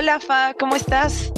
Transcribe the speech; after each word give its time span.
Hola, 0.00 0.20
Fa, 0.20 0.54
¿cómo 0.54 0.76
estás? 0.76 1.32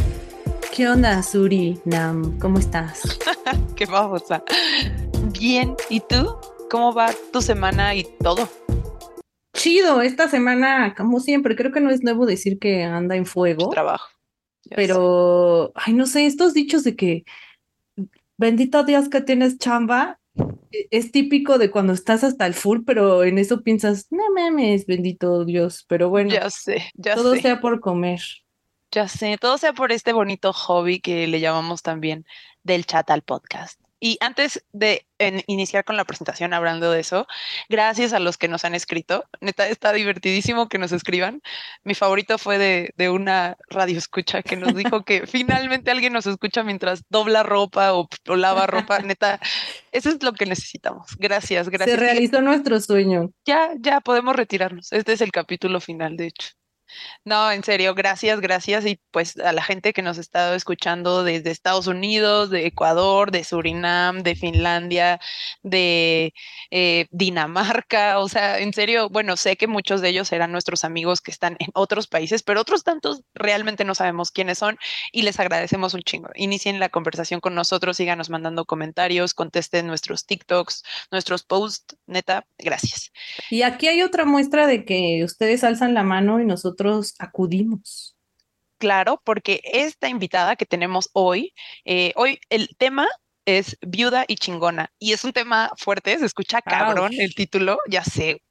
¿Qué 0.77 0.87
onda, 0.87 1.23
Suri 1.23 1.81
Nam? 1.87 2.39
¿Cómo 2.39 2.59
estás? 2.59 3.19
Qué 3.75 3.87
babosa. 3.87 4.45
Bien, 5.33 5.75
¿y 5.89 6.01
tú? 6.01 6.37
¿Cómo 6.71 6.93
va 6.93 7.09
tu 7.33 7.41
semana 7.41 7.95
y 7.95 8.05
todo? 8.23 8.51
Chido, 9.55 10.03
esta 10.03 10.29
semana, 10.29 10.95
como 10.95 11.21
siempre, 11.21 11.57
creo 11.57 11.73
que 11.73 11.81
no 11.81 11.89
es 11.89 12.03
nuevo 12.03 12.27
decir 12.27 12.59
que 12.59 12.83
anda 12.83 13.17
en 13.17 13.25
fuego. 13.25 13.71
Trabajo. 13.71 14.11
Pero, 14.77 15.73
ay, 15.75 15.95
no 15.95 16.05
sé, 16.05 16.27
estos 16.27 16.53
dichos 16.53 16.85
de 16.85 16.97
que 16.97 17.25
bendito 18.37 18.85
Dios 18.85 19.09
que 19.09 19.23
tienes 19.23 19.57
chamba, 19.57 20.21
e, 20.71 20.87
es 20.91 21.13
típico 21.13 21.57
de 21.57 21.71
cuando 21.71 21.95
estás 21.95 22.25
hasta 22.25 22.47
el 22.47 22.53
full, 22.53 22.81
pero 22.85 23.25
en 23.25 23.39
eso 23.39 23.63
piensas, 23.63 24.09
no 24.11 24.25
mames, 24.35 24.85
bendito 24.85 25.47
Dios, 25.47 25.87
pero 25.89 26.11
bueno, 26.11 26.31
ya 26.31 26.51
sé, 26.51 26.91
ya 26.93 27.15
todo 27.15 27.35
sea 27.37 27.63
por 27.63 27.81
comer. 27.81 28.21
Ya 28.93 29.09
sé, 29.09 29.39
todo 29.39 29.59
sea 29.59 29.73
por 29.73 29.93
este 29.93 30.13
bonito 30.13 30.53
hobby 30.53 31.01
que 31.01 31.27
le 31.27 31.41
llamamos 31.41 31.83
también 31.83 32.27
del 32.65 32.87
chat 32.87 33.09
al 33.11 33.23
podcast. 33.23 33.81
Y 34.03 34.17
antes 34.21 34.65
de 34.73 35.07
iniciar 35.47 35.85
con 35.85 35.99
la 35.99 36.07
presentación 36.07 36.55
hablando 36.55 36.91
de 36.91 37.01
eso, 37.01 37.27
gracias 37.69 38.15
a 38.15 38.19
los 38.19 38.39
que 38.39 38.49
nos 38.49 38.65
han 38.65 38.75
escrito. 38.75 39.27
Neta, 39.43 39.69
está 39.69 39.93
divertidísimo 39.93 40.71
que 40.71 40.79
nos 40.79 40.91
escriban. 40.93 41.43
Mi 41.85 41.95
favorito 41.95 42.39
fue 42.39 42.57
de, 42.57 42.95
de 42.97 43.11
una 43.11 43.59
radio 43.69 43.99
escucha 43.99 44.43
que 44.43 44.57
nos 44.57 44.75
dijo 44.75 45.05
que 45.05 45.27
finalmente 45.27 45.91
alguien 45.91 46.15
nos 46.15 46.27
escucha 46.27 46.63
mientras 46.63 47.03
dobla 47.11 47.43
ropa 47.43 47.93
o, 47.93 48.09
o, 48.27 48.37
lava 48.37 48.67
ropa. 48.67 48.99
Neta, 49.01 49.39
eso 49.93 50.09
es 50.09 50.23
lo 50.23 50.33
que 50.33 50.47
necesitamos. 50.47 51.15
Gracias, 51.19 51.69
gracias. 51.69 51.99
Se 51.99 52.03
realizó 52.03 52.41
nuestro 52.41 52.81
sueño. 52.81 53.31
Ya, 53.45 53.69
ya 53.79 54.01
podemos 54.01 54.35
retirarnos. 54.35 54.91
Este 54.93 55.13
es 55.13 55.21
el 55.21 55.31
capítulo 55.31 55.79
final, 55.79 56.17
de 56.17 56.29
hecho. 56.29 56.60
No, 57.25 57.51
en 57.53 57.63
serio, 57.63 57.95
gracias, 57.95 58.41
gracias. 58.41 58.87
Y 58.87 59.01
pues 59.11 59.37
a 59.39 59.53
la 59.53 59.63
gente 59.63 59.93
que 59.93 60.03
nos 60.03 60.19
ha 60.19 60.21
estado 60.21 60.55
escuchando 60.55 61.25
desde 61.25 61.51
Estados 61.51 61.87
Unidos, 61.87 62.51
de 62.51 62.67
Ecuador, 62.67 63.31
de 63.31 63.45
Surinam, 63.45 64.23
de 64.23 64.35
Finlandia, 64.35 65.21
de 65.63 66.35
eh, 66.71 67.07
Dinamarca. 67.11 68.19
O 68.19 68.29
sea, 68.29 68.59
en 68.59 68.73
serio, 68.73 69.09
bueno, 69.09 69.37
sé 69.37 69.57
que 69.57 69.67
muchos 69.67 70.01
de 70.01 70.09
ellos 70.09 70.33
eran 70.33 70.53
nuestros 70.53 70.85
amigos 70.85 71.21
que 71.21 71.31
están 71.31 71.57
en 71.59 71.69
otros 71.75 72.07
países, 72.07 72.43
pero 72.43 72.61
otros 72.61 72.85
tantos 72.85 73.23
realmente 73.35 73.85
no 73.85 73.95
sabemos 73.95 74.31
quiénes 74.31 74.59
son 74.59 74.79
y 75.13 75.23
les 75.23 75.39
agradecemos 75.39 75.95
un 75.95 76.03
chingo. 76.03 76.31
Inicien 76.35 76.81
la 76.81 76.89
conversación 76.89 77.41
con 77.41 77.55
nosotros, 77.55 77.97
síganos 77.97 78.31
mandando 78.31 78.65
comentarios, 78.65 79.35
contesten 79.35 79.87
nuestros 79.87 80.27
TikToks, 80.27 80.83
nuestros 81.11 81.45
posts. 81.45 81.97
Neta, 82.07 82.47
gracias. 82.59 83.13
Y 83.51 83.63
aquí 83.63 83.89
hay 83.89 84.03
otra 84.03 84.25
muestra 84.25 84.67
de 84.67 84.85
que 84.85 85.23
ustedes 85.25 85.65
alzan 85.65 85.95
la 85.95 86.03
mano 86.03 86.41
y 86.41 86.45
nosotros 86.45 86.80
acudimos. 87.19 88.17
Claro, 88.79 89.21
porque 89.25 89.61
esta 89.65 90.09
invitada 90.09 90.57
que 90.57 90.65
tenemos 90.65 91.11
hoy, 91.13 91.53
eh, 91.85 92.13
hoy 92.17 92.41
el 92.49 92.75
tema 92.79 93.07
es 93.45 93.77
viuda 93.83 94.25
y 94.29 94.37
chingona 94.37 94.93
y 94.99 95.13
es 95.13 95.25
un 95.25 95.33
tema 95.33 95.71
fuerte, 95.77 96.19
se 96.19 96.27
escucha 96.27 96.63
cabrón 96.63 97.13
el 97.19 97.35
título, 97.35 97.79
ya 97.89 98.05
sé, 98.05 98.43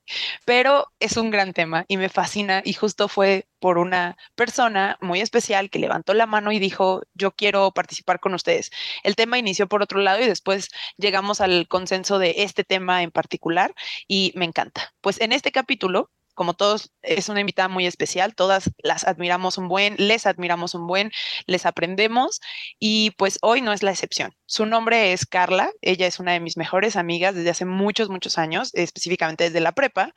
pero 0.46 0.88
es 1.00 1.18
un 1.18 1.32
gran 1.32 1.54
tema 1.54 1.86
y 1.88 1.98
me 1.98 2.10
fascina 2.10 2.62
y 2.66 2.74
justo 2.74 3.08
fue 3.08 3.48
por 3.60 3.78
una 3.78 4.18
persona 4.36 4.98
muy 5.02 5.22
especial 5.22 5.70
que 5.70 5.80
levantó 5.80 6.14
la 6.14 6.26
mano 6.26 6.52
y 6.52 6.60
dijo, 6.60 7.02
yo 7.14 7.32
quiero 7.32 7.72
participar 7.72 8.20
con 8.20 8.34
ustedes. 8.34 8.72
El 9.04 9.16
tema 9.16 9.38
inició 9.38 9.68
por 9.68 9.82
otro 9.82 10.00
lado 10.00 10.22
y 10.22 10.28
después 10.28 10.70
llegamos 10.98 11.42
al 11.42 11.68
consenso 11.68 12.20
de 12.20 12.36
este 12.38 12.64
tema 12.64 13.04
en 13.04 13.12
particular 13.12 13.74
y 14.08 14.32
me 14.36 14.46
encanta. 14.46 14.94
Pues 15.02 15.20
en 15.22 15.32
este 15.32 15.52
capítulo 15.52 16.12
como 16.40 16.54
todos, 16.54 16.94
es 17.02 17.28
una 17.28 17.42
invitada 17.42 17.68
muy 17.68 17.86
especial, 17.86 18.34
todas 18.34 18.72
las 18.82 19.06
admiramos 19.06 19.58
un 19.58 19.68
buen, 19.68 19.96
les 19.98 20.26
admiramos 20.26 20.74
un 20.74 20.88
buen, 20.88 21.12
les 21.48 21.66
aprendemos 21.66 22.40
y 22.80 23.12
pues 23.18 23.40
hoy 23.42 23.60
no 23.60 23.74
es 23.74 23.84
la 23.84 23.92
excepción. 23.92 24.34
Su 24.46 24.66
nombre 24.66 25.12
es 25.12 25.26
Carla, 25.26 25.70
ella 25.82 26.08
es 26.08 26.18
una 26.18 26.32
de 26.32 26.40
mis 26.40 26.56
mejores 26.56 26.96
amigas 26.96 27.36
desde 27.36 27.50
hace 27.50 27.66
muchos, 27.66 28.08
muchos 28.08 28.38
años, 28.38 28.74
específicamente 28.74 29.44
desde 29.44 29.60
la 29.60 29.74
prepa. 29.74 30.14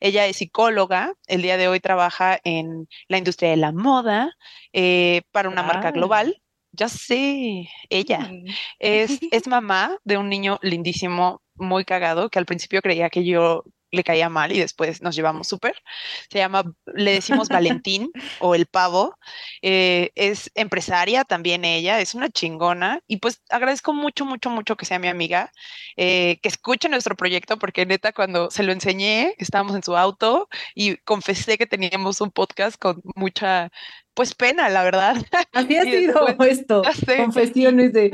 Ella 0.00 0.24
es 0.24 0.38
psicóloga, 0.38 1.12
el 1.26 1.42
día 1.42 1.58
de 1.58 1.68
hoy 1.68 1.80
trabaja 1.80 2.40
en 2.42 2.88
la 3.08 3.18
industria 3.18 3.50
de 3.50 3.58
la 3.58 3.72
moda 3.72 4.32
eh, 4.72 5.24
para 5.30 5.50
una 5.50 5.62
marca 5.62 5.90
global. 5.90 6.40
Ya 6.72 6.88
sé, 6.88 7.68
ella 7.90 8.30
es, 8.78 9.18
es 9.30 9.46
mamá 9.46 9.98
de 10.04 10.16
un 10.16 10.30
niño 10.30 10.58
lindísimo, 10.62 11.42
muy 11.54 11.84
cagado, 11.84 12.30
que 12.30 12.38
al 12.38 12.46
principio 12.46 12.80
creía 12.80 13.10
que 13.10 13.26
yo 13.26 13.64
le 13.96 14.04
caía 14.04 14.28
mal 14.28 14.52
y 14.52 14.60
después 14.60 15.02
nos 15.02 15.16
llevamos 15.16 15.48
súper. 15.48 15.82
Se 16.30 16.38
llama, 16.38 16.64
le 16.94 17.12
decimos 17.12 17.48
Valentín 17.82 18.10
o 18.38 18.54
el 18.54 18.66
pavo. 18.66 19.16
Eh, 19.62 20.12
es 20.14 20.50
empresaria 20.54 21.24
también 21.24 21.64
ella, 21.64 22.00
es 22.00 22.14
una 22.14 22.28
chingona 22.30 23.00
y 23.06 23.18
pues 23.18 23.42
agradezco 23.48 23.92
mucho, 23.92 24.24
mucho, 24.24 24.50
mucho 24.50 24.76
que 24.76 24.86
sea 24.86 24.98
mi 24.98 25.08
amiga, 25.08 25.52
eh, 25.96 26.38
que 26.42 26.48
escuche 26.48 26.88
nuestro 26.88 27.16
proyecto 27.16 27.58
porque 27.58 27.86
neta 27.86 28.12
cuando 28.12 28.50
se 28.50 28.62
lo 28.62 28.72
enseñé 28.72 29.34
estábamos 29.38 29.74
en 29.74 29.82
su 29.82 29.96
auto 29.96 30.48
y 30.74 30.96
confesé 30.98 31.58
que 31.58 31.66
teníamos 31.66 32.20
un 32.20 32.30
podcast 32.30 32.76
con 32.78 33.02
mucha 33.14 33.70
pues 34.16 34.34
pena, 34.34 34.70
la 34.70 34.82
verdad. 34.82 35.14
Así 35.52 35.76
ha 35.76 35.82
sido 35.84 36.26
esto, 36.40 36.82
confesiones 37.16 37.92
de 37.92 38.10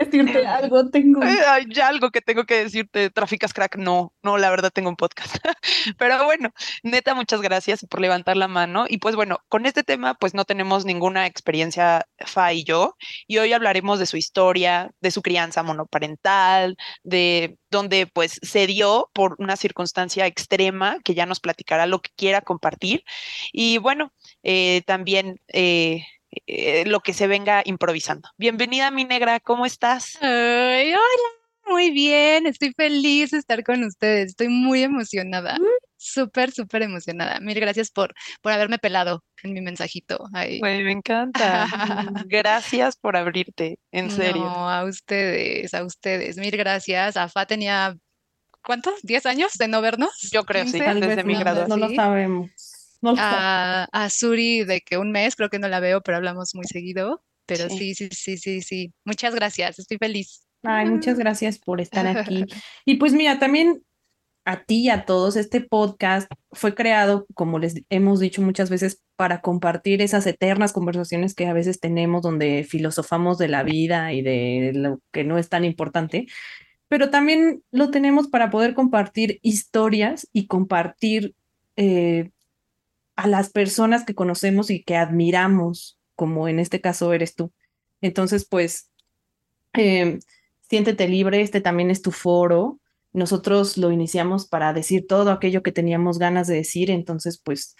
decirte 0.00 0.46
algo, 0.46 0.88
tengo. 0.88 1.20
ya 1.68 1.88
algo 1.88 2.10
que 2.10 2.22
tengo 2.22 2.44
que 2.44 2.64
decirte, 2.64 3.10
traficas 3.10 3.52
crack, 3.52 3.76
no, 3.76 4.14
no, 4.22 4.38
la 4.38 4.48
verdad 4.48 4.70
tengo 4.72 4.88
un 4.88 4.96
podcast. 4.96 5.36
Pero 5.98 6.24
bueno, 6.24 6.50
neta, 6.82 7.14
muchas 7.14 7.42
gracias 7.42 7.86
por 7.88 8.00
levantar 8.00 8.38
la 8.38 8.48
mano. 8.48 8.86
Y 8.88 8.96
pues 8.96 9.14
bueno, 9.14 9.38
con 9.48 9.66
este 9.66 9.84
tema, 9.84 10.14
pues 10.14 10.32
no 10.32 10.46
tenemos 10.46 10.86
ninguna 10.86 11.26
experiencia, 11.26 12.06
Fa 12.24 12.54
y 12.54 12.64
yo, 12.64 12.96
y 13.26 13.36
hoy 13.36 13.52
hablaremos 13.52 13.98
de 13.98 14.06
su 14.06 14.16
historia, 14.16 14.90
de 15.02 15.10
su 15.10 15.20
crianza 15.20 15.62
monoparental, 15.62 16.78
de 17.04 17.58
donde 17.70 18.06
pues 18.06 18.40
se 18.42 18.66
dio 18.66 19.10
por 19.12 19.36
una 19.38 19.56
circunstancia 19.56 20.26
extrema 20.26 20.96
que 21.04 21.14
ya 21.14 21.26
nos 21.26 21.40
platicará 21.40 21.84
lo 21.84 22.00
que 22.00 22.10
quiera 22.16 22.40
compartir. 22.40 23.04
Y 23.52 23.76
bueno, 23.76 24.12
eh, 24.48 24.82
también 24.86 25.40
eh, 25.48 26.04
eh, 26.46 26.84
lo 26.86 27.00
que 27.00 27.12
se 27.12 27.26
venga 27.26 27.62
improvisando. 27.64 28.28
Bienvenida, 28.38 28.92
mi 28.92 29.04
negra, 29.04 29.40
¿cómo 29.40 29.66
estás? 29.66 30.16
hola, 30.22 30.96
muy 31.66 31.90
bien, 31.90 32.46
estoy 32.46 32.72
feliz 32.72 33.32
de 33.32 33.38
estar 33.38 33.64
con 33.64 33.82
ustedes, 33.82 34.28
estoy 34.30 34.46
muy 34.46 34.84
emocionada, 34.84 35.58
mm. 35.58 35.64
súper, 35.96 36.52
súper 36.52 36.82
emocionada. 36.82 37.40
Mil 37.40 37.58
gracias 37.58 37.90
por, 37.90 38.14
por 38.40 38.52
haberme 38.52 38.78
pelado 38.78 39.24
en 39.42 39.52
mi 39.52 39.60
mensajito. 39.60 40.28
me 40.32 40.92
encanta. 40.92 41.66
gracias 42.26 42.94
por 42.94 43.16
abrirte, 43.16 43.80
en 43.90 44.12
serio. 44.12 44.44
No, 44.44 44.70
a 44.70 44.84
ustedes, 44.84 45.74
a 45.74 45.82
ustedes, 45.82 46.36
mil 46.36 46.56
gracias. 46.56 47.16
AFA 47.16 47.46
tenía, 47.46 47.96
¿cuántos? 48.62 49.02
¿10 49.02 49.26
años 49.26 49.54
de 49.54 49.66
no 49.66 49.80
vernos? 49.80 50.16
Yo 50.30 50.44
creo, 50.44 50.68
sí, 50.68 50.78
desde 50.78 51.24
mi 51.24 51.34
graduación. 51.34 51.80
No 51.80 51.88
lo 51.88 51.92
sabemos 51.96 52.75
a, 53.18 54.08
Suri 54.10 54.64
de 54.64 54.80
que 54.80 54.98
un 54.98 55.12
mes, 55.12 55.36
creo 55.36 55.50
que 55.50 55.58
no 55.58 55.68
la 55.68 55.80
veo, 55.80 56.00
pero 56.02 56.16
hablamos 56.16 56.54
muy 56.54 56.66
seguido. 56.66 57.22
Pero 57.46 57.68
sí. 57.68 57.94
sí, 57.94 58.08
sí, 58.10 58.36
sí, 58.38 58.60
sí, 58.60 58.92
Muchas 59.04 59.34
gracias, 59.34 59.78
estoy 59.78 59.98
feliz. 59.98 60.46
Ay, 60.64 60.86
muchas 60.86 61.16
gracias 61.18 61.58
por 61.58 61.80
estar 61.80 62.06
aquí. 62.06 62.44
Y 62.84 62.96
pues 62.96 63.12
mira, 63.12 63.38
también 63.38 63.82
a 64.44 64.64
ti 64.64 64.82
y 64.82 64.90
a 64.90 65.04
todos, 65.04 65.36
este 65.36 65.60
podcast 65.60 66.30
fue 66.52 66.74
creado, 66.74 67.26
como 67.34 67.58
les 67.58 67.82
hemos 67.90 68.20
dicho 68.20 68.42
muchas 68.42 68.70
veces, 68.70 69.02
para 69.16 69.40
compartir 69.40 70.00
esas 70.02 70.26
eternas 70.26 70.72
conversaciones 70.72 71.34
que 71.34 71.46
a 71.46 71.52
veces 71.52 71.80
tenemos 71.80 72.22
donde 72.22 72.64
filosofamos 72.64 73.38
de 73.38 73.48
la 73.48 73.64
vida 73.64 74.12
y 74.12 74.22
de 74.22 74.72
lo 74.72 75.00
que 75.10 75.24
no 75.24 75.36
es 75.36 75.48
tan 75.48 75.64
importante, 75.64 76.26
pero 76.88 77.10
también 77.10 77.62
lo 77.72 77.90
tenemos 77.90 78.28
para 78.28 78.50
poder 78.50 78.74
compartir 78.74 79.40
historias 79.42 80.28
y 80.32 80.46
compartir 80.46 81.34
eh, 81.74 82.30
a 83.16 83.26
las 83.28 83.50
personas 83.50 84.04
que 84.04 84.14
conocemos 84.14 84.70
y 84.70 84.82
que 84.84 84.96
admiramos, 84.96 85.98
como 86.14 86.48
en 86.48 86.58
este 86.58 86.80
caso 86.80 87.12
eres 87.12 87.34
tú. 87.34 87.52
Entonces, 88.00 88.46
pues, 88.48 88.90
em, 89.72 90.20
siéntete 90.68 91.08
libre, 91.08 91.40
este 91.42 91.60
también 91.60 91.90
es 91.90 92.02
tu 92.02 92.12
foro. 92.12 92.80
Nosotros 93.12 93.78
lo 93.78 93.90
iniciamos 93.92 94.46
para 94.46 94.72
decir 94.72 95.06
todo 95.06 95.30
aquello 95.32 95.62
que 95.62 95.72
teníamos 95.72 96.18
ganas 96.18 96.46
de 96.46 96.56
decir, 96.56 96.90
entonces, 96.90 97.40
pues, 97.42 97.74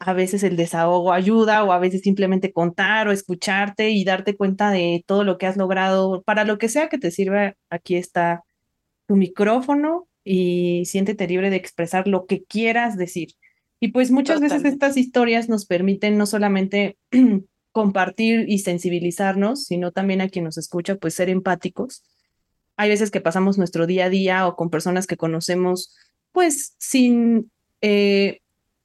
a 0.00 0.12
veces 0.12 0.42
el 0.42 0.56
desahogo 0.56 1.12
ayuda 1.12 1.64
o 1.64 1.72
a 1.72 1.78
veces 1.78 2.02
simplemente 2.02 2.52
contar 2.52 3.08
o 3.08 3.12
escucharte 3.12 3.90
y 3.90 4.04
darte 4.04 4.36
cuenta 4.36 4.70
de 4.70 5.02
todo 5.06 5.24
lo 5.24 5.38
que 5.38 5.46
has 5.46 5.56
logrado. 5.56 6.22
Para 6.22 6.44
lo 6.44 6.58
que 6.58 6.68
sea 6.68 6.88
que 6.88 6.98
te 6.98 7.10
sirva, 7.10 7.54
aquí 7.70 7.96
está 7.96 8.44
tu 9.06 9.16
micrófono 9.16 10.08
y 10.24 10.84
siéntete 10.86 11.26
libre 11.26 11.50
de 11.50 11.56
expresar 11.56 12.06
lo 12.06 12.26
que 12.26 12.44
quieras 12.44 12.98
decir. 12.98 13.30
Y 13.80 13.88
pues 13.88 14.10
muchas 14.10 14.40
veces 14.40 14.64
estas 14.64 14.96
historias 14.96 15.48
nos 15.48 15.66
permiten 15.66 16.18
no 16.18 16.26
solamente 16.26 16.98
compartir 17.72 18.46
y 18.48 18.58
sensibilizarnos, 18.58 19.64
sino 19.64 19.92
también 19.92 20.20
a 20.20 20.28
quien 20.28 20.44
nos 20.44 20.58
escucha, 20.58 20.96
pues 20.96 21.14
ser 21.14 21.28
empáticos. 21.28 22.02
Hay 22.76 22.88
veces 22.88 23.10
que 23.10 23.20
pasamos 23.20 23.58
nuestro 23.58 23.86
día 23.86 24.06
a 24.06 24.10
día 24.10 24.46
o 24.46 24.56
con 24.56 24.70
personas 24.70 25.06
que 25.06 25.16
conocemos, 25.16 25.94
pues 26.32 26.74
sin, 26.78 27.50
eh, 27.80 28.40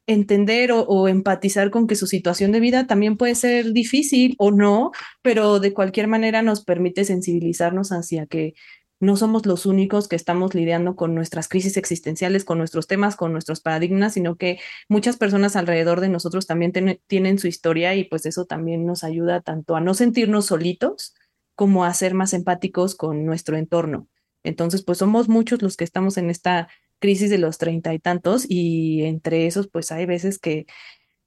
entender 0.08 0.72
o, 0.74 1.08
empatizar 1.08 1.72
con 1.72 1.88
que 1.88 1.96
su 1.96 2.08
situación 2.08 2.52
de 2.52 2.60
vida 2.60 2.88
también 2.88 3.18
puede 3.18 3.36
ser 3.36 3.72
difícil 3.72 4.36
o 4.38 4.52
no, 4.52 4.92
pero 5.22 5.60
de 5.60 5.74
cualquier 5.74 6.08
manera 6.08 6.42
nos 6.42 6.64
permite 6.64 7.06
sensibilizarnos 7.06 7.92
hacia 7.92 8.26
que 8.26 8.54
no 9.04 9.18
somos 9.18 9.46
los 9.46 9.66
únicos 9.66 10.08
que 10.08 10.16
estamos 10.16 10.56
lidiando 10.56 10.96
con 10.96 11.14
nuestras 11.14 11.48
crisis 11.48 11.78
existenciales, 11.78 12.46
con 12.46 12.58
nuestros 12.58 12.88
temas, 12.88 13.16
con 13.16 13.34
nuestros 13.34 13.60
paradigmas, 13.60 14.14
sino 14.14 14.38
que 14.38 14.60
muchas 14.88 15.18
personas 15.18 15.56
alrededor 15.56 16.00
de 16.00 16.10
nosotros 16.10 16.48
también 16.48 16.72
tienen 17.08 17.38
su 17.38 17.48
historia 17.48 17.96
y 17.96 18.06
pues 18.06 18.26
eso 18.26 18.46
también 18.46 18.86
nos 18.86 19.04
ayuda 19.04 19.42
tanto 19.42 19.76
a 19.76 19.82
no 19.82 19.94
sentirnos 19.94 20.46
solitos 20.46 21.14
como 21.56 21.86
a 21.86 21.94
ser 21.94 22.14
más 22.14 22.34
empáticos 22.34 22.96
con 22.96 23.26
nuestro 23.26 23.58
entorno. 23.58 24.08
Entonces, 24.44 24.84
pues 24.84 24.98
somos 24.98 25.30
muchos 25.30 25.62
los 25.62 25.78
que 25.78 25.84
estamos 25.84 26.18
en 26.18 26.30
esta 26.30 26.70
crisis 27.00 27.30
de 27.30 27.38
los 27.38 27.58
treinta 27.58 27.94
y 27.94 28.00
tantos 28.00 28.46
y 28.48 29.04
entre 29.04 29.48
esos 29.48 29.68
pues 29.68 29.92
hay 29.92 30.06
veces 30.06 30.40
que 30.40 30.66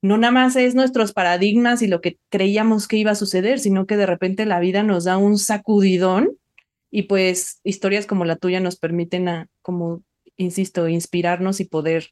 no 0.01 0.17
nada 0.17 0.31
más 0.31 0.55
es 0.55 0.73
nuestros 0.73 1.13
paradigmas 1.13 1.83
y 1.83 1.87
lo 1.87 2.01
que 2.01 2.17
creíamos 2.29 2.87
que 2.87 2.97
iba 2.97 3.11
a 3.11 3.15
suceder, 3.15 3.59
sino 3.59 3.85
que 3.85 3.97
de 3.97 4.07
repente 4.07 4.45
la 4.45 4.59
vida 4.59 4.81
nos 4.81 5.03
da 5.03 5.17
un 5.17 5.37
sacudidón 5.37 6.37
y 6.89 7.03
pues 7.03 7.59
historias 7.63 8.05
como 8.05 8.25
la 8.25 8.35
tuya 8.35 8.59
nos 8.59 8.77
permiten 8.77 9.27
a, 9.27 9.47
como 9.61 10.03
insisto, 10.37 10.87
inspirarnos 10.87 11.59
y 11.59 11.65
poder 11.65 12.11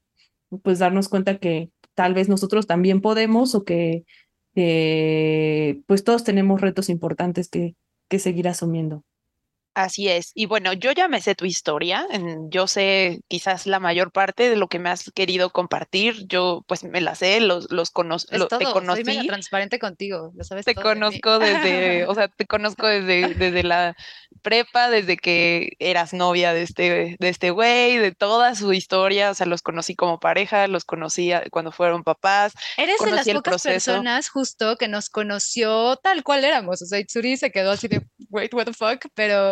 pues 0.64 0.80
darnos 0.80 1.10
cuenta 1.10 1.38
que 1.38 1.70
tal 1.94 2.14
vez 2.14 2.30
nosotros 2.30 2.68
también 2.68 3.02
podemos 3.02 3.56
o 3.56 3.64
que 3.64 4.04
pues 5.88 6.04
todos 6.04 6.24
tenemos 6.24 6.62
retos 6.62 6.90
importantes 6.90 7.50
que, 7.50 7.76
que 8.08 8.20
seguir 8.20 8.48
asumiendo. 8.48 9.04
Así 9.76 10.08
es. 10.08 10.32
Y 10.34 10.46
bueno, 10.46 10.72
yo 10.72 10.94
ya 10.94 11.10
me 11.10 11.20
sé 11.20 11.36
tu 11.36 11.44
historia. 11.44 12.08
Yo 12.50 12.66
sé 12.66 13.20
quizás 13.28 13.68
la 13.68 13.82
mayor 13.82 14.14
parte 14.14 14.50
de 14.50 14.56
lo 14.56 14.70
que 14.70 14.80
me 14.80 14.90
has 14.90 15.12
querido 15.12 15.50
compartir. 15.50 16.26
Yo 16.28 16.64
pues 16.66 16.86
me 16.86 17.02
la 17.02 17.14
sé, 17.14 17.42
los, 17.42 17.70
los 17.70 17.92
conozco, 17.92 18.48
te 18.48 18.64
conocí. 18.64 19.04
Soy 19.04 19.28
transparente 19.28 19.78
contigo, 19.78 20.32
lo 20.34 20.44
sabes. 20.46 20.64
Te 20.64 20.76
conozco 20.76 21.40
desde, 21.40 22.06
o 22.08 22.16
sea, 22.16 22.30
te 22.30 22.46
conozco 22.46 22.88
desde, 22.88 23.34
desde 23.34 23.64
la 23.64 23.98
prepa, 24.46 24.92
desde 24.92 25.18
que 25.18 25.72
eras 25.80 26.14
novia 26.14 26.54
de 26.54 26.62
este, 26.62 27.18
de 27.20 27.30
este 27.30 27.50
güey, 27.50 27.98
de 27.98 28.12
toda 28.14 28.54
su 28.54 28.72
historia. 28.74 29.32
O 29.32 29.34
sea, 29.34 29.48
los 29.48 29.64
conocí 29.64 29.96
como 29.96 30.20
pareja, 30.20 30.68
los 30.68 30.86
conocí 30.86 31.32
cuando 31.50 31.72
fueron 31.72 32.04
papás. 32.04 32.54
Eres 32.78 33.00
de 33.04 33.12
las 33.12 33.28
pocas 33.28 33.64
personas 33.64 34.30
justo 34.30 34.78
que 34.78 34.88
nos 34.88 35.10
conoció 35.10 35.98
tal 35.98 36.24
cual 36.24 36.46
éramos. 36.46 36.84
O 36.84 36.86
sea, 36.86 37.00
Itsuri 37.00 37.38
se 37.38 37.52
quedó 37.52 37.72
así 37.72 37.88
de, 37.88 38.06
wait, 38.30 38.54
what 38.54 38.66
the 38.66 38.74
fuck, 38.74 39.08
pero 39.16 39.52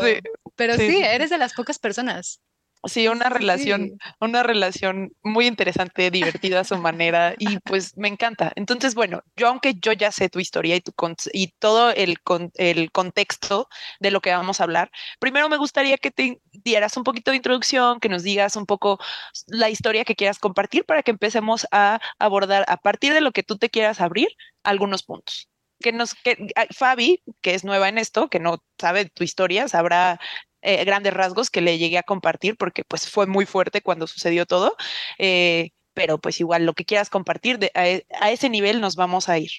pero 0.56 0.76
sí, 0.76 1.02
eres 1.04 1.32
de 1.32 1.40
las 1.40 1.54
pocas 1.54 1.80
personas. 1.80 2.40
Sí, 2.86 3.08
una 3.08 3.30
relación, 3.30 3.98
una 4.20 4.44
relación 4.44 5.14
muy 5.24 5.48
interesante, 5.48 6.12
divertida 6.12 6.60
a 6.60 6.64
su 6.66 6.78
manera 6.78 7.34
y 7.40 7.58
pues 7.60 7.96
me 7.96 8.10
encanta. 8.10 8.52
Entonces, 8.56 8.94
bueno, 8.94 9.24
yo 9.38 9.48
aunque 9.48 9.76
yo 9.76 9.94
ya 9.94 10.12
sé 10.12 10.28
tu 10.28 10.40
historia 10.40 10.76
y, 10.76 10.82
tu 10.82 10.94
y 11.32 11.48
todo 11.60 11.92
el, 11.92 12.18
el 12.56 12.92
contexto 12.92 13.70
de 14.02 14.12
lo 14.12 14.20
que 14.20 14.32
vamos 14.32 14.60
a 14.60 14.66
hablar, 14.66 14.92
primero 15.20 15.48
me 15.48 15.56
gustaría 15.56 15.98
que 15.98 16.12
te 16.12 16.42
dieras 16.52 16.98
un 16.98 17.06
poquito 17.06 17.32
de 17.32 17.38
introducción, 17.38 18.02
que 18.02 18.10
nos 18.10 18.24
digas 18.24 18.58
un 18.58 18.66
poco 18.66 19.00
la 19.48 19.70
historia 19.70 20.04
que 20.04 20.16
quieras 20.16 20.40
compartir 20.40 20.84
para 20.84 21.04
que 21.04 21.12
empecemos 21.12 21.66
a 21.72 22.02
abordar 22.20 22.66
a 22.68 22.76
partir 22.76 23.14
de 23.14 23.22
lo 23.22 23.32
que 23.32 23.44
tú 23.44 23.58
te 23.58 23.70
quieras 23.70 24.02
abrir 24.02 24.28
algunos 24.64 25.04
puntos 25.04 25.48
que 25.82 25.92
nos, 25.92 26.16
que 26.16 26.48
Fabi, 26.74 27.22
que 27.42 27.54
es 27.54 27.64
nueva 27.64 27.90
en 27.90 27.98
esto, 27.98 28.30
que 28.30 28.40
no 28.40 28.64
sabe 28.80 29.10
tu 29.10 29.24
historia, 29.24 29.68
sabrá 29.68 30.20
eh, 30.64 30.84
grandes 30.86 31.14
rasgos 31.14 31.50
que 31.50 31.62
le 31.62 31.78
llegué 31.78 31.98
a 31.98 32.04
compartir 32.04 32.56
porque 32.58 32.84
pues 32.84 33.10
fue 33.10 33.28
muy 33.28 33.46
fuerte 33.46 33.82
cuando 33.82 34.08
sucedió 34.08 34.46
todo, 34.46 34.76
eh, 35.20 35.72
pero 35.94 36.20
pues 36.20 36.40
igual 36.40 36.66
lo 36.66 36.74
que 36.74 36.86
quieras 36.86 37.10
compartir, 37.10 37.60
e, 37.76 38.06
a, 38.20 38.32
ese 38.32 38.50
nivel 38.50 38.82
nos 38.82 38.96
vamos 38.96 39.30
a 39.30 39.38
ir. 39.38 39.52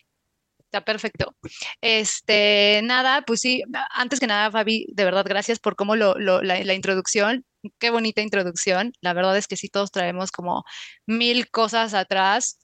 Está 0.59 0.85
perfecto. 0.85 1.37
Este, 1.81 2.81
nada, 2.83 3.23
pues 3.23 3.41
sí, 3.41 3.63
antes 3.91 4.19
que 4.19 4.27
nada, 4.27 4.51
Fabi, 4.51 4.87
de 4.93 5.05
verdad, 5.05 5.25
gracias 5.29 5.61
por 5.61 5.77
cómo 5.77 5.95
lo, 5.95 6.17
la, 6.19 6.41
la, 6.43 6.75
introducción. 6.75 7.45
Qué 7.79 7.91
bonita 7.91 8.23
introducción. 8.23 8.93
La 9.01 9.13
verdad 9.13 9.37
es 9.37 9.47
que 9.47 9.57
sí, 9.57 9.69
todos 9.69 9.93
traemos 9.93 10.33
como 10.33 10.65
mil 11.07 11.49
cosas 11.51 11.95
atrás 11.95 12.59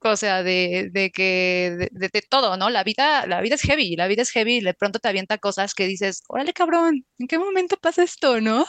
o 0.00 0.16
sea, 0.16 0.42
de, 0.42 0.90
de 0.92 1.10
que, 1.10 1.88
de, 1.92 2.08
de, 2.12 2.22
todo, 2.22 2.56
¿no? 2.56 2.70
La 2.70 2.84
vida, 2.84 3.26
la 3.26 3.40
vida 3.40 3.56
es 3.56 3.62
heavy, 3.62 3.96
la 3.96 4.06
vida 4.06 4.22
es 4.22 4.30
heavy 4.30 4.56
y 4.56 4.60
de 4.60 4.74
pronto 4.74 4.98
te 4.98 5.08
avienta 5.08 5.38
cosas 5.38 5.74
que 5.74 5.86
dices, 5.86 6.22
órale 6.28 6.52
cabrón, 6.52 7.04
¿en 7.18 7.26
qué 7.26 7.38
momento 7.38 7.76
pasa 7.76 8.02
esto, 8.02 8.40
no? 8.40 8.66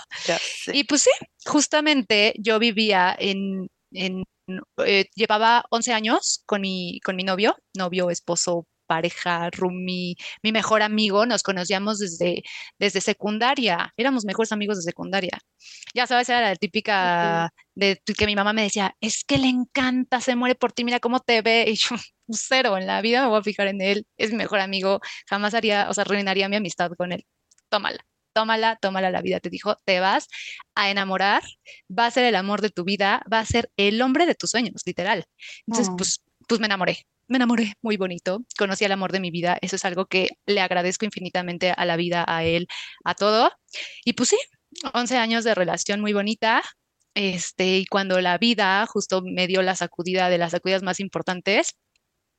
Y 0.67 0.83
pues 0.85 1.03
sí, 1.03 1.11
justamente 1.45 2.33
yo 2.39 2.59
vivía 2.59 3.15
en, 3.19 3.69
en 3.91 4.23
eh, 4.85 5.05
llevaba 5.15 5.65
11 5.69 5.93
años 5.93 6.43
con 6.45 6.61
mi, 6.61 6.99
con 7.01 7.15
mi 7.15 7.23
novio, 7.23 7.55
novio, 7.75 8.09
esposo, 8.09 8.65
pareja, 8.89 9.51
roomie, 9.51 10.15
mi 10.41 10.51
mejor 10.51 10.81
amigo, 10.81 11.27
nos 11.27 11.43
conocíamos 11.43 11.99
desde, 11.99 12.41
desde 12.79 13.01
secundaria, 13.01 13.93
éramos 13.97 14.25
mejores 14.25 14.51
amigos 14.51 14.77
de 14.77 14.83
secundaria. 14.83 15.37
Ya 15.93 16.07
sabes, 16.07 16.27
era 16.29 16.41
la 16.41 16.55
típica 16.55 17.53
de 17.75 18.01
que 18.17 18.25
mi 18.25 18.35
mamá 18.35 18.51
me 18.51 18.63
decía, 18.63 18.95
es 18.99 19.23
que 19.23 19.37
le 19.37 19.47
encanta, 19.47 20.21
se 20.21 20.35
muere 20.35 20.55
por 20.55 20.71
ti, 20.71 20.83
mira 20.83 20.99
cómo 20.99 21.19
te 21.19 21.43
ve, 21.43 21.65
y 21.67 21.75
yo, 21.75 21.95
cero, 22.29 22.77
en 22.77 22.87
la 22.87 23.01
vida 23.01 23.21
me 23.21 23.29
voy 23.29 23.39
a 23.39 23.43
fijar 23.43 23.67
en 23.67 23.81
él, 23.81 24.07
es 24.17 24.31
mi 24.31 24.37
mejor 24.37 24.59
amigo, 24.59 25.01
jamás 25.29 25.53
haría, 25.53 25.87
o 25.89 25.93
sea, 25.93 26.03
arruinaría 26.03 26.49
mi 26.49 26.55
amistad 26.55 26.91
con 26.97 27.11
él. 27.11 27.25
Tómala 27.69 28.03
tómala, 28.33 28.77
tómala 28.77 29.11
la 29.11 29.21
vida, 29.21 29.39
te 29.39 29.49
dijo, 29.49 29.75
te 29.85 29.99
vas 29.99 30.27
a 30.75 30.89
enamorar, 30.89 31.43
va 31.89 32.05
a 32.05 32.11
ser 32.11 32.23
el 32.23 32.35
amor 32.35 32.61
de 32.61 32.69
tu 32.69 32.85
vida, 32.85 33.21
va 33.31 33.39
a 33.39 33.45
ser 33.45 33.69
el 33.75 34.01
hombre 34.01 34.25
de 34.25 34.35
tus 34.35 34.51
sueños, 34.51 34.81
literal. 34.85 35.25
Entonces, 35.67 35.93
pues, 35.97 36.21
pues 36.47 36.59
me 36.61 36.67
enamoré, 36.67 37.05
me 37.29 37.37
enamoré 37.37 37.73
muy 37.81 37.97
bonito, 37.97 38.39
conocí 38.57 38.85
al 38.85 38.91
amor 38.93 39.11
de 39.11 39.19
mi 39.21 39.31
vida, 39.31 39.57
eso 39.61 39.75
es 39.77 39.85
algo 39.85 40.05
que 40.07 40.29
le 40.45 40.61
agradezco 40.61 41.05
infinitamente 41.05 41.71
a 41.75 41.85
la 41.85 41.95
vida, 41.97 42.25
a 42.27 42.43
él, 42.43 42.67
a 43.05 43.15
todo. 43.15 43.51
Y 44.05 44.13
pues 44.13 44.29
sí, 44.29 44.37
11 44.93 45.17
años 45.17 45.43
de 45.43 45.55
relación 45.55 46.01
muy 46.01 46.13
bonita, 46.13 46.63
este, 47.15 47.79
y 47.79 47.85
cuando 47.85 48.21
la 48.21 48.37
vida 48.37 48.85
justo 48.87 49.21
me 49.23 49.47
dio 49.47 49.61
la 49.61 49.75
sacudida 49.75 50.29
de 50.29 50.37
las 50.39 50.51
sacudidas 50.51 50.83
más 50.83 50.99
importantes, 50.99 51.75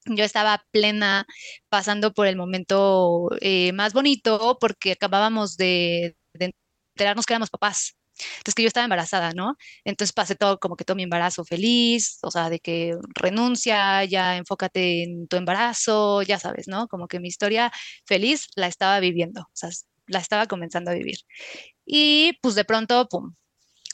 yo 0.06 0.24
estaba 0.24 0.64
plena, 0.72 1.26
pasando 1.68 2.12
por 2.14 2.26
el 2.26 2.36
momento 2.36 3.28
eh, 3.40 3.72
más 3.72 3.92
bonito, 3.94 4.58
porque 4.60 4.92
acabábamos 4.92 5.56
de, 5.56 6.16
de 6.34 6.54
enterarnos 6.94 7.26
que 7.26 7.34
éramos 7.34 7.50
papás. 7.50 7.96
Entonces 8.38 8.54
que 8.54 8.62
yo 8.62 8.68
estaba 8.68 8.84
embarazada, 8.84 9.32
¿no? 9.32 9.56
Entonces 9.84 10.12
pasé 10.12 10.34
todo 10.34 10.58
como 10.58 10.76
que 10.76 10.84
todo 10.84 10.96
mi 10.96 11.04
embarazo 11.04 11.44
feliz, 11.44 12.18
o 12.22 12.30
sea, 12.30 12.50
de 12.50 12.60
que 12.60 12.96
renuncia, 13.14 14.04
ya 14.04 14.36
enfócate 14.36 15.04
en 15.04 15.28
tu 15.28 15.36
embarazo, 15.36 16.22
ya 16.22 16.38
sabes, 16.38 16.68
¿no? 16.68 16.88
Como 16.88 17.08
que 17.08 17.20
mi 17.20 17.28
historia 17.28 17.72
feliz 18.04 18.48
la 18.56 18.66
estaba 18.66 19.00
viviendo, 19.00 19.42
o 19.42 19.50
sea, 19.52 19.70
la 20.06 20.18
estaba 20.18 20.46
comenzando 20.46 20.90
a 20.90 20.94
vivir. 20.94 21.18
Y 21.86 22.38
pues 22.42 22.54
de 22.54 22.64
pronto, 22.64 23.08
pum, 23.08 23.34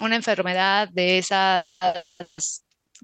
una 0.01 0.17
enfermedad 0.17 0.89
de 0.93 1.19
esas 1.19 1.65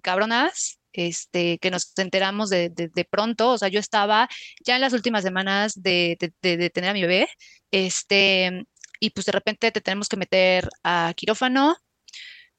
cabronas, 0.02 0.78
este, 0.92 1.58
que 1.58 1.70
nos 1.70 1.96
enteramos 1.98 2.50
de, 2.50 2.68
de, 2.70 3.04
pronto, 3.04 3.50
o 3.50 3.58
sea, 3.58 3.68
yo 3.68 3.80
estaba 3.80 4.28
ya 4.64 4.74
en 4.74 4.82
las 4.82 4.92
últimas 4.92 5.22
semanas 5.22 5.72
de, 5.82 6.18
de, 6.42 6.70
tener 6.70 6.90
a 6.90 6.92
mi 6.92 7.02
bebé, 7.02 7.28
este, 7.70 8.64
y 9.02 9.10
pues 9.10 9.26
de 9.26 9.32
repente 9.32 9.72
te 9.72 9.80
tenemos 9.80 10.08
que 10.08 10.16
meter 10.16 10.68
a 10.84 11.12
quirófano 11.16 11.76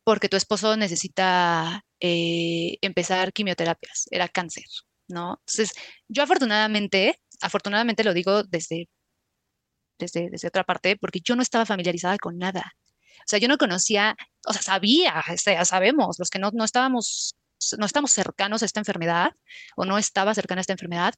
porque 0.03 0.27
tu 0.27 0.35
esposo 0.35 0.75
necesita 0.75 1.85
eh, 2.01 2.77
empezar 2.81 3.31
quimioterapias, 3.31 4.07
era 4.11 4.27
cáncer, 4.27 4.65
¿no? 5.07 5.39
Entonces, 5.39 5.71
yo 6.09 6.23
afortunadamente, 6.23 7.21
afortunadamente 7.41 8.03
lo 8.03 8.13
digo 8.13 8.43
desde, 8.43 8.89
desde, 9.97 10.29
desde 10.29 10.49
otra 10.49 10.65
parte, 10.65 10.97
porque 10.97 11.21
yo 11.23 11.37
no 11.37 11.41
estaba 11.41 11.65
familiarizada 11.65 12.17
con 12.17 12.37
nada. 12.37 12.73
O 13.19 13.25
sea, 13.25 13.39
yo 13.39 13.47
no 13.47 13.57
conocía, 13.57 14.17
o 14.45 14.51
sea, 14.51 14.61
sabía, 14.61 15.23
o 15.33 15.37
sea, 15.37 15.63
sabemos, 15.63 16.19
los 16.19 16.29
que 16.29 16.39
no, 16.39 16.51
no 16.51 16.65
estábamos, 16.65 17.35
no 17.77 17.85
estamos 17.85 18.11
cercanos 18.11 18.63
a 18.63 18.65
esta 18.65 18.81
enfermedad, 18.81 19.31
o 19.77 19.85
no 19.85 19.97
estaba 19.97 20.35
cercana 20.35 20.59
a 20.59 20.63
esta 20.63 20.73
enfermedad, 20.73 21.13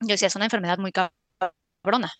yo 0.00 0.08
decía, 0.08 0.28
es 0.28 0.36
una 0.36 0.44
enfermedad 0.46 0.78
muy 0.78 0.92
cabrona, 0.92 2.12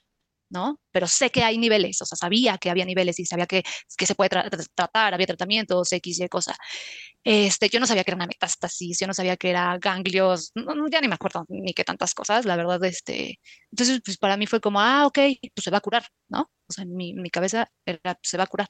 ¿no? 0.50 0.80
Pero 0.90 1.06
sé 1.06 1.30
que 1.30 1.44
hay 1.44 1.58
niveles, 1.58 2.00
o 2.02 2.06
sea, 2.06 2.16
sabía 2.16 2.58
que 2.58 2.70
había 2.70 2.84
niveles 2.84 3.18
y 3.18 3.26
sabía 3.26 3.46
que, 3.46 3.62
que 3.96 4.06
se 4.06 4.14
puede 4.14 4.30
tratar, 4.74 5.14
había 5.14 5.26
tratamientos, 5.26 5.92
X 5.92 6.20
y 6.20 6.28
cosa. 6.28 6.56
Este, 7.24 7.68
yo 7.68 7.80
no 7.80 7.86
sabía 7.86 8.04
que 8.04 8.10
era 8.12 8.16
una 8.16 8.26
metástasis, 8.26 8.98
yo 9.00 9.06
no 9.06 9.14
sabía 9.14 9.36
que 9.36 9.50
era 9.50 9.76
ganglios, 9.78 10.52
ya 10.90 11.00
ni 11.00 11.08
me 11.08 11.14
acuerdo 11.14 11.44
ni 11.48 11.74
qué 11.74 11.84
tantas 11.84 12.14
cosas, 12.14 12.44
la 12.46 12.56
verdad, 12.56 12.82
este, 12.84 13.38
entonces, 13.70 14.00
pues 14.04 14.16
para 14.18 14.36
mí 14.36 14.46
fue 14.46 14.60
como, 14.60 14.80
ah, 14.80 15.06
ok, 15.06 15.18
pues 15.54 15.64
se 15.64 15.70
va 15.70 15.78
a 15.78 15.80
curar, 15.80 16.06
¿no? 16.28 16.50
O 16.68 16.72
sea, 16.72 16.84
mi, 16.84 17.14
mi 17.14 17.30
cabeza 17.30 17.70
era, 17.86 18.18
se 18.22 18.36
va 18.36 18.44
a 18.44 18.46
curar. 18.46 18.68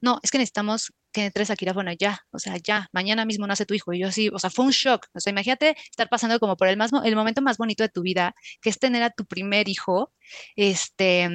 No, 0.00 0.18
es 0.22 0.30
que 0.30 0.38
necesitamos 0.38 0.92
que 1.16 1.24
entres 1.24 1.50
a 1.50 1.56
quirófano 1.56 1.92
ya, 1.92 2.20
o 2.30 2.38
sea, 2.38 2.58
ya, 2.58 2.88
mañana 2.92 3.24
mismo 3.24 3.46
nace 3.46 3.64
tu 3.64 3.72
hijo. 3.72 3.94
Y 3.94 4.00
yo 4.00 4.08
así, 4.08 4.28
o 4.28 4.38
sea, 4.38 4.50
fue 4.50 4.66
un 4.66 4.70
shock. 4.72 5.06
O 5.14 5.20
sea, 5.20 5.30
imagínate 5.30 5.74
estar 5.90 6.10
pasando 6.10 6.38
como 6.38 6.58
por 6.58 6.68
el, 6.68 6.76
más, 6.76 6.90
el 7.04 7.16
momento 7.16 7.40
más 7.40 7.56
bonito 7.56 7.82
de 7.82 7.88
tu 7.88 8.02
vida, 8.02 8.34
que 8.60 8.68
es 8.68 8.78
tener 8.78 9.02
a 9.02 9.10
tu 9.10 9.24
primer 9.24 9.66
hijo, 9.68 10.12
este, 10.56 11.26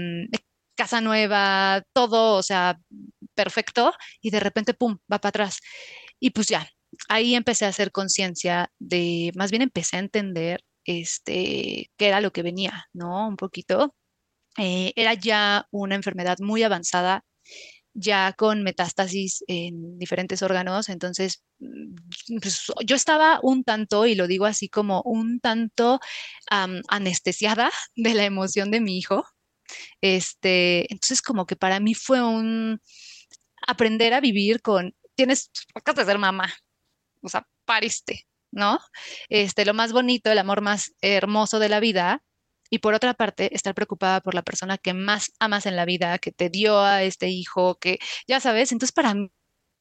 casa 0.76 1.02
nueva, 1.02 1.84
todo, 1.94 2.36
o 2.38 2.44
sea, 2.44 2.80
perfecto, 3.34 3.92
y 4.22 4.30
de 4.30 4.40
repente, 4.40 4.76
pum, 4.76 5.00
va 5.12 5.20
para 5.20 5.30
atrás. 5.30 5.60
Y 6.20 6.30
pues 6.30 6.48
ya, 6.48 6.70
ahí 7.10 7.34
empecé 7.34 7.66
a 7.66 7.70
hacer 7.70 7.92
conciencia 7.92 8.72
de, 8.78 9.32
más 9.36 9.50
bien 9.50 9.64
empecé 9.64 9.98
a 9.98 10.02
entender 10.02 10.64
este, 10.86 11.90
qué 11.98 12.08
era 12.08 12.22
lo 12.22 12.32
que 12.32 12.44
venía, 12.44 12.86
¿no? 12.94 13.28
Un 13.28 13.36
poquito. 13.38 13.96
Eh, 14.58 14.94
era 14.96 15.16
ya 15.16 15.66
una 15.72 15.96
enfermedad 15.96 16.38
muy 16.40 16.62
avanzada, 16.64 17.26
ya 17.94 18.34
con 18.34 18.64
metástasis 18.64 19.44
en 19.48 19.98
diferentes 20.00 20.42
órganos, 20.42 20.90
entonces 20.90 21.44
mm, 21.60 21.96
pues, 22.42 22.72
yo 22.86 22.96
estaba 22.96 23.40
un 23.44 23.64
tanto, 23.64 24.06
y 24.06 24.16
lo 24.16 24.28
digo 24.28 24.46
así 24.46 24.70
como 24.70 25.02
un 25.04 25.40
tanto 25.40 26.00
anestesiada 26.50 27.72
de 27.96 28.14
la 28.14 28.26
emoción 28.26 28.72
de 28.72 28.82
mi 28.82 28.98
hijo. 28.98 29.26
Este, 30.02 30.92
entonces 30.92 31.22
como 31.22 31.46
que 31.46 31.56
para 31.56 31.80
mí 31.80 31.94
fue 31.94 32.22
un 32.22 32.82
aprender 33.68 34.14
a 34.14 34.20
vivir 34.22 34.62
con, 34.62 34.96
tienes, 35.16 35.52
acabas 35.74 36.06
de 36.06 36.12
ser 36.12 36.20
mamá, 36.20 36.54
o 37.22 37.30
sea, 37.30 37.48
pariste, 37.66 38.28
¿no? 38.52 38.80
Este, 39.30 39.66
lo 39.66 39.74
más 39.74 39.94
bonito, 39.94 40.32
el 40.32 40.40
amor 40.40 40.62
más 40.62 40.94
hermoso 41.02 41.60
de 41.60 41.70
la 41.70 41.80
vida, 41.80 42.24
y 42.72 42.80
por 42.80 42.96
otra 42.96 43.14
parte, 43.16 43.56
estar 43.56 43.76
preocupada 43.76 44.22
por 44.22 44.36
la 44.36 44.44
persona 44.44 44.80
que 44.80 44.96
más 44.96 45.34
amas 45.40 45.68
en 45.68 45.76
la 45.78 45.86
vida, 45.86 46.20
que 46.20 46.32
te 46.34 46.50
dio 46.50 46.80
a 46.82 47.04
este 47.04 47.30
hijo, 47.30 47.78
que 47.80 48.00
ya 48.28 48.40
sabes, 48.42 48.72
entonces 48.74 48.94
para 48.94 49.14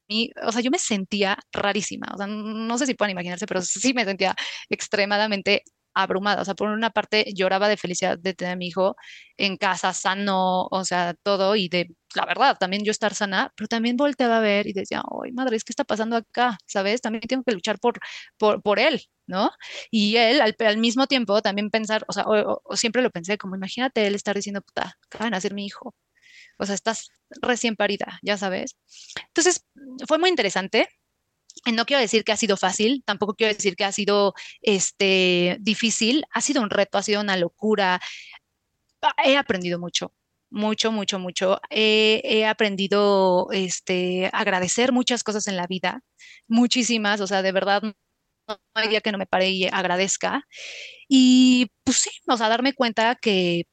mí, 0.09 0.31
o 0.43 0.51
sea, 0.51 0.61
yo 0.61 0.71
me 0.71 0.79
sentía 0.79 1.37
rarísima, 1.53 2.07
o 2.13 2.17
sea, 2.17 2.27
no 2.27 2.77
sé 2.77 2.85
si 2.87 2.93
pueden 2.95 3.11
imaginarse, 3.13 3.47
pero 3.47 3.61
sí 3.61 3.93
me 3.93 4.05
sentía 4.05 4.35
extremadamente 4.69 5.63
abrumada. 5.93 6.41
O 6.41 6.45
sea, 6.45 6.55
por 6.55 6.69
una 6.69 6.89
parte 6.91 7.25
lloraba 7.33 7.69
de 7.69 7.77
felicidad 7.77 8.17
de 8.17 8.33
tener 8.33 8.53
a 8.53 8.55
mi 8.57 8.67
hijo 8.67 8.95
en 9.37 9.57
casa, 9.57 9.93
sano, 9.93 10.67
o 10.71 10.85
sea, 10.85 11.15
todo, 11.23 11.55
y 11.55 11.69
de 11.69 11.95
la 12.15 12.25
verdad, 12.25 12.57
también 12.59 12.83
yo 12.83 12.91
estar 12.91 13.13
sana, 13.15 13.53
pero 13.55 13.67
también 13.67 13.97
volteaba 13.97 14.37
a 14.37 14.41
ver 14.41 14.67
y 14.67 14.73
decía, 14.73 15.03
ay, 15.23 15.31
madre, 15.31 15.57
¿qué 15.57 15.71
está 15.71 15.83
pasando 15.83 16.17
acá? 16.17 16.57
¿Sabes? 16.65 17.01
También 17.01 17.21
tengo 17.21 17.43
que 17.43 17.53
luchar 17.53 17.79
por, 17.79 17.99
por, 18.37 18.61
por 18.61 18.79
él, 18.79 19.01
¿no? 19.27 19.51
Y 19.91 20.17
él, 20.17 20.41
al, 20.41 20.77
mismo 20.77 21.07
tiempo, 21.07 21.41
también 21.41 21.69
pensar, 21.69 22.03
o 22.07 22.13
sea, 22.13 22.25
o, 22.27 22.61
siempre 22.75 23.01
lo 23.01 23.11
pensé 23.11 23.37
como, 23.37 23.55
imagínate 23.55 24.05
él 24.07 24.15
estar 24.15 24.35
diciendo, 24.35 24.61
puta, 24.61 24.97
acaba 25.05 25.25
de 25.25 25.31
nacer 25.31 25.53
mi 25.53 25.65
hijo. 25.65 25.95
O 26.57 26.65
sea, 26.65 26.75
estás 26.75 27.09
recién 27.41 27.75
parida, 27.75 28.19
ya 28.23 28.37
sabes. 28.37 28.77
Entonces, 29.27 29.65
fue 30.07 30.19
muy 30.19 30.29
interesante 30.29 30.87
no 31.73 31.85
quiero 31.85 32.01
decir 32.01 32.23
que 32.23 32.31
ha 32.31 32.37
sido 32.37 32.57
fácil, 32.57 33.03
tampoco 33.05 33.35
quiero 33.35 33.53
decir 33.53 33.75
que 33.75 33.85
ha 33.85 33.91
sido 33.91 34.33
este, 34.61 35.57
difícil, 35.61 36.25
ha 36.31 36.41
sido 36.41 36.61
un 36.61 36.69
reto, 36.69 36.97
ha 36.97 37.03
sido 37.03 37.21
una 37.21 37.37
locura. 37.37 38.01
He 39.23 39.37
aprendido 39.37 39.79
mucho, 39.79 40.13
mucho, 40.49 40.91
mucho, 40.91 41.19
mucho. 41.19 41.59
he 41.69 42.45
aprendido 42.45 43.47
este, 43.51 44.29
agradecer 44.33 44.91
muchas 44.91 45.23
cosas 45.23 45.47
en 45.47 45.57
la 45.57 45.67
vida, 45.67 46.01
muchísimas, 46.47 47.21
o 47.21 47.27
sea, 47.27 47.41
de 47.41 47.51
verdad 47.51 47.83
no 48.47 48.59
hay 48.73 48.89
día 48.89 49.01
que 49.01 49.11
no 49.11 49.17
me 49.17 49.25
pare 49.25 49.49
y 49.49 49.65
agradezca. 49.67 50.47
Y 51.07 51.71
pues 51.83 51.97
sí, 51.97 52.11
o 52.27 52.37
sea, 52.37 52.49
darme 52.49 52.73
cuenta 52.73 53.15
que 53.15 53.65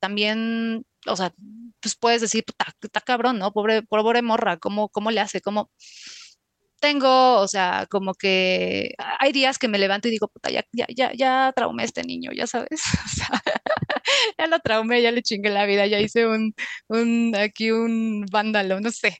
también, 0.00 0.84
o 1.06 1.16
sea, 1.16 1.32
pues 1.80 1.96
puedes 1.96 2.20
decir, 2.20 2.44
está 2.82 3.00
cabrón, 3.00 3.38
¿no? 3.38 3.52
Pobre, 3.52 3.82
pobre 3.82 4.22
morra, 4.22 4.56
¿cómo, 4.58 4.88
cómo 4.88 5.10
le 5.10 5.20
hace? 5.20 5.40
¿Cómo, 5.40 5.70
tengo, 6.80 7.40
o 7.40 7.48
sea, 7.48 7.86
como 7.90 8.14
que 8.14 8.94
hay 9.18 9.32
días 9.32 9.58
que 9.58 9.68
me 9.68 9.78
levanto 9.78 10.08
y 10.08 10.10
digo, 10.10 10.28
puta, 10.28 10.50
ya, 10.50 10.64
ya, 10.72 10.86
ya, 10.94 11.12
ya 11.14 11.52
traumé 11.54 11.82
a 11.82 11.86
este 11.86 12.02
niño, 12.02 12.32
ya 12.32 12.46
sabes, 12.46 12.80
o 13.04 13.08
sea, 13.08 13.42
ya 14.38 14.46
lo 14.46 14.58
traumé, 14.60 15.02
ya 15.02 15.10
le 15.10 15.22
chingué 15.22 15.50
la 15.50 15.66
vida, 15.66 15.86
ya 15.86 16.00
hice 16.00 16.26
un, 16.26 16.54
un, 16.88 17.34
aquí 17.36 17.70
un 17.70 18.24
vándalo, 18.30 18.80
no 18.80 18.90
sé. 18.90 19.18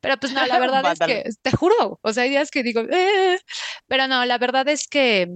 Pero 0.00 0.16
pues 0.18 0.32
no, 0.32 0.44
la 0.46 0.58
verdad 0.60 0.92
es 0.92 0.98
que, 0.98 1.24
te 1.42 1.56
juro, 1.56 1.98
o 2.02 2.12
sea, 2.12 2.24
hay 2.24 2.30
días 2.30 2.50
que 2.50 2.62
digo, 2.62 2.82
eh", 2.90 3.38
pero 3.86 4.06
no, 4.08 4.24
la 4.24 4.38
verdad 4.38 4.68
es 4.68 4.88
que, 4.88 5.28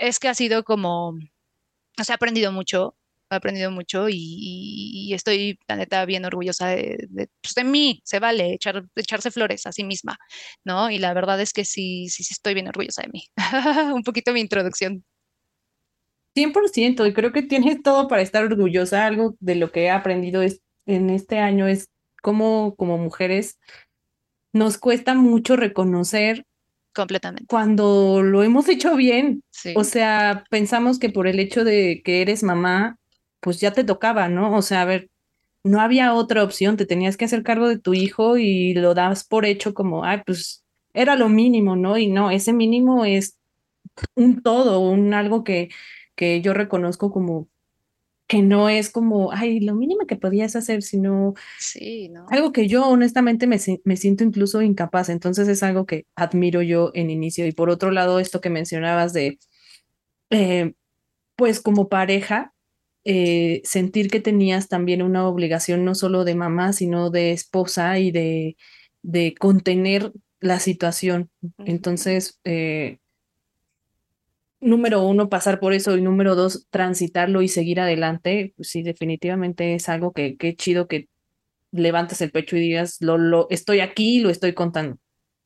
es 0.00 0.18
que 0.18 0.28
ha 0.28 0.34
sido 0.34 0.64
como, 0.64 1.10
o 1.10 2.04
sea, 2.04 2.14
he 2.14 2.16
aprendido 2.16 2.52
mucho, 2.52 2.96
he 3.34 3.36
aprendido 3.36 3.70
mucho 3.70 4.06
y, 4.08 5.12
estoy, 5.14 5.58
la 5.68 5.76
neta, 5.76 6.04
bien 6.04 6.24
orgullosa 6.24 6.68
de, 6.68 7.08
pues, 7.40 7.54
de, 7.54 7.64
mí, 7.64 8.00
se 8.04 8.18
vale 8.18 8.54
echar, 8.54 8.84
echarse 8.96 9.30
flores 9.30 9.66
a 9.66 9.72
sí 9.72 9.84
misma, 9.84 10.18
¿no? 10.64 10.90
Y 10.90 10.98
la 10.98 11.14
verdad 11.14 11.40
es 11.40 11.52
que 11.52 11.64
sí, 11.64 12.08
sí, 12.08 12.24
sí 12.24 12.32
estoy 12.32 12.54
bien 12.54 12.68
orgullosa 12.68 13.02
de 13.02 13.08
mí. 13.12 13.24
Un 13.94 14.02
poquito 14.02 14.32
mi 14.32 14.40
introducción. 14.40 15.04
100%, 16.34 17.08
y 17.08 17.12
creo 17.12 17.32
que 17.32 17.42
tienes 17.42 17.82
todo 17.82 18.08
para 18.08 18.22
estar 18.22 18.44
orgullosa. 18.44 19.06
Algo 19.06 19.36
de 19.40 19.56
lo 19.56 19.72
que 19.72 19.84
he 19.84 19.90
aprendido 19.90 20.42
es, 20.42 20.60
en 20.86 21.10
este 21.10 21.38
año 21.38 21.66
es 21.66 21.88
cómo 22.22 22.74
como 22.76 22.98
mujeres 22.98 23.58
nos 24.52 24.78
cuesta 24.78 25.14
mucho 25.14 25.56
reconocer 25.56 26.44
completamente. 26.94 27.46
Cuando 27.46 28.22
lo 28.22 28.42
hemos 28.42 28.68
hecho 28.68 28.96
bien. 28.96 29.42
O 29.74 29.84
sea, 29.84 30.44
pensamos 30.50 30.98
que 30.98 31.10
por 31.10 31.26
el 31.26 31.38
hecho 31.38 31.64
de 31.64 32.02
que 32.04 32.22
eres 32.22 32.42
mamá, 32.42 32.96
pues 33.40 33.60
ya 33.60 33.72
te 33.72 33.84
tocaba, 33.84 34.28
¿no? 34.28 34.56
O 34.56 34.62
sea, 34.62 34.82
a 34.82 34.84
ver, 34.84 35.10
no 35.64 35.80
había 35.80 36.14
otra 36.14 36.44
opción, 36.44 36.76
te 36.76 36.86
tenías 36.86 37.16
que 37.16 37.24
hacer 37.26 37.42
cargo 37.42 37.68
de 37.68 37.78
tu 37.78 37.94
hijo 37.94 38.38
y 38.38 38.74
lo 38.74 38.94
das 38.94 39.24
por 39.24 39.44
hecho 39.44 39.74
como, 39.74 40.04
ay, 40.04 40.22
pues 40.26 40.64
era 40.94 41.16
lo 41.16 41.28
mínimo, 41.28 41.76
¿no? 41.76 41.98
Y 41.98 42.08
no, 42.08 42.30
ese 42.30 42.52
mínimo 42.52 43.04
es 43.04 43.38
un 44.14 44.42
todo, 44.42 44.80
un 44.80 45.14
algo 45.14 45.44
que, 45.44 45.70
que 46.14 46.40
yo 46.42 46.54
reconozco 46.54 47.10
como 47.10 47.48
que 48.30 48.42
no 48.42 48.68
es 48.68 48.90
como, 48.90 49.32
ay, 49.32 49.58
lo 49.58 49.74
mínimo 49.74 50.06
que 50.06 50.14
podías 50.14 50.54
hacer, 50.54 50.82
sino 50.82 51.34
sí, 51.58 52.08
¿no? 52.10 52.26
algo 52.30 52.52
que 52.52 52.68
yo 52.68 52.86
honestamente 52.86 53.48
me, 53.48 53.58
me, 53.84 53.96
siento 53.96 54.22
incluso 54.22 54.62
incapaz. 54.62 55.08
Entonces 55.08 55.48
es 55.48 55.64
algo 55.64 55.84
que 55.84 56.06
admiro 56.14 56.62
yo 56.62 56.92
en 56.94 57.10
inicio. 57.10 57.44
Y 57.44 57.50
por 57.50 57.70
otro 57.70 57.90
lado, 57.90 58.20
esto 58.20 58.40
que 58.40 58.48
mencionabas 58.48 59.12
de, 59.12 59.40
eh, 60.30 60.74
pues 61.34 61.60
como 61.60 61.88
pareja, 61.88 62.54
eh, 63.04 63.62
sentir 63.64 64.10
que 64.10 64.20
tenías 64.20 64.68
también 64.68 65.02
una 65.02 65.26
obligación 65.26 65.84
no 65.84 65.94
solo 65.94 66.24
de 66.24 66.34
mamá, 66.34 66.72
sino 66.72 67.10
de 67.10 67.32
esposa 67.32 67.98
y 67.98 68.10
de, 68.10 68.56
de 69.02 69.34
contener 69.38 70.12
la 70.40 70.58
situación. 70.60 71.30
Entonces, 71.58 72.40
eh, 72.44 72.98
número 74.60 75.02
uno, 75.02 75.28
pasar 75.28 75.60
por 75.60 75.72
eso 75.72 75.96
y 75.96 76.02
número 76.02 76.34
dos, 76.34 76.66
transitarlo 76.70 77.42
y 77.42 77.48
seguir 77.48 77.80
adelante, 77.80 78.52
pues 78.56 78.68
sí, 78.68 78.82
definitivamente 78.82 79.74
es 79.74 79.88
algo 79.88 80.12
que, 80.12 80.36
qué 80.36 80.54
chido 80.54 80.86
que 80.86 81.08
levantes 81.72 82.20
el 82.20 82.30
pecho 82.30 82.56
y 82.56 82.60
digas, 82.60 82.98
lo, 83.00 83.16
lo, 83.16 83.46
estoy 83.50 83.80
aquí, 83.80 84.20
lo 84.20 84.30
estoy 84.30 84.54
contando. 84.54 84.98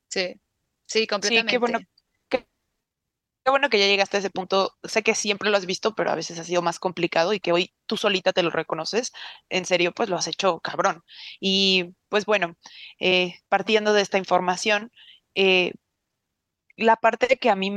Sí, 0.09 0.35
sí, 0.85 1.07
completamente. 1.07 1.51
Sí, 1.51 1.53
qué 1.53 1.57
bueno 1.59 1.79
Qué 3.45 3.51
bueno 3.51 3.69
que 3.69 3.77
ya 3.77 3.85
llegaste 3.85 4.17
a 4.17 4.19
ese 4.21 4.31
punto. 4.31 4.73
Sé 4.83 5.03
que 5.03 5.13
siempre 5.13 5.51
lo 5.51 5.57
has 5.57 5.67
visto, 5.67 5.93
pero 5.93 6.09
a 6.09 6.15
veces 6.15 6.39
ha 6.39 6.43
sido 6.43 6.63
más 6.63 6.79
complicado 6.79 7.31
y 7.31 7.39
que 7.39 7.51
hoy 7.51 7.71
tú 7.85 7.95
solita 7.95 8.33
te 8.33 8.41
lo 8.41 8.49
reconoces. 8.49 9.11
En 9.49 9.65
serio, 9.65 9.91
pues 9.93 10.09
lo 10.09 10.15
has 10.17 10.27
hecho 10.27 10.59
cabrón. 10.61 11.03
Y 11.39 11.93
pues 12.09 12.25
bueno, 12.25 12.55
eh, 12.99 13.35
partiendo 13.47 13.93
de 13.93 14.01
esta 14.01 14.17
información, 14.17 14.91
eh, 15.35 15.73
la 16.77 16.95
parte 16.97 17.37
que 17.37 17.49
a 17.49 17.55
mí, 17.55 17.71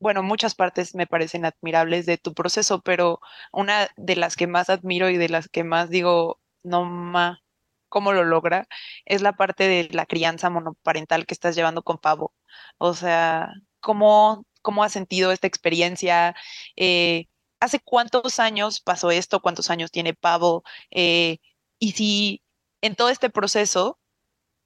bueno, 0.00 0.22
muchas 0.22 0.54
partes 0.54 0.94
me 0.94 1.06
parecen 1.06 1.44
admirables 1.44 2.06
de 2.06 2.18
tu 2.18 2.34
proceso, 2.34 2.80
pero 2.82 3.20
una 3.52 3.88
de 3.96 4.16
las 4.16 4.36
que 4.36 4.46
más 4.46 4.70
admiro 4.70 5.10
y 5.10 5.16
de 5.16 5.28
las 5.28 5.48
que 5.48 5.64
más 5.64 5.90
digo, 5.90 6.40
no 6.62 6.84
ma, 6.84 7.40
cómo 7.88 8.12
lo 8.12 8.24
logra, 8.24 8.66
es 9.04 9.22
la 9.22 9.34
parte 9.34 9.64
de 9.68 9.88
la 9.92 10.06
crianza 10.06 10.50
monoparental 10.50 11.26
que 11.26 11.34
estás 11.34 11.56
llevando 11.56 11.82
con 11.82 11.98
Pavo. 11.98 12.32
O 12.78 12.94
sea, 12.94 13.50
cómo 13.80 14.46
cómo 14.64 14.82
has 14.82 14.92
sentido 14.92 15.30
esta 15.30 15.46
experiencia. 15.46 16.34
Eh, 16.76 17.26
¿Hace 17.60 17.80
cuántos 17.80 18.40
años 18.40 18.80
pasó 18.80 19.12
esto? 19.12 19.40
¿Cuántos 19.40 19.70
años 19.70 19.92
tiene 19.92 20.14
Pavo? 20.14 20.64
Eh, 20.90 21.38
y 21.78 21.92
si 21.92 22.42
en 22.82 22.96
todo 22.96 23.10
este 23.10 23.30
proceso, 23.30 23.98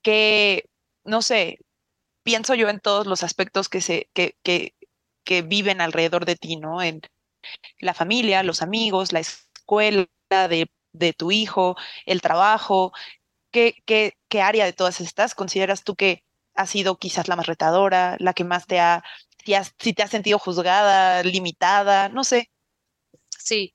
que, 0.03 0.71
no 1.05 1.21
sé, 1.23 1.59
pienso 2.23 2.55
yo 2.55 2.69
en 2.71 2.81
todos 2.81 3.07
los 3.07 3.23
aspectos 3.23 3.69
que, 3.69 3.81
se, 3.81 4.09
que, 4.15 4.37
que, 4.43 4.75
que 5.25 5.43
viven 5.43 5.81
alrededor 5.81 6.25
de 6.25 6.37
ti, 6.37 6.57
¿no? 6.57 6.83
En 6.83 7.03
la 7.81 7.95
familia, 7.95 8.43
los 8.43 8.63
amigos, 8.63 9.13
la 9.13 9.21
escuela 9.21 10.07
de, 10.31 10.71
de 10.93 11.13
tu 11.13 11.31
hijo, 11.33 11.77
el 12.07 12.23
trabajo. 12.23 12.93
¿Qué, 13.51 13.75
qué, 13.87 14.15
¿Qué 14.29 14.43
área 14.43 14.65
de 14.65 14.73
todas 14.75 15.01
estas 15.01 15.35
consideras 15.35 15.85
tú 15.85 15.97
que 15.97 16.25
ha 16.55 16.67
sido 16.67 16.99
quizás 16.99 17.29
la 17.29 17.37
más 17.37 17.47
retadora, 17.47 18.17
la 18.19 18.35
que 18.35 18.45
más 18.45 18.67
te 18.67 18.81
ha 18.81 19.05
si, 19.45 19.93
te 19.93 20.03
has 20.03 20.11
sentido 20.11 20.39
juzgada, 20.39 21.23
limitada, 21.23 22.09
no 22.09 22.25
sé. 22.25 22.51
Sí, 23.39 23.75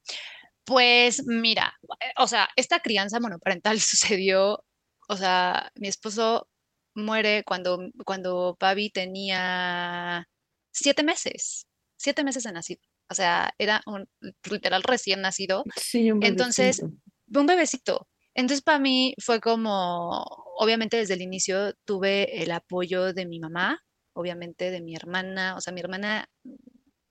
pues 0.65 1.25
mira, 1.25 1.73
o 2.17 2.27
sea, 2.27 2.49
esta 2.55 2.79
crianza 2.79 3.19
monoparental 3.19 3.79
sucedió, 3.79 4.63
o 5.09 5.17
sea, 5.17 5.71
mi 5.75 5.87
esposo 5.87 6.47
muere 6.95 7.43
cuando, 7.43 7.79
cuando 8.05 8.57
tenía 8.93 10.27
siete 10.71 11.03
meses, 11.03 11.67
siete 11.97 12.23
meses 12.23 12.43
de 12.43 12.51
nacido. 12.51 12.81
O 13.09 13.15
sea, 13.15 13.53
era 13.57 13.81
un 13.85 14.07
literal 14.49 14.81
recién 14.83 15.21
nacido. 15.21 15.63
Sí, 15.75 16.11
un 16.11 16.23
Entonces, 16.23 16.81
un 16.81 17.45
bebecito. 17.45 18.07
Entonces, 18.33 18.63
para 18.63 18.79
mí 18.79 19.13
fue 19.19 19.39
como, 19.39 20.23
obviamente 20.57 20.97
desde 20.97 21.13
el 21.13 21.21
inicio 21.21 21.73
tuve 21.85 22.41
el 22.41 22.51
apoyo 22.51 23.13
de 23.13 23.25
mi 23.25 23.39
mamá, 23.39 23.79
obviamente 24.13 24.71
de 24.71 24.81
mi 24.81 24.95
hermana, 24.95 25.55
o 25.55 25.61
sea, 25.61 25.73
mi 25.73 25.81
hermana 25.81 26.27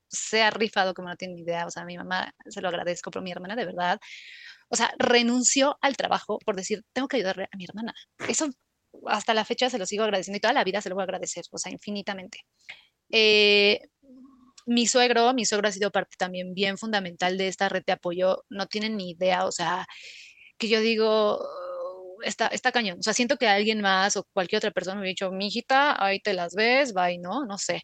se 0.08 0.42
ha 0.42 0.50
rifado 0.50 0.94
como 0.94 1.08
no 1.08 1.16
tiene 1.16 1.34
ni 1.34 1.42
idea, 1.42 1.66
o 1.66 1.70
sea, 1.70 1.84
mi 1.84 1.96
mamá 1.96 2.34
se 2.48 2.60
lo 2.60 2.68
agradezco, 2.68 3.10
pero 3.10 3.22
mi 3.22 3.32
hermana 3.32 3.56
de 3.56 3.64
verdad, 3.64 3.98
o 4.68 4.76
sea, 4.76 4.92
renunció 4.98 5.78
al 5.80 5.96
trabajo 5.96 6.38
por 6.44 6.56
decir, 6.56 6.84
tengo 6.92 7.08
que 7.08 7.16
ayudarle 7.16 7.44
a 7.50 7.56
mi 7.56 7.64
hermana. 7.64 7.94
Eso 8.28 8.48
hasta 9.06 9.34
la 9.34 9.44
fecha 9.44 9.70
se 9.70 9.78
lo 9.78 9.86
sigo 9.86 10.04
agradeciendo 10.04 10.36
y 10.36 10.40
toda 10.40 10.54
la 10.54 10.64
vida 10.64 10.80
se 10.80 10.88
lo 10.90 10.94
voy 10.94 11.02
a 11.02 11.04
agradecer, 11.04 11.44
o 11.50 11.58
sea, 11.58 11.72
infinitamente. 11.72 12.40
Eh, 13.10 13.80
mi 14.66 14.86
suegro, 14.86 15.32
mi 15.34 15.44
suegro 15.44 15.68
ha 15.68 15.72
sido 15.72 15.90
parte 15.90 16.16
también 16.18 16.54
bien 16.54 16.78
fundamental 16.78 17.36
de 17.36 17.48
esta 17.48 17.68
red 17.68 17.82
de 17.84 17.92
apoyo, 17.92 18.44
no 18.48 18.66
tienen 18.66 18.96
ni 18.96 19.10
idea, 19.10 19.46
o 19.46 19.52
sea, 19.52 19.86
que 20.58 20.68
yo 20.68 20.80
digo, 20.80 21.44
está, 22.24 22.48
está 22.48 22.72
cañón, 22.72 22.98
o 23.00 23.02
sea, 23.02 23.14
siento 23.14 23.36
que 23.36 23.48
alguien 23.48 23.80
más 23.80 24.16
o 24.16 24.24
cualquier 24.32 24.58
otra 24.58 24.70
persona 24.70 24.96
me 24.96 25.02
hubiera 25.02 25.12
dicho, 25.12 25.32
mi 25.32 25.50
ahí 25.98 26.20
te 26.20 26.34
las 26.34 26.54
ves, 26.54 26.92
bye, 26.92 27.18
¿no? 27.18 27.44
No 27.46 27.58
sé, 27.58 27.82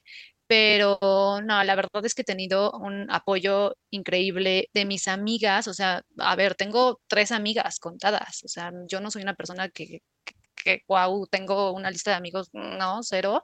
pero 0.49 0.99
no, 1.45 1.63
la 1.65 1.75
verdad 1.77 2.05
es 2.05 2.15
que 2.15 2.23
he 2.23 2.25
tenido 2.25 2.73
un 2.73 3.11
apoyo 3.11 3.77
increíble 3.91 4.71
de 4.73 4.85
mis 4.87 5.07
amigas, 5.07 5.69
o 5.69 5.75
sea, 5.75 6.03
a 6.19 6.37
ver, 6.37 6.55
tengo 6.55 7.01
tres 7.07 7.33
amigas 7.33 7.79
contadas, 7.79 8.43
o 8.45 8.49
sea, 8.49 8.73
yo 8.89 9.01
no 9.01 9.11
soy 9.11 9.23
una 9.23 9.35
persona 9.35 9.69
que, 9.69 10.01
que, 10.65 10.83
wow, 10.89 11.27
tengo 11.29 11.73
una 11.73 11.91
lista 11.91 12.13
de 12.13 12.17
amigos, 12.17 12.49
no, 12.53 13.03
cero. 13.03 13.43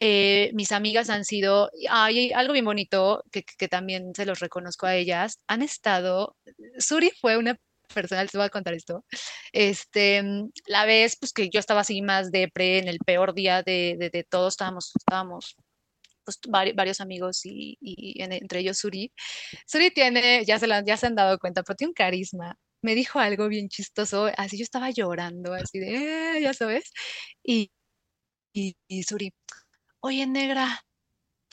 Eh, 0.00 0.50
mis 0.54 0.72
amigas 0.72 1.10
han 1.10 1.24
sido, 1.24 1.70
hay 1.90 2.32
algo 2.32 2.52
bien 2.52 2.64
bonito 2.64 3.22
que, 3.30 3.44
que, 3.44 3.68
también 3.68 4.12
se 4.14 4.26
los 4.26 4.40
reconozco 4.40 4.86
a 4.86 4.96
ellas, 4.96 5.40
han 5.46 5.62
estado, 5.62 6.36
Suri 6.78 7.10
fue 7.20 7.36
una 7.36 7.56
persona, 7.94 8.22
les 8.22 8.32
voy 8.32 8.44
a 8.44 8.50
contar 8.50 8.74
esto, 8.74 9.04
este, 9.52 10.22
la 10.66 10.84
vez 10.86 11.16
pues 11.18 11.32
que 11.32 11.48
yo 11.50 11.60
estaba 11.60 11.80
así 11.82 12.02
más 12.02 12.30
depre 12.32 12.78
en 12.78 12.88
el 12.88 12.98
peor 12.98 13.34
día 13.34 13.62
de, 13.62 13.96
de, 13.98 14.10
de 14.10 14.24
todos, 14.24 14.54
estábamos, 14.54 14.92
estábamos 14.98 15.56
pues, 16.24 16.40
varios 16.74 17.00
amigos 17.00 17.44
y, 17.44 17.76
y, 17.80 18.22
entre 18.22 18.60
ellos 18.60 18.78
Suri. 18.78 19.12
Suri 19.66 19.90
tiene, 19.90 20.44
ya 20.44 20.58
se, 20.58 20.66
la, 20.66 20.84
ya 20.84 20.96
se 20.96 21.06
han 21.06 21.14
dado 21.14 21.38
cuenta, 21.38 21.62
pero 21.62 21.76
tiene 21.76 21.90
un 21.90 21.94
carisma. 21.94 22.58
Me 22.82 22.94
dijo 22.94 23.18
algo 23.18 23.48
bien 23.48 23.68
chistoso, 23.68 24.30
así 24.36 24.58
yo 24.58 24.62
estaba 24.64 24.90
llorando, 24.90 25.54
así 25.54 25.78
de, 25.80 26.36
eh, 26.36 26.42
ya 26.42 26.54
sabes. 26.54 26.92
Y, 27.42 27.72
y, 28.54 28.76
y 28.88 29.02
Suri, 29.04 29.34
oye, 30.00 30.26
negra, 30.26 30.82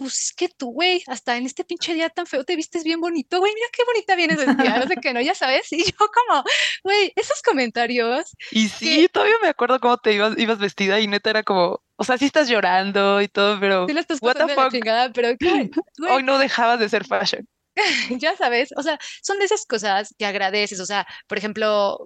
pues 0.02 0.34
que 0.36 0.50
tú, 0.50 0.72
güey, 0.72 1.04
hasta 1.06 1.38
en 1.38 1.46
este 1.46 1.64
pinche 1.64 1.94
día 1.94 2.10
tan 2.10 2.26
feo 2.26 2.44
te 2.44 2.56
vistes 2.56 2.84
bien 2.84 3.00
bonito, 3.00 3.38
güey, 3.38 3.54
mira 3.54 3.68
qué 3.72 3.84
bonita 3.86 4.16
vienes 4.16 4.38
vestida, 4.38 4.80
no 4.80 4.88
sé 4.88 4.96
qué, 5.00 5.14
¿no? 5.14 5.22
Ya 5.22 5.36
sabes, 5.36 5.72
y 5.72 5.84
yo 5.84 5.94
como, 5.98 6.44
güey, 6.84 7.14
esos 7.16 7.44
comentarios. 7.44 8.36
Y 8.50 8.70
sí, 8.70 9.08
todavía 9.14 9.36
me 9.44 9.50
acuerdo 9.50 9.80
cómo 9.80 9.98
te 9.98 10.14
ibas, 10.14 10.36
ibas 10.40 10.58
vestida 10.58 11.00
y 11.00 11.08
neta 11.08 11.30
era 11.30 11.44
como, 11.44 11.84
o 11.98 12.04
sea, 12.04 12.18
sí 12.18 12.26
estás 12.26 12.50
llorando 12.50 13.22
y 13.22 13.28
todo, 13.28 13.60
pero. 13.60 13.88
Sí, 13.88 13.94
la 13.94 14.02
estás 14.02 14.18
what 14.22 14.36
the 14.36 14.48
fuck? 14.56 14.72
Chingada, 14.72 15.12
pero 15.14 15.30
Hoy 16.12 16.24
no 16.24 16.40
dejabas 16.40 16.80
de 16.80 16.90
ser 16.90 17.06
fashion. 17.06 17.48
ya 18.20 18.36
sabes, 18.36 18.70
o 18.76 18.84
sea, 18.84 19.00
son 19.22 19.40
de 19.40 19.46
esas 19.46 19.66
cosas 19.66 20.14
que 20.18 20.26
agradeces, 20.26 20.80
o 20.80 20.86
sea, 20.86 21.08
por 21.28 21.38
ejemplo, 21.38 21.98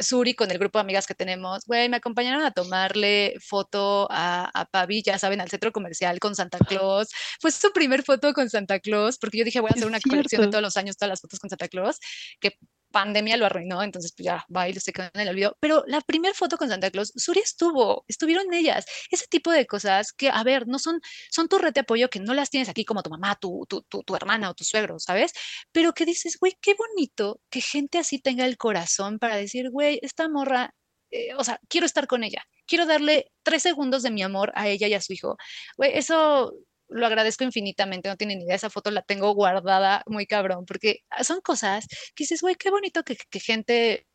Suri 0.00 0.34
con 0.34 0.50
el 0.50 0.58
grupo 0.58 0.78
de 0.78 0.82
amigas 0.82 1.06
que 1.06 1.14
tenemos, 1.14 1.64
güey, 1.66 1.88
me 1.88 1.98
acompañaron 1.98 2.42
a 2.42 2.52
tomarle 2.52 3.34
foto 3.40 4.08
a, 4.10 4.50
a 4.54 4.64
Pavi, 4.66 5.02
ya 5.02 5.18
saben, 5.18 5.40
al 5.40 5.50
centro 5.50 5.72
comercial 5.72 6.18
con 6.20 6.34
Santa 6.34 6.58
Claus, 6.58 7.08
fue 7.40 7.50
su 7.50 7.72
primer 7.72 8.02
foto 8.02 8.32
con 8.32 8.48
Santa 8.48 8.80
Claus, 8.80 9.18
porque 9.18 9.38
yo 9.38 9.44
dije, 9.44 9.60
voy 9.60 9.70
a 9.70 9.74
hacer 9.74 9.86
una 9.86 10.00
colección 10.00 10.42
de 10.42 10.48
todos 10.48 10.62
los 10.62 10.76
años, 10.76 10.96
todas 10.96 11.10
las 11.10 11.20
fotos 11.20 11.40
con 11.40 11.50
Santa 11.50 11.68
Claus, 11.68 11.98
que 12.40 12.58
pandemia 12.94 13.36
lo 13.36 13.46
arruinó, 13.46 13.82
entonces 13.82 14.14
pues 14.16 14.24
ya, 14.24 14.46
va 14.54 14.68
y 14.68 14.74
se 14.74 14.92
quedó 14.92 15.10
en 15.12 15.20
el 15.22 15.28
olvido. 15.30 15.56
Pero 15.60 15.82
la 15.88 16.00
primera 16.00 16.32
foto 16.32 16.56
con 16.56 16.68
Santa 16.68 16.90
Claus, 16.90 17.12
Suri 17.16 17.40
estuvo, 17.40 18.04
estuvieron 18.08 18.54
ellas. 18.54 18.86
Ese 19.10 19.26
tipo 19.26 19.50
de 19.50 19.66
cosas 19.66 20.12
que, 20.12 20.30
a 20.30 20.42
ver, 20.44 20.68
no 20.68 20.78
son, 20.78 21.00
son 21.30 21.48
tu 21.48 21.58
red 21.58 21.72
de 21.74 21.80
apoyo 21.80 22.08
que 22.08 22.20
no 22.20 22.34
las 22.34 22.50
tienes 22.50 22.68
aquí 22.68 22.84
como 22.84 23.02
tu 23.02 23.10
mamá, 23.10 23.34
tu, 23.36 23.66
tu, 23.68 23.82
tu, 23.82 24.02
tu 24.04 24.16
hermana 24.16 24.50
o 24.50 24.54
tu 24.54 24.64
suegro, 24.64 24.98
¿sabes? 25.00 25.32
Pero 25.72 25.92
que 25.92 26.06
dices, 26.06 26.38
güey, 26.38 26.54
qué 26.60 26.74
bonito 26.74 27.40
que 27.50 27.60
gente 27.60 27.98
así 27.98 28.20
tenga 28.20 28.46
el 28.46 28.56
corazón 28.56 29.18
para 29.18 29.36
decir, 29.36 29.70
güey, 29.70 29.98
esta 30.02 30.28
morra, 30.28 30.72
eh, 31.10 31.34
o 31.36 31.42
sea, 31.44 31.58
quiero 31.68 31.86
estar 31.86 32.06
con 32.06 32.22
ella, 32.22 32.44
quiero 32.66 32.86
darle 32.86 33.32
tres 33.42 33.62
segundos 33.62 34.02
de 34.04 34.10
mi 34.12 34.22
amor 34.22 34.52
a 34.54 34.68
ella 34.68 34.86
y 34.88 34.94
a 34.94 35.00
su 35.00 35.12
hijo. 35.14 35.36
Güey, 35.76 35.98
eso 35.98 36.54
lo 36.94 37.06
agradezco 37.06 37.44
infinitamente, 37.44 38.08
no 38.08 38.16
tienen 38.16 38.40
idea, 38.40 38.54
esa 38.54 38.70
foto 38.70 38.90
la 38.90 39.02
tengo 39.02 39.34
guardada 39.34 40.02
muy 40.06 40.26
cabrón, 40.26 40.64
porque 40.64 41.00
son 41.22 41.40
cosas 41.40 41.86
que 42.14 42.24
dices, 42.24 42.40
güey, 42.40 42.54
qué 42.54 42.70
bonito 42.70 43.02
que, 43.02 43.16
que 43.30 43.40
gente 43.40 44.06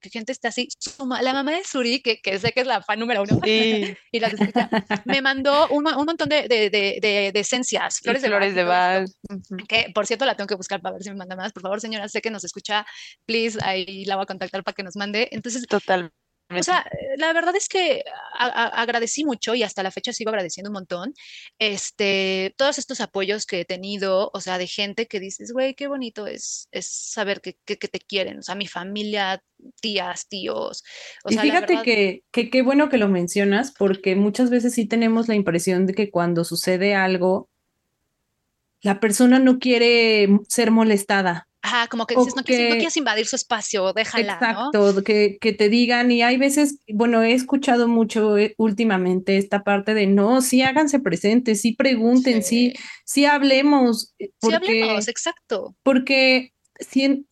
que 0.00 0.10
gente 0.10 0.32
esté 0.32 0.48
así. 0.48 0.68
La 1.22 1.32
mamá 1.32 1.52
de 1.52 1.64
Suri, 1.64 2.00
que, 2.00 2.20
que 2.20 2.38
sé 2.38 2.52
que 2.52 2.60
es 2.60 2.66
la 2.66 2.82
fan 2.82 3.00
número 3.00 3.22
uno, 3.22 3.40
sí. 3.42 3.96
y 4.12 4.20
la 4.20 4.30
me 5.04 5.20
mandó 5.22 5.68
un, 5.68 5.86
un 5.88 6.04
montón 6.04 6.28
de, 6.28 6.48
de, 6.48 6.70
de, 6.70 7.30
de, 7.32 7.40
esencias, 7.40 7.98
flores, 7.98 8.22
de 8.22 8.28
flores 8.28 8.54
de 8.54 8.64
bar. 8.64 9.04
Que 9.68 9.90
por 9.92 10.06
cierto 10.06 10.24
la 10.24 10.36
tengo 10.36 10.46
que 10.46 10.54
buscar 10.54 10.80
para 10.80 10.94
ver 10.94 11.02
si 11.02 11.10
me 11.10 11.16
manda 11.16 11.36
más. 11.36 11.52
Por 11.52 11.62
favor, 11.62 11.80
señora, 11.80 12.08
sé 12.08 12.20
que 12.20 12.30
nos 12.30 12.44
escucha, 12.44 12.86
please, 13.26 13.58
ahí 13.62 14.04
la 14.04 14.16
voy 14.16 14.22
a 14.22 14.26
contactar 14.26 14.62
para 14.62 14.74
que 14.74 14.82
nos 14.82 14.96
mande. 14.96 15.28
Entonces, 15.32 15.66
total. 15.66 16.12
O 16.50 16.62
sea, 16.62 16.90
la 17.16 17.32
verdad 17.34 17.54
es 17.56 17.68
que 17.68 18.04
agradecí 18.38 19.24
mucho 19.24 19.54
y 19.54 19.62
hasta 19.62 19.82
la 19.82 19.90
fecha 19.90 20.12
sigo 20.12 20.30
agradeciendo 20.30 20.70
un 20.70 20.74
montón 20.74 21.14
este, 21.58 22.54
todos 22.56 22.78
estos 22.78 23.00
apoyos 23.00 23.44
que 23.44 23.60
he 23.60 23.64
tenido, 23.64 24.30
o 24.32 24.40
sea, 24.40 24.56
de 24.56 24.66
gente 24.66 25.06
que 25.06 25.20
dices, 25.20 25.52
güey, 25.52 25.74
qué 25.74 25.88
bonito 25.88 26.26
es, 26.26 26.68
es 26.72 26.86
saber 26.86 27.42
que, 27.42 27.58
que, 27.64 27.76
te 27.76 28.00
quieren, 28.00 28.38
o 28.38 28.42
sea, 28.42 28.54
mi 28.54 28.66
familia, 28.66 29.42
tías, 29.80 30.28
tíos. 30.28 30.84
O 31.24 31.30
y 31.30 31.36
fíjate 31.36 31.78
que 31.82 32.22
qué 32.30 32.62
bueno 32.62 32.88
que 32.88 32.98
lo 32.98 33.08
mencionas, 33.08 33.72
porque 33.72 34.16
muchas 34.16 34.48
veces 34.48 34.74
sí 34.74 34.86
tenemos 34.86 35.28
la 35.28 35.34
impresión 35.34 35.86
de 35.86 35.94
que 35.94 36.10
cuando 36.10 36.44
sucede 36.44 36.94
algo, 36.94 37.50
la 38.80 39.00
persona 39.00 39.38
no 39.38 39.58
quiere 39.58 40.28
ser 40.48 40.70
molestada 40.70 41.47
Ajá, 41.68 41.86
como 41.88 42.06
que 42.06 42.14
dices, 42.14 42.34
no, 42.34 42.42
que, 42.42 42.70
no, 42.70 42.76
quieres 42.76 42.96
invadir 42.96 43.26
su 43.26 43.36
espacio, 43.36 43.92
déjala. 43.92 44.34
Exacto, 44.34 45.04
que, 45.04 45.36
que, 45.38 45.52
te 45.52 45.68
digan, 45.68 46.10
y 46.10 46.22
hay 46.22 46.38
veces, 46.38 46.78
bueno, 46.88 47.22
he 47.22 47.32
escuchado 47.32 47.88
mucho 47.88 48.38
eh, 48.38 48.54
últimamente 48.56 49.36
esta 49.36 49.64
parte 49.64 49.92
de 49.92 50.06
no, 50.06 50.40
sí 50.40 50.62
háganse 50.62 50.98
presentes, 50.98 51.60
sí 51.60 51.72
pregunten, 51.74 52.42
sí, 52.42 52.72
sí, 53.04 53.26
hablemos. 53.26 54.14
Porque, 54.40 54.58
sí 54.66 54.80
hablemos, 54.80 55.08
exacto. 55.08 55.76
Porque 55.82 56.54
si, 56.80 57.26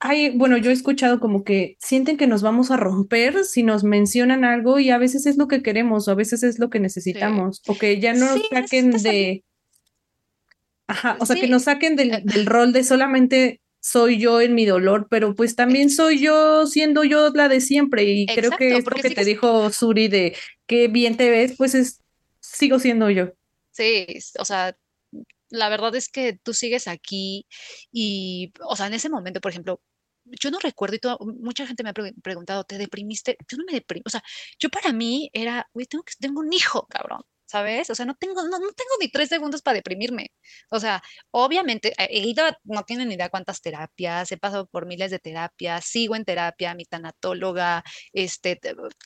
hay, 0.00 0.30
bueno, 0.30 0.56
yo 0.56 0.70
he 0.70 0.74
escuchado 0.74 1.20
como 1.20 1.44
que 1.44 1.76
sienten 1.78 2.16
que 2.16 2.26
nos 2.26 2.40
vamos 2.40 2.70
a 2.70 2.78
romper 2.78 3.44
si 3.44 3.62
nos 3.62 3.84
mencionan 3.84 4.44
algo 4.44 4.78
y 4.78 4.90
a 4.90 4.98
veces 4.98 5.26
es 5.26 5.36
lo 5.36 5.46
que 5.46 5.62
queremos 5.62 6.08
o 6.08 6.12
a 6.12 6.14
veces 6.14 6.42
es 6.42 6.58
lo 6.58 6.70
que 6.70 6.80
necesitamos, 6.80 7.60
o 7.66 7.76
que 7.76 8.00
ya 8.00 8.14
no 8.14 8.34
nos 8.34 8.48
saquen 8.48 8.92
de... 8.92 9.44
Ajá, 10.86 11.16
o 11.20 11.26
sea, 11.26 11.36
que 11.36 11.48
nos 11.48 11.64
saquen 11.64 11.96
del, 11.96 12.12
eh, 12.12 12.22
del, 12.24 12.46
rol 12.46 12.72
de 12.72 12.84
solamente 12.84 13.62
soy 13.84 14.18
yo 14.18 14.40
en 14.40 14.54
mi 14.54 14.64
dolor, 14.64 15.08
pero 15.10 15.34
pues 15.34 15.56
también 15.56 15.90
soy 15.90 16.18
yo 16.18 16.66
siendo 16.66 17.04
yo 17.04 17.28
la 17.34 17.48
de 17.48 17.60
siempre. 17.60 18.04
Y 18.04 18.24
creo 18.24 18.50
que 18.52 18.78
esto 18.78 18.90
que 18.92 19.10
te 19.10 19.24
dijo 19.26 19.70
Suri 19.70 20.08
de 20.08 20.34
qué 20.66 20.88
bien 20.88 21.18
te 21.18 21.28
ves, 21.28 21.54
pues 21.58 21.74
es, 21.74 22.00
sigo 22.40 22.78
siendo 22.78 23.10
yo. 23.10 23.34
Sí, 23.72 24.06
o 24.38 24.44
sea, 24.46 24.74
la 25.50 25.68
verdad 25.68 25.94
es 25.96 26.08
que 26.08 26.32
tú 26.32 26.54
sigues 26.54 26.88
aquí 26.88 27.46
y, 27.92 28.54
o 28.66 28.74
sea, 28.74 28.86
en 28.86 28.94
ese 28.94 29.10
momento, 29.10 29.42
por 29.42 29.50
ejemplo, 29.50 29.82
yo 30.24 30.50
no 30.50 30.60
recuerdo 30.60 30.96
y 30.96 31.00
todo, 31.00 31.18
mucha 31.20 31.66
gente 31.66 31.82
me 31.82 31.90
ha 31.90 31.94
preguntado, 32.22 32.64
¿te 32.64 32.78
deprimiste? 32.78 33.36
Yo 33.46 33.58
no 33.58 33.64
me 33.66 33.74
deprimí, 33.74 34.02
o 34.06 34.10
sea, 34.10 34.22
yo 34.58 34.70
para 34.70 34.94
mí 34.94 35.28
era, 35.34 35.68
güey, 35.74 35.84
tengo, 35.84 36.04
que, 36.04 36.14
tengo 36.18 36.40
un 36.40 36.50
hijo, 36.54 36.86
cabrón. 36.86 37.20
¿Sabes? 37.46 37.90
O 37.90 37.94
sea, 37.94 38.06
no 38.06 38.14
tengo, 38.14 38.42
no, 38.42 38.58
no, 38.58 38.58
tengo 38.58 38.90
ni 39.00 39.08
tres 39.08 39.28
segundos 39.28 39.62
para 39.62 39.76
deprimirme. 39.76 40.32
O 40.70 40.80
sea, 40.80 41.02
obviamente, 41.30 41.92
he 41.98 42.20
ido, 42.26 42.44
no 42.64 42.82
tienen 42.84 43.08
ni 43.08 43.14
idea 43.14 43.28
cuántas 43.28 43.60
terapias, 43.60 44.30
he 44.32 44.36
pasado 44.38 44.66
por 44.66 44.86
miles 44.86 45.10
de 45.10 45.18
terapias, 45.18 45.84
sigo 45.84 46.16
en 46.16 46.24
terapia, 46.24 46.74
mi 46.74 46.84
tanatóloga, 46.84 47.84
este, 48.12 48.60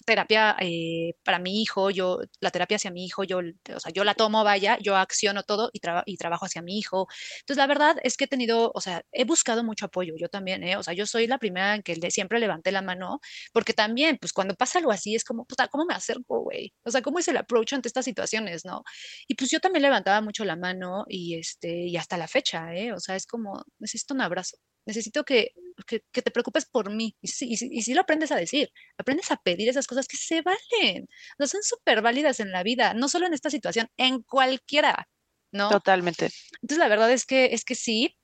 terapia 0.06 0.56
eh, 0.60 1.12
para 1.24 1.38
mi 1.38 1.62
hijo, 1.62 1.90
yo, 1.90 2.20
la 2.40 2.50
terapia 2.50 2.76
hacia 2.76 2.90
mi 2.90 3.04
hijo, 3.04 3.24
yo, 3.24 3.38
o 3.38 3.80
sea, 3.80 3.92
yo 3.92 4.04
la 4.04 4.14
tomo, 4.14 4.44
vaya, 4.44 4.78
yo 4.80 4.96
acciono 4.96 5.42
todo 5.42 5.70
y, 5.72 5.80
y 6.06 6.16
trabajo 6.16 6.46
hacia 6.46 6.62
mi 6.62 6.78
hijo. 6.78 7.08
Entonces, 7.40 7.58
la 7.58 7.66
verdad 7.66 7.96
es 8.02 8.16
que 8.16 8.24
he 8.24 8.28
tenido, 8.28 8.70
o 8.74 8.80
sea, 8.80 9.02
he 9.12 9.24
buscado 9.24 9.64
mucho 9.64 9.86
apoyo, 9.86 10.14
yo 10.18 10.28
también, 10.28 10.62
¿eh? 10.64 10.76
O 10.76 10.82
sea, 10.82 10.94
yo 10.94 11.06
soy 11.06 11.26
la 11.26 11.38
primera 11.38 11.74
en 11.74 11.82
que 11.82 11.94
de 11.94 12.10
siempre 12.10 12.40
levanté 12.40 12.72
la 12.72 12.82
mano, 12.82 13.20
porque 13.52 13.72
también, 13.74 14.18
pues 14.20 14.32
cuando 14.32 14.54
pasa 14.54 14.78
algo 14.78 14.92
así, 14.92 15.14
es 15.14 15.24
como, 15.24 15.44
puta, 15.44 15.68
¿cómo 15.68 15.84
me 15.84 15.94
acerco, 15.94 16.40
güey? 16.42 16.72
O 16.84 16.90
sea, 16.90 17.02
¿cómo 17.02 17.18
es 17.18 17.28
el 17.28 17.36
approach 17.36 17.72
ante 17.72 17.88
esta 17.88 18.02
situación? 18.02 18.27
¿No? 18.64 18.82
Y 19.26 19.34
pues 19.34 19.50
yo 19.50 19.60
también 19.60 19.82
levantaba 19.82 20.20
mucho 20.20 20.44
la 20.44 20.56
mano 20.56 21.04
y, 21.08 21.36
este, 21.36 21.86
y 21.86 21.96
hasta 21.96 22.16
la 22.16 22.28
fecha, 22.28 22.74
¿eh? 22.74 22.92
O 22.92 23.00
sea, 23.00 23.16
es 23.16 23.26
como, 23.26 23.64
necesito 23.78 24.14
un 24.14 24.20
abrazo, 24.20 24.56
necesito 24.86 25.24
que, 25.24 25.52
que, 25.86 26.00
te 26.22 26.30
preocupes 26.30 26.66
por 26.66 26.90
mí. 26.90 27.16
Y 27.20 27.28
si, 27.28 27.52
y, 27.52 27.56
si, 27.56 27.94
lo 27.94 28.00
aprendes 28.00 28.32
a 28.32 28.36
decir, 28.36 28.70
aprendes 28.98 29.30
a 29.30 29.36
pedir 29.36 29.68
esas 29.68 29.86
cosas 29.86 30.06
que 30.08 30.16
se 30.16 30.42
valen, 30.42 31.04
o 31.04 31.36
sea, 31.38 31.46
son 31.46 31.62
súper 31.62 32.02
válidas 32.02 32.40
en 32.40 32.52
la 32.52 32.62
vida, 32.62 32.94
no 32.94 33.08
solo 33.08 33.26
en 33.26 33.34
esta 33.34 33.50
situación, 33.50 33.88
en 33.96 34.22
cualquiera, 34.22 35.08
¿no? 35.52 35.70
Totalmente. 35.70 36.30
Entonces, 36.62 36.78
la 36.78 36.88
verdad 36.88 37.12
es 37.12 37.26
que, 37.26 37.46
es 37.46 37.64
que 37.64 37.74
sí, 37.74 38.16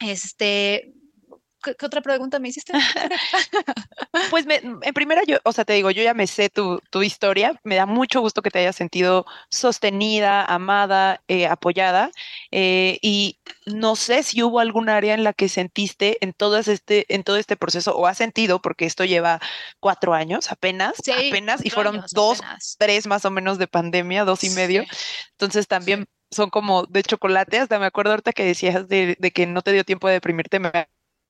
este, 0.00 0.92
¿Qué, 1.62 1.76
otra 1.84 2.00
pregunta 2.00 2.38
me 2.38 2.48
hiciste? 2.48 2.72
pues 4.30 4.46
en 4.48 4.94
primera 4.94 5.22
yo, 5.26 5.38
o 5.44 5.52
sea, 5.52 5.64
te 5.64 5.74
digo, 5.74 5.90
yo 5.90 6.02
ya 6.02 6.14
me 6.14 6.26
sé 6.26 6.48
tu, 6.48 6.80
tu, 6.90 7.02
historia, 7.02 7.60
me 7.64 7.76
da 7.76 7.86
mucho 7.86 8.20
gusto 8.20 8.40
que 8.40 8.50
te 8.50 8.60
hayas 8.60 8.76
sentido 8.76 9.26
sostenida, 9.50 10.44
amada, 10.44 11.22
eh, 11.28 11.46
apoyada, 11.46 12.10
eh, 12.50 12.98
y 13.02 13.38
no 13.66 13.96
sé 13.96 14.22
si 14.22 14.42
hubo 14.42 14.60
algún 14.60 14.88
área 14.88 15.14
en 15.14 15.24
la 15.24 15.32
que 15.32 15.48
sentiste 15.48 16.18
en 16.22 16.32
todo 16.32 16.58
este, 16.58 17.12
en 17.14 17.24
todo 17.24 17.36
este 17.36 17.56
proceso, 17.56 17.96
o 17.96 18.06
has 18.06 18.16
sentido, 18.16 18.62
porque 18.62 18.86
esto 18.86 19.04
lleva 19.04 19.40
cuatro 19.80 20.14
años 20.14 20.50
apenas, 20.50 20.94
apenas, 21.08 21.64
y 21.64 21.70
fueron 21.70 22.02
dos, 22.12 22.40
tres 22.78 23.06
más 23.06 23.24
o 23.24 23.30
menos 23.30 23.58
de 23.58 23.68
pandemia, 23.68 24.24
dos 24.24 24.44
y 24.44 24.50
medio, 24.50 24.84
entonces 25.32 25.68
también... 25.68 26.08
Son 26.32 26.48
como 26.48 26.84
de 26.84 27.02
chocolate, 27.02 27.58
hasta 27.58 27.80
me 27.80 27.86
acuerdo 27.86 28.12
ahorita 28.12 28.32
que 28.32 28.44
decías 28.44 28.86
de, 28.86 29.16
de 29.18 29.30
que 29.32 29.48
no 29.48 29.62
te 29.62 29.72
dio 29.72 29.82
tiempo 29.82 30.06
de 30.06 30.14
deprimirte, 30.14 30.60
me 30.60 30.70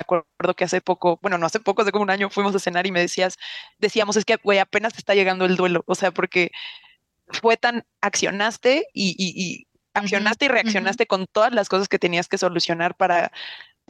acuerdo 0.02 0.54
que 0.56 0.64
hace 0.64 0.80
poco, 0.80 1.18
bueno, 1.22 1.38
no 1.38 1.46
hace 1.46 1.60
poco, 1.60 1.82
hace 1.82 1.92
como 1.92 2.04
un 2.04 2.10
año 2.10 2.30
fuimos 2.30 2.54
a 2.54 2.58
cenar 2.58 2.86
y 2.86 2.92
me 2.92 3.00
decías, 3.00 3.36
decíamos, 3.78 4.16
es 4.16 4.24
que, 4.24 4.36
güey, 4.36 4.58
apenas 4.58 4.92
te 4.92 4.98
está 4.98 5.14
llegando 5.14 5.44
el 5.44 5.56
duelo, 5.56 5.84
o 5.86 5.94
sea, 5.94 6.10
porque 6.10 6.50
fue 7.28 7.56
tan, 7.56 7.84
accionaste 8.00 8.86
y, 8.92 9.66
accionaste 9.94 10.44
y 10.44 10.48
reaccionaste 10.48 11.06
con 11.06 11.26
todas 11.26 11.52
las 11.52 11.68
cosas 11.68 11.88
que 11.88 11.98
tenías 11.98 12.28
que 12.28 12.38
solucionar 12.38 12.96
para, 12.96 13.32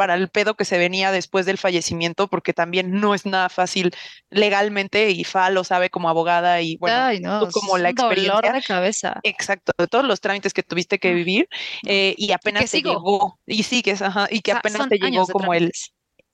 para 0.01 0.15
el 0.15 0.29
pedo 0.29 0.55
que 0.55 0.65
se 0.65 0.79
venía 0.79 1.13
después 1.13 1.45
del 1.45 1.59
fallecimiento, 1.59 2.27
porque 2.29 2.55
también 2.55 3.01
no 3.01 3.15
es 3.15 3.27
nada 3.27 3.51
fácil 3.51 3.91
legalmente 4.31 5.11
y 5.11 5.25
Fa 5.25 5.51
lo 5.51 5.63
sabe 5.63 5.91
como 5.91 6.09
abogada 6.09 6.63
y 6.63 6.79
bueno, 6.79 7.49
como 7.53 7.77
la 7.77 7.91
experiencia. 7.91 8.33
Dolor 8.33 8.55
de 8.55 8.63
cabeza. 8.63 9.21
Exacto, 9.25 9.73
de 9.77 9.87
todos 9.89 10.07
los 10.07 10.23
trámites 10.23 10.55
que 10.55 10.63
tuviste 10.63 10.99
que 10.99 11.13
vivir 11.13 11.49
eh, 11.87 12.15
y 12.17 12.33
apenas 12.33 12.71
te 12.71 12.81
llegó 12.81 13.39
y 13.45 13.63
sigues, 13.63 14.01
ajá, 14.01 14.27
y 14.31 14.41
que 14.41 14.53
apenas 14.53 14.89
te 14.89 14.97
llegó 14.97 15.27
como 15.27 15.53
el, 15.53 15.71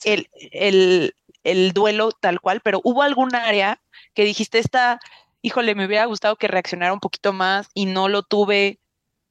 el, 0.05 0.29
el, 0.53 1.15
el 1.45 1.73
duelo 1.73 2.13
tal 2.13 2.41
cual, 2.41 2.61
pero 2.61 2.81
hubo 2.85 3.03
algún 3.03 3.35
área 3.35 3.81
que 4.15 4.25
dijiste, 4.25 4.59
esta, 4.59 5.01
híjole, 5.43 5.75
me 5.75 5.87
hubiera 5.87 6.05
gustado 6.07 6.37
que 6.37 6.49
reaccionara 6.49 6.93
un 6.93 7.01
poquito 7.01 7.33
más 7.33 7.69
y 7.75 7.87
no 7.87 8.09
lo 8.09 8.23
tuve 8.23 8.81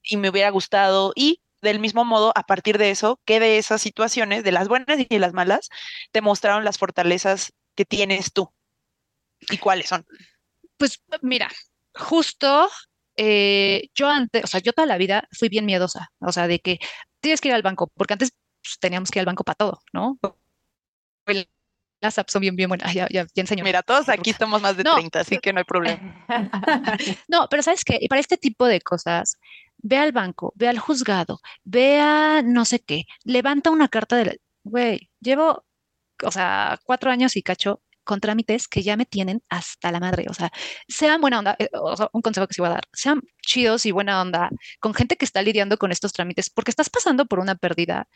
y 0.04 0.18
me 0.18 0.30
hubiera 0.30 0.50
gustado. 0.50 1.12
Y 1.16 1.42
del 1.62 1.80
mismo 1.80 2.06
modo, 2.06 2.32
a 2.36 2.44
partir 2.44 2.78
de 2.78 2.92
eso, 2.92 3.20
¿qué 3.26 3.40
de 3.40 3.58
esas 3.58 3.82
situaciones, 3.82 4.44
de 4.44 4.52
las 4.52 4.68
buenas 4.68 5.00
y 5.10 5.20
las 5.20 5.34
malas, 5.34 5.70
te 6.12 6.22
mostraron 6.22 6.64
las 6.64 6.78
fortalezas 6.78 7.54
que 7.76 7.86
tienes 7.86 8.32
tú? 8.32 8.52
¿Y 9.50 9.58
cuáles 9.58 9.90
son? 9.90 10.06
Pues 10.78 11.02
mira, 11.22 11.50
justo 11.94 12.70
eh, 13.18 13.90
yo 13.94 14.10
antes, 14.10 14.44
o 14.44 14.48
sea, 14.48 14.60
yo 14.60 14.74
toda 14.74 14.86
la 14.86 14.98
vida 14.98 15.28
fui 15.32 15.50
bien 15.50 15.66
miedosa, 15.66 16.12
o 16.20 16.32
sea, 16.32 16.48
de 16.48 16.60
que 16.60 16.80
tienes 17.20 17.42
que 17.42 17.48
ir 17.50 17.54
al 17.54 17.62
banco, 17.62 17.92
porque 17.96 18.14
antes 18.14 18.34
pues, 18.62 18.78
teníamos 18.80 19.10
que 19.10 19.20
ir 19.20 19.22
al 19.22 19.26
banco 19.28 19.44
para 19.44 19.56
todo, 19.56 19.82
¿no? 19.94 20.18
Las 22.02 22.18
apps 22.20 22.34
son 22.34 22.42
bien, 22.42 22.56
bien 22.56 22.70
buenas. 22.70 22.94
Ya, 22.94 23.08
ya, 23.10 23.26
enseño. 23.36 23.64
Mira, 23.64 23.82
todos 23.82 24.10
aquí 24.10 24.30
estamos 24.30 24.62
más 24.62 24.78
de 24.78 24.84
30, 24.84 25.20
así 25.20 25.38
que 25.38 25.54
no 25.54 25.60
hay 25.60 25.66
problema. 25.66 26.26
no, 27.28 27.48
pero 27.50 27.64
¿sabes 27.64 27.84
qué? 27.84 28.00
Para 28.10 28.22
este 28.22 28.38
tipo 28.38 28.66
de 28.66 28.82
cosas, 28.82 29.38
ve 29.78 29.98
al 29.98 30.12
banco, 30.12 30.54
ve 30.56 30.68
al 30.68 30.80
juzgado, 30.80 31.40
ve 31.64 32.00
a 32.00 32.42
no 32.44 32.66
sé 32.66 32.80
qué, 32.80 33.06
levanta 33.24 33.72
una 33.72 33.88
carta 33.88 34.18
de... 34.18 34.40
Güey, 34.64 35.12
llevo, 35.20 35.64
o 36.24 36.32
sea, 36.32 36.80
cuatro 36.86 37.12
años 37.12 37.36
y 37.36 37.44
cacho 37.44 37.82
con 38.06 38.22
trámites 38.22 38.68
que 38.68 38.84
ya 38.84 38.96
me 38.96 39.06
tienen 39.06 39.44
hasta 39.50 39.92
la 39.92 40.00
madre. 40.00 40.26
O 40.30 40.34
sea, 40.34 40.52
sean 40.88 41.20
buena 41.20 41.40
onda, 41.40 41.56
eh, 41.60 41.70
o 41.74 41.98
sea, 41.98 42.10
un 42.14 42.22
consejo 42.22 42.48
que 42.48 42.54
se 42.54 42.62
iba 42.62 42.70
a 42.70 42.74
dar, 42.76 42.84
sean 42.94 43.22
chidos 43.42 43.86
y 43.86 43.92
buena 43.92 44.22
onda 44.22 44.50
con 44.80 44.94
gente 44.94 45.18
que 45.18 45.26
está 45.26 45.42
lidiando 45.42 45.78
con 45.78 45.92
estos 45.92 46.14
trámites, 46.14 46.50
porque 46.50 46.72
estás 46.72 46.90
pasando 46.90 47.26
por 47.26 47.40
una 47.40 47.56
pérdida. 47.56 48.08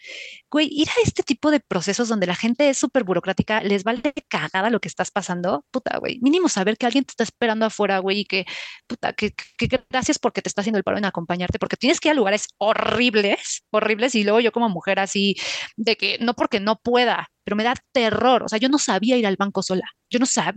Güey, 0.49 0.69
ir 0.71 0.89
a 0.89 1.02
este 1.04 1.23
tipo 1.23 1.52
de 1.52 1.60
procesos 1.60 2.10
donde 2.10 2.28
la 2.28 2.36
gente 2.36 2.69
es 2.69 2.78
súper 2.78 3.04
burocrática, 3.04 3.62
les 3.62 3.84
vale 3.84 4.13
cagada 4.28 4.69
lo 4.69 4.80
que 4.80 4.88
estás 4.88 5.12
pasando, 5.12 5.65
puta, 5.71 5.97
güey. 5.99 6.19
Mínimo 6.21 6.49
saber 6.49 6.78
que 6.78 6.86
alguien 6.86 7.06
te 7.06 7.12
está 7.12 7.23
esperando 7.23 7.65
afuera, 7.65 7.99
güey, 7.99 8.19
y 8.19 8.25
que, 8.25 8.45
puta, 8.88 9.13
que, 9.13 9.34
que, 9.34 9.67
gracias 9.89 10.19
porque 10.19 10.41
te 10.41 10.49
está 10.49 10.62
haciendo 10.62 10.78
el 10.78 10.84
paro 10.84 10.97
en 10.97 11.06
acompañarte, 11.06 11.60
porque 11.60 11.78
tienes 11.78 11.99
que 11.99 12.10
ir 12.10 12.13
a 12.13 12.15
lugares 12.15 12.47
horribles, 12.58 13.63
horribles, 13.71 14.15
y 14.15 14.23
luego 14.23 14.39
yo 14.39 14.52
como 14.52 14.69
mujer 14.69 14.99
así, 14.99 15.36
de 15.78 15.95
que 15.95 16.17
no 16.19 16.34
porque 16.34 16.60
no 16.60 16.78
pueda, 16.78 17.30
pero 17.49 17.57
me 17.57 17.63
da 17.63 17.73
terror. 17.91 18.43
O 18.43 18.47
sea, 18.47 18.59
yo 18.59 18.69
no 18.69 18.77
sabía 18.77 19.17
ir 19.17 19.25
al 19.25 19.35
banco 19.35 19.63
sola. 19.63 19.85
Yo 20.12 20.19
no 20.19 20.27
sabía 20.27 20.53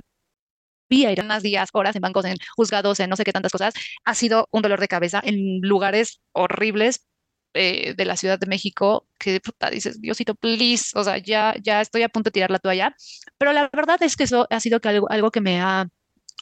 ir 0.90 1.20
unas 1.22 1.42
días, 1.42 1.70
horas 1.72 1.96
en 1.96 2.02
bancos, 2.02 2.26
en 2.26 2.36
juzgados, 2.54 3.00
en 3.00 3.08
no 3.08 3.16
sé 3.16 3.24
qué 3.24 3.32
tantas 3.32 3.50
cosas. 3.50 3.72
Ha 4.04 4.14
sido 4.14 4.46
un 4.50 4.60
dolor 4.60 4.78
de 4.78 4.88
cabeza 4.88 5.22
en 5.24 5.60
lugares 5.62 6.20
horribles 6.32 7.06
eh, 7.54 7.94
de 7.96 8.04
la 8.04 8.18
Ciudad 8.18 8.38
de 8.38 8.46
México 8.46 9.08
que 9.18 9.40
puta, 9.40 9.70
dices, 9.70 10.02
Diosito, 10.02 10.34
please, 10.34 10.90
o 10.94 11.02
sea, 11.02 11.16
ya, 11.16 11.54
ya 11.62 11.80
estoy 11.80 12.02
a 12.02 12.10
punto 12.10 12.28
de 12.28 12.32
tirar 12.32 12.50
la 12.50 12.58
toalla. 12.58 12.94
Pero 13.38 13.54
la 13.54 13.70
verdad 13.72 14.02
es 14.02 14.14
que 14.16 14.24
eso 14.24 14.46
ha 14.50 14.60
sido 14.60 14.80
que 14.80 14.88
algo, 14.90 15.10
algo 15.10 15.30
que 15.30 15.40
me 15.40 15.62
ha 15.62 15.88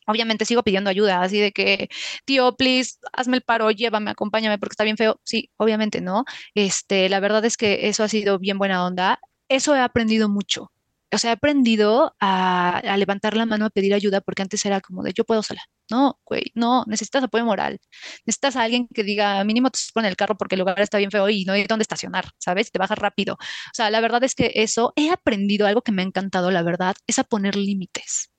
Obviamente 0.06 0.44
sigo 0.44 0.62
pidiendo 0.64 0.90
ayuda, 0.90 1.22
así 1.22 1.38
de 1.40 1.52
que, 1.52 1.88
tío, 2.24 2.56
please, 2.56 2.98
hazme 3.12 3.36
el 3.36 3.42
paro, 3.42 3.70
llévame, 3.70 4.10
acompáñame 4.10 4.58
porque 4.58 4.72
está 4.72 4.82
bien 4.84 4.96
feo. 4.96 5.20
Sí, 5.24 5.50
obviamente, 5.56 6.00
¿no? 6.00 6.24
Este, 6.54 7.08
la 7.08 7.20
verdad 7.20 7.44
es 7.44 7.56
que 7.56 7.88
eso 7.88 8.02
ha 8.02 8.08
sido 8.08 8.38
bien 8.40 8.58
buena 8.58 8.84
onda 8.84 9.20
eso 9.50 9.76
he 9.76 9.80
aprendido 9.80 10.28
mucho. 10.30 10.72
O 11.12 11.18
sea, 11.18 11.30
he 11.30 11.34
aprendido 11.34 12.14
a, 12.20 12.80
levantar 12.96 13.36
la 13.36 13.44
mano 13.44 13.66
a 13.66 13.70
pedir 13.70 13.94
ayuda 13.94 14.20
porque 14.20 14.42
antes 14.42 14.64
era 14.64 14.80
como 14.80 15.02
de 15.02 15.12
yo 15.12 15.24
puedo 15.24 15.42
sola. 15.42 15.62
No, 15.90 16.20
güey, 16.24 16.52
no, 16.54 16.84
necesitas 16.86 17.24
apoyo 17.24 17.44
moral. 17.44 17.80
Necesitas 18.24 18.54
a 18.54 18.62
alguien 18.62 18.86
que 18.86 19.02
diga, 19.02 19.42
mínimo 19.42 19.70
te 19.70 19.80
pone 19.92 20.06
el 20.06 20.14
carro 20.16 20.36
porque 20.36 20.54
el 20.54 20.60
lugar 20.60 20.80
está 20.80 20.98
bien 20.98 21.10
feo 21.10 21.28
y 21.28 21.44
no 21.44 21.52
hay 21.52 21.64
dónde 21.64 21.82
estacionar, 21.82 22.30
¿sabes? 22.38 22.70
Te 22.70 22.78
bajas 22.78 22.98
rápido. 22.98 23.34
O 23.34 23.74
sea, 23.74 23.90
la 23.90 24.00
verdad 24.00 24.22
es 24.22 24.36
que 24.36 24.52
eso 24.54 24.92
he 24.94 25.10
aprendido, 25.10 25.66
algo 25.66 25.82
que 25.82 25.90
me 25.90 26.02
ha 26.02 26.04
encantado, 26.04 26.52
la 26.52 26.62
verdad, 26.62 26.94
es 27.08 27.18
a 27.18 27.24
poner 27.24 27.56
límites. 27.56 28.30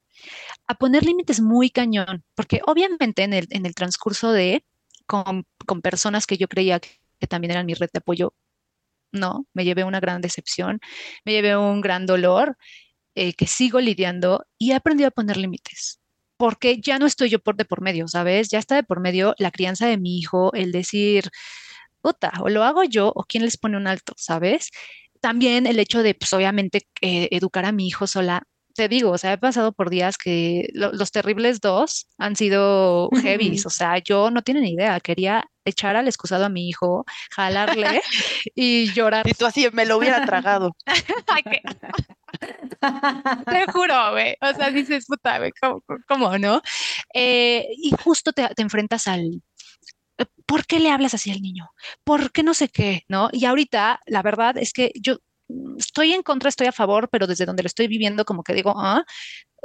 A 0.67 0.76
poner 0.76 1.04
límites 1.04 1.41
muy 1.41 1.71
cañón, 1.71 2.24
porque 2.36 2.62
obviamente 2.65 3.24
en 3.24 3.34
el, 3.34 3.76
transcurso 3.76 4.32
de, 4.32 4.63
con 5.06 5.45
personas 5.82 6.26
que 6.26 6.38
yo 6.38 6.47
creía 6.47 6.80
que 6.80 7.28
también 7.28 7.52
eran 7.52 7.65
mi 7.65 7.74
red 7.74 7.89
de 7.91 8.00
apoyo, 8.00 8.34
no, 9.12 9.47
me 9.54 9.65
llevé 9.65 9.84
una 9.84 10.00
gran 10.00 10.21
decepción, 10.21 10.80
me 11.26 11.34
llevé 11.34 11.58
un 11.58 11.82
gran 11.82 12.06
dolor 12.06 12.58
eh, 13.15 13.34
que 13.34 13.47
sigo 13.47 13.80
lidiando 13.82 14.45
y 14.58 14.71
he 14.71 14.76
aprendido 14.76 15.10
a 15.10 15.12
poner 15.12 15.38
límites. 15.38 16.00
Porque 16.38 16.80
ya 16.82 16.97
no 17.00 17.06
estoy 17.06 17.30
yo 17.30 17.39
por 17.39 17.56
de 17.56 17.65
por 17.65 17.82
medio, 17.82 18.08
¿sabes? 18.08 18.50
Ya 18.50 18.60
está 18.60 18.76
de 18.76 18.84
por 18.84 19.00
medio 19.00 19.36
la 19.38 19.52
crianza 19.52 19.88
de 19.88 19.97
mi 19.97 20.17
hijo, 20.17 20.54
el 20.54 20.71
decir, 20.71 21.30
puta, 22.02 22.32
o 22.41 22.50
lo 22.50 22.63
hago 22.63 22.84
yo 22.84 23.12
o 23.15 23.24
quién 23.26 23.43
les 23.45 23.58
pone 23.58 23.78
un 23.78 23.88
alto, 23.88 24.13
¿sabes? 24.17 24.71
También 25.21 25.67
el 25.67 25.80
hecho 25.80 26.04
de, 26.04 26.15
pues 26.15 26.34
obviamente, 26.34 26.88
eh, 27.02 27.30
educar 27.32 27.65
a 27.65 27.71
mi 27.71 27.88
hijo 27.88 28.08
sola 28.08 28.43
te 28.73 28.88
digo, 28.88 29.12
o 29.12 29.17
sea, 29.17 29.34
he 29.34 29.38
pasado 29.38 29.71
por 29.71 29.89
días 29.89 30.17
que 30.17 30.69
los 30.73 31.12
terribles 31.12 31.62
dos 31.62 32.07
han 32.17 32.36
sido 32.36 33.10
heavies, 33.21 33.65
o 33.65 33.69
sea, 33.69 33.97
yo 33.99 34.31
no 34.31 34.41
tienen 34.41 34.63
ni 34.63 34.71
idea, 34.71 34.99
quería 34.99 35.49
echar 35.65 35.95
al 35.95 36.07
excusado 36.07 36.45
a 36.45 36.49
mi 36.49 36.67
hijo, 36.67 37.05
jalarle 37.31 38.01
y 38.55 38.91
llorar. 38.93 39.27
Y 39.27 39.34
tú 39.34 39.45
así 39.45 39.67
me 39.73 39.86
lo 39.86 39.97
hubiera 39.97 40.25
tragado. 40.25 40.75
te 43.45 43.71
juro, 43.71 44.12
güey. 44.12 44.36
O 44.41 44.53
sea, 44.53 44.71
dices, 44.71 45.05
puta, 45.05 45.38
güey, 45.38 45.51
¿cómo, 46.07 46.38
no? 46.38 46.62
Eh, 47.13 47.67
y 47.77 47.91
justo 48.03 48.31
te, 48.34 48.47
te 48.49 48.62
enfrentas 48.62 49.07
al, 49.07 49.41
¿por 50.45 50.65
qué 50.65 50.79
le 50.79 50.91
hablas 50.91 51.13
así 51.13 51.31
al 51.31 51.41
niño? 51.41 51.69
¿Por 52.03 52.31
qué 52.31 52.43
no 52.43 52.53
sé 52.53 52.69
qué? 52.69 53.03
¿No? 53.07 53.29
Y 53.31 53.45
ahorita, 53.45 54.01
la 54.05 54.21
verdad 54.21 54.57
es 54.57 54.73
que 54.73 54.91
yo 54.95 55.17
estoy 55.78 56.14
en 56.14 56.24
contra, 56.24 56.50
estoy 56.50 56.68
a 56.68 56.72
favor, 56.72 57.10
pero 57.10 57.28
desde 57.28 57.46
donde 57.46 57.64
lo 57.64 57.68
estoy 57.68 57.88
viviendo, 57.88 58.26
como 58.26 58.44
que 58.44 58.54
digo, 58.54 58.74
ah, 58.78 59.04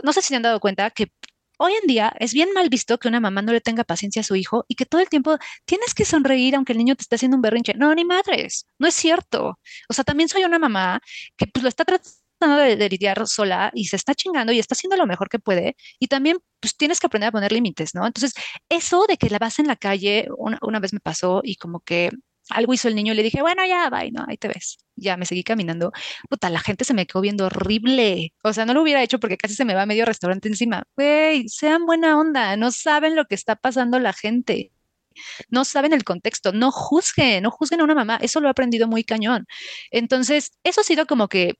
no 0.03 0.13
sé 0.13 0.23
si 0.23 0.29
se 0.29 0.37
han 0.37 0.43
dado 0.43 0.61
cuenta 0.61 0.91
que 0.91 1.13
hoy 1.59 1.73
en 1.81 1.87
día 1.87 2.13
es 2.19 2.33
bien 2.35 2.53
mal 2.55 2.69
visto 2.69 2.99
que 2.99 3.09
una 3.09 3.21
mamá 3.21 3.43
no 3.43 3.53
le 3.53 3.61
tenga 3.61 3.85
paciencia 3.85 4.21
a 4.21 4.25
su 4.25 4.37
hijo 4.37 4.65
y 4.69 4.75
que 4.75 4.87
todo 4.87 5.01
el 5.01 5.09
tiempo 5.09 5.39
tienes 5.65 5.95
que 5.95 6.05
sonreír 6.05 6.55
aunque 6.55 6.73
el 6.73 6.79
niño 6.79 6.97
te 6.97 7.03
esté 7.03 7.17
haciendo 7.17 7.37
un 7.37 7.43
berrinche. 7.43 7.75
No, 7.75 7.95
ni 7.95 8.05
madres, 8.05 8.67
no 8.79 8.87
es 8.89 8.95
cierto. 8.95 9.59
O 9.89 9.95
sea, 9.95 10.05
también 10.05 10.29
soy 10.29 10.45
una 10.45 10.59
mamá 10.59 11.01
que 11.37 11.47
pues 11.47 11.63
lo 11.63 11.69
está 11.69 11.85
tratando 11.85 12.17
de, 12.57 12.89
lidiar 12.89 13.27
sola 13.27 13.71
y 13.75 13.87
se 13.87 13.97
está 13.97 14.15
chingando 14.15 14.53
y 14.53 14.59
está 14.59 14.75
haciendo 14.75 14.97
lo 14.97 15.07
mejor 15.07 15.29
que 15.31 15.39
puede 15.39 15.77
y 15.99 16.09
también 16.09 16.39
pues 16.61 16.77
tienes 16.77 17.01
que 17.01 17.07
aprender 17.07 17.29
a 17.29 17.33
poner 17.33 17.53
límites, 17.53 17.95
¿no? 17.95 18.07
Entonces, 18.07 18.35
eso 18.69 19.07
de 19.09 19.17
que 19.17 19.31
la 19.31 19.39
vas 19.39 19.59
en 19.59 19.67
la 19.67 19.77
calle, 19.77 20.29
una, 20.37 20.59
una 20.63 20.81
vez 20.81 20.93
me 20.93 21.01
pasó 21.01 21.41
y 21.43 21.57
como 21.57 21.81
que 21.81 22.11
algo 22.51 22.75
hizo 22.75 22.89
el 22.89 22.95
niño 22.95 23.13
y 23.13 23.17
le 23.17 23.23
dije, 23.23 23.43
bueno, 23.43 23.65
ya, 23.67 23.91
bye, 23.91 24.11
no, 24.13 24.25
ahí 24.29 24.37
te 24.37 24.49
ves. 24.49 24.79
Ya 24.97 25.17
me 25.17 25.27
seguí 25.27 25.45
caminando. 25.45 25.93
Puta, 26.31 26.51
la 26.51 26.61
gente 26.61 26.85
se 26.85 26.95
me 26.95 27.07
quedó 27.07 27.21
viendo 27.21 27.47
horrible. 27.47 28.33
O 28.43 28.53
sea, 28.53 28.65
no 28.67 28.75
lo 28.75 28.83
hubiera 28.83 29.03
hecho 29.03 29.21
porque 29.21 29.37
casi 29.37 29.55
se 29.55 29.65
me 29.65 29.75
va 29.75 29.87
medio 29.87 30.05
restaurante 30.05 30.49
encima. 30.49 30.85
Güey, 30.97 31.49
sean 31.49 31.87
buena 31.87 32.19
onda, 32.19 32.57
no 32.57 32.71
saben 32.73 33.17
lo 33.17 33.27
que 33.27 33.35
está 33.35 33.57
pasando 33.57 33.99
la 33.99 34.13
gente 34.13 34.73
no 35.49 35.65
saben 35.65 35.93
el 35.93 36.05
contexto, 36.05 36.53
no 36.53 36.71
juzguen, 36.71 37.43
no 37.43 37.51
juzguen 37.51 37.81
a 37.81 37.85
una 37.85 37.95
mamá, 37.95 38.19
eso 38.21 38.41
lo 38.41 38.49
he 38.49 38.51
aprendido 38.51 38.89
muy 38.89 39.05
cañón. 39.05 39.47
Entonces, 39.91 40.53
eso 40.65 40.81
ha 40.81 40.85
sido 40.85 41.07
como 41.07 41.29
que, 41.29 41.55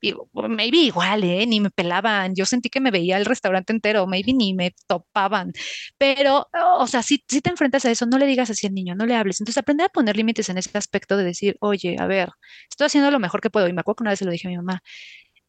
maybe 0.49 0.79
igual, 0.79 1.25
¿eh? 1.25 1.47
Ni 1.47 1.61
me 1.61 1.71
pelaban, 1.71 2.35
yo 2.35 2.45
sentí 2.47 2.69
que 2.71 2.81
me 2.81 2.91
veía 2.91 3.17
el 3.17 3.25
restaurante 3.25 3.73
entero, 3.73 4.07
maybe 4.07 4.33
ni 4.33 4.55
me 4.55 4.73
topaban, 4.87 5.53
pero, 5.99 6.47
o 6.79 6.87
sea, 6.87 7.03
si, 7.03 7.23
si 7.29 7.41
te 7.41 7.51
enfrentas 7.51 7.85
a 7.85 7.91
eso, 7.91 8.07
no 8.07 8.19
le 8.19 8.27
digas 8.27 8.51
así 8.51 8.67
al 8.67 8.75
niño, 8.75 8.95
no 8.95 9.07
le 9.07 9.15
hables. 9.15 9.41
Entonces, 9.41 9.59
aprender 9.59 9.87
a 9.87 9.89
poner 9.91 10.17
límites 10.17 10.49
en 10.49 10.59
ese 10.59 10.77
aspecto 10.77 11.17
de 11.17 11.25
decir, 11.25 11.57
oye, 11.61 11.97
a 11.99 12.07
ver, 12.07 12.31
estoy 12.71 12.87
haciendo 12.87 13.11
lo 13.11 13.19
mejor 13.19 13.41
que 13.41 13.51
puedo. 13.51 13.69
Y 13.69 13.73
me 13.73 13.81
acuerdo 13.81 13.97
que 13.97 14.03
una 14.05 14.11
vez 14.11 14.19
se 14.19 14.25
lo 14.25 14.31
dije 14.31 14.49
a 14.49 14.51
mi 14.51 14.57
mamá, 14.57 14.83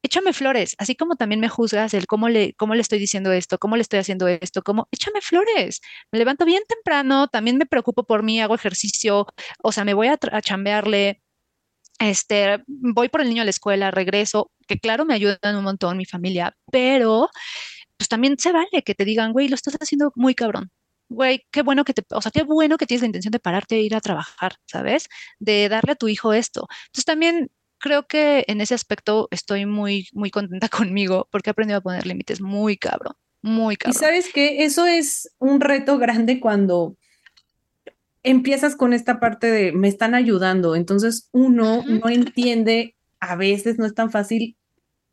échame 0.03 0.33
flores, 0.33 0.75
así 0.79 0.95
como 0.95 1.15
también 1.15 1.41
me 1.41 1.49
juzgas 1.49 1.93
el 1.93 2.07
cómo 2.07 2.29
le, 2.29 2.53
cómo 2.55 2.75
le 2.75 2.81
estoy 2.81 2.99
diciendo 2.99 3.31
esto, 3.31 3.57
cómo 3.57 3.75
le 3.75 3.81
estoy 3.81 3.99
haciendo 3.99 4.27
esto, 4.27 4.61
cómo, 4.63 4.87
échame 4.91 5.21
flores. 5.21 5.81
Me 6.11 6.19
levanto 6.19 6.45
bien 6.45 6.63
temprano, 6.67 7.27
también 7.27 7.57
me 7.57 7.65
preocupo 7.65 8.05
por 8.05 8.23
mí, 8.23 8.41
hago 8.41 8.55
ejercicio, 8.55 9.27
o 9.63 9.71
sea, 9.71 9.83
me 9.85 9.93
voy 9.93 10.07
a, 10.07 10.17
a 10.31 10.41
chambearle, 10.41 11.21
este, 11.99 12.63
voy 12.67 13.09
por 13.09 13.21
el 13.21 13.29
niño 13.29 13.41
a 13.41 13.45
la 13.45 13.51
escuela, 13.51 13.91
regreso, 13.91 14.51
que 14.67 14.79
claro, 14.79 15.05
me 15.05 15.13
ayudan 15.15 15.55
un 15.57 15.63
montón 15.63 15.97
mi 15.97 16.05
familia, 16.05 16.55
pero 16.71 17.29
pues 17.97 18.09
también 18.09 18.37
se 18.39 18.51
vale 18.51 18.83
que 18.85 18.95
te 18.95 19.05
digan, 19.05 19.33
güey, 19.33 19.47
lo 19.49 19.55
estás 19.55 19.75
haciendo 19.79 20.11
muy 20.15 20.35
cabrón. 20.35 20.71
Güey, 21.09 21.45
qué 21.51 21.61
bueno 21.63 21.85
que 21.85 21.93
te, 21.93 22.03
o 22.11 22.21
sea, 22.21 22.31
qué 22.31 22.43
bueno 22.43 22.77
que 22.77 22.85
tienes 22.85 23.01
la 23.01 23.07
intención 23.07 23.31
de 23.31 23.39
pararte 23.39 23.75
e 23.77 23.81
ir 23.81 23.95
a 23.95 24.01
trabajar, 24.01 24.55
¿sabes? 24.65 25.07
De 25.39 25.69
darle 25.69 25.93
a 25.93 25.95
tu 25.95 26.07
hijo 26.09 26.33
esto. 26.33 26.67
Entonces 26.87 27.05
también 27.05 27.49
creo 27.79 28.07
que 28.07 28.45
en 28.47 28.61
ese 28.61 28.73
aspecto 28.73 29.27
estoy 29.31 29.65
muy, 29.65 30.07
muy 30.13 30.29
contenta 30.31 30.69
conmigo 30.69 31.27
porque 31.31 31.49
he 31.49 31.51
aprendido 31.51 31.79
a 31.79 31.81
poner 31.81 32.05
límites 32.05 32.41
muy 32.41 32.77
cabrón, 32.77 33.13
muy 33.41 33.77
cabrón. 33.77 33.95
Y 33.95 33.99
sabes 33.99 34.31
que 34.33 34.63
eso 34.63 34.85
es 34.85 35.31
un 35.39 35.61
reto 35.61 35.97
grande 35.97 36.39
cuando 36.39 36.95
empiezas 38.23 38.75
con 38.75 38.93
esta 38.93 39.19
parte 39.19 39.49
de 39.49 39.71
me 39.71 39.87
están 39.87 40.13
ayudando, 40.13 40.75
entonces 40.75 41.29
uno 41.31 41.83
no 41.87 42.09
entiende, 42.09 42.95
a 43.19 43.35
veces 43.35 43.77
no 43.77 43.85
es 43.85 43.93
tan 43.93 44.11
fácil 44.11 44.57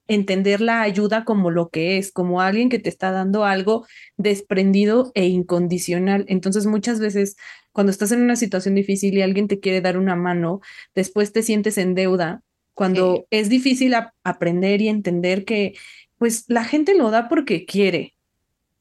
entender 0.07 0.61
la 0.61 0.83
ayuda 0.83 1.24
como 1.24 1.50
lo 1.50 1.70
que 1.70 1.96
es, 1.96 2.12
como 2.12 2.40
alguien 2.40 2.68
que 2.68 2.79
te 2.79 2.88
está 2.88 3.11
dando 3.11 3.44
algo 3.44 3.87
desprendido 4.16 5.12
e 5.14 5.27
incondicional. 5.27 6.24
Entonces 6.29 6.66
muchas 6.66 7.00
veces 7.00 7.37
cuando 7.72 7.90
estás 7.90 8.12
en 8.12 8.22
una 8.22 8.37
situación 8.37 8.74
difícil 8.74 9.14
y 9.14 9.22
alguien 9.22 9.48
te 9.48 9.61
quiere 9.61 9.81
dar 9.81 9.96
una 9.96 10.16
mano, 10.16 10.61
después 10.94 11.33
te 11.33 11.42
sientes 11.42 11.79
en 11.79 11.94
deuda 11.94 12.42
cuando 12.74 13.26
es 13.30 13.48
difícil 13.48 13.94
aprender 14.24 14.82
y 14.82 14.88
entender 14.88 15.44
que 15.44 15.74
pues 16.18 16.44
la 16.48 16.64
gente 16.64 16.94
lo 16.94 17.10
da 17.10 17.28
porque 17.28 17.64
quiere. 17.64 18.14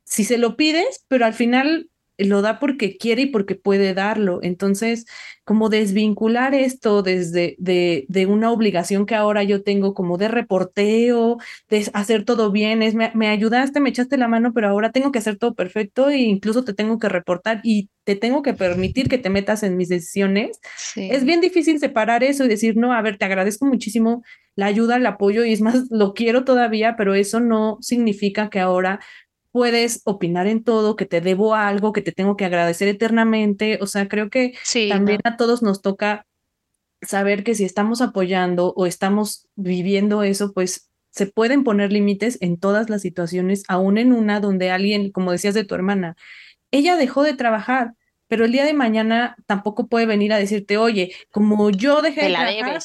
Si 0.03 0.23
se 0.23 0.37
lo 0.37 0.57
pides, 0.57 1.05
pero 1.07 1.25
al 1.25 1.33
final 1.33 1.89
lo 2.17 2.41
da 2.41 2.59
porque 2.59 2.97
quiere 2.97 3.23
y 3.23 3.25
porque 3.27 3.55
puede 3.55 3.93
darlo. 3.93 4.39
Entonces, 4.43 5.05
como 5.43 5.69
desvincular 5.69 6.53
esto 6.55 7.03
desde 7.03 7.55
de, 7.59 8.05
de, 8.07 8.25
una 8.25 8.51
obligación 8.51 9.05
que 9.05 9.15
ahora 9.15 9.43
yo 9.43 9.63
tengo 9.63 9.93
como 9.93 10.17
de 10.17 10.27
reporteo, 10.27 11.37
de 11.69 11.89
hacer 11.93 12.23
todo 12.23 12.51
bien, 12.51 12.81
es 12.81 12.95
me, 12.95 13.11
me, 13.13 13.27
ayudaste, 13.27 13.79
me 13.79 13.89
echaste 13.89 14.17
la 14.17 14.27
mano, 14.27 14.53
pero 14.53 14.69
ahora 14.69 14.91
tengo 14.91 15.11
que 15.11 15.19
hacer 15.19 15.37
todo 15.37 15.53
perfecto 15.53 16.09
e 16.09 16.19
incluso 16.19 16.63
te 16.63 16.73
tengo 16.73 16.99
que 16.99 17.09
reportar 17.09 17.61
y 17.63 17.89
te 18.03 18.15
tengo 18.15 18.41
que 18.41 18.53
permitir 18.53 19.09
que 19.09 19.17
te 19.17 19.29
metas 19.29 19.63
en 19.63 19.77
mis 19.77 19.89
decisiones. 19.89 20.59
Es 20.95 21.23
bien 21.25 21.41
difícil 21.41 21.79
separar 21.79 22.23
eso 22.23 22.45
y 22.45 22.49
decir, 22.49 22.75
no, 22.77 22.93
a 22.93 23.01
ver, 23.01 23.17
te 23.17 23.25
agradezco 23.25 23.65
muchísimo 23.65 24.23
la 24.55 24.67
ayuda, 24.67 24.97
el 24.97 25.05
apoyo 25.05 25.43
y 25.45 25.53
es 25.53 25.61
más, 25.61 25.85
lo 25.89 26.13
quiero 26.13 26.43
todavía, 26.43 26.95
pero 26.97 27.15
eso 27.15 27.39
no 27.39 27.77
significa 27.81 28.49
que 28.49 28.59
ahora 28.59 28.99
puedes 29.53 30.01
opinar 30.03 30.47
en 30.47 30.63
todo, 30.63 30.95
que 30.95 31.05
te 31.05 31.21
debo 31.21 31.53
algo, 31.53 31.93
que 31.93 32.01
te 32.01 32.11
tengo 32.11 32.35
que 32.35 32.43
agradecer 32.43 32.87
eternamente. 32.87 33.77
O 33.81 33.87
sea, 33.87 34.09
creo 34.09 34.31
que 34.31 34.55
también 34.89 35.21
a 35.23 35.37
todos 35.37 35.61
nos 35.61 35.83
toca 35.83 36.25
saber 37.03 37.43
que 37.43 37.53
si 37.53 37.63
estamos 37.63 38.01
apoyando 38.01 38.73
o 38.75 38.87
estamos 38.87 39.47
viviendo 39.55 40.23
eso, 40.23 40.53
pues 40.53 40.89
se 41.11 41.27
pueden 41.27 41.63
poner 41.63 41.93
límites 41.93 42.39
en 42.41 42.59
todas 42.59 42.89
las 42.89 43.03
situaciones, 43.03 43.63
aún 43.67 43.99
en 43.99 44.11
una 44.11 44.39
donde 44.39 44.71
alguien, 44.71 45.11
como 45.11 45.31
decías 45.31 45.53
de 45.53 45.65
tu 45.65 45.75
hermana, 45.75 46.17
ella 46.71 46.97
dejó 46.97 47.21
de 47.21 47.35
trabajar, 47.35 47.93
pero 48.27 48.45
el 48.45 48.51
día 48.51 48.65
de 48.65 48.73
mañana 48.73 49.35
tampoco 49.45 49.85
puede 49.85 50.07
venir 50.07 50.33
a 50.33 50.37
decirte, 50.37 50.77
oye, 50.77 51.13
como 51.31 51.69
yo 51.69 52.01
dejé 52.01 52.23
de 52.23 52.33
trabajar, 52.33 52.81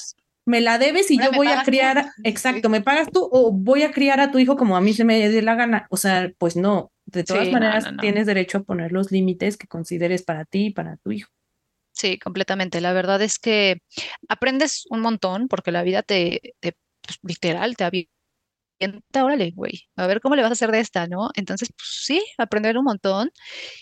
me 0.48 0.62
la 0.62 0.78
debes 0.78 1.10
y 1.10 1.18
yo 1.18 1.30
voy 1.32 1.48
a 1.48 1.62
criar, 1.62 2.06
exacto, 2.24 2.70
me 2.70 2.80
pagas 2.80 3.10
tú 3.12 3.28
o 3.30 3.52
voy 3.52 3.82
a 3.82 3.92
criar 3.92 4.18
a 4.18 4.30
tu 4.30 4.38
hijo 4.38 4.56
como 4.56 4.78
a 4.78 4.80
mí 4.80 4.94
se 4.94 5.04
me 5.04 5.28
dé 5.28 5.42
la 5.42 5.54
gana. 5.54 5.86
O 5.90 5.98
sea, 5.98 6.32
pues 6.38 6.56
no, 6.56 6.90
de 7.04 7.22
todas 7.22 7.50
maneras 7.50 7.86
tienes 8.00 8.26
derecho 8.26 8.58
a 8.58 8.62
poner 8.62 8.90
los 8.90 9.12
límites 9.12 9.58
que 9.58 9.66
consideres 9.66 10.22
para 10.22 10.46
ti 10.46 10.66
y 10.66 10.70
para 10.70 10.96
tu 10.96 11.12
hijo. 11.12 11.30
Sí, 11.92 12.18
completamente. 12.18 12.80
La 12.80 12.94
verdad 12.94 13.20
es 13.20 13.38
que 13.38 13.82
aprendes 14.28 14.86
un 14.88 15.00
montón 15.00 15.48
porque 15.48 15.70
la 15.70 15.82
vida 15.82 16.02
te, 16.02 16.54
te 16.60 16.72
pues, 17.02 17.18
literal, 17.22 17.76
te 17.76 17.84
órale, 19.14 19.52
güey, 19.52 19.88
a 19.96 20.06
ver 20.06 20.20
cómo 20.20 20.36
le 20.36 20.42
vas 20.42 20.50
a 20.50 20.52
hacer 20.52 20.70
de 20.70 20.80
esta, 20.80 21.06
¿no? 21.06 21.30
Entonces, 21.34 21.70
pues 21.76 21.88
sí, 22.04 22.22
aprender 22.38 22.78
un 22.78 22.84
montón. 22.84 23.30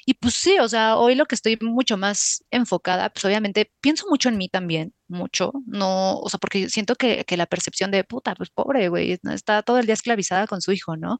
Y 0.06 0.14
pues 0.14 0.34
sí, 0.34 0.58
o 0.58 0.68
sea, 0.68 0.96
hoy 0.96 1.14
lo 1.14 1.26
que 1.26 1.34
estoy 1.34 1.58
mucho 1.60 1.96
más 1.96 2.44
enfocada, 2.50 3.10
pues 3.10 3.24
obviamente 3.24 3.72
pienso 3.80 4.06
mucho 4.08 4.28
en 4.28 4.38
mí 4.38 4.48
también, 4.48 4.94
mucho, 5.08 5.52
no, 5.66 6.18
o 6.18 6.28
sea, 6.28 6.38
porque 6.38 6.68
siento 6.68 6.94
que, 6.96 7.24
que 7.24 7.36
la 7.36 7.46
percepción 7.46 7.90
de 7.90 8.04
puta, 8.04 8.34
pues 8.34 8.50
pobre, 8.50 8.88
güey, 8.88 9.18
está 9.32 9.62
todo 9.62 9.78
el 9.78 9.86
día 9.86 9.94
esclavizada 9.94 10.46
con 10.46 10.60
su 10.60 10.72
hijo, 10.72 10.96
¿no? 10.96 11.18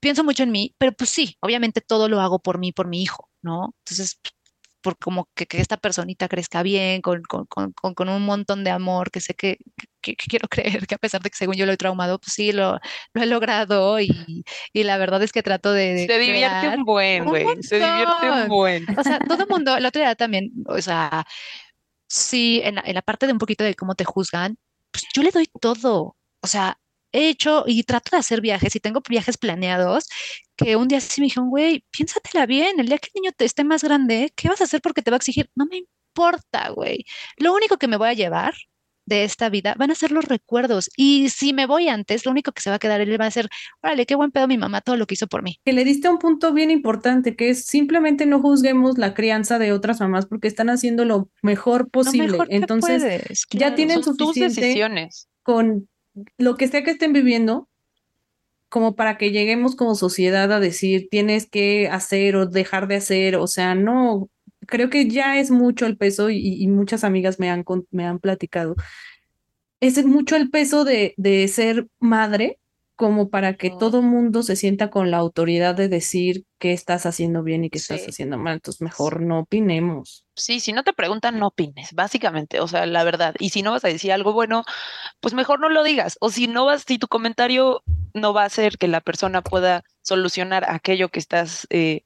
Pienso 0.00 0.24
mucho 0.24 0.42
en 0.42 0.52
mí, 0.52 0.74
pero 0.78 0.92
pues 0.92 1.10
sí, 1.10 1.36
obviamente 1.40 1.80
todo 1.80 2.08
lo 2.08 2.20
hago 2.20 2.40
por 2.40 2.58
mí, 2.58 2.72
por 2.72 2.88
mi 2.88 3.02
hijo, 3.02 3.30
¿no? 3.42 3.74
Entonces, 3.84 4.20
por 4.86 4.98
como 4.98 5.28
que, 5.34 5.46
que 5.46 5.60
esta 5.60 5.76
personita 5.78 6.28
crezca 6.28 6.62
bien, 6.62 7.02
con, 7.02 7.22
con, 7.22 7.46
con, 7.46 7.72
con, 7.72 8.08
un 8.08 8.24
montón 8.24 8.62
de 8.62 8.70
amor, 8.70 9.10
que 9.10 9.20
sé 9.20 9.34
que, 9.34 9.58
que, 10.14 10.28
quiero 10.28 10.48
creer 10.80 10.86
que 10.86 10.94
a 10.94 10.98
pesar 10.98 11.22
de 11.22 11.30
que 11.30 11.36
según 11.36 11.56
yo 11.56 11.66
lo 11.66 11.72
he 11.72 11.76
traumado, 11.76 12.18
pues 12.18 12.32
sí, 12.34 12.52
lo, 12.52 12.78
lo 13.14 13.22
he 13.22 13.26
logrado 13.26 14.00
y, 14.00 14.44
y, 14.72 14.84
la 14.84 14.98
verdad 14.98 15.22
es 15.22 15.32
que 15.32 15.42
trato 15.42 15.72
de... 15.72 16.06
se 16.06 16.18
divierte 16.18 16.68
un 16.68 16.84
buen, 16.84 17.24
güey, 17.24 17.46
se 17.62 17.76
divierte 17.76 18.30
un 18.30 18.48
buen. 18.48 18.86
O 18.98 19.02
sea, 19.02 19.18
todo 19.20 19.42
el 19.42 19.48
mundo, 19.50 19.76
el 19.76 19.86
otro 19.86 20.00
día 20.00 20.14
también, 20.14 20.52
o 20.66 20.80
sea, 20.80 21.24
sí, 22.08 22.60
en 22.64 22.76
la, 22.76 22.82
en 22.86 22.94
la 22.94 23.02
parte 23.02 23.26
de 23.26 23.32
un 23.32 23.38
poquito 23.38 23.64
de 23.64 23.74
cómo 23.74 23.94
te 23.94 24.04
juzgan, 24.04 24.56
pues 24.90 25.04
yo 25.14 25.22
le 25.22 25.30
doy 25.30 25.48
todo. 25.60 26.16
O 26.42 26.46
sea, 26.46 26.78
he 27.12 27.28
hecho 27.28 27.64
y 27.66 27.82
trato 27.84 28.10
de 28.12 28.18
hacer 28.18 28.40
viajes 28.40 28.76
y 28.76 28.80
tengo 28.80 29.00
viajes 29.08 29.38
planeados 29.38 30.08
que 30.56 30.76
un 30.76 30.88
día 30.88 31.00
sí 31.00 31.20
me 31.20 31.26
dijeron, 31.26 31.50
güey, 31.50 31.84
piénsatela 31.90 32.46
bien, 32.46 32.80
el 32.80 32.88
día 32.88 32.98
que 32.98 33.08
el 33.14 33.22
niño 33.22 33.32
te 33.36 33.44
esté 33.44 33.64
más 33.64 33.82
grande, 33.84 34.32
¿qué 34.36 34.48
vas 34.48 34.60
a 34.60 34.64
hacer 34.64 34.80
porque 34.82 35.02
te 35.02 35.10
va 35.10 35.16
a 35.16 35.18
exigir? 35.18 35.50
No 35.54 35.66
me 35.66 35.78
importa, 35.78 36.70
güey. 36.70 37.04
Lo 37.38 37.54
único 37.54 37.76
que 37.78 37.88
me 37.88 37.96
voy 37.96 38.08
a 38.08 38.12
llevar 38.14 38.54
de 39.06 39.24
esta 39.24 39.48
vida 39.48 39.74
van 39.78 39.90
a 39.90 39.94
ser 39.94 40.12
los 40.12 40.24
recuerdos. 40.26 40.90
Y 40.96 41.30
si 41.30 41.52
me 41.52 41.66
voy 41.66 41.88
antes, 41.88 42.26
lo 42.26 42.32
único 42.32 42.52
que 42.52 42.60
se 42.60 42.70
va 42.70 42.76
a 42.76 42.78
quedar 42.78 43.00
él 43.00 43.20
va 43.20 43.26
a 43.26 43.30
ser, 43.30 43.48
órale, 43.82 44.04
qué 44.04 44.14
buen 44.14 44.32
pedo 44.32 44.48
mi 44.48 44.58
mamá, 44.58 44.80
todo 44.80 44.96
lo 44.96 45.06
que 45.06 45.14
hizo 45.14 45.26
por 45.26 45.42
mí. 45.42 45.58
Que 45.64 45.72
le 45.72 45.84
diste 45.84 46.08
un 46.08 46.18
punto 46.18 46.52
bien 46.52 46.70
importante, 46.70 47.36
que 47.36 47.50
es 47.50 47.64
simplemente 47.64 48.26
no 48.26 48.40
juzguemos 48.40 48.98
la 48.98 49.14
crianza 49.14 49.58
de 49.58 49.72
otras 49.72 50.00
mamás 50.00 50.26
porque 50.26 50.48
están 50.48 50.68
haciendo 50.68 51.04
lo 51.04 51.30
mejor 51.42 51.88
posible. 51.88 52.38
Entonces, 52.48 53.46
ya 53.50 53.74
tienen 53.74 54.02
sus 54.02 54.16
decisiones. 54.34 55.28
con 55.42 55.88
lo 56.38 56.56
que 56.56 56.68
sea 56.68 56.82
que 56.82 56.90
estén 56.90 57.12
viviendo, 57.12 57.68
como 58.68 58.96
para 58.96 59.16
que 59.16 59.30
lleguemos 59.30 59.76
como 59.76 59.94
sociedad 59.94 60.50
a 60.52 60.60
decir 60.60 61.08
tienes 61.10 61.48
que 61.48 61.88
hacer 61.88 62.36
o 62.36 62.46
dejar 62.46 62.88
de 62.88 62.96
hacer, 62.96 63.36
o 63.36 63.46
sea, 63.46 63.74
no, 63.74 64.28
creo 64.66 64.90
que 64.90 65.08
ya 65.08 65.38
es 65.38 65.50
mucho 65.50 65.86
el 65.86 65.96
peso 65.96 66.30
y, 66.30 66.66
muchas 66.68 67.04
amigas 67.04 67.38
me 67.38 67.50
han, 67.50 67.64
me 67.90 68.06
han 68.06 68.18
platicado. 68.18 68.76
Es 69.80 70.04
mucho 70.04 70.36
el 70.36 70.50
peso 70.50 70.84
de, 70.84 71.14
de 71.16 71.46
ser 71.48 71.86
madre 71.98 72.58
como 72.96 73.28
para 73.28 73.56
que 73.56 73.70
todo 73.70 74.00
mundo 74.00 74.42
se 74.42 74.56
sienta 74.56 74.88
con 74.88 75.10
la 75.10 75.18
autoridad 75.18 75.74
de 75.74 75.88
decir 75.88 76.44
qué 76.58 76.72
estás 76.72 77.04
haciendo 77.04 77.42
bien 77.42 77.62
y 77.62 77.70
qué 77.70 77.76
estás 77.76 78.06
haciendo 78.08 78.38
mal. 78.38 78.54
Entonces, 78.54 78.80
mejor 78.80 79.20
no 79.20 79.40
opinemos. 79.40 80.24
Sí, 80.34 80.60
si 80.60 80.72
no 80.72 80.82
te 80.82 80.94
preguntan, 80.94 81.38
no 81.38 81.48
opines, 81.48 81.92
básicamente, 81.92 82.58
o 82.58 82.66
sea, 82.66 82.86
la 82.86 83.04
verdad. 83.04 83.34
Y 83.38 83.50
si 83.50 83.62
no 83.62 83.72
vas 83.72 83.84
a 83.84 83.88
decir 83.88 84.12
algo 84.12 84.32
bueno, 84.32 84.64
pues 85.20 85.34
mejor 85.34 85.60
no 85.60 85.68
lo 85.68 85.84
digas. 85.84 86.16
O 86.20 86.30
si 86.30 86.48
no 86.48 86.64
vas, 86.64 86.84
si 86.86 86.98
tu 86.98 87.06
comentario 87.06 87.82
no 88.14 88.32
va 88.32 88.44
a 88.44 88.46
hacer 88.46 88.78
que 88.78 88.88
la 88.88 89.02
persona 89.02 89.42
pueda 89.42 89.84
solucionar 90.00 90.64
aquello 90.66 91.10
que 91.10 91.18
estás 91.18 91.66
eh, 91.68 92.04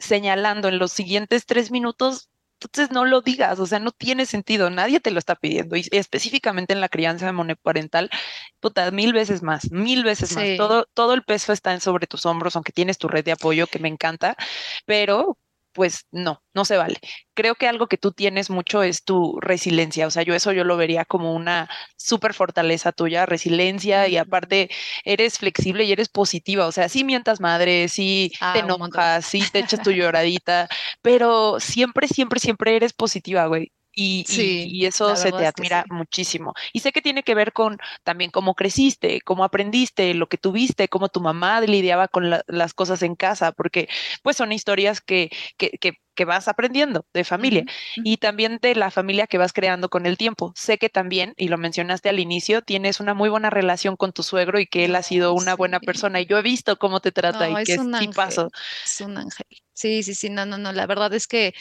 señalando 0.00 0.68
en 0.68 0.78
los 0.78 0.92
siguientes 0.92 1.46
tres 1.46 1.70
minutos, 1.70 2.30
entonces 2.60 2.92
no 2.92 3.04
lo 3.06 3.22
digas, 3.22 3.58
o 3.58 3.66
sea, 3.66 3.78
no 3.78 3.90
tiene 3.90 4.26
sentido, 4.26 4.68
nadie 4.68 5.00
te 5.00 5.10
lo 5.10 5.18
está 5.18 5.34
pidiendo. 5.34 5.76
Y 5.76 5.88
específicamente 5.92 6.74
en 6.74 6.80
la 6.80 6.90
crianza 6.90 7.32
monoparental, 7.32 8.10
puta, 8.60 8.90
mil 8.90 9.12
veces 9.12 9.42
más, 9.42 9.70
mil 9.70 10.04
veces 10.04 10.34
más. 10.36 10.44
Todo, 10.58 10.86
todo 10.92 11.14
el 11.14 11.24
peso 11.24 11.52
está 11.52 11.78
sobre 11.80 12.06
tus 12.06 12.26
hombros, 12.26 12.56
aunque 12.56 12.72
tienes 12.72 12.98
tu 12.98 13.08
red 13.08 13.24
de 13.24 13.32
apoyo, 13.32 13.66
que 13.66 13.78
me 13.78 13.88
encanta, 13.88 14.36
pero 14.84 15.38
pues 15.72 16.06
no, 16.10 16.42
no 16.54 16.64
se 16.64 16.76
vale. 16.76 16.98
Creo 17.34 17.54
que 17.54 17.68
algo 17.68 17.86
que 17.86 17.98
tú 17.98 18.12
tienes 18.12 18.50
mucho 18.50 18.82
es 18.82 19.04
tu 19.04 19.38
resiliencia, 19.40 20.06
o 20.06 20.10
sea, 20.10 20.22
yo 20.22 20.34
eso 20.34 20.52
yo 20.52 20.64
lo 20.64 20.76
vería 20.76 21.04
como 21.04 21.34
una 21.34 21.68
súper 21.96 22.34
fortaleza 22.34 22.92
tuya, 22.92 23.26
resiliencia 23.26 24.08
y 24.08 24.16
aparte 24.16 24.70
eres 25.04 25.38
flexible 25.38 25.84
y 25.84 25.92
eres 25.92 26.08
positiva, 26.08 26.66
o 26.66 26.72
sea, 26.72 26.88
sí 26.88 27.04
mientas 27.04 27.40
madre, 27.40 27.88
sí 27.88 28.32
te 28.38 28.38
ah, 28.44 28.58
enojas, 28.58 29.26
sí 29.26 29.42
te 29.52 29.60
echas 29.60 29.82
tu 29.82 29.90
lloradita, 29.92 30.68
pero 31.02 31.60
siempre, 31.60 32.08
siempre, 32.08 32.40
siempre 32.40 32.76
eres 32.76 32.92
positiva, 32.92 33.46
güey. 33.46 33.72
Y, 33.92 34.24
y, 34.28 34.86
eso 34.86 35.16
se 35.16 35.32
te 35.32 35.46
admira 35.46 35.84
muchísimo. 35.90 36.54
Y 36.72 36.80
sé 36.80 36.92
que 36.92 37.02
tiene 37.02 37.24
que 37.24 37.34
ver 37.34 37.52
con 37.52 37.78
también 38.04 38.30
cómo 38.30 38.54
creciste, 38.54 39.20
cómo 39.22 39.42
aprendiste, 39.42 40.14
lo 40.14 40.28
que 40.28 40.38
tuviste, 40.38 40.88
cómo 40.88 41.08
tu 41.08 41.20
mamá 41.20 41.60
lidiaba 41.60 42.06
con 42.06 42.30
las 42.30 42.74
cosas 42.74 43.02
en 43.02 43.16
casa, 43.16 43.52
porque 43.52 43.88
pues 44.22 44.36
son 44.36 44.52
historias 44.52 45.00
que, 45.00 45.30
que, 45.56 45.70
que, 45.80 45.98
que 46.14 46.24
vas 46.24 46.48
aprendiendo 46.48 47.06
de 47.14 47.24
familia 47.24 47.64
y 47.96 48.18
también 48.18 48.58
de 48.60 48.74
la 48.74 48.90
familia 48.90 49.26
que 49.26 49.38
vas 49.38 49.52
creando 49.52 49.88
con 49.88 50.06
el 50.06 50.18
tiempo. 50.18 50.52
Sé 50.54 50.78
que 50.78 50.88
también, 50.88 51.34
y 51.36 51.48
lo 51.48 51.58
mencionaste 51.58 52.08
al 52.08 52.20
inicio, 52.20 52.62
tienes 52.62 53.00
una 53.00 53.14
muy 53.14 53.28
buena 53.28 53.50
relación 53.50 53.96
con 53.96 54.12
tu 54.12 54.22
suegro 54.22 54.60
y 54.60 54.66
que 54.66 54.84
él 54.84 54.94
ha 54.96 55.02
sido 55.02 55.32
una 55.32 55.54
buena 55.56 55.80
persona 55.80 56.20
y 56.20 56.26
yo 56.26 56.38
he 56.38 56.42
visto 56.42 56.78
cómo 56.78 57.00
te 57.00 57.10
trata 57.10 57.48
y 57.48 57.64
que 57.64 57.72
es 57.72 57.78
un 57.78 58.12
paso. 58.14 58.50
Es 58.84 59.00
un 59.00 59.16
ángel. 59.16 59.46
Sí, 59.72 60.02
sí, 60.02 60.14
sí, 60.14 60.28
no, 60.28 60.44
no, 60.44 60.58
no, 60.58 60.72
la 60.72 60.86
verdad 60.86 61.14
es 61.14 61.26
que 61.26 61.54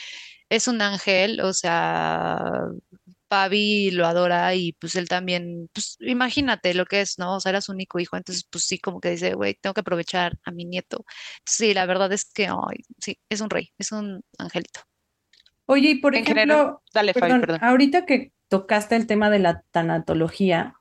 es 0.49 0.67
un 0.67 0.81
ángel, 0.81 1.41
o 1.41 1.53
sea, 1.53 2.39
Pavi 3.27 3.91
lo 3.91 4.07
adora 4.07 4.55
y 4.55 4.73
pues 4.73 4.95
él 4.95 5.07
también, 5.07 5.69
pues 5.71 5.97
imagínate 5.99 6.73
lo 6.73 6.85
que 6.85 7.01
es, 7.01 7.19
¿no? 7.19 7.35
O 7.35 7.39
sea, 7.39 7.51
era 7.51 7.61
su 7.61 7.71
único 7.71 7.99
hijo, 7.99 8.17
entonces 8.17 8.45
pues 8.49 8.65
sí, 8.65 8.79
como 8.79 8.99
que 8.99 9.11
dice, 9.11 9.35
güey, 9.35 9.55
tengo 9.61 9.73
que 9.73 9.81
aprovechar 9.81 10.37
a 10.43 10.51
mi 10.51 10.65
nieto. 10.65 11.05
Sí, 11.45 11.73
la 11.73 11.85
verdad 11.85 12.11
es 12.11 12.25
que, 12.25 12.49
sí, 12.99 13.19
es 13.29 13.41
un 13.41 13.49
rey, 13.49 13.71
es 13.77 13.91
un 13.91 14.21
angelito. 14.37 14.81
Oye, 15.67 15.91
y 15.91 15.95
por 15.95 16.15
ejemplo, 16.15 16.81
dale, 16.91 17.13
perdón, 17.13 17.45
ahorita 17.61 18.07
que 18.07 18.33
tocaste 18.47 18.95
el 18.95 19.05
tema 19.05 19.29
de 19.29 19.37
la 19.37 19.61
tanatología, 19.69 20.73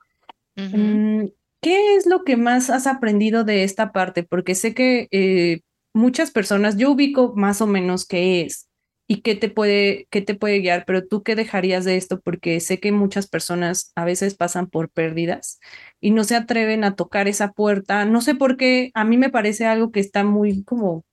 mm, 0.55 1.25
¿qué 1.61 1.95
es 1.95 2.07
lo 2.07 2.23
que 2.23 2.37
más 2.37 2.71
has 2.71 2.87
aprendido 2.87 3.43
de 3.43 3.63
esta 3.63 3.91
parte? 3.91 4.23
Porque 4.23 4.55
sé 4.55 4.73
que 4.73 5.07
eh, 5.11 5.61
muchas 5.93 6.31
personas, 6.31 6.77
yo 6.77 6.89
ubico 6.89 7.33
más 7.35 7.61
o 7.61 7.67
menos 7.67 8.07
qué 8.07 8.41
es, 8.41 8.68
y 9.11 9.21
qué 9.21 9.33
te 9.33 9.49
puede, 9.49 10.07
qué 10.11 10.21
te 10.21 10.35
puede 10.35 10.59
guiar, 10.59 10.85
pero 10.85 11.03
tú 11.03 11.23
qué 11.23 11.35
dejarías 11.35 11.83
de 11.83 11.97
esto, 11.97 12.21
porque 12.21 12.59
sé 12.59 12.79
que 12.79 12.91
muchas 12.91 13.27
personas 13.27 13.91
a 13.95 14.05
veces 14.05 14.35
pasan 14.35 14.67
por 14.67 14.91
pérdidas 14.91 15.59
y 15.99 16.11
no 16.11 16.23
se 16.23 16.35
atreven 16.35 16.83
a 16.83 16.95
tocar 16.95 17.27
esa 17.27 17.51
puerta. 17.51 18.05
No 18.05 18.21
sé 18.21 18.35
por 18.35 18.55
qué, 18.55 18.91
a 18.93 19.05
mí 19.05 19.17
me 19.17 19.31
parece 19.31 19.65
algo 19.65 19.91
que 19.91 19.99
está 19.99 20.23
muy 20.23 20.63
como 20.63 21.05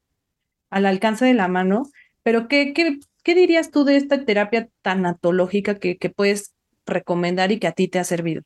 al 0.69 0.85
alcance 0.85 1.25
de 1.25 1.33
la 1.33 1.49
mano, 1.49 1.85
pero 2.23 2.49
¿qué, 2.49 2.75
qué, 2.75 2.99
qué 3.23 3.35
dirías 3.35 3.71
tú 3.71 3.85
de 3.85 3.97
esta 3.97 4.27
terapia 4.27 4.69
tanatológica 4.83 5.79
que, 5.79 5.97
que 5.97 6.11
puedes 6.11 6.55
recomendar 6.85 7.51
y 7.51 7.59
que 7.59 7.67
a 7.67 7.73
ti 7.73 7.89
te 7.89 7.99
ha 7.99 8.05
servido? 8.05 8.43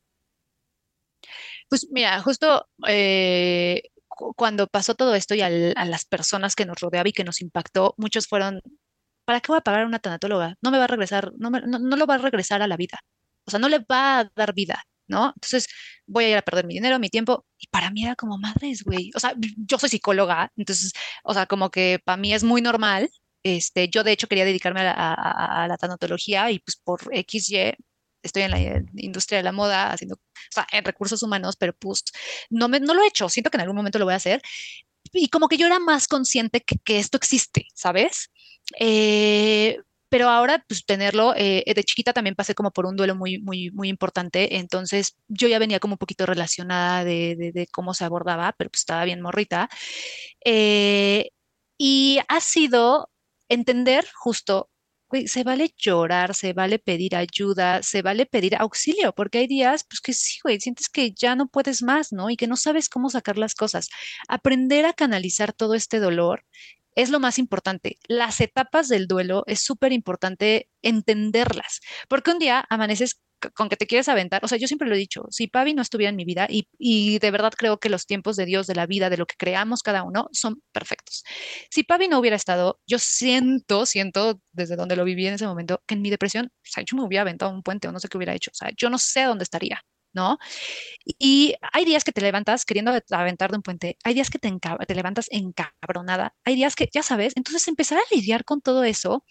Pues 1.69 1.89
mira, 1.91 2.21
justo 2.21 2.69
eh, 2.87 3.83
cuando 4.37 4.69
pasó 4.69 4.95
todo 4.95 5.17
esto 5.17 5.35
y 5.35 5.41
a 5.41 5.51
las 5.51 6.05
personas 6.05 6.55
que 6.55 6.67
nos 6.67 6.79
rodeaba 6.79 7.09
y 7.09 7.13
que 7.13 7.25
nos 7.25 7.41
impactó, 7.41 7.95
muchos 7.97 8.29
fueron 8.29 8.61
¿para 9.31 9.41
qué 9.41 9.53
voy 9.53 9.59
a 9.59 9.61
pagar 9.61 9.83
a 9.83 9.87
una 9.87 10.01
tanatóloga? 10.01 10.57
No 10.61 10.73
me 10.73 10.79
va 10.79 10.85
a 10.85 10.87
regresar, 10.89 11.33
no, 11.39 11.51
no, 11.51 11.97
lo 11.97 12.07
va 12.07 12.17
a 12.17 12.19
regresar 12.19 12.63
a 12.63 12.67
la 12.67 12.77
vida. 12.77 12.99
O 13.47 13.51
sea, 13.53 13.61
no 13.61 13.69
le 13.69 13.79
va 13.79 14.19
a 14.19 14.25
dar 14.35 14.53
vida, 14.55 14.83
¿no? 15.07 15.29
Entonces 15.37 15.69
voy 16.05 16.25
a 16.25 16.31
ir 16.31 16.37
a 16.37 16.43
perder 16.43 16.67
mi 16.67 16.75
dinero, 16.75 16.99
mi 16.99 17.11
tiempo. 17.11 17.47
Y 17.57 17.69
para 17.69 17.93
mí 17.93 18.05
era 18.05 18.17
como 18.17 18.39
madres, 18.39 18.83
güey. 18.83 19.13
O 19.15 19.21
sea, 19.21 19.35
yo 19.39 19.79
soy 19.79 19.89
psicóloga, 19.89 20.51
entonces, 20.57 20.93
o 21.23 21.33
sea, 21.33 21.47
como 21.47 21.71
que 21.71 22.01
para 22.05 22.17
mí 22.17 22.35
es 22.35 22.43
muy 22.43 22.61
normal. 22.61 23.09
Este, 23.45 23.89
yo 23.89 24.03
de 24.03 24.11
hecho 24.11 24.27
quería 24.27 24.45
dedicarme 24.45 24.81
a 24.81 25.67
la, 25.69 25.77
tanatología 25.79 26.51
y 26.51 26.59
pues 26.59 26.77
por 26.77 27.01
XY 27.15 27.75
estoy 28.23 28.43
en 28.43 28.51
la 28.51 28.83
industria 28.97 29.39
de 29.39 29.45
la 29.45 29.53
moda 29.53 29.93
haciendo, 29.93 30.17
o 30.17 30.53
sea, 30.53 30.67
en 30.73 30.85
recursos 30.85 31.23
humanos, 31.23 31.55
pero 31.57 31.73
pues 31.75 32.03
no, 32.51 32.69
me, 32.69 32.81
no 32.81 32.95
lo 32.95 33.03
he 33.05 33.07
hecho. 33.07 33.29
Siento 33.29 33.49
que 33.51 33.59
en 33.59 33.63
algún 33.63 33.77
momento 33.77 34.01
lo 34.01 34.07
voy 34.07 34.15
a 34.15 34.17
hacer. 34.17 34.43
Y 35.13 35.29
como 35.29 35.49
que 35.49 35.57
yo 35.57 35.67
era 35.67 35.79
más 35.79 36.09
consciente 36.09 36.63
que, 36.63 36.77
que 36.85 36.99
esto 36.99 37.17
existe, 37.17 37.67
¿sabes? 37.75 38.31
Eh, 38.79 39.79
pero 40.11 40.29
ahora, 40.29 40.65
pues 40.67 40.85
tenerlo, 40.85 41.35
eh, 41.37 41.63
de 41.75 41.85
chiquita 41.85 42.13
también 42.13 42.35
pasé 42.35 42.55
como 42.55 42.73
por 42.73 42.85
un 42.87 42.97
duelo 42.97 43.15
muy, 43.15 43.39
muy, 43.39 43.71
muy 43.71 43.89
importante, 43.89 44.57
entonces 44.57 45.17
yo 45.29 45.47
ya 45.49 45.61
venía 45.61 45.79
como 45.79 45.95
un 45.95 45.99
poquito 45.99 46.27
relacionada 46.27 47.05
de, 47.05 47.69
cómo 47.73 47.95
se 47.95 48.05
abordaba, 48.05 48.53
pero 48.59 48.71
pues 48.71 48.81
estaba 48.81 49.05
bien 49.05 49.21
morrita. 49.23 49.69
Eh, 50.45 51.31
y 51.79 52.21
ha 52.29 52.41
sido 52.41 53.11
entender 53.49 54.07
justo, 54.15 54.69
se 55.27 55.45
vale 55.45 55.75
llorar, 55.77 56.35
se 56.35 56.53
vale 56.53 56.79
pedir 56.79 57.17
ayuda, 57.17 57.83
se 57.83 58.03
vale 58.03 58.27
pedir 58.27 58.57
auxilio, 58.57 59.13
porque 59.13 59.39
hay 59.39 59.47
días, 59.47 59.85
pues 59.89 60.01
que 60.01 60.13
sí, 60.13 60.39
güey, 60.43 60.61
sientes 60.61 60.89
que 60.89 61.13
ya 61.13 61.35
no 61.37 61.49
puedes 61.49 61.83
más, 61.83 62.13
¿no? 62.13 62.31
Y 62.31 62.37
que 62.37 62.47
no 62.47 62.57
sabes 62.57 62.89
cómo 62.89 63.11
sacar 63.11 63.39
las 63.39 63.55
cosas. 63.55 63.89
Aprender 64.29 64.87
a 64.87 64.93
canalizar 64.93 65.53
todo 65.53 65.75
este 65.75 66.01
dolor 66.01 66.45
es 66.95 67.11
lo 67.11 67.21
más 67.21 67.39
importante. 67.39 67.97
Las 68.09 68.41
etapas 68.41 68.89
del 68.89 69.07
duelo 69.07 69.45
es 69.47 69.61
súper 69.63 69.93
importante 69.93 70.69
entenderlas, 70.83 71.81
porque 72.09 72.31
un 72.31 72.39
día 72.39 72.65
amaneces 72.71 73.21
con 73.55 73.69
que 73.69 73.77
te 73.77 73.87
quieres 73.87 74.09
aventar, 74.09 74.45
o 74.45 74.49
sea, 74.49 74.59
yo 74.59 74.67
siempre 74.67 74.89
lo 74.89 74.95
he 74.95 74.99
dicho, 74.99 75.25
si 75.31 75.47
Pavi 75.47 75.73
no 75.75 75.83
estuviera 75.83 76.11
en 76.11 76.17
mi 76.17 76.25
vida 76.25 76.47
y, 76.51 76.69
y, 76.79 77.19
de 77.21 77.31
verdad 77.31 77.53
creo 77.57 77.79
que 77.79 77.89
los 77.89 78.07
tiempos 78.07 78.37
de 78.37 78.45
Dios, 78.45 78.67
de 78.67 78.75
la 78.75 78.87
vida, 78.87 79.09
de 79.11 79.17
lo 79.17 79.27
que 79.27 79.37
creamos 79.39 79.83
cada 79.83 80.03
uno, 80.03 80.29
son 80.33 80.63
perfectos. 80.73 81.25
Si 81.71 81.83
Pavi 81.83 82.09
no 82.09 82.19
hubiera 82.19 82.37
estado, 82.37 82.81
yo 82.87 82.99
siento, 82.99 83.87
siento 83.87 84.41
desde 84.53 84.77
donde 84.77 84.97
lo 84.97 85.05
viví 85.05 85.27
en 85.27 85.35
ese 85.35 85.47
momento, 85.47 85.83
que 85.87 85.95
en 85.95 86.03
mi 86.03 86.11
depresión, 86.11 86.47
o 86.47 86.51
sea, 86.65 86.85
yo 86.85 86.97
me 86.97 87.05
hubiera 87.05 87.23
aventado 87.23 87.53
un 87.53 87.63
puente 87.63 87.89
o 87.89 87.93
no 87.93 88.01
sé 88.01 88.09
qué 88.09 88.19
hubiera 88.19 88.35
hecho, 88.35 88.51
o 88.53 88.55
sea, 88.57 88.71
yo 88.77 88.91
no 88.91 88.99
sé 88.99 89.25
dónde 89.25 89.45
estaría. 89.45 89.83
¿No? 90.13 90.39
Y 91.19 91.55
hay 91.73 91.85
días 91.85 92.05
que 92.05 92.13
te 92.13 92.21
levantas 92.21 92.65
queriendo 92.65 92.93
aventar 93.11 93.51
de 93.51 93.57
un 93.57 93.63
puente, 93.63 93.99
hay 94.05 94.15
días 94.15 94.31
que 94.31 94.39
te, 94.39 94.53
te 94.87 94.95
levantas 94.95 95.29
encabronada, 95.31 96.35
hay 96.45 96.57
días 96.57 96.77
que, 96.77 96.89
ya 96.93 97.03
sabes, 97.03 97.33
entonces 97.37 97.67
empezar 97.69 97.99
a 97.99 98.15
lidiar 98.15 98.45
con 98.45 98.61
todo 98.61 98.85
eso, 98.85 99.25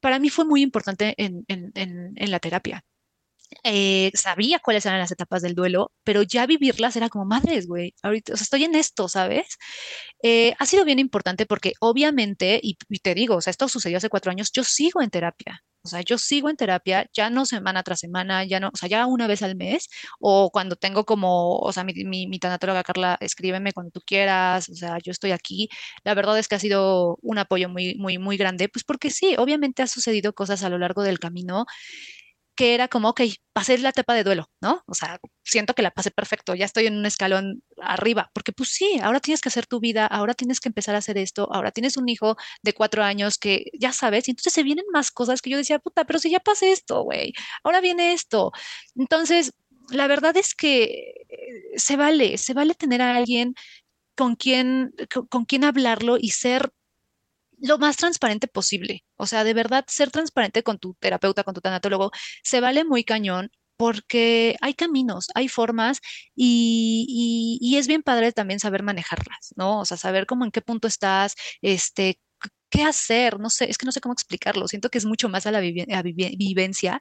para 0.00 0.18
mí 0.18 0.30
fue 0.30 0.44
muy 0.44 0.62
importante 0.62 1.14
en, 1.16 1.44
la 2.16 2.40
terapia. 2.40 2.84
Eh, 3.64 4.10
sabía 4.14 4.58
cuáles 4.60 4.86
eran 4.86 4.98
las 4.98 5.10
etapas 5.12 5.42
del 5.42 5.54
duelo, 5.54 5.92
pero 6.04 6.22
ya 6.22 6.46
vivirlas 6.46 6.96
era 6.96 7.08
como 7.08 7.24
madres, 7.24 7.66
güey. 7.66 7.94
Ahorita, 8.02 8.34
o 8.34 8.36
sea, 8.36 8.44
estoy 8.44 8.64
en 8.64 8.74
esto, 8.74 9.08
¿sabes? 9.08 9.58
Eh, 10.22 10.54
ha 10.58 10.66
sido 10.66 10.84
bien 10.84 10.98
importante 10.98 11.46
porque 11.46 11.72
obviamente, 11.80 12.60
y, 12.62 12.76
y, 12.88 12.98
te 13.00 13.14
digo, 13.14 13.36
o 13.36 13.40
sea, 13.40 13.50
esto 13.50 13.68
sucedió 13.68 13.98
hace 13.98 14.08
cuatro 14.08 14.30
años, 14.30 14.50
yo 14.52 14.64
sigo 14.64 15.02
en 15.02 15.10
terapia. 15.10 15.62
O 15.84 15.88
sea, 15.88 16.00
yo 16.02 16.16
sigo 16.16 16.48
en 16.48 16.56
terapia, 16.56 17.06
ya 17.12 17.28
no 17.28 17.44
semana 17.44 17.82
tras 17.82 17.98
semana, 17.98 18.44
ya 18.44 18.60
no, 18.60 18.68
o 18.72 18.76
sea, 18.76 18.88
ya 18.88 19.04
una 19.06 19.26
vez 19.26 19.42
al 19.42 19.56
mes, 19.56 19.88
o 20.20 20.50
cuando 20.52 20.76
tengo 20.76 21.04
como, 21.04 21.56
o 21.58 21.72
sea, 21.72 21.82
mi, 21.82 21.92
mi, 22.04 22.28
mi 22.28 22.38
tanatóloga 22.38 22.84
Carla, 22.84 23.16
escríbeme 23.20 23.72
cuando 23.72 23.90
tú 23.90 24.00
quieras, 24.06 24.68
o 24.68 24.74
sea, 24.76 24.98
yo 25.02 25.10
estoy 25.10 25.32
aquí. 25.32 25.68
La 26.04 26.14
verdad 26.14 26.38
es 26.38 26.46
que 26.46 26.54
ha 26.54 26.58
sido 26.60 27.18
un 27.22 27.38
apoyo 27.38 27.68
muy, 27.68 27.96
muy, 27.96 28.18
muy 28.18 28.36
grande, 28.36 28.68
pues 28.68 28.84
porque 28.84 29.10
sí, 29.10 29.34
obviamente 29.38 29.82
ha 29.82 29.88
sucedido 29.88 30.32
cosas 30.34 30.62
a 30.62 30.68
lo 30.68 30.78
largo 30.78 31.02
del 31.02 31.18
camino 31.18 31.66
que 32.62 32.74
era 32.74 32.86
como, 32.86 33.08
ok, 33.08 33.22
pasé 33.52 33.76
la 33.78 33.88
etapa 33.88 34.14
de 34.14 34.22
duelo, 34.22 34.48
¿no? 34.60 34.84
O 34.86 34.94
sea, 34.94 35.18
siento 35.42 35.74
que 35.74 35.82
la 35.82 35.90
pasé 35.90 36.12
perfecto, 36.12 36.54
ya 36.54 36.64
estoy 36.64 36.86
en 36.86 36.96
un 36.96 37.06
escalón 37.06 37.64
arriba, 37.78 38.30
porque 38.32 38.52
pues 38.52 38.68
sí, 38.68 39.00
ahora 39.02 39.18
tienes 39.18 39.40
que 39.40 39.48
hacer 39.48 39.66
tu 39.66 39.80
vida, 39.80 40.06
ahora 40.06 40.32
tienes 40.34 40.60
que 40.60 40.68
empezar 40.68 40.94
a 40.94 40.98
hacer 40.98 41.18
esto, 41.18 41.48
ahora 41.52 41.72
tienes 41.72 41.96
un 41.96 42.08
hijo 42.08 42.36
de 42.62 42.72
cuatro 42.72 43.02
años 43.02 43.36
que 43.36 43.64
ya 43.76 43.92
sabes, 43.92 44.28
y 44.28 44.30
entonces 44.30 44.52
se 44.52 44.62
vienen 44.62 44.84
más 44.92 45.10
cosas 45.10 45.42
que 45.42 45.50
yo 45.50 45.56
decía, 45.56 45.80
puta, 45.80 46.04
pero 46.04 46.20
si 46.20 46.30
ya 46.30 46.38
pasé 46.38 46.70
esto, 46.70 47.02
güey, 47.02 47.32
ahora 47.64 47.80
viene 47.80 48.12
esto. 48.12 48.52
Entonces, 48.94 49.52
la 49.90 50.06
verdad 50.06 50.36
es 50.36 50.54
que 50.54 51.14
eh, 51.30 51.72
se 51.74 51.96
vale, 51.96 52.38
se 52.38 52.54
vale 52.54 52.74
tener 52.74 53.02
a 53.02 53.16
alguien 53.16 53.56
con 54.14 54.36
quien, 54.36 54.94
con 55.30 55.46
quien 55.46 55.64
hablarlo 55.64 56.16
y 56.16 56.30
ser 56.30 56.70
lo 57.62 57.78
más 57.78 57.96
transparente 57.96 58.48
posible. 58.48 59.04
O 59.16 59.26
sea, 59.26 59.44
de 59.44 59.54
verdad, 59.54 59.84
ser 59.88 60.10
transparente 60.10 60.62
con 60.62 60.78
tu 60.78 60.94
terapeuta, 60.94 61.44
con 61.44 61.54
tu 61.54 61.60
tanatólogo, 61.60 62.10
se 62.42 62.60
vale 62.60 62.84
muy 62.84 63.04
cañón 63.04 63.50
porque 63.76 64.56
hay 64.60 64.74
caminos, 64.74 65.28
hay 65.34 65.48
formas 65.48 66.00
y, 66.34 67.74
es 67.76 67.86
bien 67.86 68.02
padre 68.02 68.32
también 68.32 68.60
saber 68.60 68.82
manejarlas, 68.82 69.54
¿no? 69.56 69.80
O 69.80 69.84
sea, 69.84 69.96
saber 69.96 70.26
cómo 70.26 70.44
en 70.44 70.50
qué 70.52 70.60
punto 70.62 70.88
estás, 70.88 71.34
este, 71.62 72.20
qué 72.70 72.82
hacer, 72.84 73.40
no 73.40 73.50
sé, 73.50 73.70
es 73.70 73.78
que 73.78 73.86
no 73.86 73.92
sé 73.92 74.00
cómo 74.00 74.12
explicarlo, 74.12 74.68
siento 74.68 74.90
que 74.90 74.98
es 74.98 75.04
mucho 75.06 75.28
más 75.28 75.46
a 75.46 75.52
la 75.52 75.60
vivencia, 75.60 77.00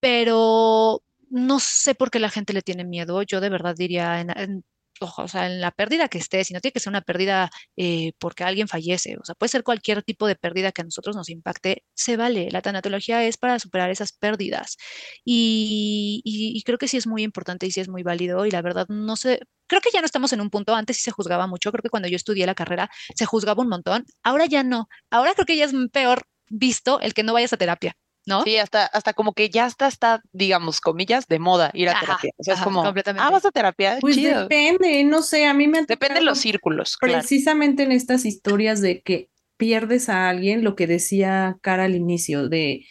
pero 0.00 1.02
no 1.30 1.60
sé 1.60 1.94
por 1.94 2.10
qué 2.10 2.18
la 2.20 2.30
gente 2.30 2.52
le 2.52 2.62
tiene 2.62 2.84
miedo. 2.84 3.22
Yo 3.22 3.40
de 3.40 3.50
verdad 3.50 3.74
diría, 3.76 4.20
en, 4.20 4.64
o 5.00 5.28
sea, 5.28 5.46
en 5.46 5.60
la 5.60 5.70
pérdida 5.70 6.08
que 6.08 6.18
esté, 6.18 6.44
si 6.44 6.54
no 6.54 6.60
tiene 6.60 6.72
que 6.72 6.80
ser 6.80 6.90
una 6.90 7.02
pérdida 7.02 7.50
eh, 7.76 8.12
porque 8.18 8.44
alguien 8.44 8.68
fallece, 8.68 9.16
o 9.20 9.24
sea, 9.24 9.34
puede 9.34 9.50
ser 9.50 9.62
cualquier 9.62 10.02
tipo 10.02 10.26
de 10.26 10.36
pérdida 10.36 10.72
que 10.72 10.82
a 10.82 10.84
nosotros 10.84 11.16
nos 11.16 11.28
impacte, 11.30 11.84
se 11.94 12.16
vale. 12.16 12.48
La 12.50 12.62
tanatología 12.62 13.24
es 13.24 13.36
para 13.36 13.58
superar 13.58 13.90
esas 13.90 14.12
pérdidas. 14.12 14.76
Y, 15.24 16.22
y, 16.24 16.62
creo 16.62 16.78
que 16.78 16.88
sí 16.88 16.96
es 16.96 17.06
muy 17.06 17.22
importante 17.22 17.66
y 17.66 17.70
sí 17.70 17.80
es 17.80 17.88
muy 17.88 18.02
válido. 18.02 18.46
Y 18.46 18.50
la 18.50 18.62
verdad, 18.62 18.86
no 18.88 19.16
sé, 19.16 19.40
creo 19.66 19.80
que 19.80 19.90
ya 19.92 20.00
no 20.00 20.06
estamos 20.06 20.32
en 20.32 20.40
un 20.40 20.50
punto, 20.50 20.74
antes 20.74 20.96
sí 20.96 21.02
se 21.04 21.10
juzgaba 21.12 21.46
mucho, 21.46 21.70
creo 21.72 21.82
que 21.82 21.90
cuando 21.90 22.08
yo 22.08 22.16
estudié 22.16 22.46
la 22.46 22.54
carrera 22.54 22.90
se 23.14 23.26
juzgaba 23.26 23.62
un 23.62 23.68
montón, 23.68 24.04
ahora 24.22 24.46
ya 24.46 24.62
no. 24.64 24.88
Ahora 25.10 25.34
creo 25.34 25.46
que 25.46 25.56
ya 25.56 25.64
es 25.66 25.72
peor 25.92 26.24
visto 26.50 27.00
el 27.00 27.14
que 27.14 27.22
no 27.22 27.32
vayas 27.34 27.52
a 27.52 27.56
terapia. 27.58 27.96
¿No? 28.28 28.42
Sí, 28.42 28.56
hasta, 28.58 28.86
hasta 28.86 29.12
como 29.14 29.32
que 29.32 29.50
ya 29.50 29.66
está, 29.66 29.88
está, 29.88 30.22
digamos, 30.32 30.80
comillas, 30.80 31.26
de 31.26 31.38
moda 31.38 31.70
ir 31.74 31.88
a 31.88 31.98
terapia. 31.98 32.30
O 32.36 32.44
sea, 32.44 32.54
es 32.54 32.60
como, 32.60 32.84
ah, 32.84 33.30
vas 33.30 33.44
a 33.44 33.50
terapia, 33.50 33.98
pues 34.00 34.16
depende, 34.16 35.02
no 35.04 35.22
sé, 35.22 35.46
a 35.46 35.54
mí 35.54 35.66
me 35.66 35.78
Depende 35.88 36.16
de 36.16 36.24
los 36.24 36.38
círculos, 36.38 36.98
Precisamente 37.00 37.82
en 37.82 37.92
estas 37.92 38.24
historias 38.24 38.80
de 38.80 39.00
que 39.00 39.30
pierdes 39.56 40.08
a 40.08 40.28
alguien, 40.28 40.64
lo 40.64 40.76
que 40.76 40.86
decía 40.86 41.56
Cara 41.62 41.84
al 41.84 41.94
inicio, 41.94 42.48
de 42.48 42.84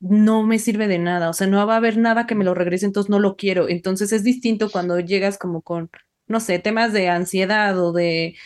no 0.00 0.42
me 0.42 0.58
sirve 0.58 0.86
de 0.86 0.98
nada, 0.98 1.30
o 1.30 1.32
sea, 1.32 1.46
no 1.46 1.66
va 1.66 1.74
a 1.74 1.76
haber 1.78 1.96
nada 1.96 2.26
que 2.26 2.34
me 2.34 2.44
lo 2.44 2.54
regrese, 2.54 2.86
entonces 2.86 3.10
no 3.10 3.18
lo 3.18 3.36
quiero. 3.36 3.68
Entonces 3.68 4.12
es 4.12 4.22
distinto 4.22 4.70
cuando 4.70 5.00
llegas 5.00 5.38
como 5.38 5.62
con, 5.62 5.90
no 6.26 6.40
sé, 6.40 6.58
temas 6.58 6.92
de 6.92 7.08
ansiedad 7.08 7.78
o 7.78 7.92
de 7.92 8.36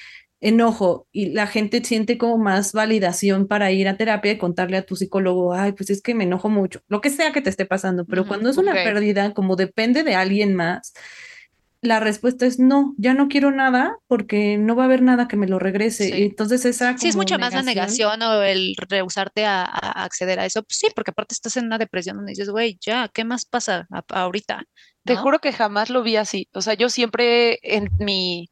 enojo 0.41 1.07
y 1.11 1.31
la 1.31 1.47
gente 1.47 1.85
siente 1.85 2.19
como 2.19 2.39
más 2.39 2.73
validación 2.73 3.49
para 3.49 3.73
ir 3.73 3.89
a 3.89 3.97
terapia 3.97 4.33
y 4.33 4.39
contarle 4.39 4.77
a 4.77 4.87
tu 4.87 4.97
psicólogo, 4.97 5.53
ay, 5.53 5.73
pues 5.73 5.91
es 5.91 6.01
que 6.01 6.15
me 6.15 6.25
enojo 6.25 6.49
mucho, 6.49 6.81
lo 6.89 7.01
que 7.01 7.11
sea 7.11 7.33
que 7.33 7.43
te 7.43 7.51
esté 7.51 7.67
pasando, 7.67 8.05
pero 8.05 8.27
cuando 8.27 8.51
es 8.51 8.57
una 8.57 8.73
pérdida, 8.73 9.35
como 9.35 9.57
depende 9.57 10.05
de 10.05 10.15
alguien 10.15 10.55
más, 10.55 10.93
la 11.81 12.01
respuesta 12.01 12.45
es 12.45 12.59
no, 12.59 12.95
ya 12.99 13.15
no 13.15 13.29
quiero 13.29 13.53
nada 13.53 13.97
porque 14.09 14.59
no 14.59 14.75
va 14.75 14.83
a 14.83 14.87
haber 14.87 15.01
nada 15.01 15.29
que 15.29 15.37
me 15.37 15.47
lo 15.47 15.61
regrese. 15.61 16.25
Entonces 16.25 16.65
esa... 16.65 16.99
Sí, 16.99 17.09
es 17.09 17.15
mucho 17.15 17.39
más 17.39 17.55
la 17.55 17.63
negación 17.63 18.21
o 18.23 18.43
el 18.43 18.75
rehusarte 18.77 19.47
a, 19.47 19.63
acceder 19.65 20.41
a 20.41 20.47
eso. 20.47 20.65
Pues 20.65 20.77
sí, 20.79 20.89
porque 20.93 21.13
aparte 21.13 21.35
estás 21.35 21.57
en 21.57 21.67
una 21.67 21.79
depresión 21.79 22.17
donde 22.17 22.33
dices, 22.33 22.51
güey, 22.51 22.79
ya, 22.85 23.09
¿qué 23.15 23.25
más 23.25 23.45
pasa 23.45 23.87
ahorita? 24.09 24.65
Te 25.05 25.17
juro 25.17 25.39
que 25.39 25.53
jamás 25.53 25.89
lo 25.89 26.03
vi 26.03 26.17
así. 26.17 26.49
O 26.53 26.63
sea, 26.63 26.75
yo 26.75 26.91
siempre 26.91 27.61
en 27.63 27.89
mi 27.99 28.51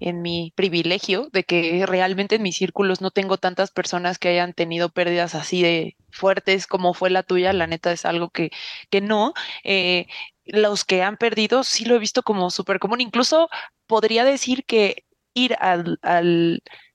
en 0.00 0.22
mi 0.22 0.52
privilegio 0.56 1.28
de 1.32 1.44
que 1.44 1.84
realmente 1.86 2.36
en 2.36 2.42
mis 2.42 2.56
círculos 2.56 3.00
no 3.00 3.10
tengo 3.10 3.38
tantas 3.38 3.70
personas 3.70 4.18
que 4.18 4.28
hayan 4.28 4.52
tenido 4.52 4.88
pérdidas 4.90 5.34
así 5.34 5.62
de 5.62 5.96
fuertes 6.10 6.66
como 6.66 6.94
fue 6.94 7.10
la 7.10 7.22
tuya, 7.22 7.52
la 7.52 7.66
neta 7.66 7.92
es 7.92 8.04
algo 8.04 8.30
que, 8.30 8.50
que 8.90 9.00
no. 9.00 9.34
Eh, 9.64 10.06
los 10.44 10.84
que 10.84 11.02
han 11.02 11.16
perdido 11.16 11.64
sí 11.64 11.84
lo 11.84 11.96
he 11.96 11.98
visto 11.98 12.22
como 12.22 12.50
súper 12.50 12.78
común. 12.78 13.00
Incluso 13.00 13.48
podría 13.86 14.24
decir 14.24 14.64
que 14.64 15.04
ir 15.34 15.56
al, 15.60 15.98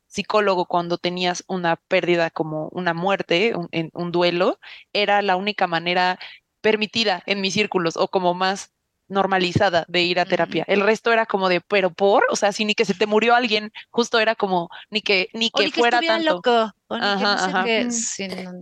psicólogo 0.07 0.65
cuando 0.65 0.97
tenías 0.97 1.43
una 1.47 1.75
pérdida 1.75 2.31
como 2.31 2.69
una 2.69 2.95
muerte, 2.95 3.53
un, 3.55 3.69
un 3.93 4.11
duelo, 4.11 4.59
era 4.91 5.21
la 5.21 5.35
única 5.35 5.67
manera 5.67 6.17
permitida 6.61 7.23
en 7.27 7.41
mis 7.41 7.53
círculos 7.53 7.95
o 7.95 8.07
como 8.09 8.33
más 8.33 8.73
normalizada 9.09 9.85
de 9.87 10.03
ir 10.03 10.19
a 10.19 10.25
terapia. 10.25 10.63
El 10.67 10.81
resto 10.81 11.11
era 11.11 11.25
como 11.25 11.49
de, 11.49 11.61
pero 11.61 11.89
por, 11.89 12.23
o 12.29 12.35
sea, 12.35 12.51
si 12.51 12.63
ni 12.63 12.75
que 12.75 12.85
se 12.85 12.93
te 12.93 13.07
murió 13.07 13.35
alguien, 13.35 13.71
justo 13.89 14.19
era 14.19 14.35
como 14.35 14.69
ni 14.89 15.01
que 15.01 15.29
ni 15.33 15.49
que, 15.49 15.71
fuera 15.71 15.99
tanto. 15.99 16.35
Loco. 16.35 16.73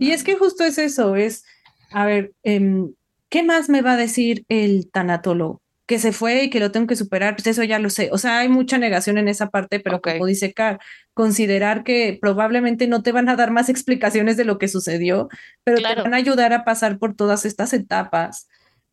Y 0.00 0.10
es 0.10 0.24
que 0.24 0.36
justo 0.36 0.64
es 0.64 0.78
eso, 0.78 1.14
es, 1.16 1.44
a 1.90 2.04
ver, 2.06 2.32
em, 2.42 2.92
¿qué 3.28 3.42
más 3.42 3.68
me 3.68 3.82
va 3.82 3.92
a 3.92 3.96
decir 3.96 4.44
el 4.48 4.90
tanatólogo? 4.90 5.62
Que 5.86 5.98
se 5.98 6.12
fue 6.12 6.44
y 6.44 6.50
que 6.50 6.60
lo 6.60 6.70
tengo 6.70 6.86
que 6.86 6.96
superar, 6.96 7.34
pues 7.34 7.46
eso 7.46 7.64
ya 7.64 7.78
lo 7.78 7.88
sé. 7.88 8.10
O 8.12 8.18
sea, 8.18 8.40
hay 8.40 8.50
mucha 8.50 8.76
negación 8.76 9.16
en 9.16 9.26
esa 9.28 9.48
parte, 9.48 9.80
pero 9.80 10.02
como 10.02 10.26
dice 10.26 10.52
Car, 10.52 10.80
considerar 11.14 11.82
que 11.82 12.18
probablemente 12.20 12.86
no 12.86 13.02
te 13.02 13.12
van 13.12 13.30
a 13.30 13.36
dar 13.36 13.50
más 13.50 13.68
explicaciones 13.70 14.36
de 14.36 14.44
lo 14.44 14.58
que 14.58 14.68
sucedió, 14.68 15.28
pero 15.64 15.78
te 15.78 15.94
van 15.94 16.12
a 16.12 16.18
ayudar 16.18 16.52
a 16.52 16.64
pasar 16.64 16.98
por 16.98 17.14
todas 17.14 17.46
estas 17.46 17.72
etapas 17.72 18.48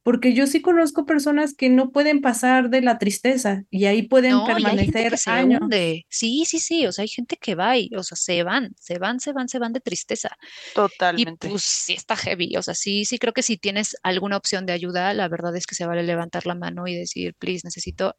porque 0.05 0.35
yo 0.35 0.45
sí 0.45 0.61
conozco 0.61 1.07
personas 1.07 1.55
que 1.55 1.67
no 1.67 1.89
pueden 1.89 2.21
pasar 2.21 2.69
de 2.69 2.81
la 2.81 2.99
tristeza 2.99 3.63
y 3.71 3.85
ahí 3.85 4.03
pueden 4.03 4.45
permanecer 4.45 5.15
años. 5.25 5.61
Sí, 6.09 6.43
sí, 6.45 6.59
sí, 6.59 6.85
o 6.85 6.91
sea, 6.91 7.01
hay 7.01 7.07
gente 7.07 7.37
que 7.37 7.55
va 7.55 7.75
y, 7.75 7.89
o 7.97 8.03
sea, 8.03 8.15
se 8.15 8.43
van, 8.43 8.75
se 8.79 8.99
van, 8.99 9.19
se 9.19 9.33
van, 9.33 9.49
se 9.49 9.57
van 9.57 9.73
de 9.73 9.79
tristeza. 9.79 10.29
Totalmente. 10.75 11.47
Y 11.47 11.49
pues 11.49 11.63
sí 11.63 11.93
está 11.93 12.15
heavy, 12.15 12.55
o 12.55 12.61
sea, 12.61 12.75
sí, 12.75 13.03
sí 13.05 13.17
creo 13.17 13.33
que 13.33 13.41
si 13.41 13.57
tienes 13.57 13.97
alguna 14.03 14.37
opción 14.37 14.67
de 14.67 14.73
ayuda, 14.73 15.11
la 15.15 15.27
verdad 15.27 15.55
es 15.55 15.65
que 15.65 15.73
se 15.73 15.87
vale 15.87 16.03
levantar 16.03 16.45
la 16.45 16.53
mano 16.53 16.85
y 16.85 16.93
decir, 16.93 17.33
please, 17.39 17.61
necesito 17.63 18.15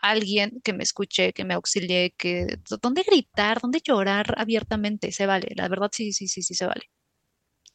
alguien 0.00 0.60
que 0.64 0.72
me 0.72 0.82
escuche, 0.82 1.32
que 1.32 1.44
me 1.44 1.54
auxilie, 1.54 2.16
que 2.18 2.58
dónde 2.82 3.04
gritar, 3.04 3.60
dónde 3.60 3.80
llorar 3.80 4.34
abiertamente, 4.38 5.12
se 5.12 5.26
vale, 5.26 5.52
la 5.54 5.68
verdad 5.68 5.90
sí, 5.92 6.12
sí, 6.12 6.26
sí, 6.26 6.42
sí 6.42 6.54
se 6.54 6.66
vale. 6.66 6.90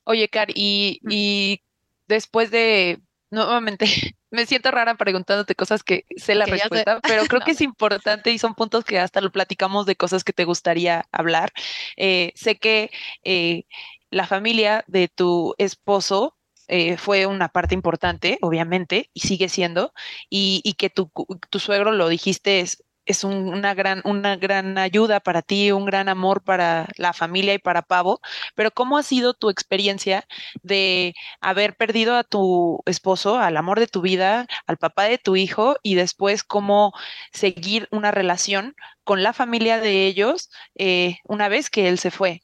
Oye, 0.03 0.27
Car, 0.27 0.49
y, 0.53 0.99
mm. 1.03 1.09
y 1.09 1.61
después 2.09 2.51
de 2.51 3.01
nuevamente 3.33 3.85
me 4.31 4.45
siento 4.45 4.71
rara 4.71 4.95
preguntándote 4.95 5.55
cosas 5.55 5.83
que 5.83 6.05
sé 6.15 6.35
la 6.35 6.45
respuesta, 6.45 7.01
pero 7.01 7.25
creo 7.25 7.41
que 7.41 7.51
es 7.51 7.61
importante 7.61 8.31
y 8.31 8.39
son 8.39 8.55
puntos 8.55 8.85
que 8.85 8.99
hasta 8.99 9.21
lo 9.21 9.31
platicamos 9.31 9.85
de 9.85 9.95
cosas 9.95 10.23
que 10.23 10.33
te 10.33 10.45
gustaría 10.45 11.05
hablar. 11.11 11.51
Eh, 11.97 12.31
sé 12.35 12.57
que 12.57 12.91
eh, 13.23 13.63
la 14.09 14.27
familia 14.27 14.85
de 14.87 15.07
tu 15.07 15.55
esposo 15.57 16.37
eh, 16.67 16.97
fue 16.97 17.25
una 17.25 17.49
parte 17.49 17.75
importante, 17.75 18.37
obviamente, 18.41 19.09
y 19.13 19.21
sigue 19.21 19.49
siendo, 19.49 19.93
y, 20.29 20.61
y 20.63 20.73
que 20.73 20.89
tu, 20.89 21.11
tu, 21.49 21.59
suegro, 21.59 21.91
lo 21.91 22.07
dijiste, 22.07 22.61
es 22.61 22.83
es 23.05 23.23
una, 23.23 23.73
gran, 23.73 24.01
una 24.05 24.35
gran 24.37 24.77
ayuda 24.77 25.19
para 25.19 25.41
ti, 25.41 25.71
un 25.71 25.85
gran 25.85 26.09
amor 26.09 26.43
para 26.43 26.87
la 26.97 27.13
familia 27.13 27.53
y 27.53 27.59
para 27.59 27.81
Pavo, 27.81 28.21
pero 28.55 28.71
¿cómo 28.71 28.97
ha 28.97 29.03
sido 29.03 29.33
tu 29.33 29.49
experiencia 29.49 30.25
de 30.61 31.13
haber 31.41 31.75
perdido 31.75 32.15
a 32.15 32.23
tu 32.23 32.81
esposo, 32.85 33.37
al 33.37 33.57
amor 33.57 33.79
de 33.79 33.87
tu 33.87 34.01
vida, 34.01 34.47
al 34.67 34.77
papá 34.77 35.03
de 35.05 35.17
tu 35.17 35.35
hijo 35.35 35.75
y 35.83 35.95
después 35.95 36.43
cómo 36.43 36.93
seguir 37.33 37.87
una 37.91 38.11
relación 38.11 38.75
con 39.03 39.23
la 39.23 39.33
familia 39.33 39.79
de 39.79 40.07
ellos 40.07 40.49
eh, 40.75 41.17
una 41.25 41.49
vez 41.49 41.69
que 41.69 41.89
él 41.89 41.99
se 41.99 42.11
fue? 42.11 42.41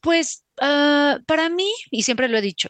Pues 0.00 0.44
ah, 0.60 1.18
para 1.26 1.48
mí, 1.48 1.72
y 1.90 2.02
siempre 2.02 2.28
lo 2.28 2.38
he 2.38 2.42
dicho, 2.42 2.68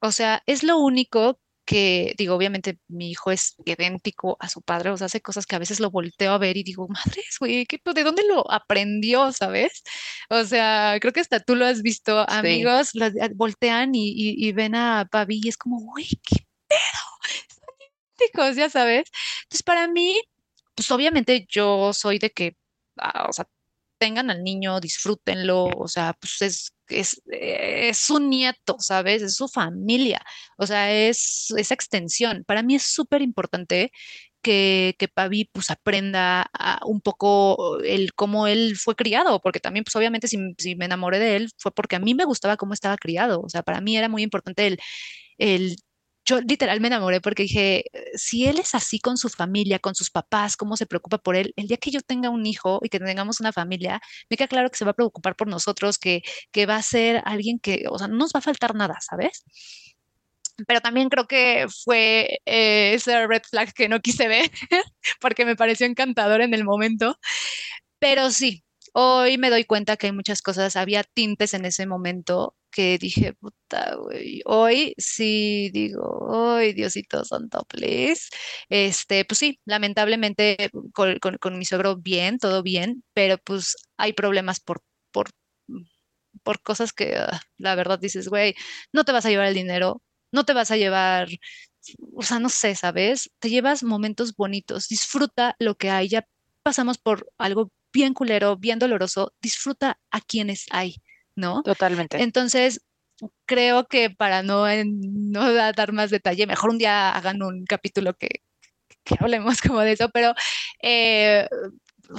o 0.00 0.12
sea, 0.12 0.42
es 0.46 0.62
lo 0.62 0.78
único 0.78 1.38
que 1.64 2.14
digo, 2.18 2.34
obviamente 2.34 2.78
mi 2.88 3.10
hijo 3.10 3.30
es 3.30 3.56
idéntico 3.64 4.36
a 4.40 4.48
su 4.48 4.62
padre, 4.62 4.90
o 4.90 4.96
sea, 4.96 5.06
hace 5.06 5.20
cosas 5.20 5.46
que 5.46 5.56
a 5.56 5.58
veces 5.58 5.80
lo 5.80 5.90
volteo 5.90 6.32
a 6.32 6.38
ver 6.38 6.56
y 6.56 6.62
digo, 6.62 6.86
madres, 6.88 7.36
güey, 7.40 7.66
¿de 7.66 8.04
dónde 8.04 8.22
lo 8.26 8.50
aprendió, 8.50 9.32
sabes? 9.32 9.82
O 10.30 10.44
sea, 10.44 10.98
creo 11.00 11.12
que 11.12 11.20
hasta 11.20 11.40
tú 11.40 11.56
lo 11.56 11.66
has 11.66 11.82
visto, 11.82 12.28
amigos, 12.28 12.90
eh, 12.94 13.30
voltean 13.34 13.90
y, 13.94 14.52
ven 14.52 14.74
a 14.74 15.08
Pavi 15.10 15.40
y 15.42 15.48
es 15.48 15.56
como, 15.56 15.80
güey, 15.80 16.08
qué 16.22 16.46
pedo, 16.68 16.78
son 17.48 17.74
idénticos, 18.18 18.56
ya 18.56 18.70
sabes. 18.70 19.10
Entonces, 19.44 19.62
para 19.64 19.88
mí, 19.88 20.20
pues 20.74 20.90
obviamente 20.90 21.46
yo 21.48 21.92
soy 21.92 22.18
de 22.18 22.30
que, 22.30 22.56
ah, 22.98 23.26
o 23.28 23.32
sea, 23.32 23.46
tengan 23.98 24.30
al 24.30 24.42
niño, 24.44 24.80
disfrútenlo, 24.80 25.64
o 25.64 25.88
sea, 25.88 26.14
pues 26.20 26.42
es 26.42 26.73
es, 26.88 27.22
es, 27.26 27.98
su 27.98 28.18
nieto, 28.20 28.76
¿sabes? 28.80 29.22
Es 29.22 29.34
su 29.36 29.48
familia, 29.48 30.22
o 30.58 30.66
sea, 30.66 30.92
es 30.92 31.52
esa 31.56 31.74
extensión. 31.74 32.44
Para 32.46 32.62
mí 32.62 32.74
es 32.74 32.84
súper 32.84 33.22
importante 33.22 33.92
que, 34.42 34.94
que 34.98 35.08
Pavi 35.08 35.46
pues 35.52 35.70
aprenda 35.70 36.50
un 36.84 37.00
poco 37.00 37.80
el 37.80 38.14
cómo 38.14 38.46
él 38.46 38.76
fue 38.76 38.94
criado, 38.96 39.40
porque 39.40 39.60
también 39.60 39.84
pues 39.84 39.96
obviamente 39.96 40.28
si, 40.28 40.38
si, 40.58 40.76
me 40.76 40.84
enamoré 40.86 41.18
de 41.18 41.36
él 41.36 41.50
fue 41.58 41.72
porque 41.72 41.96
a 41.96 42.00
mí 42.00 42.14
me 42.14 42.24
gustaba 42.24 42.56
cómo 42.56 42.74
estaba 42.74 42.96
criado, 42.98 43.40
o 43.40 43.48
sea, 43.48 43.62
para 43.62 43.80
mí 43.80 43.96
era 43.96 44.08
muy 44.08 44.22
importante 44.22 44.66
el, 44.66 44.78
el 45.38 45.76
yo 46.24 46.40
literal 46.40 46.80
me 46.80 46.88
enamoré 46.88 47.20
porque 47.20 47.44
dije, 47.44 47.84
si 48.14 48.46
él 48.46 48.58
es 48.58 48.74
así 48.74 48.98
con 48.98 49.16
su 49.16 49.28
familia, 49.28 49.78
con 49.78 49.94
sus 49.94 50.10
papás, 50.10 50.56
cómo 50.56 50.76
se 50.76 50.86
preocupa 50.86 51.18
por 51.18 51.36
él, 51.36 51.52
el 51.56 51.68
día 51.68 51.76
que 51.76 51.90
yo 51.90 52.00
tenga 52.00 52.30
un 52.30 52.46
hijo 52.46 52.80
y 52.82 52.88
que 52.88 52.98
tengamos 52.98 53.40
una 53.40 53.52
familia, 53.52 54.00
me 54.30 54.36
queda 54.36 54.48
claro 54.48 54.70
que 54.70 54.78
se 54.78 54.84
va 54.84 54.92
a 54.92 54.94
preocupar 54.94 55.36
por 55.36 55.48
nosotros, 55.48 55.98
que, 55.98 56.22
que 56.52 56.66
va 56.66 56.76
a 56.76 56.82
ser 56.82 57.22
alguien 57.26 57.58
que, 57.58 57.84
o 57.90 57.98
sea, 57.98 58.08
no 58.08 58.16
nos 58.16 58.32
va 58.32 58.38
a 58.38 58.42
faltar 58.42 58.74
nada, 58.74 58.98
¿sabes? 59.00 59.44
Pero 60.66 60.80
también 60.80 61.08
creo 61.08 61.26
que 61.26 61.66
fue 61.84 62.38
eh, 62.46 62.94
ese 62.94 63.26
red 63.26 63.42
flag 63.48 63.72
que 63.72 63.88
no 63.88 64.00
quise 64.00 64.28
ver 64.28 64.50
porque 65.20 65.44
me 65.44 65.56
pareció 65.56 65.86
encantador 65.86 66.42
en 66.42 66.54
el 66.54 66.64
momento. 66.64 67.18
Pero 67.98 68.30
sí, 68.30 68.64
hoy 68.94 69.38
me 69.38 69.50
doy 69.50 69.64
cuenta 69.64 69.96
que 69.96 70.06
hay 70.08 70.12
muchas 70.12 70.40
cosas, 70.42 70.76
había 70.76 71.02
tintes 71.04 71.54
en 71.54 71.64
ese 71.64 71.86
momento 71.86 72.56
que 72.70 72.98
dije, 72.98 73.34
puta, 73.34 73.96
güey, 73.96 74.42
hoy 74.46 74.94
sí 74.98 75.70
digo, 75.72 76.54
ay, 76.56 76.72
Diosito 76.74 77.24
santo, 77.24 77.64
please. 77.68 78.28
Este, 78.68 79.24
pues 79.24 79.38
sí, 79.38 79.60
lamentablemente 79.64 80.70
con, 80.92 81.58
mi 81.58 81.64
suegro 81.64 81.96
bien, 81.96 82.38
todo 82.38 82.62
bien, 82.62 83.04
pero 83.14 83.38
pues 83.38 83.76
hay 83.96 84.12
problemas 84.12 84.60
por, 84.60 84.82
por, 85.12 85.30
por 86.42 86.62
cosas 86.62 86.92
que 86.92 87.16
ah, 87.16 87.40
la 87.58 87.74
verdad 87.74 87.98
dices, 87.98 88.28
güey, 88.28 88.54
no 88.92 89.04
te 89.04 89.12
vas 89.12 89.26
a 89.26 89.30
llevar 89.30 89.46
el 89.46 89.54
dinero, 89.54 90.02
no 90.32 90.44
te 90.44 90.52
vas 90.52 90.70
a 90.70 90.76
llevar, 90.76 91.28
o 92.14 92.22
sea, 92.22 92.38
no 92.40 92.48
sé, 92.48 92.74
¿sabes? 92.76 93.30
Te 93.40 93.50
llevas 93.50 93.82
momentos 93.82 94.34
bonitos, 94.36 94.88
disfruta 94.88 95.56
lo 95.58 95.76
que 95.76 95.90
hay, 95.90 96.08
ya 96.08 96.26
pasamos 96.62 96.98
por 96.98 97.30
algo 97.38 97.70
bien 97.94 98.12
culero, 98.12 98.58
bien 98.58 98.78
doloroso, 98.78 99.32
disfruta 99.40 99.98
a 100.10 100.20
quienes 100.20 100.66
hay. 100.70 100.96
¿no? 101.36 101.62
Totalmente. 101.62 102.22
Entonces, 102.22 102.80
creo 103.46 103.86
que 103.86 104.10
para 104.10 104.42
no, 104.42 104.66
no 104.84 105.52
dar 105.52 105.92
más 105.92 106.10
detalle, 106.10 106.46
mejor 106.46 106.70
un 106.70 106.78
día 106.78 107.10
hagan 107.10 107.42
un 107.42 107.64
capítulo 107.64 108.14
que, 108.14 108.28
que 109.04 109.16
hablemos 109.18 109.60
como 109.62 109.80
de 109.80 109.92
eso, 109.92 110.08
pero 110.10 110.34
eh, 110.82 111.48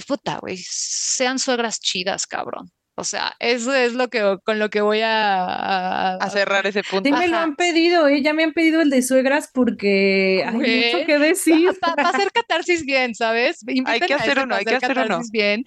puta, 0.07 0.39
güey, 0.39 0.57
sean 0.57 1.39
suegras 1.39 1.79
chidas, 1.79 2.27
cabrón. 2.27 2.71
O 2.97 3.03
sea, 3.03 3.35
eso 3.39 3.73
es 3.73 3.93
lo 3.93 4.07
que 4.07 4.37
con 4.45 4.57
lo 4.57 4.69
que 4.69 4.79
voy 4.79 5.01
a, 5.01 6.15
a, 6.15 6.29
cerrar 6.29 6.65
ese 6.65 6.81
punto. 6.81 7.03
Sí 7.03 7.11
me 7.11 7.27
lo 7.27 7.37
han 7.37 7.57
pedido, 7.57 8.07
¿eh? 8.07 8.21
ya 8.21 8.33
me 8.33 8.45
han 8.45 8.53
pedido 8.53 8.81
el 8.81 8.89
de 8.89 9.01
suegras 9.01 9.49
porque 9.53 10.45
hay 10.47 10.53
mucho 10.53 11.05
que 11.05 11.19
decir. 11.19 11.77
Para 11.81 12.09
hacer 12.09 12.31
catarsis 12.31 12.85
bien, 12.85 13.13
¿sabes? 13.13 13.59
hay 13.85 13.99
que 13.99 14.13
hacer 14.13 14.39
uno, 14.39 14.55
hay 14.55 14.63
que 14.63 14.75
hacer 14.75 14.97
uno. 14.97 15.19
Bien, 15.29 15.65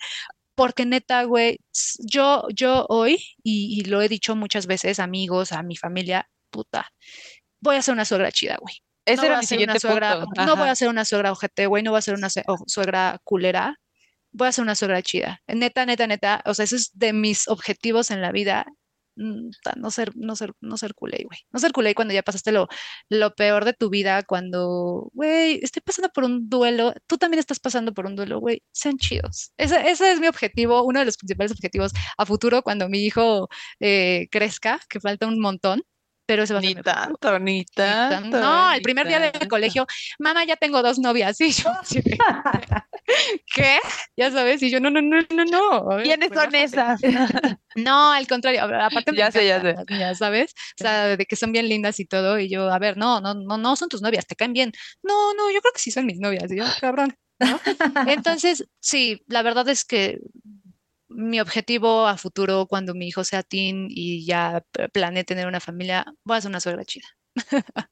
porque 0.58 0.86
neta, 0.86 1.22
güey, 1.22 1.60
yo, 2.00 2.48
yo 2.52 2.84
hoy, 2.88 3.22
y, 3.44 3.84
lo 3.84 4.02
he 4.02 4.08
dicho 4.08 4.34
muchas 4.34 4.66
veces, 4.66 4.98
amigos, 4.98 5.52
a 5.52 5.62
mi 5.62 5.76
familia, 5.76 6.28
puta, 6.50 6.88
voy 7.60 7.76
a 7.76 7.82
ser 7.82 7.94
una 7.94 8.04
suegra 8.04 8.32
chida, 8.32 8.56
güey. 8.58 8.74
Ese 9.04 9.22
no 9.22 9.26
era 9.28 9.38
mi 9.38 9.46
siguiente 9.46 9.78
suegra, 9.78 10.24
No 10.36 10.56
voy 10.56 10.68
a 10.68 10.74
ser 10.74 10.88
una 10.88 11.04
suegra 11.04 11.30
ojete, 11.30 11.66
güey, 11.66 11.84
no 11.84 11.92
voy 11.92 11.98
a 11.98 12.02
ser 12.02 12.14
una 12.14 12.28
suegra 12.28 13.20
culera. 13.22 13.76
Voy 14.32 14.48
a 14.48 14.52
ser 14.52 14.62
una 14.62 14.74
suegra 14.74 15.02
chida. 15.02 15.40
Neta, 15.46 15.86
neta, 15.86 16.06
neta. 16.06 16.42
O 16.46 16.54
sea, 16.54 16.64
eso 16.64 16.76
es 16.76 16.90
de 16.94 17.12
mis 17.12 17.48
objetivos 17.48 18.10
en 18.10 18.22
la 18.22 18.32
vida. 18.32 18.66
Mm, 19.16 19.50
no 19.76 19.90
ser, 19.90 20.12
no 20.16 20.36
ser, 20.36 20.52
no 20.60 20.76
ser 20.76 20.94
culé, 20.94 21.24
güey. 21.24 21.40
No 21.50 21.58
ser 21.58 21.72
culé 21.72 21.94
cuando 21.94 22.14
ya 22.14 22.22
pasaste 22.22 22.52
lo, 22.52 22.68
lo 23.08 23.34
peor 23.34 23.64
de 23.64 23.72
tu 23.72 23.90
vida, 23.90 24.22
cuando, 24.22 25.10
güey, 25.12 25.58
estoy 25.62 25.82
pasando 25.82 26.08
por 26.10 26.24
un 26.24 26.48
duelo, 26.48 26.94
tú 27.06 27.18
también 27.18 27.40
estás 27.40 27.58
pasando 27.60 27.92
por 27.92 28.06
un 28.06 28.14
duelo, 28.16 28.38
güey, 28.38 28.62
sean 28.72 28.96
chidos. 28.96 29.52
Ese, 29.56 29.90
ese, 29.90 30.12
es 30.12 30.20
mi 30.20 30.28
objetivo, 30.28 30.84
uno 30.84 31.00
de 31.00 31.06
los 31.06 31.16
principales 31.16 31.52
objetivos 31.52 31.92
a 32.16 32.26
futuro 32.26 32.62
cuando 32.62 32.88
mi 32.88 33.00
hijo 33.04 33.48
eh, 33.80 34.28
crezca, 34.30 34.80
que 34.88 35.00
falta 35.00 35.26
un 35.26 35.40
montón 35.40 35.82
pero 36.28 36.46
se 36.46 36.52
va 36.52 36.60
ni 36.60 36.74
tanto, 36.74 37.38
ni 37.38 37.64
tanto. 37.64 38.38
No, 38.38 38.70
el 38.74 38.82
primer 38.82 39.08
día 39.08 39.18
del 39.18 39.48
colegio, 39.48 39.86
mamá, 40.18 40.44
ya 40.44 40.56
tengo 40.56 40.82
dos 40.82 40.98
novias. 40.98 41.38
Y 41.48 41.52
yo, 41.52 41.70
¿qué? 43.54 43.78
Ya 44.16 44.30
sabes, 44.30 44.62
y 44.62 44.70
yo, 44.70 44.80
no, 44.80 44.90
no, 44.90 45.00
no, 45.00 45.18
no, 45.30 45.44
no. 45.44 46.02
¿Quiénes 46.02 46.30
son 46.32 46.54
esas? 46.54 47.00
No, 47.76 48.10
al 48.10 48.26
contrario, 48.26 48.62
aparte 48.62 49.14
ya 49.14 49.30
sé, 49.30 49.46
ya 49.46 49.60
sé. 49.60 49.76
Ya 49.90 50.12
sabes, 50.14 50.52
o 50.80 50.82
sea, 50.82 51.16
de 51.16 51.26
que 51.26 51.36
son 51.36 51.52
bien 51.52 51.68
lindas 51.68 52.00
y 52.00 52.06
todo, 52.06 52.40
y 52.40 52.48
yo, 52.48 52.72
a 52.72 52.78
ver, 52.80 52.96
no, 52.96 53.20
no, 53.20 53.34
no, 53.34 53.56
no 53.56 53.76
son 53.76 53.88
tus 53.88 54.02
novias, 54.02 54.26
te 54.26 54.34
caen 54.34 54.52
bien. 54.52 54.72
No, 55.02 55.32
no, 55.34 55.48
yo 55.52 55.60
creo 55.60 55.72
que 55.72 55.80
sí 55.80 55.92
son 55.92 56.06
mis 56.06 56.18
novias, 56.18 56.50
y 56.50 56.56
yo, 56.56 56.64
cabrón. 56.80 57.14
Entonces, 58.08 58.66
sí, 58.80 59.22
la 59.28 59.42
verdad 59.42 59.68
es 59.68 59.84
que 59.84 60.18
mi 61.08 61.40
objetivo 61.40 62.06
a 62.06 62.16
futuro, 62.16 62.66
cuando 62.66 62.94
mi 62.94 63.08
hijo 63.08 63.22
sea 63.22 63.42
teen 63.42 63.86
y 63.90 64.26
ya 64.26 64.64
planee 64.92 65.24
tener 65.24 65.46
una 65.46 65.60
familia, 65.60 66.04
voy 66.24 66.36
a 66.36 66.40
ser 66.40 66.50
una 66.50 66.60
suegra 66.60 66.84
chida. 66.84 67.06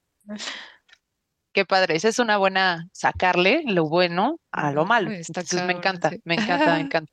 Qué 1.57 1.65
padre, 1.65 1.97
esa 1.97 2.09
es 2.09 2.19
una 2.19 2.37
buena 2.37 2.87
sacarle 2.93 3.63
lo 3.65 3.89
bueno 3.89 4.39
a 4.53 4.73
lo 4.73 4.85
malo. 4.85 5.11
Entonces 5.11 5.63
me 5.63 5.73
encanta, 5.73 6.11
me 6.25 6.35
encanta, 6.35 6.75
me 6.75 6.81
encanta. 6.81 7.11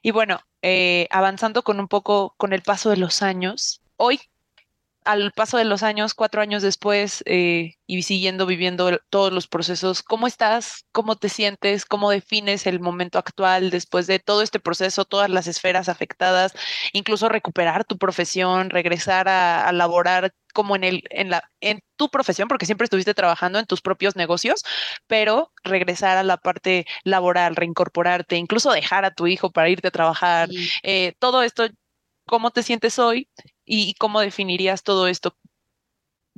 Y 0.00 0.10
bueno, 0.10 0.40
eh, 0.62 1.06
avanzando 1.10 1.62
con 1.62 1.78
un 1.78 1.86
poco 1.86 2.32
con 2.38 2.54
el 2.54 2.62
paso 2.62 2.88
de 2.88 2.96
los 2.96 3.20
años, 3.20 3.82
hoy 3.98 4.22
al 5.04 5.32
paso 5.32 5.58
de 5.58 5.66
los 5.66 5.82
años, 5.82 6.14
cuatro 6.14 6.40
años 6.40 6.62
después, 6.62 7.22
eh, 7.26 7.74
y 7.86 8.02
siguiendo 8.02 8.46
viviendo 8.46 8.98
todos 9.10 9.32
los 9.32 9.46
procesos, 9.46 10.02
¿cómo 10.02 10.26
estás? 10.26 10.86
¿Cómo 10.92 11.16
te 11.16 11.28
sientes? 11.28 11.84
¿Cómo 11.84 12.10
defines 12.10 12.66
el 12.66 12.80
momento 12.80 13.18
actual 13.18 13.68
después 13.68 14.06
de 14.06 14.18
todo 14.18 14.40
este 14.40 14.60
proceso, 14.60 15.04
todas 15.04 15.28
las 15.28 15.46
esferas 15.46 15.90
afectadas, 15.90 16.54
incluso 16.94 17.28
recuperar 17.28 17.84
tu 17.84 17.98
profesión, 17.98 18.70
regresar 18.70 19.28
a, 19.28 19.70
laborar 19.72 20.32
como 20.54 20.76
en 20.76 20.84
el, 20.84 21.02
en 21.10 21.28
la, 21.30 21.50
en 21.60 21.80
tu 21.96 22.08
profesión, 22.08 22.48
porque 22.48 22.66
siempre 22.66 22.84
estuviste 22.86 23.12
trabajando 23.12 23.58
en 23.58 23.66
tus 23.66 23.82
propios 23.82 24.16
negocios, 24.16 24.64
pero 25.06 25.52
regresar 25.64 26.16
a 26.16 26.22
la 26.22 26.38
parte 26.38 26.86
laboral, 27.04 27.56
reincorporarte, 27.56 28.36
incluso 28.36 28.72
dejar 28.72 29.04
a 29.04 29.12
tu 29.12 29.26
hijo 29.26 29.52
para 29.52 29.68
irte 29.68 29.88
a 29.88 29.90
trabajar, 29.90 30.48
eh, 30.82 31.12
todo 31.18 31.42
esto 31.42 31.68
¿Cómo 32.26 32.50
te 32.50 32.62
sientes 32.62 32.98
hoy 32.98 33.28
y 33.64 33.94
cómo 33.94 34.20
definirías 34.20 34.82
todo 34.82 35.08
esto? 35.08 35.36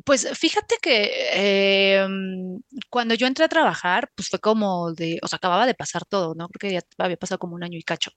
Pues 0.05 0.29
fíjate 0.39 0.77
que 0.83 2.01
em, 2.01 2.61
cuando 2.91 3.15
yo 3.15 3.27
entré 3.27 3.45
a 3.45 3.49
trabajar, 3.49 4.11
pues 4.15 4.29
fue 4.29 4.39
como 4.41 4.93
de, 4.93 5.19
o 5.23 5.29
sea, 5.29 5.39
acababa 5.39 5.67
de 5.67 5.75
pasar 5.75 6.05
todo, 6.05 6.35
¿no? 6.35 6.49
Creo 6.49 6.71
que 6.71 6.75
ya 6.75 7.05
había 7.05 7.17
pasado 7.17 7.39
como 7.39 7.55
un 7.55 7.65
año 7.65 7.79
y 7.79 7.83
cacho. 7.83 8.11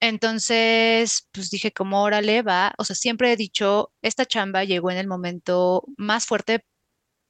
Entonces, 0.00 1.28
pues 1.32 1.50
dije, 1.50 1.72
como 1.72 2.02
órale, 2.02 2.42
va, 2.42 2.72
o 2.78 2.84
sea, 2.84 2.96
siempre 2.96 3.32
he 3.32 3.36
dicho, 3.36 3.92
esta 4.02 4.24
chamba 4.26 4.64
llegó 4.64 4.90
en 4.90 4.96
el 4.98 5.06
momento 5.06 5.84
más 5.98 6.26
fuerte 6.26 6.64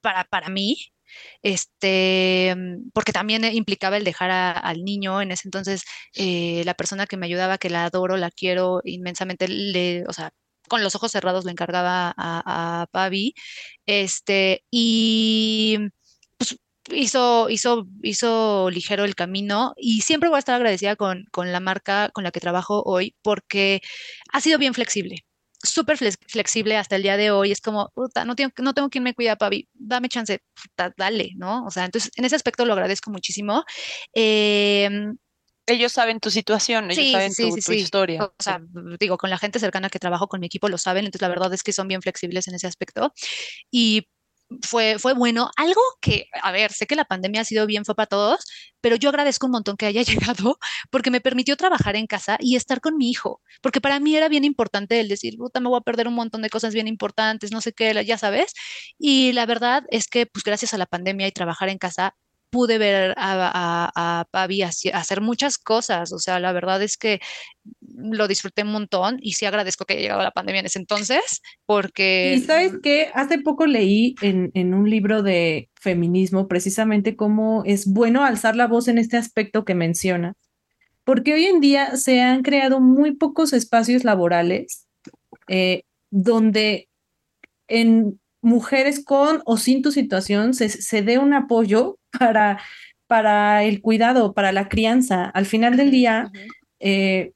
para, 0.01 0.25
para 0.25 0.49
mí, 0.51 0.77
este, 1.43 2.55
porque 2.95 3.13
también 3.13 3.45
implicaba 3.45 3.97
el 3.97 4.05
dejar 4.05 4.31
al 4.33 4.85
niño. 4.85 5.21
En 5.23 5.33
ese 5.33 5.49
entonces, 5.49 5.83
eh, 6.15 6.63
la 6.65 6.75
persona 6.75 7.07
que 7.07 7.17
me 7.17 7.27
ayudaba, 7.27 7.59
que 7.59 7.71
la 7.71 7.85
adoro, 7.87 8.17
la 8.17 8.31
quiero 8.31 8.81
inmensamente, 8.85 9.49
le, 9.49 10.05
o 10.09 10.13
sea, 10.13 10.31
con 10.69 10.83
los 10.85 10.95
ojos 10.95 11.13
cerrados 11.13 11.45
le 11.45 11.53
encargaba 11.53 12.15
a, 12.17 12.83
a 12.83 12.87
Pavi. 12.93 13.35
Este, 13.87 14.65
y 14.71 15.79
hizo, 16.93 17.49
hizo, 17.51 17.87
hizo 18.03 18.71
ligero 18.71 19.05
el 19.05 19.15
camino 19.15 19.75
y 19.77 20.03
siempre 20.03 20.29
voy 20.29 20.37
a 20.37 20.41
estar 20.41 20.55
agradecida 20.57 20.97
con, 20.97 21.25
con 21.31 21.53
la 21.53 21.61
marca 21.61 22.11
con 22.13 22.25
la 22.25 22.31
que 22.31 22.41
trabajo 22.41 22.83
hoy 22.85 23.15
porque 23.23 23.81
ha 24.33 24.41
sido 24.41 24.59
bien 24.59 24.75
flexible 24.75 25.25
súper 25.63 25.99
flexible 25.99 26.77
hasta 26.77 26.97
el 26.97 27.03
día 27.03 27.17
de 27.17 27.31
hoy. 27.31 27.53
Es 27.53 27.61
como, 27.61 27.91
puta, 27.95 28.25
no 28.25 28.35
tengo, 28.35 28.53
no 28.59 28.75
tengo 28.75 28.89
quien 28.89 29.05
me 29.05 29.15
cuida, 29.15 29.37
Pavi, 29.37 29.69
dame 29.75 30.09
chance, 30.09 30.41
dale, 30.97 31.33
¿no? 31.37 31.65
O 31.67 31.71
sea, 31.71 31.85
entonces 31.85 32.11
en 32.17 32.25
ese 32.25 32.37
aspecto 32.37 32.65
lo 32.65 32.73
agradezco 32.73 33.11
muchísimo. 33.11 33.65
Em, 34.13 35.17
ellos 35.67 35.93
saben 35.93 36.19
tu 36.19 36.31
situación, 36.31 36.91
ellos 36.91 37.13
saben 37.13 37.33
tu, 37.35 37.73
historia. 37.73 38.25
O 38.25 38.35
sea, 38.39 38.61
digo, 38.99 39.19
con 39.19 39.31
la 39.31 39.39
gente 39.39 39.59
cercana 39.59 39.91
que 39.91 39.99
trabajo 39.99 40.27
con 40.29 40.41
mi 40.41 40.47
equipo 40.47 40.69
lo 40.69 40.79
saben, 40.79 41.05
entonces 41.05 41.23
la 41.23 41.29
verdad 41.29 41.53
es 41.53 41.63
que 41.63 41.73
son 41.73 41.87
bien 41.89 42.03
flexibles 42.03 42.49
en 42.49 42.55
ese 42.55 42.67
aspecto. 42.67 43.13
Y 43.71 44.09
fue, 44.63 44.99
fue 44.99 45.15
bueno. 45.15 45.51
Algo 45.57 45.81
que, 46.01 46.27
a 46.43 46.53
ver, 46.53 46.73
sé 46.73 46.87
que 46.87 46.97
la 46.97 47.05
pandemia 47.05 47.43
ha 47.43 47.45
sido 47.45 47.67
bien 47.67 47.85
fue 47.85 47.95
para 47.95 48.07
todos, 48.07 48.45
pero 48.81 48.97
yo 48.97 49.09
agradezco 49.11 49.47
un 49.47 49.53
montón 49.53 49.77
que 49.77 49.87
haya 49.87 50.03
llegado 50.35 50.59
porque 50.91 51.11
me 51.11 51.21
permitió 51.21 51.57
trabajar 51.57 51.97
en 51.97 52.07
casa 52.07 52.37
y 52.41 52.57
estar 52.57 52.81
con 52.81 52.97
mi 52.97 53.11
hijo, 53.11 53.41
porque 53.63 53.81
para 53.81 54.01
mí 54.01 54.17
era 54.17 54.29
bien 54.29 54.45
importante 54.45 55.01
el 55.01 55.09
decir, 55.09 55.37
puta, 55.37 55.61
me 55.61 55.69
voy 55.69 55.79
a 55.79 55.83
perder 55.83 56.09
un 56.09 56.15
montón 56.15 56.43
de 56.43 56.51
cosas 56.51 56.75
bien 56.75 56.89
importantes, 56.89 57.53
no 57.53 57.61
sé 57.61 57.73
qué, 57.73 58.05
ya 58.05 58.19
sabes. 58.19 58.53
Y 58.99 59.33
la 59.33 59.47
verdad 59.47 59.85
es 59.91 60.09
que, 60.09 60.27
pues 60.27 60.45
gracias 60.45 60.75
a 60.75 60.79
la 60.79 60.87
pandemia 60.87 61.27
y 61.29 61.33
trabajar 61.33 61.69
en 61.69 61.79
casa, 61.79 62.15
pude 62.51 62.79
ver 62.79 63.15
a, 63.17 63.91
a, 63.95 64.27
hacer 64.95 65.21
muchas 65.21 65.59
cosas. 65.59 66.13
O 66.13 66.19
sea, 66.19 66.41
la 66.41 66.53
verdad 66.53 66.83
es 66.83 66.97
que 66.97 67.21
lo 67.81 68.29
disfruté 68.29 68.63
un 68.63 68.73
montón 68.73 69.19
y 69.21 69.33
sí 69.33 69.47
agradezco 69.47 69.85
que 69.85 69.95
haya 69.95 70.03
llegado 70.03 70.23
la 70.23 70.31
pandemia 70.31 70.61
en 70.61 70.67
ese 70.67 70.79
entonces, 70.79 71.41
porque... 71.67 72.35
Y 72.37 72.41
sabes 72.41 72.73
que 72.83 73.11
hace 73.15 73.39
poco 73.39 73.67
leí 73.67 74.15
en, 74.21 74.51
en 74.55 74.75
un 74.75 74.89
libro 74.89 75.23
de 75.23 75.71
feminismo 75.75 76.49
precisamente 76.49 77.17
cómo 77.17 77.63
es 77.65 77.87
bueno 77.87 78.25
alzar 78.25 78.57
la 78.57 78.67
voz 78.67 78.89
en 78.89 78.99
este 78.99 79.17
aspecto 79.17 79.65
que 79.65 79.75
menciona, 79.75 80.35
porque 81.05 81.35
hoy 81.35 81.47
en 81.47 81.61
día 81.61 81.97
se 81.97 82.21
han 82.21 82.43
creado 82.43 82.81
muy 82.81 83.13
pocos 83.13 83.53
espacios 83.53 84.05
laborales 84.05 84.87
eh, 85.49 85.83
donde 86.11 86.89
en 87.67 88.20
mujeres 88.43 89.05
con 89.05 89.43
o 89.45 89.57
sin 89.57 89.83
tu 89.83 89.93
situación 89.93 90.55
se, 90.55 90.69
se 90.69 91.03
dé 91.03 91.19
un 91.19 91.35
apoyo 91.35 91.99
para, 92.19 92.61
para 93.07 93.65
el 93.65 93.81
cuidado, 93.81 94.35
para 94.35 94.53
la 94.53 94.69
crianza. 94.69 95.25
Al 95.25 95.47
final 95.47 95.77
del 95.77 95.91
día, 95.91 96.31
eh, 96.79 97.33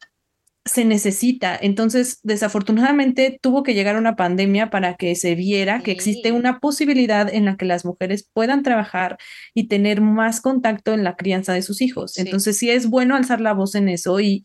se 0.66 0.86
necesita. 0.86 1.58
Entonces, 1.60 2.20
desafortunadamente, 2.22 3.38
tuvo 3.42 3.62
que 3.62 3.74
llegar 3.74 3.96
una 3.96 4.16
pandemia 4.16 4.70
para 4.70 4.94
que 4.94 5.14
se 5.14 5.34
viera 5.34 5.82
que 5.82 5.90
existe 5.90 6.32
una 6.32 6.58
posibilidad 6.58 7.32
en 7.32 7.44
la 7.44 7.56
que 7.56 7.66
las 7.66 7.84
mujeres 7.84 8.28
puedan 8.32 8.62
trabajar 8.62 9.18
y 9.52 9.68
tener 9.68 10.00
más 10.00 10.40
contacto 10.40 10.94
en 10.94 11.04
la 11.04 11.16
crianza 11.16 11.52
de 11.52 11.60
sus 11.60 11.82
hijos. 11.82 12.18
Entonces, 12.18 12.56
sí 12.56 12.70
es 12.70 12.88
bueno 12.88 13.14
alzar 13.14 13.42
la 13.42 13.52
voz 13.52 13.74
en 13.74 13.90
eso 13.90 14.20
y, 14.20 14.42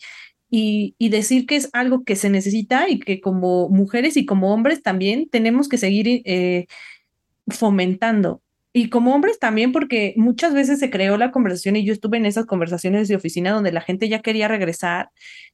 y, 0.50 0.96
decir 1.10 1.46
que 1.46 1.56
es 1.56 1.70
algo 1.74 2.04
que 2.04 2.16
se 2.16 2.30
necesita 2.30 2.90
y 2.90 3.00
que 3.00 3.22
como 3.22 3.70
mujeres 3.70 4.18
y 4.18 4.26
como 4.26 4.54
hombres 4.54 4.82
también 4.82 5.30
tenemos 5.30 5.70
que 5.70 5.78
seguir 5.78 6.22
eh, 6.26 6.68
fomentando. 7.48 8.42
Y 8.72 8.90
como 8.90 9.16
hombres 9.16 9.40
también, 9.40 9.72
porque 9.72 10.14
muchas 10.16 10.54
veces 10.54 10.80
se 10.80 10.92
creó 10.92 11.18
la 11.18 11.32
conversación 11.32 11.76
y 11.76 11.84
yo 11.84 11.92
estuve 11.92 12.18
en 12.18 12.28
esas 12.28 12.46
conversaciones 12.46 13.08
de 13.08 13.16
oficina 13.16 13.52
donde 13.52 13.72
la 13.72 13.82
gente 13.82 14.08
ya 14.08 14.22
quería 14.22 14.48
regresar 14.48 15.10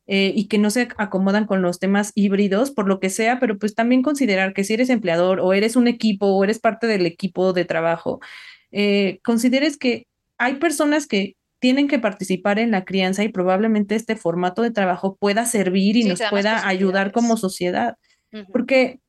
eh, 0.06 0.34
y 0.36 0.48
que 0.48 0.58
no 0.58 0.70
se 0.70 0.90
acomodan 0.98 1.46
con 1.46 1.62
los 1.62 1.80
temas 1.80 2.12
híbridos, 2.14 2.72
por 2.72 2.88
lo 2.88 3.00
que 3.00 3.10
sea, 3.10 3.40
pero 3.40 3.58
pues 3.58 3.74
también 3.74 4.02
considerar 4.02 4.54
que 4.54 4.66
si 4.66 4.74
eres 4.74 4.90
empleador 4.90 5.40
o 5.40 5.54
eres 5.54 5.78
un 5.78 5.88
equipo 5.88 6.28
o 6.28 6.44
eres 6.44 6.60
parte 6.60 6.88
del 6.88 7.06
equipo 7.06 7.54
de 7.54 7.64
trabajo, 7.66 8.20
eh, 8.72 9.20
consideres 9.24 9.78
que 9.78 10.08
hay 10.38 10.56
personas 10.56 11.08
que 11.08 11.36
tienen 11.66 11.88
que 11.88 11.98
participar 11.98 12.60
en 12.60 12.70
la 12.70 12.86
crianza 12.86 13.24
y 13.24 13.30
probablemente 13.30 13.96
este 13.96 14.16
formato 14.16 14.62
de 14.62 14.70
trabajo 14.70 15.16
pueda 15.20 15.48
servir 15.48 15.98
y 15.98 16.04
nos 16.04 16.22
pueda 16.30 16.68
ayudar 16.68 17.12
como 17.12 17.38
sociedad. 17.38 17.98
Porque 18.52 19.00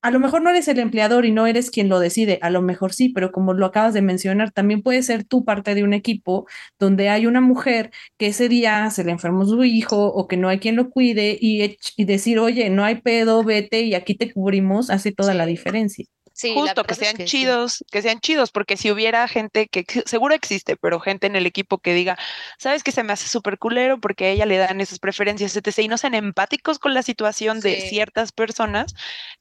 a 0.00 0.10
lo 0.10 0.18
mejor 0.18 0.40
no 0.40 0.48
eres 0.48 0.68
el 0.68 0.78
empleador 0.78 1.26
y 1.26 1.32
no 1.32 1.46
eres 1.46 1.70
quien 1.70 1.90
lo 1.90 1.98
decide, 2.00 2.38
a 2.40 2.48
lo 2.48 2.62
mejor 2.62 2.94
sí, 2.94 3.10
pero 3.10 3.30
como 3.30 3.52
lo 3.52 3.66
acabas 3.66 3.92
de 3.92 4.00
mencionar, 4.00 4.52
también 4.52 4.80
puede 4.80 5.02
ser 5.02 5.24
tú 5.24 5.44
parte 5.44 5.74
de 5.74 5.84
un 5.84 5.92
equipo 5.92 6.46
donde 6.78 7.10
hay 7.10 7.26
una 7.26 7.42
mujer 7.42 7.90
que 8.16 8.28
ese 8.28 8.48
día 8.48 8.88
se 8.88 9.04
le 9.04 9.12
enfermó 9.12 9.44
su 9.44 9.62
hijo 9.62 10.06
o 10.06 10.26
que 10.26 10.38
no 10.38 10.48
hay 10.48 10.60
quien 10.60 10.76
lo 10.76 10.88
cuide 10.88 11.36
y, 11.38 11.76
y 11.98 12.04
decir, 12.06 12.38
oye, 12.38 12.70
no 12.70 12.84
hay 12.84 13.02
pedo, 13.02 13.44
vete 13.44 13.82
y 13.82 13.94
aquí 13.94 14.14
te 14.14 14.32
cubrimos, 14.32 14.88
hace 14.88 15.12
toda 15.12 15.34
la 15.34 15.44
diferencia. 15.44 16.06
Justo, 16.34 16.84
que 16.84 16.94
sean 16.94 17.16
chidos, 17.24 17.84
que 17.90 18.02
sean 18.02 18.20
chidos, 18.20 18.50
porque 18.50 18.76
si 18.76 18.90
hubiera 18.90 19.26
gente 19.28 19.68
que 19.68 19.84
seguro 20.06 20.34
existe, 20.34 20.76
pero 20.76 21.00
gente 21.00 21.26
en 21.26 21.36
el 21.36 21.46
equipo 21.46 21.78
que 21.78 21.94
diga, 21.94 22.18
sabes 22.58 22.82
que 22.82 22.92
se 22.92 23.02
me 23.02 23.12
hace 23.12 23.28
súper 23.28 23.58
culero 23.58 24.00
porque 24.00 24.26
a 24.26 24.28
ella 24.30 24.46
le 24.46 24.56
dan 24.56 24.80
esas 24.80 24.98
preferencias, 24.98 25.56
etc. 25.56 25.78
Y 25.78 25.88
no 25.88 25.98
sean 25.98 26.14
empáticos 26.14 26.78
con 26.78 26.94
la 26.94 27.02
situación 27.02 27.60
de 27.60 27.80
ciertas 27.82 28.32
personas 28.32 28.94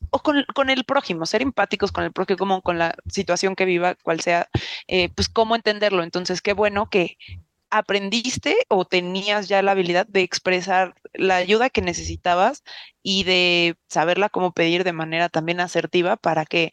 o 0.10 0.20
con, 0.20 0.46
con, 0.54 0.70
el 0.70 0.84
prójimo, 0.84 1.26
ser 1.26 1.42
empáticos 1.42 1.92
con 1.92 2.04
el 2.04 2.12
prójimo, 2.12 2.38
como 2.38 2.62
con 2.62 2.78
la 2.78 2.96
situación 3.08 3.56
que 3.56 3.66
viva, 3.66 3.96
cual 3.96 4.22
sea, 4.22 4.50
eh, 4.88 5.10
pues 5.10 5.30
cómo 5.30 5.56
entenderlo. 5.56 6.04
Entonces, 6.04 6.42
qué 6.42 6.54
bueno 6.54 6.90
que 6.90 7.18
aprendiste 7.72 8.56
o 8.68 8.86
tenías 8.86 9.48
ya 9.48 9.62
la 9.62 9.72
habilidad 9.72 10.06
de 10.08 10.22
expresar 10.22 10.94
la 11.14 11.38
ayuda 11.38 11.70
que 11.70 11.82
necesitabas 11.82 12.64
y 13.02 13.24
de 13.24 13.78
saberla 13.88 14.30
cómo 14.30 14.52
pedir 14.54 14.84
de 14.84 14.94
manera 14.94 15.30
también 15.30 15.60
asertiva 15.60 16.18
para 16.18 16.46
que 16.46 16.72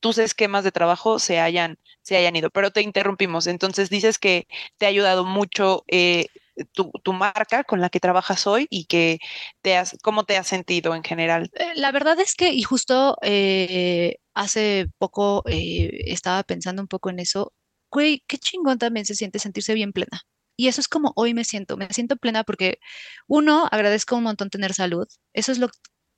tus 0.00 0.18
esquemas 0.18 0.64
de 0.64 0.72
trabajo 0.72 1.18
se 1.18 1.40
hayan, 1.40 1.78
se 2.02 2.16
hayan 2.16 2.36
ido. 2.36 2.50
Pero 2.50 2.70
te 2.70 2.82
interrumpimos. 2.82 3.46
Entonces 3.46 3.90
dices 3.90 4.18
que 4.18 4.46
te 4.78 4.86
ha 4.86 4.88
ayudado 4.88 5.24
mucho 5.24 5.84
eh, 5.88 6.26
tu, 6.72 7.12
marca 7.12 7.64
con 7.64 7.80
la 7.80 7.90
que 7.90 8.00
trabajas 8.00 8.46
hoy 8.46 8.66
y 8.70 8.84
que 8.86 9.18
te 9.62 9.76
has, 9.76 9.96
cómo 10.02 10.24
te 10.24 10.36
has 10.36 10.46
sentido 10.46 10.94
en 10.94 11.02
general. 11.02 11.50
Eh, 11.54 11.72
la 11.74 11.92
verdad 11.92 12.20
es 12.20 12.34
que, 12.34 12.50
y 12.50 12.62
justo 12.62 13.16
eh, 13.22 14.16
hace 14.34 14.86
poco 14.98 15.42
estaba 15.46 16.42
pensando 16.44 16.82
un 16.82 16.88
poco 16.88 17.10
en 17.10 17.18
eso, 17.18 17.52
güey, 17.90 18.22
qué 18.26 18.38
chingón 18.38 18.78
también 18.78 19.06
se 19.06 19.14
siente 19.14 19.38
sentirse 19.38 19.74
bien 19.74 19.92
plena. 19.92 20.22
Y 20.56 20.68
eso 20.68 20.80
es 20.80 20.88
como 20.88 21.12
hoy 21.16 21.34
me 21.34 21.44
siento, 21.44 21.76
me 21.76 21.88
siento 21.90 22.16
plena 22.16 22.44
porque 22.44 22.78
uno, 23.26 23.68
agradezco 23.70 24.16
un 24.16 24.24
montón 24.24 24.50
tener 24.50 24.74
salud, 24.74 25.06
eso 25.34 25.52
es 25.52 25.58
lo, 25.58 25.68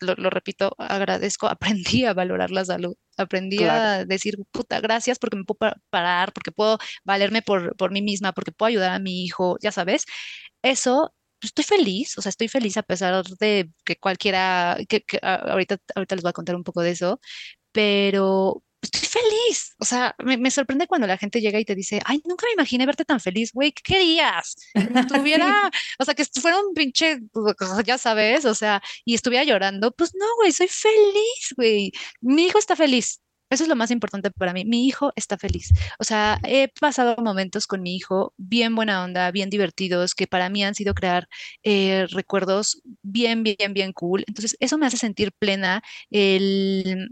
lo, 0.00 0.30
repito, 0.30 0.74
agradezco, 0.78 1.48
aprendí 1.94 2.04
a 2.04 2.14
valorar 2.14 2.50
la 2.50 2.64
salud, 2.64 2.94
aprendí 3.16 3.64
a 3.64 4.04
decir, 4.04 4.36
puta, 4.50 4.80
gracias 4.80 5.18
porque 5.18 5.36
me 5.36 5.44
puedo 5.44 5.72
parar, 5.90 6.32
porque 6.32 6.52
puedo 6.52 6.78
valerme 7.04 7.42
por, 7.42 7.76
por 7.76 7.90
mí 7.90 8.02
misma, 8.02 8.32
porque 8.32 8.52
puedo 8.52 8.68
ayudar 8.68 8.92
a 8.92 8.98
mi 8.98 9.24
hijo, 9.24 9.56
ya 9.60 9.72
sabes, 9.72 10.04
eso 10.62 11.14
pues, 11.40 11.50
estoy 11.50 11.64
feliz, 11.64 12.18
o 12.18 12.22
sea, 12.22 12.30
estoy 12.30 12.48
feliz 12.48 12.76
a 12.76 12.82
pesar 12.82 13.24
de 13.40 13.70
que 13.84 13.96
cualquiera, 13.96 14.76
que, 14.88 15.04
ahorita, 15.22 15.78
ahorita 15.94 16.14
les 16.16 16.22
voy 16.22 16.30
a 16.30 16.32
contar 16.32 16.56
un 16.56 16.64
poco 16.64 16.82
de 16.82 16.90
eso, 16.90 17.20
pero, 17.72 18.62
estoy 18.82 19.08
feliz. 19.08 19.74
O 19.78 19.84
sea, 19.84 20.14
me, 20.18 20.50
sorprende 20.50 20.86
cuando 20.86 21.06
la 21.06 21.18
gente 21.18 21.40
llega 21.40 21.58
y 21.60 21.64
te 21.64 21.74
dice, 21.74 22.00
ay, 22.04 22.22
nunca 22.24 22.46
me 22.46 22.52
imaginé 22.54 22.86
verte 22.86 23.04
tan 23.04 23.20
feliz, 23.20 23.52
güey, 23.52 23.72
¿qué 23.72 23.82
querías? 23.82 24.56
Tuviera, 25.08 25.70
o 25.98 26.04
sea, 26.04 26.14
que 26.14 26.24
fuera 26.24 26.60
un 26.60 26.74
pinche, 26.74 27.20
pues, 27.32 27.56
ya 27.86 27.98
sabes, 27.98 28.44
o 28.44 28.54
sea, 28.54 28.82
y 29.04 29.14
estuviera 29.14 29.44
llorando, 29.44 29.92
pues 29.92 30.12
no, 30.14 30.26
güey, 30.36 30.52
soy 30.52 30.68
feliz, 30.68 31.54
güey. 31.56 31.92
Mi 32.20 32.46
hijo 32.46 32.58
está 32.58 32.76
feliz. 32.76 33.20
Eso 33.50 33.62
es 33.64 33.68
lo 33.68 33.76
más 33.76 33.90
importante 33.90 34.30
para 34.30 34.52
mí. 34.52 34.64
Mi 34.66 34.86
hijo 34.86 35.12
está 35.16 35.38
feliz. 35.38 35.72
O 35.98 36.04
sea, 36.04 36.38
he 36.44 36.68
pasado 36.80 37.16
momentos 37.22 37.66
con 37.66 37.80
mi 37.82 37.96
hijo 37.96 38.34
bien 38.36 38.74
buena 38.74 39.02
onda, 39.02 39.30
bien 39.30 39.48
divertidos, 39.48 40.14
que 40.14 40.26
para 40.26 40.50
mí 40.50 40.62
han 40.64 40.74
sido 40.74 40.92
crear 40.94 41.28
eh, 41.62 42.06
recuerdos 42.10 42.82
bien, 43.02 43.42
bien, 43.42 43.72
bien 43.72 43.92
cool. 43.94 44.24
Entonces, 44.26 44.56
eso 44.60 44.76
me 44.76 44.86
hace 44.86 44.98
sentir 44.98 45.32
plena. 45.32 45.82
El, 46.10 47.08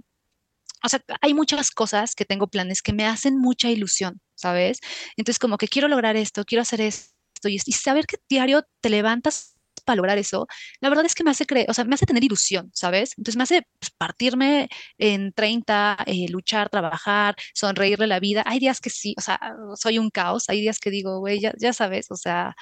o 0.87 0.89
sea, 0.89 1.01
hay 1.21 1.35
muchas 1.35 1.71
cosas 1.71 2.15
que 2.15 2.25
tengo 2.25 2.47
planes 2.49 2.83
que 2.83 2.93
me 2.93 3.07
hacen 3.07 3.39
mucha 3.39 3.71
ilusión, 3.71 4.21
¿sabes? 4.35 4.79
Entonces, 5.17 5.39
como 5.39 5.59
que 5.59 5.69
quiero 5.69 5.89
lograr 5.89 6.17
esto, 6.17 6.45
quiero 6.45 6.63
hacer 6.63 6.81
esto, 6.81 7.13
y, 7.49 7.59
saber 7.59 8.07
que 8.07 8.17
diario 8.29 8.65
te 8.81 8.89
levantas 8.91 9.55
para 9.85 9.97
lograr 9.97 10.19
eso, 10.19 10.49
la 10.81 10.89
verdad 10.89 11.05
es 11.05 11.15
que 11.15 11.23
me 11.23 11.31
hace 11.31 11.47
creer, 11.47 11.71
o 11.71 11.75
sea, 11.75 11.85
me 11.85 11.95
hace 11.95 12.07
tener 12.07 12.25
ilusión, 12.25 12.71
¿sabes? 12.75 13.13
Entonces 13.19 13.37
me 13.37 13.45
hace 13.45 13.63
pues, 13.79 13.91
partirme 13.97 14.69
en 14.99 15.33
30, 15.33 15.99
eh, 16.07 16.27
luchar, 16.29 16.69
trabajar, 16.71 17.37
sonreírle 17.55 18.07
la 18.09 18.19
vida. 18.19 18.43
Hay 18.47 18.59
días 18.59 18.81
que 18.81 18.91
sí, 18.91 19.15
o 19.17 19.21
sea, 19.21 19.39
soy 19.77 19.99
un 19.99 20.11
caos, 20.11 20.49
hay 20.49 20.61
días 20.61 20.81
que 20.81 20.91
digo, 20.91 21.21
güey, 21.21 21.41
ya, 21.41 21.53
ya 21.59 21.73
sabes, 21.73 22.11
o 22.11 22.17
sea, 22.17 22.57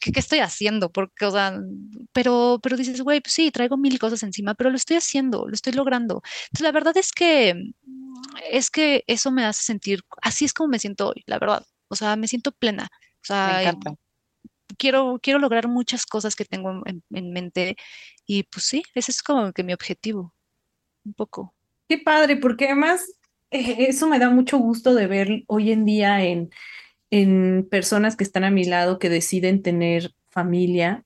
¿qué, 0.00 0.12
estoy 0.18 0.40
haciendo? 0.40 0.90
Porque, 0.90 1.26
o 1.26 1.30
sea, 1.30 1.60
pero, 2.12 2.58
pero 2.62 2.76
dices, 2.76 3.00
güey, 3.00 3.20
pues 3.20 3.34
sí, 3.34 3.50
traigo 3.50 3.76
mil 3.76 3.98
cosas 3.98 4.22
encima, 4.22 4.54
pero 4.54 4.70
lo 4.70 4.76
estoy 4.76 4.96
haciendo, 4.96 5.46
lo 5.46 5.54
estoy 5.54 5.72
logrando. 5.72 6.22
Entonces, 6.46 6.62
la 6.62 6.72
verdad 6.72 6.96
es 6.96 7.12
que, 7.12 7.72
es 8.50 8.70
que 8.70 9.04
eso 9.06 9.30
me 9.30 9.44
hace 9.44 9.62
sentir, 9.62 10.00
así 10.22 10.44
es 10.44 10.52
como 10.52 10.68
me 10.68 10.78
siento 10.78 11.08
hoy, 11.08 11.22
la 11.26 11.38
verdad. 11.38 11.66
O 11.88 11.96
sea, 11.96 12.16
me 12.16 12.28
siento 12.28 12.52
plena. 12.52 12.88
O 13.22 13.26
sea, 13.26 13.74
quiero, 14.76 15.18
quiero 15.22 15.38
lograr 15.38 15.68
muchas 15.68 16.06
cosas 16.06 16.36
que 16.36 16.44
tengo 16.44 16.82
en, 16.86 17.02
en, 17.10 17.32
mente 17.32 17.76
y 18.26 18.44
pues 18.44 18.64
sí, 18.64 18.82
ese 18.94 19.10
es 19.12 19.22
como 19.22 19.52
que 19.52 19.64
mi 19.64 19.72
objetivo, 19.72 20.34
un 21.04 21.14
poco. 21.14 21.54
Qué 21.88 21.98
padre, 21.98 22.36
porque 22.36 22.66
además 22.66 23.06
eh, 23.50 23.86
eso 23.88 24.08
me 24.08 24.18
da 24.18 24.30
mucho 24.30 24.58
gusto 24.58 24.94
de 24.94 25.06
ver 25.06 25.44
hoy 25.46 25.72
en 25.72 25.84
día 25.84 26.22
en, 26.24 26.50
en 27.14 27.68
personas 27.70 28.16
que 28.16 28.24
están 28.24 28.42
a 28.42 28.50
mi 28.50 28.64
lado 28.64 28.98
que 28.98 29.08
deciden 29.08 29.62
tener 29.62 30.12
familia, 30.30 31.04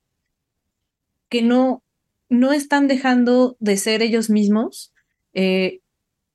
que 1.28 1.42
no, 1.42 1.82
no 2.30 2.54
están 2.54 2.88
dejando 2.88 3.58
de 3.60 3.76
ser 3.76 4.00
ellos 4.00 4.30
mismos 4.30 4.94
eh, 5.34 5.80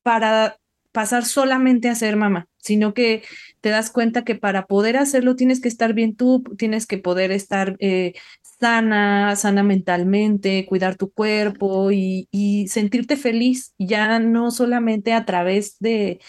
para 0.03 0.59
pasar 0.91 1.25
solamente 1.25 1.89
a 1.89 1.95
ser 1.95 2.17
mamá, 2.17 2.47
sino 2.57 2.93
que 2.93 3.23
te 3.61 3.69
das 3.69 3.89
cuenta 3.89 4.23
que 4.23 4.35
para 4.35 4.67
poder 4.67 4.95
hacerlo 4.95 5.35
tienes 5.35 5.59
que 5.59 5.69
estar 5.69 5.93
bien 5.95 6.15
tú, 6.15 6.43
tienes 6.55 6.85
que 6.85 6.99
poder 6.99 7.31
estar 7.31 7.75
eh, 7.79 8.13
sana, 8.59 9.35
sana 9.35 9.63
mentalmente, 9.63 10.67
cuidar 10.67 10.97
tu 10.97 11.11
cuerpo 11.11 11.91
y, 11.91 12.27
y, 12.29 12.67
sentirte 12.67 13.17
feliz, 13.17 13.73
ya 13.79 14.19
no 14.19 14.51
solamente 14.51 15.13
a 15.13 15.25
través 15.25 15.79
de, 15.79 16.19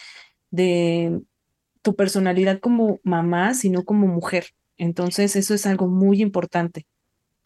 de 0.50 1.20
tu 1.84 1.94
personalidad 1.94 2.58
como 2.58 2.98
mamá, 3.04 3.54
sino 3.54 3.84
como 3.84 4.08
mujer. 4.08 4.46
Entonces, 4.76 5.36
eso 5.36 5.54
es 5.54 5.66
algo 5.66 5.86
muy 5.86 6.20
importante. 6.20 6.86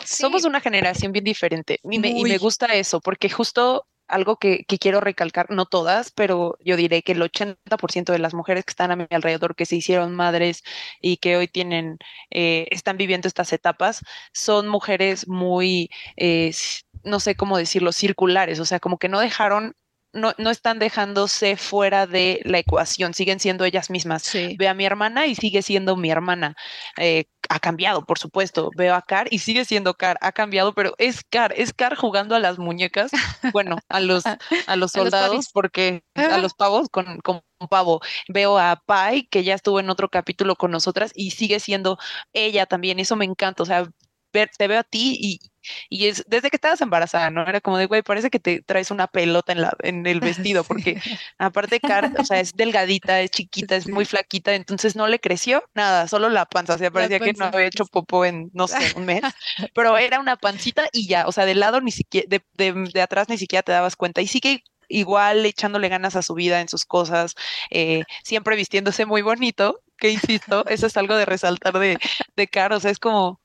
Somos 0.03 0.45
una 0.45 0.61
generación 0.61 1.13
bien 1.13 1.25
diferente 1.25 1.81
y 1.83 1.99
me, 1.99 2.39
gusta 2.39 2.67
eso, 2.67 3.01
porque 3.01 3.29
justo 3.29 3.85
algo 4.07 4.37
que, 4.37 4.65
quiero 4.65 5.01
recalcar, 5.01 5.51
no 5.51 5.67
todas, 5.67 6.13
pero 6.13 6.57
yo 6.65 6.77
diré 6.77 7.03
que 7.03 7.13
el 7.13 7.21
80% 7.21 8.13
de 8.13 8.19
las 8.21 8.33
mujeres 8.33 8.65
que 8.65 8.71
están 8.71 8.93
a 8.93 8.97
mi 8.97 9.07
alrededor, 9.11 9.57
que 9.57 9.67
se 9.67 9.75
hicieron 9.75 10.15
madres 10.15 10.63
y 11.03 11.17
que 11.17 11.37
hoy 11.37 11.49
tienen, 11.49 11.99
eh, 12.31 12.69
están 12.71 12.97
viviendo 12.97 13.27
estas 13.27 13.53
etapas, 13.53 14.03
son 14.33 14.69
mujeres 14.69 15.27
muy, 15.27 15.91
eh, 16.17 16.55
no 17.03 17.19
sé 17.19 17.35
cómo 17.35 17.59
decirlo, 17.59 17.91
circulares, 17.91 18.61
o 18.61 18.65
sea, 18.65 18.79
como 18.79 18.99
que 18.99 19.09
no 19.09 19.19
dejaron 19.19 19.75
no, 20.13 20.33
no, 20.39 20.51
están 20.51 20.79
dejándose 20.79 21.57
fuera 21.57 22.07
de 22.07 22.41
la 22.45 22.59
ecuación, 22.59 23.15
siguen 23.15 23.41
siendo 23.41 23.65
ellas 23.65 23.91
mismas. 23.91 24.31
Ve 24.59 24.69
a 24.69 24.75
mi 24.75 24.85
hermana 24.85 25.27
y 25.27 25.35
sigue 25.35 25.63
siendo 25.63 25.97
mi 25.97 26.11
hermana. 26.11 26.57
Eh, 26.97 27.25
ha 27.49 27.61
cambiado, 27.61 28.05
por 28.05 28.19
supuesto. 28.19 28.71
Veo 28.77 28.95
a 28.95 29.03
Car 29.03 29.29
y 29.31 29.39
sigue 29.39 29.65
siendo 29.65 29.95
Car, 29.95 30.19
ha 30.21 30.33
cambiado, 30.33 30.75
pero 30.75 30.95
es 30.99 31.23
Car, 31.25 31.53
es 31.57 31.73
Car 31.73 31.97
jugando 31.97 32.35
a 32.35 32.41
las 32.41 32.59
muñecas, 32.59 33.11
bueno, 33.53 33.79
a 33.89 34.01
los, 34.01 34.25
a 34.27 34.77
los 34.77 34.93
soldados, 34.93 35.49
porque 35.53 36.03
a 36.15 36.39
los 36.39 36.55
pavos 36.55 36.89
con, 36.91 37.19
con 37.21 37.43
pavo. 37.71 38.01
Veo 38.29 38.59
a 38.59 38.83
Pai, 38.87 39.27
que 39.27 39.45
ya 39.45 39.55
estuvo 39.55 39.81
en 39.81 39.91
otro 39.91 40.09
capítulo 40.09 40.57
con 40.57 40.71
nosotras 40.71 41.13
y 41.15 41.33
sigue 41.33 41.61
siendo 41.61 41.99
ella 42.33 42.67
también. 42.67 42.99
Eso 42.99 43.17
me 43.17 43.25
encanta. 43.25 43.63
O 43.63 43.67
sea, 43.67 43.89
te 44.31 44.69
veo 44.69 44.81
a 44.81 44.85
ti 44.85 45.17
y, 45.21 45.41
y 45.89 46.07
es 46.07 46.25
desde 46.27 46.51
que 46.51 46.57
estabas 46.57 46.81
embarazada, 46.81 47.31
¿no? 47.31 47.47
Era 47.47 47.61
como 47.61 47.79
de, 47.79 47.87
güey, 47.87 48.03
parece 48.03 48.31
que 48.31 48.41
te 48.41 48.63
traes 48.63 48.91
una 48.91 49.07
pelota 49.07 49.53
en, 49.53 49.63
la, 49.63 49.77
en 49.83 50.07
el 50.07 50.21
vestido, 50.55 50.65
porque 50.65 51.01
aparte, 51.39 51.81
Car, 51.81 52.13
o 52.19 52.25
sea, 52.25 52.41
es 52.41 52.55
delgadita, 52.55 53.21
es 53.21 53.31
chiquita, 53.31 53.77
es 53.77 53.89
muy 53.89 54.05
flaquita, 54.05 54.55
entonces 54.55 54.97
no 54.97 55.07
le 55.07 55.21
creció 55.21 55.65
nada, 55.75 56.09
solo 56.09 56.29
la 56.29 56.47
panza, 56.47 56.75
o 56.75 56.79
sea, 56.79 56.91
parecía 56.91 57.21
que 57.21 57.33
no 57.33 57.47
había 57.47 57.67
hecho 57.67 57.87
popó 57.87 58.25
en, 58.25 58.51
no 58.53 58.69
sé, 58.69 58.93
un 58.97 59.07
mes, 59.07 59.23
pero 59.75 59.97
era 59.99 60.21
una 60.21 60.37
pancita 60.37 60.89
y 60.93 61.09
ya, 61.09 61.27
o 61.27 61.33
sea, 61.33 61.45
del 61.45 61.61
lado 61.61 61.81
ni 61.81 61.91
siquiera, 61.91 62.27
de, 62.29 62.43
de, 62.55 62.91
de 62.93 63.03
atrás 63.03 63.29
ni 63.29 63.39
siquiera 63.39 63.63
te 63.63 63.73
dabas 63.73 63.97
cuenta, 63.97 64.21
y 64.21 64.27
sí 64.27 64.41
que 64.41 64.63
igual 64.89 65.45
echándole 65.45 65.89
ganas 65.89 66.17
a 66.17 66.23
su 66.23 66.35
vida 66.35 66.61
en 66.61 66.69
sus 66.69 66.85
cosas, 66.87 67.35
eh, 67.71 68.05
siempre 68.25 68.57
vistiéndose 68.57 69.07
muy 69.07 69.23
bonito, 69.23 69.83
que 69.99 70.11
insisto, 70.11 70.65
eso 70.67 70.87
es 70.87 70.97
algo 70.97 71.17
de 71.17 71.27
resaltar 71.27 71.79
de, 71.79 71.99
de 72.37 72.49
Car, 72.49 72.73
o 72.73 72.81
sea, 72.81 72.91
es 72.91 72.99
como 72.99 73.41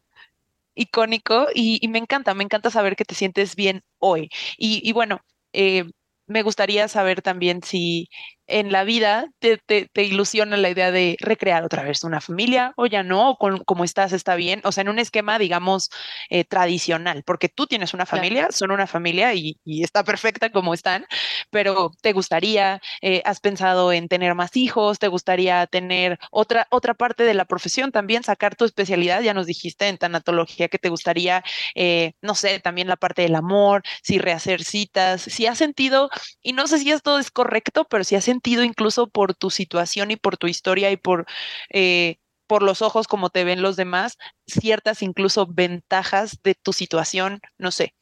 icónico 0.76 1.48
y, 1.54 1.88
me 1.90 2.00
encanta, 2.00 2.34
me 2.34 2.44
encanta 2.44 2.70
saber 2.72 2.96
que 2.96 3.06
te 3.06 3.16
sientes 3.16 3.56
bien 3.56 3.82
hoy. 4.00 4.30
Y, 4.58 4.92
bueno, 4.94 5.22
eh, 5.54 5.86
me 6.28 6.42
gustaría 6.44 6.88
saber 6.88 7.22
también 7.22 7.62
si 7.64 8.08
en 8.54 8.72
la 8.72 8.84
vida 8.84 9.30
te, 9.40 9.58
te, 9.58 10.04
ilusiona 10.04 10.58
la 10.58 10.70
idea 10.70 10.92
de 10.92 11.18
recrear 11.20 11.64
otra 11.64 11.82
vez 11.82 12.04
una 12.04 12.22
familia 12.22 12.74
o 12.78 12.86
ya 12.86 13.02
no, 13.02 13.32
o 13.32 13.38
como 13.66 13.84
estás 13.84 14.14
está 14.14 14.36
bien, 14.36 14.62
o 14.64 14.72
sea, 14.72 14.84
en 14.84 14.90
un 14.90 15.00
esquema, 15.00 15.40
digamos, 15.40 15.90
eh, 16.30 16.44
tradicional, 16.46 17.24
porque 17.26 17.50
tú 17.50 17.66
tienes 17.66 17.96
una 17.96 18.06
familia, 18.06 18.50
son 18.52 18.70
una 18.70 18.86
familia 18.86 19.34
y, 19.34 19.58
está 19.66 20.04
perfecta 20.04 20.52
como 20.52 20.76
están, 20.76 21.06
pero 21.50 21.92
¿te 22.02 22.14
gustaría, 22.14 22.80
eh, 23.02 23.24
has 23.26 23.40
pensado 23.40 23.92
en 23.92 24.08
tener 24.08 24.36
más 24.36 24.56
hijos, 24.56 25.00
te 25.00 25.08
gustaría 25.08 25.66
tener 25.66 26.20
otra, 26.30 26.68
otra 26.70 26.94
parte 26.94 27.24
de 27.24 27.34
la 27.34 27.46
profesión 27.46 27.92
también, 27.92 28.24
sacar 28.24 28.56
tu 28.56 28.66
especialidad, 28.66 29.22
ya 29.22 29.34
nos 29.34 29.48
dijiste 29.48 29.88
en 29.88 29.98
tanatología 29.98 30.68
que 30.68 30.78
te 30.78 30.90
gustaría, 30.90 31.44
eh, 31.74 32.14
no 32.22 32.36
sé, 32.36 32.60
también 32.60 32.88
la 32.88 32.98
parte 32.98 33.24
del 33.24 33.36
amor, 33.36 33.82
si 34.04 34.20
rehacer 34.20 34.64
citas, 34.64 35.24
si 35.24 35.48
has 35.48 35.58
sentido, 35.58 36.12
y 36.44 36.54
no 36.54 36.68
sé 36.68 36.78
si 36.78 36.92
esto 36.92 37.18
es 37.18 37.32
correcto, 37.32 37.86
pero 37.90 38.04
si 38.04 38.16
has 38.16 38.24
sentido 38.24 38.43
incluso 38.46 39.08
por 39.08 39.34
tu 39.36 39.50
situación 39.50 40.12
y 40.12 40.16
por 40.16 40.38
tu 40.38 40.48
historia 40.48 40.92
y 40.92 40.98
por, 40.98 41.26
eh, 41.70 42.18
por 42.48 42.64
los 42.64 42.82
ojos 42.82 43.08
como 43.08 43.30
te 43.30 43.44
ven 43.44 43.62
los 43.62 43.76
demás, 43.76 44.18
ciertas 44.48 45.02
incluso 45.02 45.48
ventajas 45.48 46.40
de 46.44 46.56
tu 46.56 46.74
situación, 46.74 47.42
no 47.58 47.72
sé. 47.72 47.96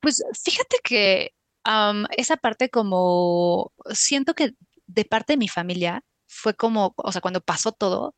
Pues 0.00 0.22
fíjate 0.44 0.76
que 0.82 1.34
esa 2.16 2.36
parte 2.36 2.70
como 2.70 3.72
siento 3.92 4.34
que 4.34 4.52
de 4.86 5.04
parte 5.04 5.34
de 5.34 5.36
mi 5.38 5.48
familia 5.48 6.02
fue 6.26 6.54
como, 6.54 6.94
o 6.96 7.12
sea, 7.12 7.20
cuando 7.20 7.40
pasó 7.40 7.72
todo, 7.72 8.14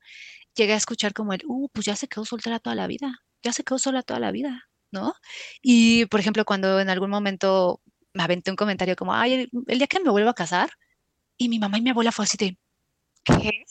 llegué 0.54 0.74
a 0.74 0.76
escuchar 0.76 1.12
como 1.12 1.32
el, 1.32 1.42
uh, 1.46 1.68
pues 1.72 1.86
ya 1.86 1.96
se 1.96 2.08
quedó 2.08 2.24
soltera 2.24 2.58
toda 2.60 2.76
la 2.76 2.86
vida, 2.86 3.22
ya 3.42 3.52
se 3.52 3.64
quedó 3.64 3.78
sola 3.78 4.02
toda 4.02 4.20
la 4.20 4.30
vida, 4.30 4.68
¿no? 4.90 5.14
Y, 5.62 6.06
por 6.06 6.20
ejemplo, 6.20 6.44
cuando 6.44 6.80
en 6.80 6.90
algún 6.90 7.10
momento 7.10 7.80
me 8.14 8.22
aventé 8.22 8.50
un 8.50 8.56
comentario 8.56 8.96
como, 8.96 9.14
ay, 9.14 9.48
el, 9.66 9.78
día 9.78 9.86
que 9.86 10.00
me 10.00 10.10
vuelvo 10.10 10.30
a 10.30 10.34
casar, 10.34 10.70
y 11.44 11.48
mi 11.48 11.58
mamá 11.58 11.78
y 11.78 11.82
mi 11.82 11.90
abuela 11.90 12.12
fue 12.12 12.24
así 12.24 12.36
de, 12.36 12.56
¿qué? 13.24 13.64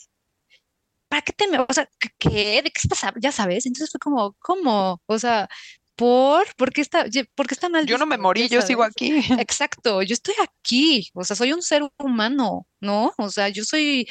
¿Para 1.08 1.22
qué 1.22 1.32
te 1.32 1.48
me, 1.48 1.58
o 1.58 1.66
sea, 1.70 1.88
qué? 2.18 2.62
¿De 2.62 2.70
qué 2.70 2.80
estás, 2.82 3.12
ya 3.20 3.32
sabes? 3.32 3.66
Entonces 3.66 3.90
fue 3.90 3.98
como, 3.98 4.34
¿cómo? 4.38 5.00
O 5.06 5.18
sea, 5.18 5.48
¿por? 5.96 6.46
¿Por 6.56 6.72
qué 6.72 6.80
está, 6.80 7.04
por 7.34 7.46
qué 7.46 7.54
está 7.54 7.68
mal? 7.68 7.86
Yo 7.86 7.98
no 7.98 8.06
me 8.06 8.18
morí, 8.18 8.48
yo 8.48 8.62
sigo 8.62 8.82
aquí. 8.82 9.12
Exacto, 9.40 10.02
yo 10.02 10.14
estoy 10.14 10.34
aquí, 10.42 11.10
o 11.14 11.24
sea, 11.24 11.36
soy 11.36 11.52
un 11.52 11.62
ser 11.62 11.82
humano, 11.98 12.66
¿no? 12.80 13.12
O 13.18 13.30
sea, 13.30 13.48
yo 13.48 13.64
soy, 13.64 14.08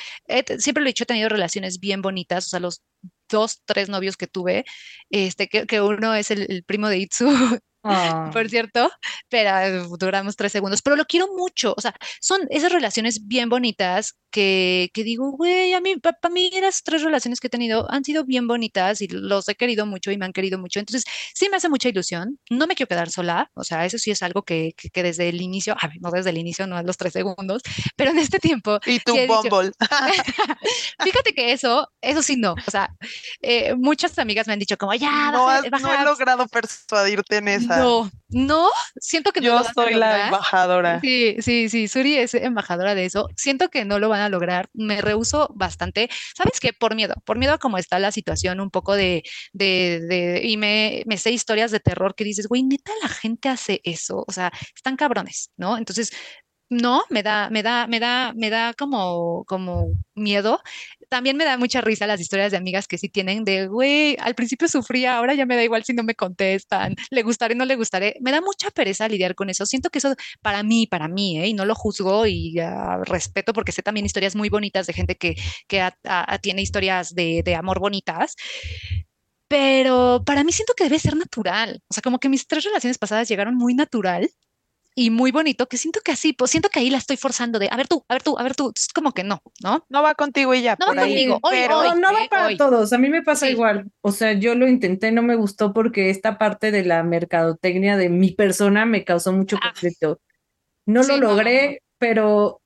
siempre 0.59 0.82
lo 0.84 0.88
he 0.88 0.91
dicho, 0.91 1.03
he 1.03 1.07
tenido 1.07 1.30
relaciones 1.30 1.80
bien 1.80 2.01
bonitas, 2.01 2.45
o 2.47 2.49
sea, 2.49 2.59
los 2.59 2.82
dos, 3.30 3.62
tres 3.66 3.89
novios 3.89 4.18
que 4.18 4.28
tuve, 4.28 4.66
este, 5.09 5.47
que, 5.47 5.66
que 5.66 5.82
uno 5.82 6.14
es 6.14 6.32
el, 6.32 6.45
el 6.49 6.64
primo 6.64 6.88
de 6.89 6.99
Itzu, 6.99 7.26
Ah. 7.84 8.29
por 8.32 8.47
cierto, 8.49 8.91
pero 9.29 9.88
duramos 9.97 10.36
tres 10.36 10.51
segundos, 10.51 10.82
pero 10.82 10.95
lo 10.95 11.05
quiero 11.05 11.27
mucho, 11.36 11.73
o 11.75 11.82
sea, 11.82 11.95
son 12.19 12.41
esas 12.49 12.71
relaciones 12.71 13.27
bien 13.27 13.49
bonitas 13.49 14.15
que, 14.32 14.89
que 14.93 15.03
digo, 15.03 15.32
güey, 15.32 15.73
a 15.73 15.82
mí, 15.82 15.97
para 15.97 16.34
mí 16.34 16.49
las 16.61 16.84
tres 16.84 17.03
relaciones 17.03 17.39
que 17.39 17.47
he 17.47 17.49
tenido 17.49 17.89
han 17.91 18.03
sido 18.03 18.23
bien 18.23 18.47
bonitas 18.47 19.01
y 19.01 19.07
los 19.07 19.47
he 19.49 19.55
querido 19.55 19.86
mucho 19.86 20.11
y 20.11 20.17
me 20.17 20.25
han 20.25 20.34
querido 20.34 20.57
mucho, 20.57 20.79
entonces 20.79 21.03
sí 21.34 21.49
me 21.49 21.57
hace 21.57 21.69
mucha 21.69 21.89
ilusión, 21.89 22.39
no 22.49 22.67
me 22.67 22.75
quiero 22.75 22.88
quedar 22.88 23.09
sola, 23.09 23.51
o 23.53 23.63
sea, 23.63 23.86
eso 23.86 23.97
sí 23.97 24.11
es 24.11 24.23
algo 24.23 24.43
que, 24.43 24.73
que, 24.75 25.03
desde 25.03 25.29
el 25.29 25.41
inicio, 25.41 25.75
a 25.79 25.88
ver, 25.88 25.97
no 26.01 26.11
desde 26.11 26.32
el 26.32 26.38
inicio, 26.38 26.65
no 26.67 26.77
a 26.77 26.84
los 26.84 26.97
tres 26.97 27.13
segundos, 27.13 27.61
pero 27.95 28.11
en 28.11 28.19
este 28.19 28.39
tiempo... 28.39 28.79
Y 28.86 28.99
tu 28.99 29.15
Bumble. 29.27 29.71
Fíjate 31.03 31.34
que 31.36 31.51
eso, 31.51 31.89
eso 32.01 32.21
sí 32.21 32.38
no, 32.38 32.53
o 32.53 32.71
sea, 32.71 32.95
eh, 33.41 33.75
muchas 33.75 34.17
amigas 34.17 34.47
me 34.47 34.53
han 34.53 34.59
dicho 34.59 34.77
como, 34.77 34.93
ya, 34.93 35.32
no, 35.32 35.61
no 35.61 35.93
he 35.93 36.03
logrado 36.03 36.47
persuadirte 36.47 37.38
en 37.38 37.47
eso. 37.47 37.67
No, 37.67 38.11
no, 38.32 38.69
siento 38.95 39.32
que 39.32 39.41
no. 39.41 39.47
Yo 39.47 39.63
soy 39.73 39.95
la 39.95 40.25
embajadora. 40.25 40.99
Sí, 41.01 41.36
sí, 41.39 41.69
sí, 41.69 41.88
Suri 41.88 42.17
es 42.17 42.34
embajadora 42.34 42.95
de 42.95 43.05
eso. 43.05 43.27
Siento 43.36 43.69
que 43.69 43.86
no 43.86 43.99
lo 43.99 44.09
van 44.09 44.21
a 44.21 44.29
lograr. 44.29 44.69
Me 44.73 45.01
rehuso 45.01 45.51
bastante. 45.55 46.09
¿Sabes 46.36 46.59
qué? 46.59 46.73
Por 46.73 46.95
miedo, 46.95 47.15
por 47.25 47.38
miedo 47.38 47.53
a 47.53 47.57
cómo 47.57 47.77
está 47.77 47.99
la 47.99 48.11
situación, 48.11 48.59
un 48.59 48.71
poco 48.71 48.95
de, 48.95 49.23
de, 49.53 50.01
de 50.07 50.41
y 50.43 50.57
me, 50.57 51.03
me 51.05 51.17
sé 51.17 51.32
historias 51.32 51.71
de 51.71 51.79
terror 51.79 52.15
que 52.15 52.23
dices, 52.23 52.47
güey, 52.47 52.63
neta, 52.63 52.91
la 53.01 53.09
gente 53.09 53.49
hace 53.49 53.82
eso. 53.84 54.23
O 54.27 54.32
sea, 54.32 54.51
están 54.75 54.95
cabrones, 54.95 55.51
¿no? 55.57 55.77
Entonces, 55.77 56.11
no, 56.72 57.03
me 57.09 57.22
da, 57.22 57.49
me 57.49 57.63
da, 57.63 57.86
me 57.86 57.99
da, 57.99 58.34
me 58.34 58.49
da 58.49 58.74
como, 58.74 59.43
como 59.45 59.88
miedo. 60.15 60.61
También 61.09 61.36
me 61.36 61.43
da 61.43 61.57
mucha 61.57 61.82
risa 61.82 62.07
las 62.07 62.22
historias 62.22 62.51
de 62.51 62.57
amigas 62.57 62.88
que 62.88 62.97
sí 62.97 63.09
tienen 63.09 63.43
de, 63.43 63.67
güey, 63.67 64.15
al 64.22 64.36
principio 64.36 64.69
sufría, 64.69 65.17
ahora 65.17 65.34
ya 65.34 65.45
me 65.45 65.57
da 65.57 65.63
igual 65.65 65.84
si 65.84 65.93
no 65.93 66.03
me 66.03 66.15
contestan, 66.15 66.95
le 67.09 67.24
gustaré, 67.24 67.55
no 67.55 67.65
le 67.65 67.76
gustaré. 67.76 68.15
Me 68.22 68.32
da 68.32 68.39
mucha 68.39 68.72
pereza 68.72 69.09
lidiar 69.09 69.36
con 69.36 69.49
eso. 69.49 69.65
Siento 69.65 69.89
que 69.89 69.99
eso 69.99 70.15
para 70.41 70.63
mí, 70.63 70.88
para 70.88 71.09
mí, 71.09 71.39
¿eh? 71.41 71.47
y 71.47 71.53
no 71.53 71.65
lo 71.65 71.76
juzgo 71.76 72.26
y 72.26 72.55
respeto 73.03 73.51
porque 73.51 73.74
sé 73.74 73.82
también 73.84 74.05
historias 74.05 74.36
muy 74.38 74.47
bonitas 74.47 74.88
de 74.88 74.93
gente 74.93 75.17
que, 75.17 75.36
que 75.67 75.91
tiene 76.41 76.61
historias 76.61 77.13
de, 77.13 77.43
de 77.43 77.55
amor 77.55 77.80
bonitas 77.80 78.36
pero 79.49 80.24
para 80.26 80.45
mí 80.45 80.53
siento 80.53 80.74
que 80.78 80.86
debe 80.86 80.97
ser 80.97 81.17
natural. 81.17 81.82
O 81.89 81.93
sea, 81.93 82.01
como 82.01 82.19
que 82.19 82.30
mis 82.30 82.47
tres 82.47 82.63
relaciones 82.63 82.97
pasadas 82.97 83.28
llegaron 83.28 83.55
muy 83.57 83.74
natural 83.74 84.30
y 84.95 85.09
muy 85.09 85.31
bonito, 85.31 85.67
que 85.67 85.77
siento 85.77 86.01
que 86.03 86.11
así, 86.11 86.33
pues 86.33 86.51
siento 86.51 86.69
que 86.69 86.79
ahí 86.79 86.89
la 86.89 86.97
estoy 86.97 87.17
forzando 87.17 87.59
de, 87.59 87.69
a 87.71 87.77
ver 87.77 87.87
tú, 87.87 88.03
a 88.09 88.13
ver 88.13 88.23
tú, 88.23 88.37
a 88.37 88.43
ver 88.43 88.55
tú, 88.55 88.71
es 88.75 88.87
como 88.89 89.13
que 89.13 89.23
no, 89.23 89.41
¿no? 89.63 89.85
No 89.89 90.03
va 90.03 90.15
contigo 90.15 90.53
y 90.53 90.61
ya. 90.61 90.75
No 90.79 90.87
va 90.87 91.01
conmigo, 91.01 91.39
pero 91.49 91.95
no, 91.95 92.13
va 92.13 92.27
para 92.29 92.57
todos, 92.57 92.91
a 92.93 92.97
mí 92.97 93.09
me 93.09 93.23
pasa 93.23 93.49
igual, 93.49 93.89
o 94.01 94.11
sea, 94.11 94.33
yo 94.33 94.55
lo 94.55 94.67
intenté, 94.67 95.11
no 95.11 95.21
me 95.21 95.35
gustó 95.35 95.73
porque 95.73 96.09
esta 96.09 96.37
parte 96.37 96.71
de 96.71 96.83
la 96.83 97.03
mercadotecnia 97.03 97.95
de 97.97 98.09
mi 98.09 98.31
persona 98.31 98.85
me 98.85 99.03
causó 99.05 99.31
mucho 99.31 99.57
ah. 99.57 99.69
conflicto. 99.69 100.19
No 100.85 101.03
lo 101.03 101.17
logré, 101.17 101.83
pero 101.99 102.61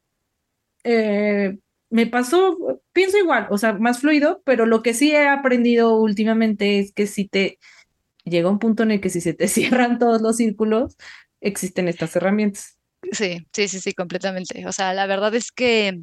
eh, 0.84 1.58
me 1.90 2.08
pasó, 2.08 2.58
pienso 2.94 3.18
igual, 3.18 3.48
o 3.50 3.58
sea, 3.58 3.74
más 3.74 4.00
fluido, 4.00 4.42
pero 4.46 4.66
lo 4.66 4.82
que 4.82 4.94
sí 4.94 5.12
he 5.12 5.28
aprendido 5.28 5.98
últimamente 5.98 6.80
es 6.80 6.92
que 6.94 7.08
si 7.08 7.28
te 7.28 7.60
llega 8.24 8.50
un 8.50 8.60
punto 8.60 8.84
en 8.84 8.92
el 8.92 9.02
que 9.02 9.10
si 9.10 9.22
se 9.22 9.34
te 9.34 9.48
cierran 9.48 10.00
todos 10.00 10.22
los 10.22 10.38
círculos, 10.38 10.98
existen 11.46 11.88
estas 11.88 12.16
herramientas. 12.16 12.78
Sí, 13.12 13.46
sí, 13.54 13.68
sí, 13.68 13.80
sí, 13.80 13.94
completamente. 13.94 14.68
O 14.68 14.72
sea, 14.72 14.94
la 14.94 15.06
verdad 15.06 15.34
es 15.36 15.52
que, 15.52 16.02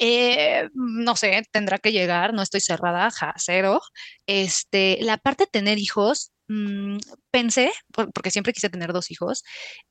eh, 0.00 0.68
no 0.74 1.16
sé, 1.16 1.42
tendrá 1.52 1.78
que 1.78 1.92
llegar, 1.92 2.34
no 2.34 2.42
estoy 2.42 2.60
cerrada, 2.60 3.10
ja, 3.10 3.34
cero. 3.36 3.80
Este, 4.26 4.98
la 5.00 5.16
parte 5.18 5.44
de 5.44 5.50
tener 5.50 5.78
hijos, 5.78 6.32
mm, 6.48 6.98
pensé, 7.30 7.72
porque 8.14 8.30
siempre 8.30 8.52
quise 8.52 8.68
tener 8.70 8.92
dos 8.92 9.10
hijos, 9.10 9.44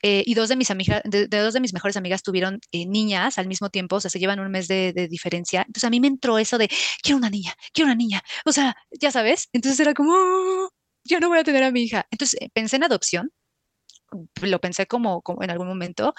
eh, 0.03 0.23
y 0.25 0.35
dos 0.35 0.49
de 0.49 0.55
mis 0.55 0.69
amigas, 0.71 1.01
de, 1.05 1.27
dos 1.27 1.53
de 1.53 1.59
mis 1.61 1.73
mejores 1.73 1.97
amigas 1.97 2.23
tuvieron 2.23 2.59
eh, 2.71 2.85
niñas 2.85 3.37
al 3.39 3.47
mismo 3.47 3.69
tiempo, 3.69 3.95
o 3.97 3.99
sea, 4.01 4.11
se 4.11 4.19
llevan 4.19 4.39
un 4.39 4.51
mes 4.51 4.67
de, 4.67 4.93
de, 4.93 5.07
diferencia. 5.07 5.61
Entonces 5.61 5.85
a 5.85 5.89
mí 5.89 5.99
me 5.99 6.07
entró 6.07 6.37
eso 6.39 6.57
de, 6.57 6.69
quiero 7.01 7.17
una 7.17 7.29
niña, 7.29 7.55
quiero 7.73 7.87
una 7.87 7.95
niña. 7.95 8.21
O 8.45 8.51
sea, 8.53 8.75
ya 8.91 9.11
sabes, 9.11 9.49
entonces 9.53 9.79
era 9.79 9.93
como, 9.93 10.13
oh, 10.13 10.69
yo 11.05 11.19
no 11.19 11.29
voy 11.29 11.39
a 11.39 11.43
tener 11.43 11.63
a 11.63 11.71
mi 11.71 11.83
hija. 11.83 12.05
Entonces 12.11 12.39
pensé 12.53 12.75
en 12.77 12.83
adopción 12.85 13.31
lo 14.41 14.59
pensé 14.61 14.87
como, 14.87 15.21
como 15.21 15.43
en 15.43 15.51
algún 15.51 15.67
momento, 15.67 16.13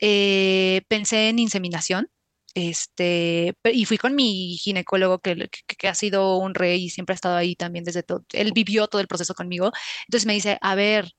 eh, 0.00 0.82
pensé 0.88 1.28
en 1.28 1.38
inseminación. 1.38 2.08
Este, 2.54 3.54
y 3.64 3.84
fui 3.84 3.98
con 3.98 4.14
mi 4.14 4.56
ginecólogo 4.56 5.18
que, 5.18 5.36
que, 5.78 5.88
ha 5.88 5.94
sido 5.94 6.38
un 6.38 6.54
rey 6.54 6.84
y 6.84 6.90
siempre 6.90 7.12
ha 7.12 7.16
estado 7.16 7.36
ahí 7.36 7.54
también 7.54 7.84
desde 7.84 8.02
todo, 8.02 8.24
él 8.32 8.52
vivió 8.54 8.86
todo 8.88 9.02
el 9.02 9.08
proceso 9.08 9.34
conmigo. 9.34 9.72
Entonces 10.08 10.26
me 10.26 10.32
dice, 10.32 10.56
a 10.62 10.74
ver, 10.74 11.12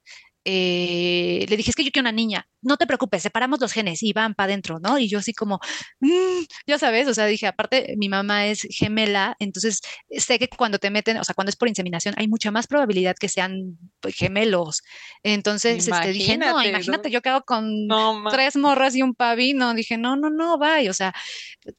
eh, 0.49 1.45
le 1.49 1.57
dije, 1.57 1.71
es 1.71 1.75
que 1.75 1.83
yo 1.83 1.91
quiero 1.91 2.05
una 2.05 2.13
niña, 2.13 2.47
no 2.61 2.77
te 2.77 2.87
preocupes, 2.87 3.21
separamos 3.21 3.59
los 3.59 3.73
genes 3.73 4.01
y 4.01 4.13
van 4.13 4.33
para 4.33 4.45
adentro, 4.45 4.79
¿no? 4.79 4.97
Y 4.97 5.09
yo 5.09 5.19
así 5.19 5.33
como, 5.33 5.59
mm", 5.99 6.45
ya 6.65 6.79
sabes, 6.79 7.05
o 7.09 7.13
sea, 7.13 7.25
dije, 7.25 7.47
aparte, 7.47 7.95
mi 7.97 8.07
mamá 8.07 8.47
es 8.47 8.65
gemela, 8.71 9.35
entonces 9.39 9.81
sé 10.09 10.39
que 10.39 10.47
cuando 10.47 10.79
te 10.79 10.89
meten, 10.89 11.17
o 11.17 11.23
sea, 11.25 11.35
cuando 11.35 11.49
es 11.49 11.57
por 11.57 11.67
inseminación, 11.67 12.15
hay 12.17 12.29
mucha 12.29 12.49
más 12.49 12.65
probabilidad 12.65 13.17
que 13.19 13.27
sean 13.27 13.77
gemelos. 14.07 14.83
Entonces 15.21 15.85
este, 15.85 16.13
dije, 16.13 16.37
no, 16.37 16.63
imagínate, 16.63 17.11
yo 17.11 17.21
quedo 17.21 17.43
con 17.43 17.89
tres 18.31 18.55
morras 18.55 18.95
y 18.95 19.01
un 19.01 19.15
pavino, 19.15 19.73
dije, 19.73 19.97
no, 19.97 20.15
no, 20.15 20.29
no, 20.29 20.57
vaya, 20.57 20.89
o 20.89 20.93
sea, 20.93 21.13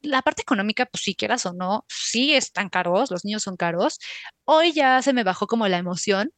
la 0.03 0.21
parte 0.21 0.43
económica, 0.43 0.85
pues 0.85 1.05
si 1.05 1.15
quieras 1.15 1.47
o 1.47 1.55
no, 1.55 1.87
sí 1.89 2.35
están 2.35 2.69
caros, 2.69 3.11
los 3.11 3.25
niños 3.25 3.43
son 3.43 3.57
caros. 3.57 3.99
Hoy 4.45 4.73
ya 4.73 5.01
se 5.01 5.15
me 5.15 5.25
bajó 5.25 5.47
como 5.47 5.67
la 5.69 5.79
emoción 5.79 6.33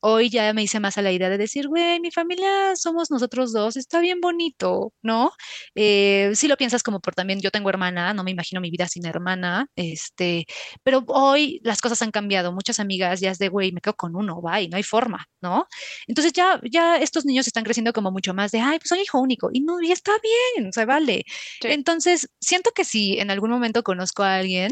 hoy 0.00 0.30
ya 0.30 0.52
me 0.52 0.62
hice 0.62 0.80
más 0.80 0.98
a 0.98 1.02
la 1.02 1.12
idea 1.12 1.28
de 1.30 1.38
decir, 1.38 1.68
güey, 1.68 2.00
mi 2.00 2.10
familia 2.10 2.76
somos 2.76 3.10
nosotros 3.10 3.52
dos, 3.52 3.76
está 3.76 4.00
bien 4.00 4.20
bonito, 4.20 4.92
¿no? 5.02 5.32
Eh, 5.74 6.32
si 6.34 6.48
lo 6.48 6.56
piensas 6.56 6.82
como 6.82 7.00
por 7.00 7.14
también, 7.14 7.40
yo 7.40 7.50
tengo 7.50 7.70
hermana, 7.70 8.14
no 8.14 8.24
me 8.24 8.30
imagino 8.30 8.60
mi 8.60 8.70
vida 8.70 8.88
sin 8.88 9.06
hermana, 9.06 9.66
este, 9.76 10.46
pero 10.82 11.04
hoy 11.08 11.60
las 11.62 11.80
cosas 11.80 12.00
han 12.02 12.10
cambiado, 12.10 12.52
muchas 12.52 12.80
amigas 12.80 13.20
ya 13.20 13.30
es 13.30 13.38
de, 13.38 13.48
güey, 13.48 13.72
me 13.72 13.80
quedo 13.80 13.94
con 13.94 14.16
uno, 14.16 14.40
bye, 14.40 14.68
no 14.68 14.76
hay 14.76 14.82
forma, 14.82 15.26
¿no? 15.40 15.66
Entonces 16.06 16.32
ya, 16.32 16.60
ya 16.70 16.96
estos 16.98 17.24
niños 17.24 17.46
están 17.46 17.64
creciendo 17.64 17.92
como 17.92 18.10
mucho 18.10 18.34
más 18.34 18.52
de, 18.52 18.60
ay, 18.60 18.78
pues 18.78 18.88
soy 18.88 19.00
hijo 19.00 19.18
único, 19.20 19.50
y 19.52 19.60
no, 19.60 19.80
y 19.82 19.92
está 19.92 20.12
bien, 20.22 20.68
o 20.68 20.72
sea, 20.72 20.86
vale. 20.86 21.24
Entonces, 21.62 22.28
siento 22.40 22.70
que 22.74 22.84
si 22.84 23.18
en 23.18 23.30
algún 23.30 23.50
momento 23.50 23.82
conozco 23.82 24.22
a 24.22 24.36
alguien, 24.36 24.70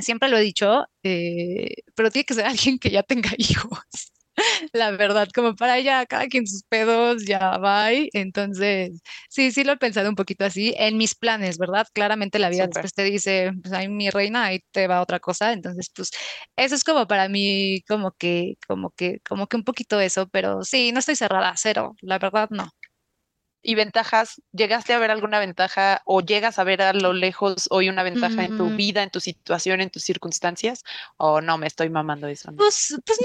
siempre 0.00 0.28
lo 0.28 0.38
he 0.38 0.42
dicho, 0.42 0.84
eh, 1.02 1.74
pero 1.94 2.10
tiene 2.10 2.24
que 2.24 2.34
ser 2.34 2.46
alguien 2.46 2.78
que 2.78 2.90
ya 2.90 3.02
tenga 3.02 3.30
hijos 3.38 4.11
la 4.72 4.90
verdad, 4.92 5.28
como 5.34 5.54
para 5.54 5.80
ya 5.80 6.06
cada 6.06 6.26
quien 6.26 6.46
sus 6.46 6.62
pedos, 6.64 7.24
ya 7.24 7.58
va. 7.58 7.90
Entonces, 7.92 9.00
sí, 9.28 9.52
sí 9.52 9.64
lo 9.64 9.72
he 9.72 9.76
pensado 9.76 10.08
un 10.08 10.14
poquito 10.16 10.44
así 10.44 10.74
en 10.78 10.96
mis 10.96 11.14
planes, 11.14 11.58
¿verdad? 11.58 11.86
Claramente 11.92 12.38
la 12.38 12.48
vida 12.48 12.66
después 12.66 12.94
te 12.94 13.04
dice, 13.04 13.52
pues 13.62 13.72
ahí 13.74 13.88
mi 13.88 14.10
reina, 14.10 14.46
ahí 14.46 14.60
te 14.72 14.86
va 14.86 15.02
otra 15.02 15.20
cosa. 15.20 15.52
Entonces, 15.52 15.90
pues 15.94 16.10
eso 16.56 16.74
es 16.74 16.84
como 16.84 17.06
para 17.06 17.28
mí, 17.28 17.82
como 17.88 18.12
que, 18.12 18.56
como 18.66 18.90
que, 18.90 19.20
como 19.28 19.46
que 19.46 19.56
un 19.56 19.64
poquito 19.64 20.00
eso, 20.00 20.28
pero 20.28 20.62
sí, 20.64 20.92
no 20.92 21.00
estoy 21.00 21.16
cerrada, 21.16 21.54
cero, 21.56 21.94
la 22.00 22.18
verdad 22.18 22.48
no 22.50 22.70
y 23.62 23.76
ventajas, 23.76 24.42
¿llegaste 24.52 24.92
a 24.92 24.98
ver 24.98 25.10
alguna 25.10 25.38
ventaja 25.38 26.02
o 26.04 26.20
llegas 26.20 26.58
a 26.58 26.64
ver 26.64 26.82
a 26.82 26.92
lo 26.92 27.12
lejos 27.12 27.68
hoy 27.70 27.88
una 27.88 28.02
ventaja 28.02 28.44
en 28.44 28.56
tu 28.58 28.64
mm. 28.64 28.76
vida, 28.76 29.02
en 29.04 29.10
tu 29.10 29.20
situación, 29.20 29.80
en 29.80 29.90
tus 29.90 30.02
circunstancias? 30.02 30.82
¿O 31.16 31.40
no 31.40 31.58
me 31.58 31.68
estoy 31.68 31.88
mamando 31.88 32.26
eso? 32.26 32.52
Pues, 32.56 32.96
pues 33.06 33.18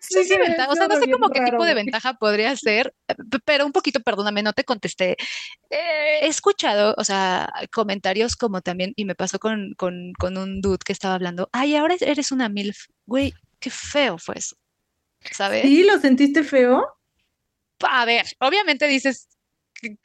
sí, 0.00 0.24
sí, 0.24 0.36
ventaja. 0.38 0.70
O 0.72 0.74
sea, 0.74 0.88
no 0.88 0.98
sé 0.98 1.10
como 1.10 1.30
qué 1.30 1.40
tipo 1.40 1.64
de 1.64 1.74
ventaja 1.74 2.14
podría 2.14 2.54
ser, 2.56 2.94
pero 3.44 3.66
un 3.66 3.72
poquito, 3.72 4.00
perdóname, 4.00 4.42
no 4.42 4.52
te 4.52 4.64
contesté. 4.64 5.16
Eh, 5.70 6.20
he 6.22 6.26
escuchado, 6.26 6.94
o 6.96 7.04
sea, 7.04 7.52
comentarios 7.72 8.36
como 8.36 8.60
también, 8.60 8.92
y 8.96 9.04
me 9.04 9.14
pasó 9.14 9.38
con, 9.38 9.74
con, 9.76 10.12
con 10.18 10.36
un 10.36 10.60
dude 10.60 10.78
que 10.84 10.92
estaba 10.92 11.14
hablando, 11.14 11.48
ay, 11.52 11.76
ahora 11.76 11.96
eres 12.00 12.32
una 12.32 12.48
MILF. 12.48 12.86
Güey, 13.06 13.34
qué 13.58 13.70
feo 13.70 14.18
fue 14.18 14.36
eso. 14.38 14.56
¿Sabes? 15.32 15.62
¿Sí? 15.62 15.84
¿Lo 15.84 15.98
sentiste 15.98 16.44
feo? 16.44 16.84
A 17.80 18.04
ver, 18.04 18.26
obviamente 18.40 18.86
dices, 18.86 19.28
qué, 19.80 19.96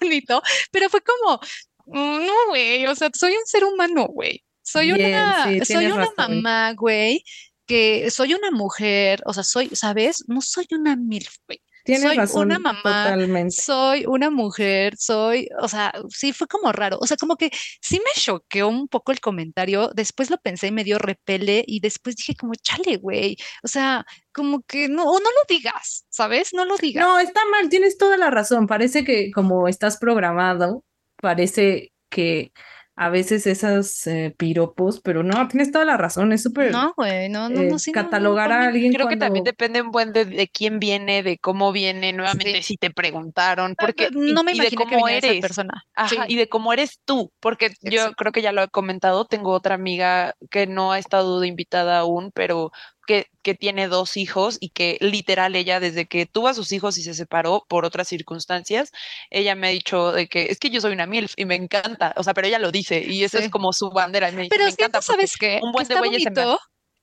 bonito, 0.00 0.42
pero 0.70 0.88
fue 0.88 1.00
como, 1.02 1.40
no, 1.86 2.32
güey, 2.48 2.86
o 2.86 2.94
sea, 2.94 3.10
soy 3.14 3.32
un 3.32 3.46
ser 3.46 3.64
humano, 3.64 4.06
güey. 4.06 4.42
soy 4.62 4.92
Bien, 4.92 5.10
una, 5.10 5.44
sí, 5.44 5.64
soy 5.64 5.86
una 5.86 5.96
razón. 5.96 6.42
mamá, 6.42 6.72
güey, 6.74 7.24
que 7.70 8.10
soy 8.10 8.34
una 8.34 8.50
mujer, 8.50 9.22
o 9.26 9.32
sea, 9.32 9.44
soy, 9.44 9.70
¿sabes? 9.74 10.24
No 10.26 10.40
soy 10.40 10.66
una 10.72 10.96
MILF, 10.96 11.36
güey. 11.46 11.62
Tienes 11.84 12.02
Soy 12.02 12.16
razón 12.16 12.46
una 12.48 12.58
mamá, 12.58 13.04
totalmente. 13.04 13.56
soy 13.56 14.04
una 14.06 14.28
mujer, 14.28 14.96
soy, 14.98 15.48
o 15.62 15.66
sea, 15.68 15.92
sí 16.10 16.32
fue 16.34 16.46
como 16.46 16.72
raro, 16.72 16.98
o 17.00 17.06
sea, 17.06 17.16
como 17.16 17.36
que 17.36 17.50
sí 17.80 17.96
me 17.98 18.20
choqueó 18.20 18.68
un 18.68 18.86
poco 18.86 19.12
el 19.12 19.20
comentario, 19.20 19.90
después 19.94 20.28
lo 20.30 20.36
pensé 20.36 20.66
y 20.66 20.72
me 20.72 20.84
dio 20.84 20.98
repele 20.98 21.64
y 21.66 21.80
después 21.80 22.16
dije 22.16 22.34
como, 22.34 22.52
chale, 22.54 22.98
güey, 22.98 23.36
o 23.62 23.68
sea, 23.68 24.04
como 24.32 24.62
que 24.62 24.88
no, 24.88 25.04
o 25.04 25.18
no 25.20 25.24
lo 25.30 25.40
digas, 25.48 26.04
¿sabes? 26.10 26.52
No 26.52 26.66
lo 26.66 26.76
digas. 26.76 27.04
No, 27.04 27.18
está 27.18 27.40
mal, 27.50 27.70
tienes 27.70 27.96
toda 27.96 28.18
la 28.18 28.30
razón. 28.30 28.66
Parece 28.66 29.02
que 29.04 29.30
como 29.30 29.66
estás 29.66 29.96
programado, 29.96 30.84
parece 31.16 31.92
que 32.10 32.52
a 33.00 33.08
veces 33.08 33.46
esas 33.46 34.06
eh, 34.06 34.34
piropos, 34.36 35.00
pero 35.00 35.22
no, 35.22 35.48
tienes 35.48 35.72
toda 35.72 35.86
la 35.86 35.96
razón, 35.96 36.32
es 36.32 36.42
súper 36.42 36.70
No, 36.70 36.92
güey, 36.96 37.30
no, 37.30 37.48
no, 37.48 37.62
eh, 37.62 37.70
no, 37.70 37.78
sí, 37.78 37.92
no, 37.92 38.02
no, 38.02 38.04
catalogar 38.04 38.52
a 38.52 38.68
alguien 38.68 38.92
Creo 38.92 39.08
que 39.08 39.16
también 39.16 39.44
depende 39.44 39.80
un 39.80 39.90
buen 39.90 40.12
de, 40.12 40.26
de 40.26 40.48
quién 40.48 40.78
viene, 40.78 41.22
de 41.22 41.38
cómo 41.38 41.72
viene, 41.72 42.12
nuevamente 42.12 42.60
Sí. 42.60 42.62
si 42.62 42.76
te 42.76 42.90
preguntaron, 42.90 43.74
porque 43.74 44.10
no 44.12 44.42
me 44.44 44.52
y, 44.52 44.56
y 44.56 44.60
de 44.60 44.68
imaginé 44.68 44.70
que 44.70 44.76
cómo 44.76 45.06
viniera 45.06 45.18
esa 45.18 45.26
eres. 45.28 45.40
persona. 45.40 45.84
Ajá, 45.94 46.08
Sí, 46.08 46.16
y 46.28 46.36
de 46.36 46.48
cómo 46.48 46.72
eres 46.74 47.00
tú, 47.06 47.32
porque 47.40 47.72
yo 47.80 48.12
creo 48.12 48.32
que 48.32 48.42
ya 48.42 48.52
lo 48.52 48.62
he 48.62 48.68
comentado, 48.68 49.24
tengo 49.24 49.52
otra 49.52 49.74
amiga 49.76 50.34
que 50.50 50.66
no 50.66 50.92
ha 50.92 50.98
estado 50.98 51.40
de 51.40 51.48
invitada 51.48 51.98
aún, 52.00 52.30
pero 52.34 52.70
que, 53.10 53.26
que 53.42 53.56
tiene 53.56 53.88
dos 53.88 54.16
hijos 54.16 54.56
y 54.60 54.68
que 54.68 54.96
literal 55.00 55.56
ella 55.56 55.80
desde 55.80 56.06
que 56.06 56.26
tuvo 56.26 56.46
a 56.46 56.54
sus 56.54 56.70
hijos 56.70 56.96
y 56.96 57.02
se 57.02 57.12
separó 57.12 57.66
por 57.68 57.84
otras 57.84 58.06
circunstancias, 58.06 58.92
ella 59.30 59.56
me 59.56 59.66
ha 59.66 59.70
dicho 59.70 60.12
de 60.12 60.28
que 60.28 60.44
es 60.44 60.60
que 60.60 60.70
yo 60.70 60.80
soy 60.80 60.92
una 60.92 61.06
MILF 61.06 61.32
y 61.36 61.44
me 61.44 61.56
encanta, 61.56 62.14
o 62.16 62.22
sea, 62.22 62.34
pero 62.34 62.46
ella 62.46 62.60
lo 62.60 62.70
dice 62.70 63.02
y 63.04 63.24
eso 63.24 63.38
es 63.38 63.50
como 63.50 63.72
su 63.72 63.90
bandera 63.90 64.28
y 64.28 64.36
me 64.36 64.46
Pero 64.46 64.62
me 64.62 64.70
es 64.70 64.76
que 64.76 64.84
encanta 64.84 65.00
tú 65.00 65.06
sabes 65.06 65.36
qué, 65.36 65.58
un 65.60 65.72
que 65.72 65.76
buen 65.76 65.88
de 65.88 65.94
bonito 65.96 66.60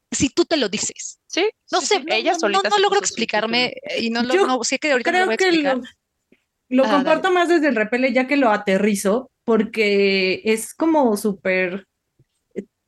si 0.10 0.30
tú 0.30 0.46
te 0.46 0.56
lo 0.56 0.70
dices. 0.70 1.20
Sí, 1.28 1.50
No 1.74 1.82
sí, 1.82 1.88
sé, 1.88 1.96
sí, 1.96 2.06
no, 2.06 2.16
ella 2.16 2.32
no, 2.32 2.36
no, 2.36 2.40
solita 2.40 2.70
no 2.70 2.76
se 2.78 2.82
logro 2.82 3.00
explicarme 3.00 3.66
eh, 3.66 4.00
y 4.04 4.10
no 4.10 4.24
lo, 4.24 4.48
no, 4.48 4.64
sé 4.64 4.80
que 4.80 4.94
ahorita 4.94 5.12
me 5.12 5.20
lo 5.20 5.26
voy 5.26 5.36
Creo 5.36 5.50
a 5.50 5.52
que 5.52 5.62
lo, 5.62 5.82
lo 6.70 6.86
Ah, 6.86 6.92
comparto 6.92 7.32
más 7.32 7.50
desde 7.50 7.68
el 7.68 7.76
repele 7.76 8.14
ya 8.14 8.28
que 8.28 8.38
lo 8.38 8.50
aterrizo, 8.50 9.30
porque 9.44 10.42
es 10.46 10.74
como 10.74 11.18
súper 11.18 11.87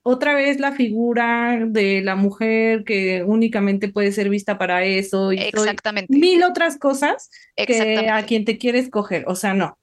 otra 0.04 0.34
vez 0.34 0.60
la 0.60 0.72
figura 0.72 1.60
de 1.68 2.02
la 2.02 2.16
mujer 2.16 2.84
que 2.84 3.24
únicamente 3.24 3.90
puede 3.90 4.12
ser 4.12 4.30
vista 4.30 4.58
para 4.58 4.84
eso 4.84 5.34
y 5.34 5.40
Exactamente, 5.40 6.16
mil 6.16 6.44
otras 6.44 6.78
cosas 6.78 7.30
que 7.56 8.08
a 8.10 8.26
quien 8.26 8.46
te 8.46 8.58
quiere 8.58 8.80
escoger. 8.80 9.26
O 9.28 9.36
sea, 9.36 9.54
no, 9.54 9.78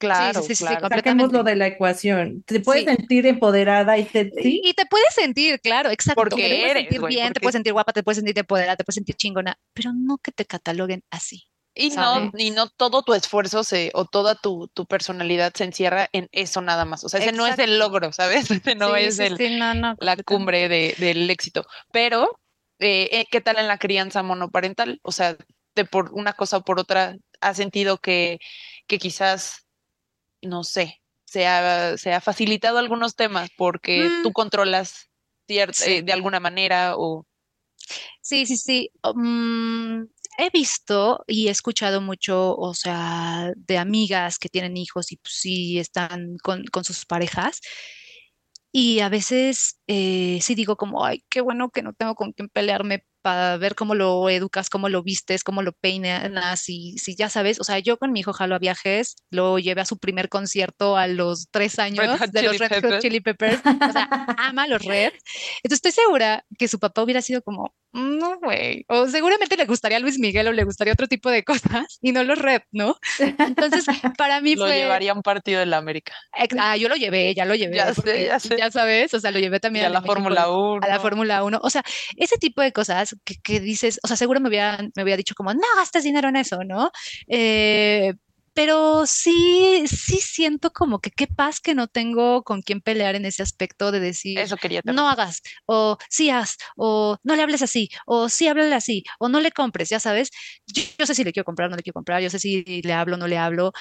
Claro, 0.00 0.42
sí, 0.42 0.48
sí, 0.48 0.54
sí, 0.54 0.64
claro. 0.64 0.88
saquémoslo 0.88 0.98
completamente. 1.40 1.50
de 1.50 1.56
la 1.56 1.66
ecuación. 1.66 2.42
Te 2.44 2.60
puedes 2.60 2.84
Sí. 2.84 2.88
sentir 2.96 3.26
empoderada 3.26 3.98
y 3.98 4.04
te, 4.04 4.30
Y, 4.36 4.42
sí, 4.42 4.60
y 4.64 4.72
te 4.74 4.86
puedes 4.86 5.12
sentir, 5.12 5.60
claro, 5.60 5.90
exacto. 5.90 6.20
Porque 6.20 6.36
te 6.36 6.48
puedes 6.48 6.64
eres, 6.70 6.82
sentir 6.84 7.00
bien, 7.08 7.32
te 7.32 7.40
puedes 7.40 7.54
sentir 7.54 7.72
guapa, 7.72 7.92
te 7.92 8.02
puedes 8.04 8.16
sentir 8.18 8.38
empoderada, 8.38 8.76
te 8.76 8.84
puedes 8.84 8.94
sentir 8.94 9.16
chingona, 9.16 9.58
pero 9.74 9.92
no 9.92 10.18
que 10.18 10.30
te 10.30 10.44
cataloguen 10.44 11.02
así. 11.10 11.48
Y 11.80 11.90
no, 11.90 12.32
y 12.36 12.50
no 12.50 12.68
todo 12.68 13.02
tu 13.02 13.14
esfuerzo 13.14 13.62
se, 13.62 13.92
o 13.94 14.04
toda 14.04 14.34
tu, 14.34 14.68
tu 14.74 14.84
personalidad 14.84 15.52
se 15.54 15.62
encierra 15.62 16.08
en 16.12 16.28
eso 16.32 16.60
nada 16.60 16.84
más. 16.84 17.04
O 17.04 17.08
sea, 17.08 17.20
ese 17.20 17.30
no 17.30 17.46
es 17.46 17.58
el 17.58 17.78
logro, 17.78 18.12
¿sabes? 18.12 18.50
Ese 18.50 18.74
no 18.74 18.96
Sí, 18.96 19.02
es 19.02 19.16
sí, 19.16 19.26
el, 19.26 19.36
sí, 19.36 19.50
no, 19.58 19.74
no, 19.74 19.94
la 20.00 20.16
cumbre 20.16 20.68
de, 20.68 20.94
del 20.98 21.30
éxito. 21.30 21.64
Pero, 21.92 22.40
eh, 22.80 23.08
eh, 23.12 23.26
¿qué 23.30 23.40
tal 23.40 23.58
en 23.58 23.68
la 23.68 23.78
crianza 23.78 24.24
monoparental? 24.24 24.98
O 25.02 25.12
sea, 25.12 25.36
de 25.76 25.84
por 25.84 26.12
una 26.12 26.32
cosa 26.32 26.56
o 26.56 26.62
por 26.62 26.80
otra, 26.80 27.16
¿has 27.40 27.56
sentido 27.56 27.98
que, 27.98 28.38
que 28.88 28.98
quizás, 28.98 29.66
no 30.42 30.64
sé, 30.64 31.00
se 31.24 31.46
ha, 31.46 31.96
se 31.96 32.12
ha 32.12 32.20
facilitado 32.20 32.78
algunos 32.78 33.14
temas 33.14 33.50
porque 33.56 34.08
Mm, 34.08 34.22
tú 34.24 34.32
controlas 34.32 35.10
cier- 35.46 35.72
sí. 35.72 35.92
eh, 35.92 36.02
de 36.02 36.12
alguna 36.12 36.40
manera 36.40 36.94
o... 36.96 37.24
Sí, 38.20 38.46
sí, 38.46 38.56
sí. 38.56 38.90
mm, 39.14 40.02
he 40.38 40.50
visto 40.50 41.24
y 41.26 41.48
he 41.48 41.50
escuchado 41.50 42.00
mucho, 42.00 42.56
o 42.56 42.72
sea, 42.72 43.52
de 43.56 43.76
amigas 43.76 44.38
que 44.38 44.48
tienen 44.48 44.76
hijos 44.76 45.12
y 45.12 45.16
pues 45.16 45.34
sí 45.34 45.78
están 45.78 46.36
con, 46.42 46.64
con 46.66 46.84
sus 46.84 47.04
parejas. 47.04 47.60
Y 48.72 49.00
a 49.00 49.08
veces 49.08 49.80
eh, 49.88 50.38
sí 50.40 50.54
digo 50.54 50.76
como, 50.76 51.04
ay, 51.04 51.24
qué 51.28 51.40
bueno 51.40 51.70
que 51.70 51.82
no 51.82 51.92
tengo 51.94 52.14
con 52.14 52.32
quién 52.32 52.48
pelearme 52.48 53.04
para 53.22 53.56
ver 53.56 53.74
cómo 53.74 53.94
lo 53.94 54.28
educas, 54.30 54.70
cómo 54.70 54.88
lo 54.88 55.02
vistes, 55.02 55.42
cómo 55.42 55.62
lo 55.62 55.72
peinas 55.72 56.68
y 56.68 56.96
si 56.98 57.16
ya 57.16 57.28
sabes, 57.28 57.60
o 57.60 57.64
sea, 57.64 57.78
yo 57.78 57.98
con 57.98 58.12
mi 58.12 58.20
hijo 58.20 58.32
jalo 58.32 58.54
a 58.54 58.58
viajes, 58.58 59.16
lo 59.30 59.58
llevé 59.58 59.80
a 59.80 59.86
su 59.86 59.98
primer 59.98 60.28
concierto 60.28 60.96
a 60.96 61.06
los 61.08 61.48
tres 61.50 61.78
años 61.78 62.20
de 62.30 62.42
los 62.42 62.58
Red 62.58 62.82
Hot. 62.82 63.00
Chili 63.00 63.20
Peppers, 63.20 63.60
o 63.64 63.92
sea, 63.92 64.08
ama 64.38 64.66
los 64.66 64.84
Red. 64.84 65.12
Entonces 65.62 65.84
estoy 65.84 65.92
segura 65.92 66.44
que 66.58 66.68
su 66.68 66.78
papá 66.78 67.02
hubiera 67.02 67.22
sido 67.22 67.42
como, 67.42 67.74
no, 67.92 68.38
güey, 68.38 68.84
o 68.88 69.08
seguramente 69.08 69.56
le 69.56 69.64
gustaría 69.64 69.98
Luis 69.98 70.18
Miguel 70.18 70.48
o 70.48 70.52
le 70.52 70.64
gustaría 70.64 70.92
otro 70.92 71.06
tipo 71.06 71.30
de 71.30 71.42
cosas 71.82 71.98
y 72.02 72.12
no 72.12 72.22
los 72.22 72.38
Red, 72.38 72.62
¿no? 72.70 72.96
Entonces, 73.18 73.84
para 74.18 74.40
mí 74.40 74.56
Lo 74.56 74.66
fue... 74.66 74.76
llevaría 74.76 75.12
a 75.12 75.14
un 75.14 75.22
partido 75.22 75.60
de 75.60 75.66
la 75.66 75.78
América. 75.78 76.14
Ah, 76.58 76.76
yo 76.76 76.88
lo 76.88 76.96
llevé, 76.96 77.34
ya 77.34 77.44
lo 77.44 77.54
llevé. 77.54 77.76
Ya 77.76 77.94
sé, 77.94 78.26
ya 78.26 78.38
sé. 78.38 78.56
Ya 78.58 78.70
sabes, 78.70 79.14
o 79.14 79.20
sea, 79.20 79.30
lo 79.30 79.38
llevé 79.38 79.56
Y 79.56 79.60
también 79.60 79.86
a 79.86 79.88
la 79.88 80.02
Fórmula 80.02 80.50
1. 80.50 80.80
a 80.82 80.88
la 80.88 81.00
Fórmula 81.00 81.42
1. 81.44 81.60
O 81.62 81.70
sea, 81.70 81.82
ese 82.16 82.36
tipo 82.36 82.62
de 82.62 82.72
cosas 82.72 83.16
que, 83.24 83.34
que 83.42 83.60
dices, 83.60 83.98
o 84.02 84.08
sea, 84.08 84.16
seguro 84.16 84.40
me 84.40 84.48
hubieran, 84.48 84.92
me 84.94 85.02
hubiera 85.02 85.16
dicho 85.16 85.34
como, 85.34 85.52
no 85.54 85.60
gastes 85.76 86.04
dinero 86.04 86.28
en 86.28 86.36
eso, 86.36 86.58
¿no? 86.64 86.90
Eh, 87.26 88.12
pero 88.58 89.06
sí, 89.06 89.84
sí 89.86 90.18
siento 90.18 90.72
como 90.72 90.98
que 91.00 91.10
qué 91.12 91.28
paz 91.28 91.60
que 91.60 91.74
no 91.76 91.86
tengo 91.86 92.42
con 92.42 92.60
quién 92.62 92.80
pelear 92.80 93.14
en 93.14 93.24
ese 93.24 93.40
aspecto 93.42 93.92
de 93.92 94.00
decir, 94.00 94.40
Eso 94.40 94.56
quería 94.56 94.82
también. 94.82 94.96
no 94.96 95.08
hagas, 95.08 95.42
o 95.66 95.96
sí 96.10 96.30
haz, 96.30 96.56
o 96.76 97.16
no 97.22 97.36
le 97.36 97.42
hables 97.42 97.62
así, 97.62 97.88
o 98.04 98.28
sí 98.28 98.48
háblale 98.48 98.74
así, 98.74 99.04
o 99.20 99.28
no 99.28 99.40
le 99.40 99.52
compres, 99.52 99.88
ya 99.90 100.00
sabes. 100.00 100.30
Yo, 100.66 100.82
yo 100.98 101.06
sé 101.06 101.14
si 101.14 101.22
le 101.22 101.32
quiero 101.32 101.44
comprar 101.44 101.68
o 101.68 101.70
no 101.70 101.76
le 101.76 101.84
quiero 101.84 101.94
comprar, 101.94 102.20
yo 102.20 102.30
sé 102.30 102.40
si 102.40 102.82
le 102.82 102.92
hablo 102.92 103.14
o 103.14 103.18
no 103.18 103.28
le 103.28 103.38
hablo. 103.38 103.72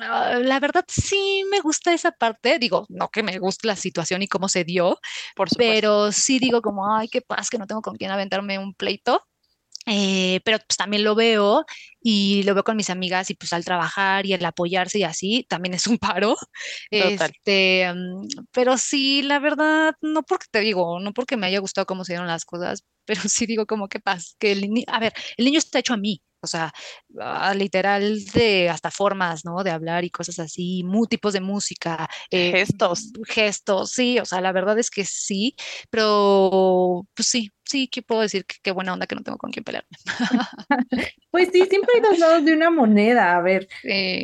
Ah, 0.00 0.38
La 0.40 0.60
verdad 0.60 0.84
sí 0.88 1.42
me 1.50 1.60
gusta 1.60 1.92
esa 1.92 2.12
parte, 2.12 2.58
digo, 2.60 2.86
no 2.88 3.08
que 3.08 3.24
me 3.24 3.38
guste 3.38 3.66
la 3.66 3.74
situación 3.76 4.22
y 4.22 4.28
cómo 4.28 4.48
se 4.48 4.62
dio, 4.64 4.98
Por 5.34 5.48
pero 5.58 6.12
sí 6.12 6.38
digo 6.38 6.62
como, 6.62 6.94
ay, 6.94 7.08
qué 7.08 7.20
paz 7.20 7.50
que 7.50 7.58
no 7.58 7.66
tengo 7.66 7.82
con 7.82 7.96
quién 7.96 8.12
aventarme 8.12 8.58
un 8.58 8.74
pleito. 8.74 9.24
Eh, 9.92 10.40
pero 10.44 10.58
pues 10.58 10.76
también 10.76 11.02
lo 11.02 11.16
veo 11.16 11.64
y 12.00 12.44
lo 12.44 12.54
veo 12.54 12.62
con 12.62 12.76
mis 12.76 12.90
amigas 12.90 13.28
y 13.28 13.34
pues 13.34 13.52
al 13.52 13.64
trabajar 13.64 14.24
y 14.24 14.34
el 14.34 14.44
apoyarse 14.44 15.00
y 15.00 15.02
así 15.02 15.44
también 15.48 15.74
es 15.74 15.88
un 15.88 15.98
paro. 15.98 16.36
Total. 16.90 17.32
Este, 17.34 17.92
mm, 17.92 18.28
pero 18.52 18.78
sí, 18.78 19.22
la 19.22 19.40
verdad, 19.40 19.94
no 20.00 20.22
porque 20.22 20.46
te 20.48 20.60
digo, 20.60 21.00
no 21.00 21.12
porque 21.12 21.36
me 21.36 21.48
haya 21.48 21.58
gustado 21.58 21.86
cómo 21.86 22.04
se 22.04 22.12
dieron 22.12 22.28
las 22.28 22.44
cosas, 22.44 22.84
pero 23.04 23.22
sí 23.28 23.46
digo 23.46 23.66
como 23.66 23.88
qué 23.88 23.98
paz, 23.98 24.36
que 24.38 24.52
el 24.52 24.60
niño, 24.60 24.84
a 24.86 25.00
ver, 25.00 25.12
el 25.36 25.44
niño 25.44 25.58
está 25.58 25.80
hecho 25.80 25.94
a 25.94 25.96
mí. 25.96 26.22
O 26.42 26.46
sea, 26.46 26.72
ah, 27.20 27.54
literal 27.54 28.24
de 28.34 28.68
hasta 28.70 28.90
formas, 28.90 29.44
¿no? 29.44 29.62
De 29.62 29.70
hablar 29.70 30.04
y 30.04 30.10
cosas 30.10 30.38
así, 30.38 30.82
tipos 31.08 31.32
de 31.32 31.40
música, 31.40 32.08
eh, 32.30 32.52
Gestos. 32.52 33.12
gestos, 33.26 33.90
sí, 33.90 34.18
o 34.18 34.24
sea, 34.24 34.40
la 34.40 34.52
verdad 34.52 34.78
es 34.78 34.90
que 34.90 35.04
sí, 35.04 35.54
pero 35.90 37.06
pues 37.14 37.28
sí, 37.28 37.50
sí, 37.64 37.88
que 37.88 38.02
puedo 38.02 38.22
decir 38.22 38.44
que 38.46 38.56
qué 38.62 38.70
buena 38.72 38.92
onda 38.92 39.06
que 39.06 39.14
no 39.14 39.22
tengo 39.22 39.38
con 39.38 39.50
quién 39.50 39.64
pelearme. 39.64 39.88
pues 41.30 41.48
sí, 41.52 41.66
siempre 41.66 41.94
hay 41.96 42.00
dos 42.02 42.18
lados 42.18 42.44
de 42.44 42.52
una 42.54 42.70
moneda. 42.70 43.36
A 43.36 43.40
ver, 43.42 43.68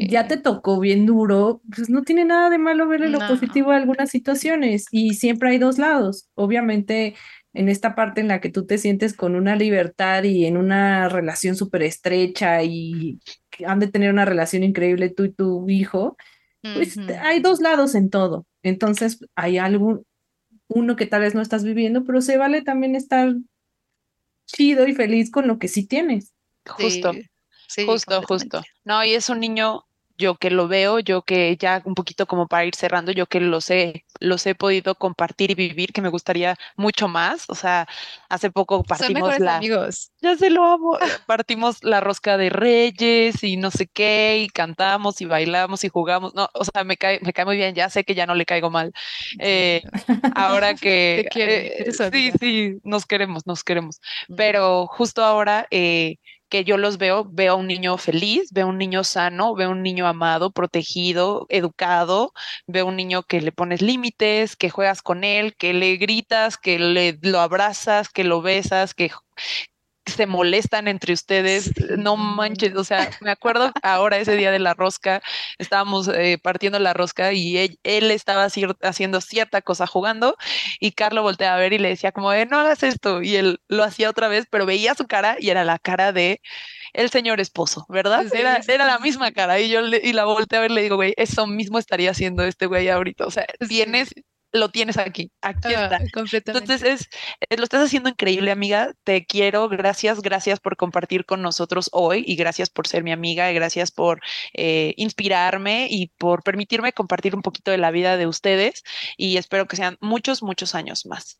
ya 0.08 0.26
te 0.26 0.36
tocó 0.36 0.80
bien 0.80 1.06
duro, 1.06 1.62
pues 1.74 1.88
no 1.88 2.02
tiene 2.02 2.24
nada 2.24 2.50
de 2.50 2.58
malo 2.58 2.88
verle 2.88 3.10
lo 3.10 3.18
No. 3.20 3.26
positivo 3.26 3.70
a 3.70 3.76
algunas 3.76 4.10
situaciones 4.10 4.86
y 4.90 5.14
siempre 5.14 5.50
hay 5.50 5.58
dos 5.58 5.78
lados. 5.78 6.28
Obviamente, 6.34 7.14
en 7.56 7.68
esta 7.68 7.94
parte 7.94 8.20
en 8.20 8.28
la 8.28 8.40
que 8.40 8.50
tú 8.50 8.66
te 8.66 8.78
sientes 8.78 9.14
con 9.14 9.34
una 9.34 9.56
libertad 9.56 10.22
y 10.24 10.44
en 10.44 10.56
una 10.56 11.08
relación 11.08 11.56
súper 11.56 11.82
estrecha 11.82 12.62
y 12.62 13.18
que 13.50 13.66
han 13.66 13.80
de 13.80 13.88
tener 13.88 14.12
una 14.12 14.24
relación 14.24 14.62
increíble 14.62 15.08
tú 15.08 15.24
y 15.24 15.32
tu 15.32 15.68
hijo, 15.68 16.16
pues 16.74 16.98
hay 17.22 17.40
dos 17.40 17.60
lados 17.60 17.94
en 17.94 18.10
todo. 18.10 18.46
Entonces, 18.62 19.20
hay 19.36 19.58
algún, 19.58 20.04
uno 20.68 20.96
que 20.96 21.06
tal 21.06 21.22
vez 21.22 21.34
no 21.34 21.40
estás 21.40 21.64
viviendo, 21.64 22.04
pero 22.04 22.20
se 22.20 22.36
vale 22.38 22.62
también 22.62 22.96
estar 22.96 23.34
chido 24.46 24.86
y 24.86 24.94
feliz 24.94 25.30
con 25.30 25.46
lo 25.46 25.58
que 25.58 25.68
sí 25.68 25.86
tienes. 25.86 26.34
Justo. 26.68 27.12
Sí, 27.68 27.84
Justo, 27.84 28.22
justo. 28.22 28.62
No, 28.84 29.04
y 29.04 29.14
es 29.14 29.28
un 29.28 29.40
niño, 29.40 29.85
yo 30.18 30.36
que 30.36 30.50
lo 30.50 30.68
veo, 30.68 30.98
yo 31.00 31.22
que 31.22 31.56
ya 31.56 31.82
un 31.84 31.94
poquito 31.94 32.26
como 32.26 32.46
para 32.48 32.64
ir 32.64 32.74
cerrando, 32.74 33.12
yo 33.12 33.26
que 33.26 33.40
los 33.40 33.70
he, 33.70 34.04
los 34.20 34.46
he 34.46 34.54
podido 34.54 34.94
compartir 34.96 35.50
y 35.50 35.54
vivir, 35.54 35.92
que 35.92 36.02
me 36.02 36.08
gustaría 36.08 36.56
mucho 36.76 37.08
más. 37.08 37.44
O 37.48 37.54
sea, 37.54 37.86
hace 38.28 38.50
poco 38.50 38.84
Son 38.94 39.08
partimos 39.08 39.12
mejores 39.12 39.40
la, 39.40 39.56
amigos. 39.56 40.12
ya 40.20 40.36
se 40.36 40.50
lo 40.50 40.64
amo, 40.64 40.98
partimos 41.26 41.82
la 41.82 42.00
rosca 42.00 42.36
de 42.36 42.50
Reyes 42.50 43.42
y 43.42 43.56
no 43.56 43.70
sé 43.70 43.86
qué, 43.86 44.38
y 44.42 44.48
cantamos 44.48 45.20
y 45.20 45.26
bailamos 45.26 45.84
y 45.84 45.88
jugamos. 45.88 46.34
No, 46.34 46.48
o 46.54 46.64
sea, 46.64 46.84
me 46.84 46.96
cae, 46.96 47.20
me 47.22 47.32
cae 47.32 47.44
muy 47.44 47.56
bien, 47.56 47.74
ya 47.74 47.90
sé 47.90 48.04
que 48.04 48.14
ya 48.14 48.26
no 48.26 48.34
le 48.34 48.46
caigo 48.46 48.70
mal. 48.70 48.92
Eh, 49.38 49.82
ahora 50.34 50.74
que 50.74 51.22
Te 51.24 51.28
quiere, 51.28 51.82
eh, 51.88 51.92
sí, 51.92 52.32
sí, 52.40 52.74
nos 52.84 53.06
queremos, 53.06 53.46
nos 53.46 53.64
queremos. 53.64 54.00
Mm. 54.28 54.34
Pero 54.36 54.86
justo 54.86 55.24
ahora, 55.24 55.66
eh, 55.70 56.16
que 56.48 56.64
yo 56.64 56.76
los 56.78 56.98
veo, 56.98 57.26
veo 57.30 57.54
a 57.54 57.56
un 57.56 57.66
niño 57.66 57.96
feliz, 57.98 58.50
veo 58.52 58.66
a 58.66 58.68
un 58.70 58.78
niño 58.78 59.04
sano, 59.04 59.54
veo 59.54 59.68
a 59.68 59.72
un 59.72 59.82
niño 59.82 60.06
amado, 60.06 60.50
protegido, 60.50 61.46
educado, 61.48 62.32
veo 62.66 62.86
a 62.86 62.88
un 62.88 62.96
niño 62.96 63.22
que 63.24 63.40
le 63.40 63.52
pones 63.52 63.82
límites, 63.82 64.56
que 64.56 64.70
juegas 64.70 65.02
con 65.02 65.24
él, 65.24 65.54
que 65.56 65.72
le 65.74 65.96
gritas, 65.96 66.56
que 66.58 66.78
le 66.78 67.18
lo 67.22 67.40
abrazas, 67.40 68.08
que 68.08 68.24
lo 68.24 68.42
besas, 68.42 68.94
que 68.94 69.10
se 70.06 70.26
molestan 70.26 70.88
entre 70.88 71.12
ustedes, 71.12 71.72
no 71.98 72.16
manches, 72.16 72.74
o 72.76 72.84
sea, 72.84 73.10
me 73.20 73.30
acuerdo 73.30 73.72
ahora 73.82 74.18
ese 74.18 74.36
día 74.36 74.50
de 74.50 74.58
la 74.58 74.74
rosca, 74.74 75.22
estábamos 75.58 76.08
eh, 76.08 76.38
partiendo 76.42 76.78
la 76.78 76.94
rosca 76.94 77.32
y 77.32 77.58
él, 77.82 78.10
estaba 78.10 78.46
haciendo 78.82 79.20
cierta 79.20 79.62
cosa 79.62 79.86
jugando 79.86 80.36
y 80.80 80.92
Carlos 80.92 81.22
voltea 81.22 81.54
a 81.54 81.58
ver 81.58 81.72
y 81.72 81.78
le 81.78 81.88
decía 81.88 82.12
como, 82.12 82.32
no 82.32 82.58
hagas 82.58 82.82
esto 82.82 83.22
y 83.22 83.36
él 83.36 83.60
lo 83.68 83.84
hacía 83.84 84.10
otra 84.10 84.28
vez, 84.28 84.46
pero 84.50 84.64
veía 84.64 84.94
su 84.94 85.06
cara 85.06 85.36
y 85.38 85.50
era 85.50 85.64
la 85.64 85.78
cara 85.78 86.12
de 86.12 86.40
el 86.92 87.10
señor 87.10 87.40
esposo, 87.40 87.84
¿verdad? 87.88 88.26
Era, 88.34 88.60
era 88.66 88.86
la 88.86 88.98
misma 88.98 89.32
cara 89.32 89.60
y 89.60 89.68
yo 89.68 89.80
y 89.86 90.12
la 90.12 90.24
volteé 90.24 90.58
a 90.58 90.62
ver 90.62 90.70
y 90.70 90.74
le 90.74 90.82
digo, 90.82 90.96
güey, 90.96 91.14
eso 91.16 91.46
mismo 91.46 91.78
estaría 91.78 92.10
haciendo 92.10 92.44
este 92.44 92.66
güey 92.66 92.88
ahorita, 92.88 93.26
o 93.26 93.30
sea, 93.30 93.46
tienes 93.68 94.14
lo 94.56 94.70
tienes 94.70 94.98
aquí, 94.98 95.30
aquí 95.40 95.68
está. 95.68 95.98
Entonces, 95.98 96.82
es, 96.82 97.08
eh, 97.48 97.56
lo 97.56 97.64
estás 97.64 97.84
haciendo 97.84 98.08
increíble, 98.08 98.50
amiga. 98.50 98.92
Te 99.04 99.26
quiero, 99.26 99.68
gracias, 99.68 100.20
gracias 100.20 100.60
por 100.60 100.76
compartir 100.76 101.24
con 101.24 101.42
nosotros 101.42 101.88
hoy 101.92 102.24
y 102.26 102.36
gracias 102.36 102.70
por 102.70 102.86
ser 102.86 103.04
mi 103.04 103.12
amiga 103.12 103.50
y 103.50 103.54
gracias 103.54 103.90
por 103.90 104.20
eh, 104.54 104.94
inspirarme 104.96 105.88
y 105.90 106.08
por 106.18 106.42
permitirme 106.42 106.92
compartir 106.92 107.34
un 107.34 107.42
poquito 107.42 107.70
de 107.70 107.78
la 107.78 107.90
vida 107.90 108.16
de 108.16 108.26
ustedes 108.26 108.82
y 109.16 109.36
espero 109.36 109.66
que 109.66 109.76
sean 109.76 109.96
muchos, 110.00 110.42
muchos 110.42 110.74
años 110.74 111.06
más. 111.06 111.38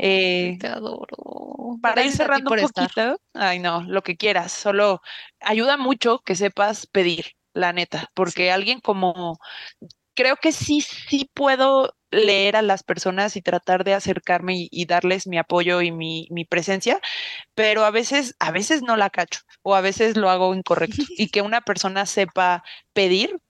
Eh, 0.00 0.56
te 0.60 0.66
adoro. 0.66 1.78
Para 1.82 2.04
ir 2.04 2.12
cerrando 2.12 2.50
un 2.50 2.60
poquito, 2.60 3.20
ay 3.34 3.58
no, 3.58 3.82
lo 3.82 4.02
que 4.02 4.16
quieras, 4.16 4.52
solo 4.52 5.00
ayuda 5.40 5.76
mucho 5.76 6.20
que 6.20 6.34
sepas 6.34 6.86
pedir 6.86 7.32
la 7.52 7.72
neta, 7.72 8.10
porque 8.14 8.50
alguien 8.50 8.80
como 8.80 9.38
creo 10.16 10.36
que 10.36 10.50
sí, 10.50 10.80
sí 10.80 11.30
puedo 11.32 11.94
leer 12.16 12.56
a 12.56 12.62
las 12.62 12.82
personas 12.82 13.36
y 13.36 13.42
tratar 13.42 13.84
de 13.84 13.94
acercarme 13.94 14.68
y, 14.70 14.86
darles 14.86 15.26
mi 15.26 15.38
apoyo 15.38 15.82
y 15.82 15.92
mi, 15.92 16.28
mi, 16.30 16.44
presencia, 16.44 17.00
pero 17.54 17.84
a 17.84 17.90
veces, 17.90 18.36
a 18.38 18.50
veces 18.50 18.82
no 18.82 18.96
la 18.96 19.10
cacho 19.10 19.40
o 19.62 19.74
a 19.74 19.80
veces 19.80 20.16
lo 20.16 20.30
hago 20.30 20.54
incorrecto. 20.54 20.96
Y 21.18 21.28
que 21.30 21.42
una 21.42 21.60
persona 21.62 22.06
sepa 22.06 22.62
pedir 22.92 23.40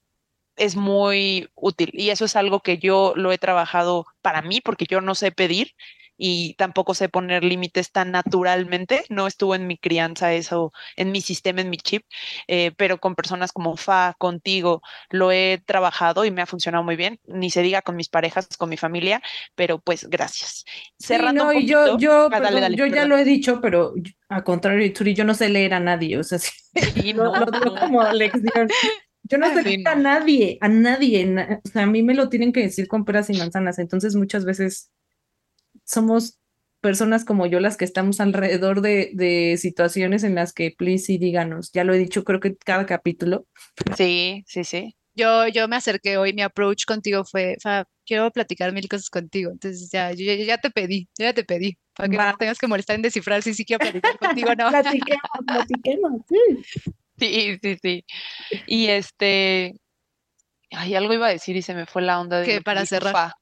es 0.56 0.76
muy 0.76 1.48
útil 1.54 1.90
y 1.92 2.10
eso 2.10 2.24
es 2.24 2.36
algo 2.36 2.60
que 2.60 2.78
yo 2.78 3.12
lo 3.16 3.32
he 3.32 3.38
trabajado 3.38 4.06
para 4.22 4.42
mí 4.42 4.60
porque 4.60 4.86
yo 4.88 5.00
no 5.00 5.14
sé 5.14 5.30
pedir 5.32 5.74
y 6.16 6.54
tampoco 6.54 6.94
sé 6.94 7.08
poner 7.08 7.44
límites 7.44 7.92
tan 7.92 8.10
naturalmente. 8.10 9.04
No 9.08 9.26
estuvo 9.26 9.54
en 9.54 9.66
mi 9.66 9.78
crianza 9.78 10.32
eso, 10.32 10.72
en 10.96 11.12
mi 11.12 11.20
sistema, 11.20 11.60
en 11.60 11.70
mi 11.70 11.76
chip, 11.76 12.04
eh, 12.48 12.72
pero 12.76 12.98
con 12.98 13.14
personas 13.14 13.52
como 13.52 13.76
Fa, 13.76 14.14
contigo, 14.18 14.82
lo 15.10 15.32
he 15.32 15.62
trabajado 15.64 16.24
y 16.24 16.30
me 16.30 16.42
ha 16.42 16.46
funcionado 16.46 16.84
muy 16.84 16.96
bien. 16.96 17.20
Ni 17.26 17.50
se 17.50 17.62
diga 17.62 17.82
con 17.82 17.96
mis 17.96 18.08
parejas, 18.08 18.48
con 18.56 18.68
mi 18.68 18.76
familia, 18.76 19.22
pero 19.54 19.78
pues 19.78 20.08
gracias. 20.08 20.64
Cerrando 20.98 21.50
sí, 21.50 21.66
yo, 21.66 21.98
yo, 21.98 22.28
ah, 22.32 22.68
yo 22.70 22.86
ya 22.86 23.06
lo 23.06 23.16
he 23.16 23.24
dicho, 23.24 23.60
pero 23.60 23.94
a 24.28 24.42
contrario, 24.42 24.92
Turi, 24.92 25.14
yo 25.14 25.24
no 25.24 25.34
sé 25.34 25.48
leer 25.48 25.74
a 25.74 25.80
nadie, 25.80 26.18
o 26.18 26.24
sea, 26.24 26.38
sí, 26.38 26.52
no, 27.14 27.34
lo, 27.34 27.46
digo 27.46 27.76
como 27.78 28.02
lección. 28.12 28.68
Yo 29.28 29.38
no 29.38 29.52
sé 29.52 29.62
leer 29.62 29.88
a 29.88 29.96
nadie, 29.96 30.58
a 30.60 30.68
nadie. 30.68 31.34
O 31.64 31.68
sea, 31.68 31.82
a 31.82 31.86
mí 31.86 32.02
me 32.02 32.14
lo 32.14 32.28
tienen 32.28 32.52
que 32.52 32.60
decir 32.60 32.86
con 32.86 33.04
peras 33.04 33.28
y 33.30 33.36
manzanas. 33.36 33.78
Entonces, 33.78 34.14
muchas 34.14 34.44
veces 34.44 34.92
somos 35.86 36.38
personas 36.80 37.24
como 37.24 37.46
yo 37.46 37.58
las 37.58 37.76
que 37.76 37.84
estamos 37.84 38.20
alrededor 38.20 38.80
de, 38.80 39.10
de 39.14 39.56
situaciones 39.58 40.22
en 40.22 40.34
las 40.34 40.52
que, 40.52 40.74
please, 40.76 41.06
sí, 41.06 41.18
díganos. 41.18 41.72
Ya 41.72 41.84
lo 41.84 41.94
he 41.94 41.98
dicho, 41.98 42.24
creo 42.24 42.40
que 42.40 42.56
cada 42.56 42.86
capítulo. 42.86 43.46
Sí, 43.96 44.44
sí, 44.46 44.64
sí. 44.64 44.96
Yo, 45.14 45.48
yo 45.48 45.66
me 45.66 45.76
acerqué 45.76 46.18
hoy, 46.18 46.34
mi 46.34 46.42
approach 46.42 46.84
contigo 46.84 47.24
fue, 47.24 47.56
quiero 48.04 48.30
platicar 48.30 48.72
mil 48.72 48.86
cosas 48.86 49.08
contigo. 49.08 49.50
Entonces 49.50 49.90
ya, 49.90 50.12
yo, 50.12 50.32
ya 50.34 50.58
te 50.58 50.70
pedí, 50.70 51.08
ya 51.18 51.32
te 51.32 51.42
pedí, 51.42 51.78
para 51.94 52.08
que 52.10 52.16
no 52.16 52.36
tengas 52.36 52.58
que 52.58 52.66
molestar 52.66 52.96
en 52.96 53.02
descifrar 53.02 53.42
si 53.42 53.54
sí 53.54 53.64
quiero 53.64 53.80
platicar 53.80 54.18
contigo 54.18 54.54
no. 54.54 54.68
platiquemos, 54.68 55.20
platiquemos, 55.46 56.12
sí. 56.28 56.92
Sí, 57.18 57.58
sí, 57.62 57.78
sí. 57.82 58.04
Y 58.66 58.88
este, 58.88 59.74
hay 60.70 60.94
algo 60.94 61.14
iba 61.14 61.28
a 61.28 61.30
decir 61.30 61.56
y 61.56 61.62
se 61.62 61.74
me 61.74 61.86
fue 61.86 62.02
la 62.02 62.20
onda 62.20 62.40
de... 62.40 62.46
Que 62.46 62.60
para 62.60 62.84
cerrar. 62.84 63.32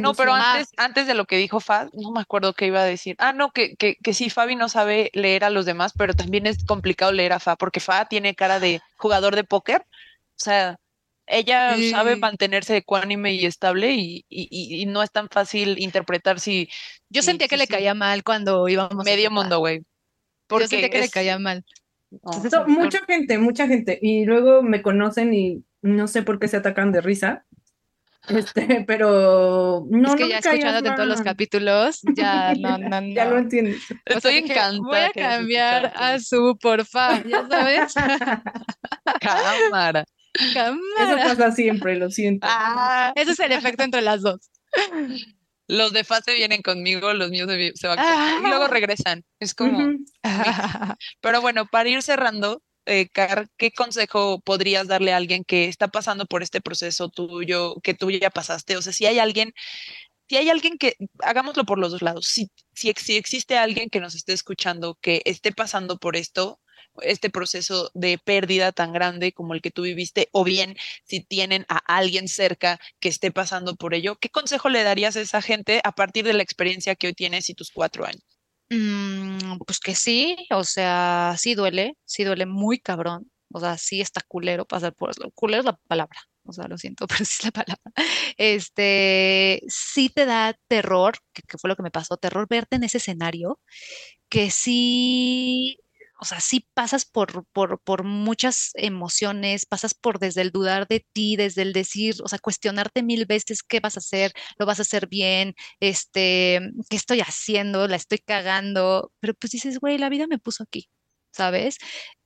No, 0.00 0.14
pero 0.14 0.34
antes, 0.34 0.72
antes 0.76 1.06
de 1.06 1.14
lo 1.14 1.26
que 1.26 1.36
dijo 1.36 1.60
Fa, 1.60 1.88
no 1.92 2.10
me 2.10 2.20
acuerdo 2.20 2.54
qué 2.54 2.66
iba 2.66 2.80
a 2.80 2.84
decir. 2.84 3.14
Ah, 3.18 3.32
no, 3.32 3.52
que, 3.52 3.76
que, 3.76 3.96
que 3.96 4.14
sí, 4.14 4.28
Fabi 4.28 4.56
no 4.56 4.68
sabe 4.68 5.10
leer 5.14 5.44
a 5.44 5.50
los 5.50 5.64
demás, 5.64 5.92
pero 5.96 6.14
también 6.14 6.46
es 6.46 6.64
complicado 6.64 7.12
leer 7.12 7.32
a 7.32 7.38
Fa, 7.38 7.56
porque 7.56 7.80
Fa 7.80 8.06
tiene 8.06 8.34
cara 8.34 8.58
de 8.58 8.80
jugador 8.96 9.36
de 9.36 9.44
póker. 9.44 9.82
O 9.82 10.42
sea, 10.42 10.76
ella 11.30 11.76
sabe 11.90 12.16
mantenerse 12.16 12.76
ecuánime 12.76 13.34
y 13.34 13.46
estable 13.46 13.92
y, 13.92 14.24
y, 14.28 14.48
y, 14.50 14.86
no 14.86 15.02
es 15.02 15.12
tan 15.12 15.28
fácil 15.28 15.78
interpretar 15.78 16.40
si... 16.40 16.68
Yo 17.08 17.22
sentía 17.22 17.46
que 17.46 17.56
le 17.56 17.68
caía 17.68 17.94
mal 17.94 18.24
cuando 18.24 18.68
íbamos... 18.68 19.04
Medio 19.04 19.30
mundo, 19.30 19.60
güey. 19.60 19.82
Yo 20.50 20.66
sentía 20.66 20.90
que 20.90 21.00
le 21.00 21.08
caía 21.08 21.38
mal. 21.38 21.64
mucha 22.66 23.00
gente, 23.06 23.38
mucha 23.38 23.68
gente. 23.68 23.98
Y 24.02 24.24
luego 24.24 24.62
me 24.62 24.82
conocen 24.82 25.32
y 25.32 25.62
no 25.82 26.08
sé 26.08 26.22
por 26.22 26.40
qué 26.40 26.48
se 26.48 26.56
atacan 26.56 26.90
de 26.90 27.00
risa. 27.00 27.44
Este, 28.28 28.84
pero 28.86 29.86
no. 29.88 30.10
Es 30.10 30.14
que 30.16 30.28
ya 30.28 30.38
escuchándote 30.38 30.88
en 30.88 30.94
todos 30.94 31.08
los 31.08 31.22
capítulos, 31.22 32.00
ya 32.14 32.54
no, 32.54 32.78
no, 32.78 33.00
Ya 33.14 33.24
lo 33.24 33.38
entiendes. 33.38 33.82
Estoy 34.04 34.38
encantada. 34.38 34.78
Voy 34.78 34.98
a 34.98 35.12
cambiar 35.12 35.92
a 35.96 36.18
su 36.20 36.56
porfa, 36.60 37.22
ya 37.24 37.48
sabes. 37.48 37.94
Cámara. 39.20 40.04
Cámara. 40.54 41.22
Eso 41.22 41.28
pasa 41.28 41.52
siempre, 41.52 41.96
lo 41.96 42.10
siento. 42.10 42.46
Ah, 42.48 43.12
ese 43.16 43.32
es 43.32 43.40
el 43.40 43.52
efecto 43.52 43.82
entre 43.82 44.02
las 44.02 44.22
dos. 44.22 44.50
Los 45.66 45.92
de 45.92 46.04
fase 46.04 46.34
vienen 46.34 46.62
conmigo, 46.62 47.12
los 47.14 47.30
míos 47.30 47.48
se 47.74 47.86
van 47.88 47.96
conmigo, 47.96 48.46
y 48.46 48.48
luego 48.48 48.66
regresan. 48.68 49.24
Es 49.38 49.54
como. 49.54 49.92
Pero 51.20 51.40
bueno, 51.40 51.66
para 51.66 51.88
ir 51.88 52.02
cerrando, 52.02 52.62
eh, 52.86 53.08
Car, 53.10 53.48
¿qué 53.56 53.72
consejo 53.72 54.40
podrías 54.40 54.88
darle 54.88 55.12
a 55.12 55.16
alguien 55.16 55.44
que 55.44 55.66
está 55.66 55.88
pasando 55.88 56.26
por 56.26 56.42
este 56.42 56.60
proceso 56.60 57.08
tuyo, 57.08 57.76
que 57.82 57.94
tú 57.94 58.10
ya 58.10 58.30
pasaste? 58.30 58.76
O 58.76 58.82
sea, 58.82 58.92
si 58.92 59.06
hay 59.06 59.18
alguien, 59.18 59.52
si 60.28 60.36
hay 60.36 60.50
alguien 60.50 60.78
que, 60.78 60.96
hagámoslo 61.20 61.64
por 61.64 61.78
los 61.78 61.92
dos 61.92 62.02
lados, 62.02 62.26
si, 62.28 62.50
si, 62.74 62.92
si 62.96 63.16
existe 63.16 63.58
alguien 63.58 63.90
que 63.90 64.00
nos 64.00 64.14
esté 64.14 64.32
escuchando 64.34 64.98
que 65.00 65.22
esté 65.26 65.52
pasando 65.52 65.98
por 65.98 66.16
esto, 66.16 66.60
este 67.02 67.30
proceso 67.30 67.90
de 67.94 68.18
pérdida 68.18 68.72
tan 68.72 68.92
grande 68.92 69.32
como 69.32 69.54
el 69.54 69.62
que 69.62 69.70
tú 69.70 69.82
viviste, 69.82 70.28
o 70.32 70.44
bien 70.44 70.76
si 71.04 71.20
tienen 71.20 71.64
a 71.68 71.78
alguien 71.78 72.28
cerca 72.28 72.80
que 73.00 73.08
esté 73.08 73.30
pasando 73.30 73.76
por 73.76 73.94
ello, 73.94 74.16
¿qué 74.16 74.30
consejo 74.30 74.68
le 74.68 74.82
darías 74.82 75.16
a 75.16 75.20
esa 75.20 75.42
gente 75.42 75.80
a 75.84 75.92
partir 75.92 76.24
de 76.24 76.34
la 76.34 76.42
experiencia 76.42 76.96
que 76.96 77.08
hoy 77.08 77.14
tienes 77.14 77.50
y 77.50 77.54
tus 77.54 77.70
cuatro 77.70 78.06
años? 78.06 78.29
Mm, 78.72 79.58
pues 79.66 79.80
que 79.80 79.94
sí, 79.96 80.36
o 80.52 80.62
sea, 80.62 81.34
sí 81.36 81.54
duele, 81.56 81.96
sí 82.04 82.22
duele 82.22 82.46
muy 82.46 82.78
cabrón, 82.78 83.28
o 83.52 83.58
sea, 83.58 83.76
sí 83.76 84.00
está 84.00 84.20
culero 84.28 84.64
pasar 84.64 84.94
por 84.94 85.10
eso. 85.10 85.28
Culero 85.34 85.60
es 85.60 85.64
la 85.66 85.76
palabra, 85.88 86.20
o 86.44 86.52
sea, 86.52 86.68
lo 86.68 86.78
siento, 86.78 87.06
pero 87.08 87.24
sí 87.24 87.34
es 87.40 87.44
la 87.44 87.50
palabra. 87.50 87.82
Este, 88.36 89.60
sí 89.68 90.08
te 90.10 90.24
da 90.24 90.54
terror, 90.68 91.14
que, 91.32 91.42
que 91.42 91.58
fue 91.58 91.68
lo 91.68 91.74
que 91.76 91.82
me 91.82 91.90
pasó, 91.90 92.16
terror 92.16 92.46
verte 92.48 92.76
en 92.76 92.84
ese 92.84 92.98
escenario, 92.98 93.58
que 94.30 94.50
sí 94.50 95.78
o 96.20 96.24
sea, 96.24 96.40
sí 96.40 96.68
pasas 96.74 97.04
por, 97.06 97.46
por, 97.52 97.80
por, 97.80 98.04
muchas 98.04 98.72
emociones, 98.74 99.66
pasas 99.66 99.94
por 99.94 100.18
desde 100.18 100.42
el 100.42 100.50
dudar 100.50 100.86
de 100.88 101.06
ti, 101.12 101.36
desde 101.36 101.62
el 101.62 101.72
decir, 101.72 102.16
o 102.22 102.28
sea, 102.28 102.38
cuestionarte 102.38 103.02
mil 103.02 103.26
veces 103.26 103.62
qué 103.62 103.80
vas 103.80 103.96
a 103.96 104.00
hacer, 104.00 104.32
lo 104.58 104.66
vas 104.66 104.78
a 104.78 104.82
hacer 104.82 105.08
bien, 105.08 105.54
este, 105.80 106.60
qué 106.90 106.96
estoy 106.96 107.20
haciendo, 107.20 107.88
la 107.88 107.96
estoy 107.96 108.18
cagando, 108.18 109.12
pero 109.20 109.34
pues 109.34 109.52
dices, 109.52 109.78
güey, 109.80 109.98
la 109.98 110.10
vida 110.10 110.26
me 110.26 110.38
puso 110.38 110.62
aquí, 110.64 110.90
¿sabes? 111.32 111.78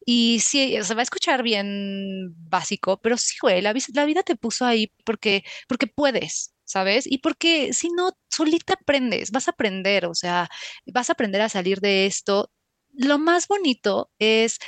Y 0.07 0.40
sí, 0.40 0.76
se 0.82 0.95
va 0.95 1.01
a 1.01 1.05
escuchar 1.05 1.42
bien 1.42 2.34
básico, 2.49 3.01
pero 3.01 3.16
sí, 3.16 3.36
güey, 3.40 3.62
la, 3.62 3.74
la 3.95 4.05
vida 4.07 4.22
te 4.22 4.36
puso 4.36 4.66
ahí 4.66 4.92
porque, 5.05 5.45
porque 5.68 5.86
puedes, 5.86 6.55
¿sabes? 6.64 7.07
Y 7.07 7.18
porque 7.18 7.72
si 7.72 7.90
no, 7.90 8.12
solita 8.30 8.74
aprendes, 8.74 9.30
vas 9.30 9.49
a 9.49 9.53
aprender, 9.53 10.07
o 10.07 10.14
sea, 10.14 10.49
vas 10.86 11.11
a 11.11 11.12
aprender 11.14 11.40
a 11.42 11.49
salir 11.49 11.80
de 11.80 12.07
esto 12.07 12.51
lo 12.97 13.18
más 13.18 13.49
bonito 13.49 14.11
es 14.18 14.59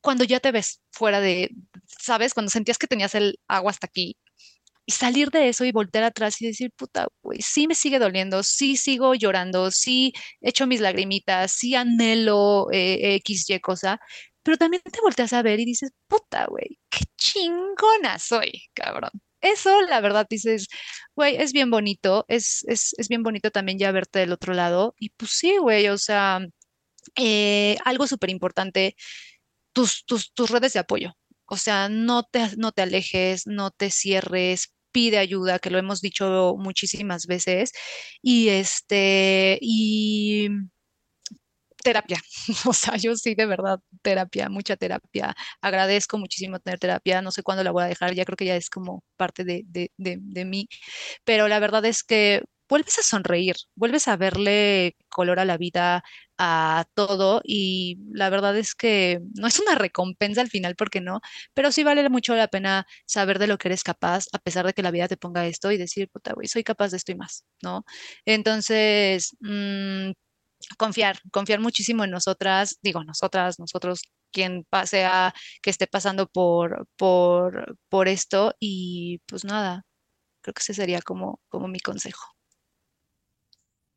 cuando 0.00 0.24
ya 0.24 0.40
te 0.40 0.52
ves 0.52 0.80
fuera 0.92 1.20
de, 1.20 1.50
¿sabes? 1.86 2.34
Cuando 2.34 2.50
sentías 2.50 2.78
que 2.78 2.86
tenías 2.86 3.14
el 3.14 3.38
agua 3.48 3.70
hasta 3.70 3.86
aquí 3.86 4.16
y 4.86 4.92
salir 4.92 5.30
de 5.30 5.48
eso 5.50 5.64
y 5.66 5.72
voltear 5.72 6.04
atrás 6.04 6.40
y 6.40 6.46
decir, 6.46 6.72
puta, 6.76 7.08
güey, 7.22 7.40
sí 7.42 7.66
me 7.68 7.74
sigue 7.74 7.98
doliendo, 7.98 8.42
sí 8.42 8.76
sigo 8.76 9.14
llorando, 9.14 9.70
sí 9.70 10.14
echo 10.40 10.66
mis 10.66 10.80
lagrimitas, 10.80 11.52
sí 11.52 11.74
anhelo 11.74 12.68
eh, 12.72 13.16
X, 13.16 13.50
Y 13.50 13.60
cosa, 13.60 14.00
pero 14.42 14.56
también 14.56 14.82
te 14.82 15.00
volteas 15.02 15.32
a 15.34 15.42
ver 15.42 15.60
y 15.60 15.66
dices, 15.66 15.90
puta, 16.06 16.46
güey, 16.46 16.78
qué 16.90 17.04
chingona 17.18 18.18
soy, 18.18 18.62
cabrón. 18.74 19.10
Eso, 19.40 19.82
la 19.82 20.00
verdad, 20.00 20.26
dices, 20.28 20.68
güey, 21.14 21.36
es 21.36 21.52
bien 21.52 21.70
bonito, 21.70 22.24
es, 22.28 22.64
es, 22.66 22.94
es 22.98 23.08
bien 23.08 23.22
bonito 23.22 23.50
también 23.50 23.78
ya 23.78 23.92
verte 23.92 24.20
del 24.20 24.32
otro 24.32 24.54
lado. 24.54 24.94
Y 24.98 25.10
pues 25.10 25.32
sí, 25.32 25.58
güey, 25.58 25.88
o 25.88 25.98
sea, 25.98 26.40
eh, 27.18 27.76
algo 27.84 28.06
súper 28.06 28.30
importante, 28.30 28.96
tus, 29.72 30.04
tus, 30.06 30.32
tus 30.34 30.50
redes 30.50 30.72
de 30.74 30.80
apoyo. 30.80 31.12
O 31.46 31.56
sea, 31.56 31.88
no 31.88 32.24
te, 32.24 32.56
no 32.58 32.72
te 32.72 32.82
alejes, 32.82 33.46
no 33.46 33.70
te 33.70 33.90
cierres, 33.90 34.74
pide 34.92 35.18
ayuda, 35.18 35.58
que 35.58 35.70
lo 35.70 35.78
hemos 35.78 36.00
dicho 36.02 36.54
muchísimas 36.58 37.26
veces. 37.26 37.72
Y 38.22 38.48
este, 38.50 39.58
y 39.62 40.48
terapia. 41.82 42.20
O 42.66 42.72
sea, 42.72 42.96
yo 42.96 43.14
sí, 43.16 43.34
de 43.34 43.46
verdad, 43.46 43.80
terapia, 44.02 44.48
mucha 44.48 44.76
terapia. 44.76 45.34
Agradezco 45.60 46.18
muchísimo 46.18 46.58
tener 46.60 46.78
terapia. 46.78 47.22
No 47.22 47.30
sé 47.30 47.42
cuándo 47.42 47.64
la 47.64 47.70
voy 47.72 47.84
a 47.84 47.86
dejar, 47.86 48.14
ya 48.14 48.24
creo 48.24 48.36
que 48.36 48.44
ya 48.46 48.56
es 48.56 48.70
como 48.70 49.04
parte 49.16 49.44
de, 49.44 49.62
de, 49.66 49.92
de, 49.96 50.18
de 50.20 50.44
mí. 50.44 50.68
Pero 51.24 51.48
la 51.48 51.60
verdad 51.60 51.84
es 51.84 52.02
que 52.04 52.42
vuelves 52.68 52.98
a 52.98 53.02
sonreír, 53.02 53.56
vuelves 53.74 54.08
a 54.08 54.16
verle 54.16 54.96
color 55.08 55.40
a 55.40 55.44
la 55.44 55.56
vida, 55.58 56.02
a 56.38 56.84
todo 56.94 57.40
y 57.44 57.98
la 58.12 58.30
verdad 58.30 58.56
es 58.56 58.74
que 58.74 59.20
no 59.34 59.48
es 59.48 59.58
una 59.58 59.74
recompensa 59.74 60.40
al 60.40 60.48
final 60.50 60.76
porque 60.76 61.00
no, 61.00 61.20
pero 61.54 61.72
sí 61.72 61.82
vale 61.84 62.08
mucho 62.08 62.34
la 62.36 62.48
pena 62.48 62.86
saber 63.06 63.38
de 63.38 63.48
lo 63.48 63.58
que 63.58 63.68
eres 63.68 63.82
capaz 63.82 64.26
a 64.32 64.38
pesar 64.38 64.64
de 64.66 64.72
que 64.74 64.82
la 64.82 64.90
vida 64.92 65.08
te 65.08 65.16
ponga 65.16 65.46
esto 65.46 65.72
y 65.72 65.78
decir, 65.78 66.08
puta, 66.10 66.32
güey, 66.34 66.46
soy 66.48 66.62
capaz 66.64 66.90
de 66.90 66.98
esto 66.98 67.12
y 67.12 67.16
más, 67.16 67.44
¿no? 67.62 67.84
Entonces, 68.24 69.36
mmm, 69.40 70.12
confiar, 70.78 71.18
confiar 71.32 71.60
muchísimo 71.60 72.04
en 72.04 72.10
nosotras, 72.10 72.78
digo, 72.82 73.04
nosotras, 73.04 73.58
nosotros, 73.58 74.02
quien 74.32 74.66
sea 74.86 75.34
que 75.62 75.70
esté 75.70 75.86
pasando 75.86 76.26
por, 76.28 76.86
por, 76.96 77.76
por 77.88 78.08
esto 78.08 78.54
y 78.60 79.20
pues 79.26 79.44
nada, 79.44 79.84
creo 80.42 80.54
que 80.54 80.60
ese 80.62 80.74
sería 80.74 81.02
como, 81.02 81.40
como 81.48 81.68
mi 81.68 81.80
consejo. 81.80 82.37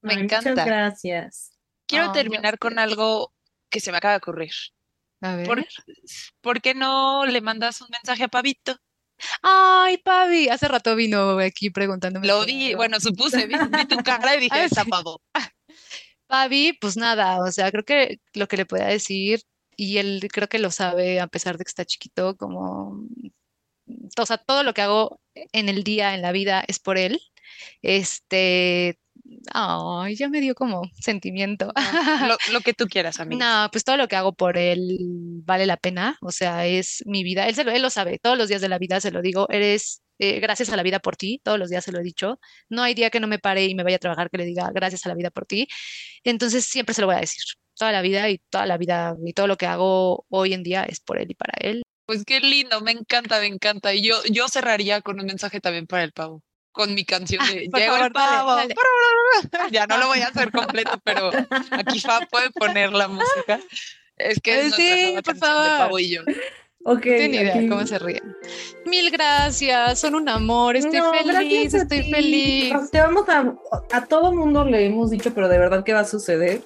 Me 0.02 0.14
encanta. 0.14 0.52
Muchas 0.52 0.66
gracias. 0.66 1.52
Quiero 1.88 2.10
Oh, 2.10 2.12
terminar 2.12 2.58
con 2.58 2.80
algo 2.80 3.34
que 3.70 3.80
se 3.80 3.92
me 3.92 3.98
acaba 3.98 4.14
de 4.14 4.18
ocurrir. 4.18 4.52
A 5.22 5.36
ver. 5.36 5.46
¿Por, 5.48 5.66
por 6.42 6.62
qué 6.62 6.74
no 6.74 7.26
le 7.26 7.42
mandas 7.42 7.82
un 7.82 7.88
mensaje 7.92 8.24
a 8.24 8.28
Pavito? 8.28 8.78
Ay, 9.42 9.98
Pavi, 10.00 10.50
hace 10.50 10.68
rato 10.68 10.96
vino 10.96 11.38
aquí 11.40 11.70
preguntándome. 11.70 12.26
Lo 12.28 12.46
vi, 12.46 12.74
bueno, 12.74 13.00
supuse, 13.00 13.46
vi, 13.46 13.56
vi 13.56 13.86
tu 13.86 13.98
cara 13.98 14.36
y 14.36 14.40
dije, 14.40 14.56
Ah, 14.62 14.66
está. 14.66 14.86
Pavo. 14.86 15.22
Pavi, 16.28 16.74
pues 16.80 16.98
nada, 16.98 17.40
o 17.40 17.52
sea, 17.52 17.70
creo 17.72 17.84
que 17.84 18.20
lo 18.34 18.48
que 18.48 18.58
le 18.58 18.66
pueda 18.66 18.86
decir, 18.88 19.42
y 19.76 19.98
él 19.98 20.28
creo 20.32 20.48
que 20.48 20.60
lo 20.60 20.72
sabe, 20.72 21.20
a 21.20 21.28
pesar 21.28 21.58
de 21.58 21.66
que 21.66 21.70
está 21.70 21.86
chiquito, 21.86 22.38
como, 22.38 23.06
o 24.18 24.26
sea, 24.26 24.38
todo 24.38 24.64
lo 24.64 24.74
que 24.74 24.82
hago 24.82 25.20
en 25.36 25.70
el 25.70 25.84
día, 25.84 26.16
en 26.16 26.22
la 26.22 26.32
vida, 26.32 26.64
es 26.68 26.80
por 26.80 26.98
él. 26.98 27.22
Este, 27.82 28.98
ay, 29.54 30.16
ya 30.16 30.30
me 30.30 30.42
dio 30.42 30.56
como 30.56 30.84
sentimiento. 31.00 31.72
Lo, 32.28 32.38
lo 32.52 32.62
que 32.62 32.74
tú 32.74 32.88
quieras, 32.88 33.20
amigo. 33.20 33.40
No, 33.40 33.70
pues 33.72 33.84
todo 33.84 33.98
lo 33.98 34.08
que 34.08 34.16
hago 34.16 34.34
por 34.34 34.58
él 34.58 34.98
vale 35.46 35.66
la 35.66 35.78
pena, 35.78 36.18
o 36.22 36.32
sea, 36.32 36.66
es 36.68 37.04
mi 37.06 37.24
vida. 37.24 37.48
Él, 37.48 37.56
se 37.56 37.64
lo, 37.64 37.72
él 37.72 37.82
lo 37.82 37.90
sabe, 37.90 38.20
todos 38.20 38.38
los 38.38 38.50
días 38.50 38.62
de 38.62 38.70
la 38.70 38.78
vida 38.78 39.00
se 39.00 39.12
lo 39.12 39.22
digo, 39.22 39.48
eres 39.50 40.02
eh, 40.20 40.40
gracias 40.40 40.70
a 40.70 40.76
la 40.76 40.84
vida 40.84 41.00
por 41.00 41.18
ti, 41.18 41.42
todos 41.44 41.58
los 41.58 41.70
días 41.70 41.84
se 41.84 41.92
lo 41.92 42.00
he 42.00 42.04
dicho. 42.04 42.40
No 42.70 42.84
hay 42.84 42.94
día 42.94 43.10
que 43.10 43.20
no 43.20 43.28
me 43.28 43.40
pare 43.40 43.66
y 43.66 43.76
me 43.76 43.84
vaya 43.84 43.96
a 43.96 44.00
trabajar 44.00 44.30
que 44.30 44.38
le 44.38 44.46
diga 44.46 44.70
gracias 44.74 45.06
a 45.06 45.10
la 45.10 45.16
vida 45.16 45.32
por 45.32 45.46
ti. 45.46 45.68
Entonces 46.24 46.66
siempre 46.66 46.94
se 46.94 47.02
lo 47.02 47.08
voy 47.08 47.16
a 47.16 47.22
decir, 47.22 47.42
toda 47.76 47.92
la 47.92 48.02
vida 48.04 48.30
y 48.30 48.38
toda 48.38 48.68
la 48.68 48.78
vida 48.78 49.16
y 49.26 49.34
todo 49.34 49.48
lo 49.48 49.58
que 49.58 49.66
hago 49.66 50.26
hoy 50.30 50.54
en 50.54 50.62
día 50.62 50.84
es 50.84 51.00
por 51.00 51.20
él 51.20 51.32
y 51.32 51.34
para 51.34 51.54
él. 51.60 51.82
Pues 52.06 52.24
qué 52.26 52.40
lindo, 52.40 52.82
me 52.82 52.92
encanta, 52.92 53.40
me 53.40 53.48
encanta. 53.48 53.94
Y 53.94 54.04
yo, 54.04 54.22
yo 54.30 54.48
cerraría 54.48 55.02
con 55.02 55.20
un 55.20 55.26
mensaje 55.26 55.60
también 55.60 55.88
para 55.88 56.04
el 56.04 56.12
pavo, 56.12 56.44
con 56.72 56.94
mi 56.94 57.04
canción 57.06 57.46
de 57.48 57.68
por 57.70 57.80
Llegó 57.80 57.94
favor, 57.94 58.08
el 58.08 58.12
pavo. 58.14 58.56
dale. 58.56 58.76
Ya 59.72 59.88
no 59.88 59.98
lo 59.98 60.08
voy 60.08 60.20
a 60.22 60.28
hacer 60.28 60.52
completo, 60.52 61.00
pero 61.04 61.32
aquí 61.72 62.00
Fa 62.00 62.20
puede 62.30 62.50
poner 62.52 62.92
la 62.94 63.08
música. 63.08 63.60
Es 64.18 64.40
que 64.40 64.68
es 64.68 64.76
Sí, 64.76 65.14
por 65.16 65.24
canción 65.24 65.36
de 65.36 65.40
favor. 65.40 65.78
Pavo 65.78 66.00
y 66.00 66.10
yo. 66.10 66.22
Ok. 66.84 66.96
No 66.96 67.02
tiene 67.02 67.42
idea 67.42 67.56
aquí- 67.56 67.68
cómo 67.70 67.86
se 67.86 68.00
ríen. 68.00 68.36
Mil 68.86 69.12
gracias, 69.12 70.00
son 70.00 70.16
un 70.16 70.28
amor, 70.30 70.76
estoy 70.76 71.00
No, 71.00 71.12
feliz, 71.14 71.74
estoy 71.74 72.04
ti. 72.04 72.12
feliz. 72.12 72.74
Te 72.92 73.00
vamos 73.00 73.28
a, 73.30 73.54
a 73.92 74.06
todo 74.06 74.32
mundo 74.34 74.66
le 74.66 74.86
hemos 74.88 75.12
dicho, 75.12 75.34
pero 75.34 75.48
de 75.48 75.58
verdad 75.60 75.84
que 75.84 75.94
va 75.94 76.02
a 76.02 76.06
suceder. 76.06 76.62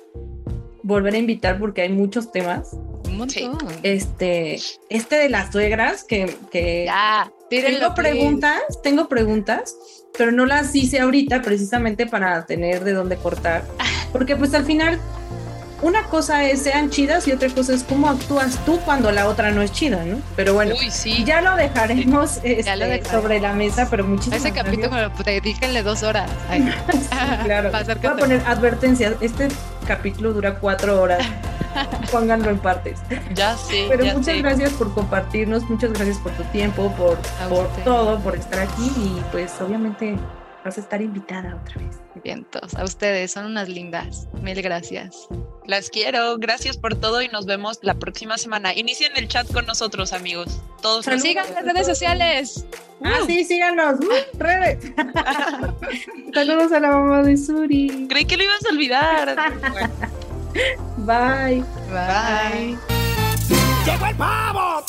Volver 0.83 1.15
a 1.15 1.17
invitar 1.17 1.57
porque 1.59 1.81
hay 1.81 1.89
muchos 1.89 2.31
temas. 2.31 2.69
Sí. 3.29 3.49
Este, 3.83 4.59
este 4.89 5.15
de 5.15 5.29
las 5.29 5.51
suegras, 5.51 6.03
que, 6.03 6.35
que 6.51 6.83
Ya, 6.85 7.31
tengo 7.49 7.93
preguntas, 7.95 8.61
tengo 8.83 9.07
preguntas, 9.07 9.75
pero 10.17 10.31
no 10.31 10.45
las 10.45 10.75
hice 10.75 10.99
ahorita 10.99 11.41
precisamente 11.41 12.05
para 12.05 12.45
tener 12.45 12.83
de 12.83 12.93
dónde 12.93 13.17
cortar. 13.17 13.63
Porque 14.11 14.35
pues 14.35 14.53
al 14.53 14.65
final, 14.65 14.99
una 15.81 16.03
cosa 16.03 16.43
es 16.45 16.63
sean 16.63 16.89
chidas 16.89 17.27
y 17.27 17.31
otra 17.31 17.49
cosa 17.49 17.73
es 17.73 17.83
cómo 17.83 18.09
actúas 18.09 18.57
tú 18.65 18.79
cuando 18.85 19.11
la 19.11 19.27
otra 19.27 19.51
no 19.51 19.61
es 19.61 19.71
chida, 19.71 20.03
¿no? 20.05 20.19
Pero 20.35 20.53
bueno, 20.53 20.75
Uy, 20.79 20.89
sí. 20.89 21.23
ya 21.25 21.41
lo 21.41 21.55
dejaremos 21.55 22.37
este, 22.43 22.75
lo 22.75 22.85
dejaremos. 22.85 23.07
sobre 23.09 23.39
la 23.39 23.53
mesa, 23.53 23.87
pero 23.89 24.03
muchísimas 24.05 24.39
ese 24.39 24.51
capítulo 24.51 24.89
gracias. 24.89 25.25
dedíquenle 25.25 25.83
dos 25.83 26.03
horas. 26.03 26.29
Ay. 26.49 26.73
Sí, 26.91 26.99
claro. 27.43 27.71
Voy 28.01 28.05
a 28.11 28.15
poner 28.15 28.41
advertencias. 28.45 29.13
Este 29.21 29.47
capítulo 29.87 30.33
dura 30.33 30.55
cuatro 30.59 31.01
horas. 31.01 31.25
Pónganlo 32.09 32.49
en 32.49 32.57
partes. 32.59 32.99
Ya 33.33 33.57
sé. 33.57 33.85
Pero 33.89 34.05
ya 34.05 34.13
muchas 34.13 34.37
gracias 34.37 34.71
por 34.73 34.93
compartirnos, 34.93 35.63
muchas 35.69 35.91
gracias 35.91 36.17
por 36.19 36.31
tu 36.33 36.43
tiempo, 36.45 36.89
por, 36.95 37.17
por 37.49 37.67
todo, 37.83 38.17
por 38.19 38.35
estar 38.35 38.59
aquí 38.59 38.91
y 38.97 39.21
pues 39.31 39.51
obviamente 39.59 40.15
vas 40.65 40.77
a 40.79 40.81
estar 40.81 41.01
invitada 41.01 41.55
otra 41.63 41.81
vez. 41.81 42.01
Vientos, 42.23 42.73
a 42.73 42.83
ustedes, 42.83 43.31
son 43.31 43.45
unas 43.45 43.69
lindas. 43.69 44.27
Mil 44.41 44.59
gracias. 44.61 45.27
Las 45.67 45.89
quiero. 45.89 46.37
Gracias 46.39 46.75
por 46.75 46.95
todo 46.95 47.21
y 47.21 47.27
nos 47.29 47.45
vemos 47.45 47.79
la 47.83 47.93
próxima 47.93 48.37
semana. 48.37 48.73
Inicien 48.73 49.11
el 49.15 49.27
chat 49.27 49.51
con 49.53 49.65
nosotros, 49.67 50.11
amigos. 50.11 50.59
Todos 50.81 51.05
Saludos. 51.05 51.23
Sigan 51.23 51.53
las 51.53 51.65
redes 51.65 51.85
sociales. 51.85 52.65
Ah, 53.03 53.19
sí, 53.27 53.43
síganos. 53.43 53.99
Uh, 53.99 54.37
redes. 54.39 54.91
Saludos 56.33 56.71
a 56.71 56.79
la 56.79 56.91
mamá 56.91 57.21
de 57.21 57.37
Suri. 57.37 58.07
Creí 58.09 58.25
que 58.25 58.37
lo 58.37 58.43
ibas 58.43 58.65
a 58.65 58.69
olvidar. 58.69 59.35
Bueno, 59.69 59.93
Bye. 60.97 61.63
Bye. 61.91 62.77
bye. 62.77 62.77
¡Llegó 63.85 64.05
el 64.07 64.15
pavo! 64.15 64.83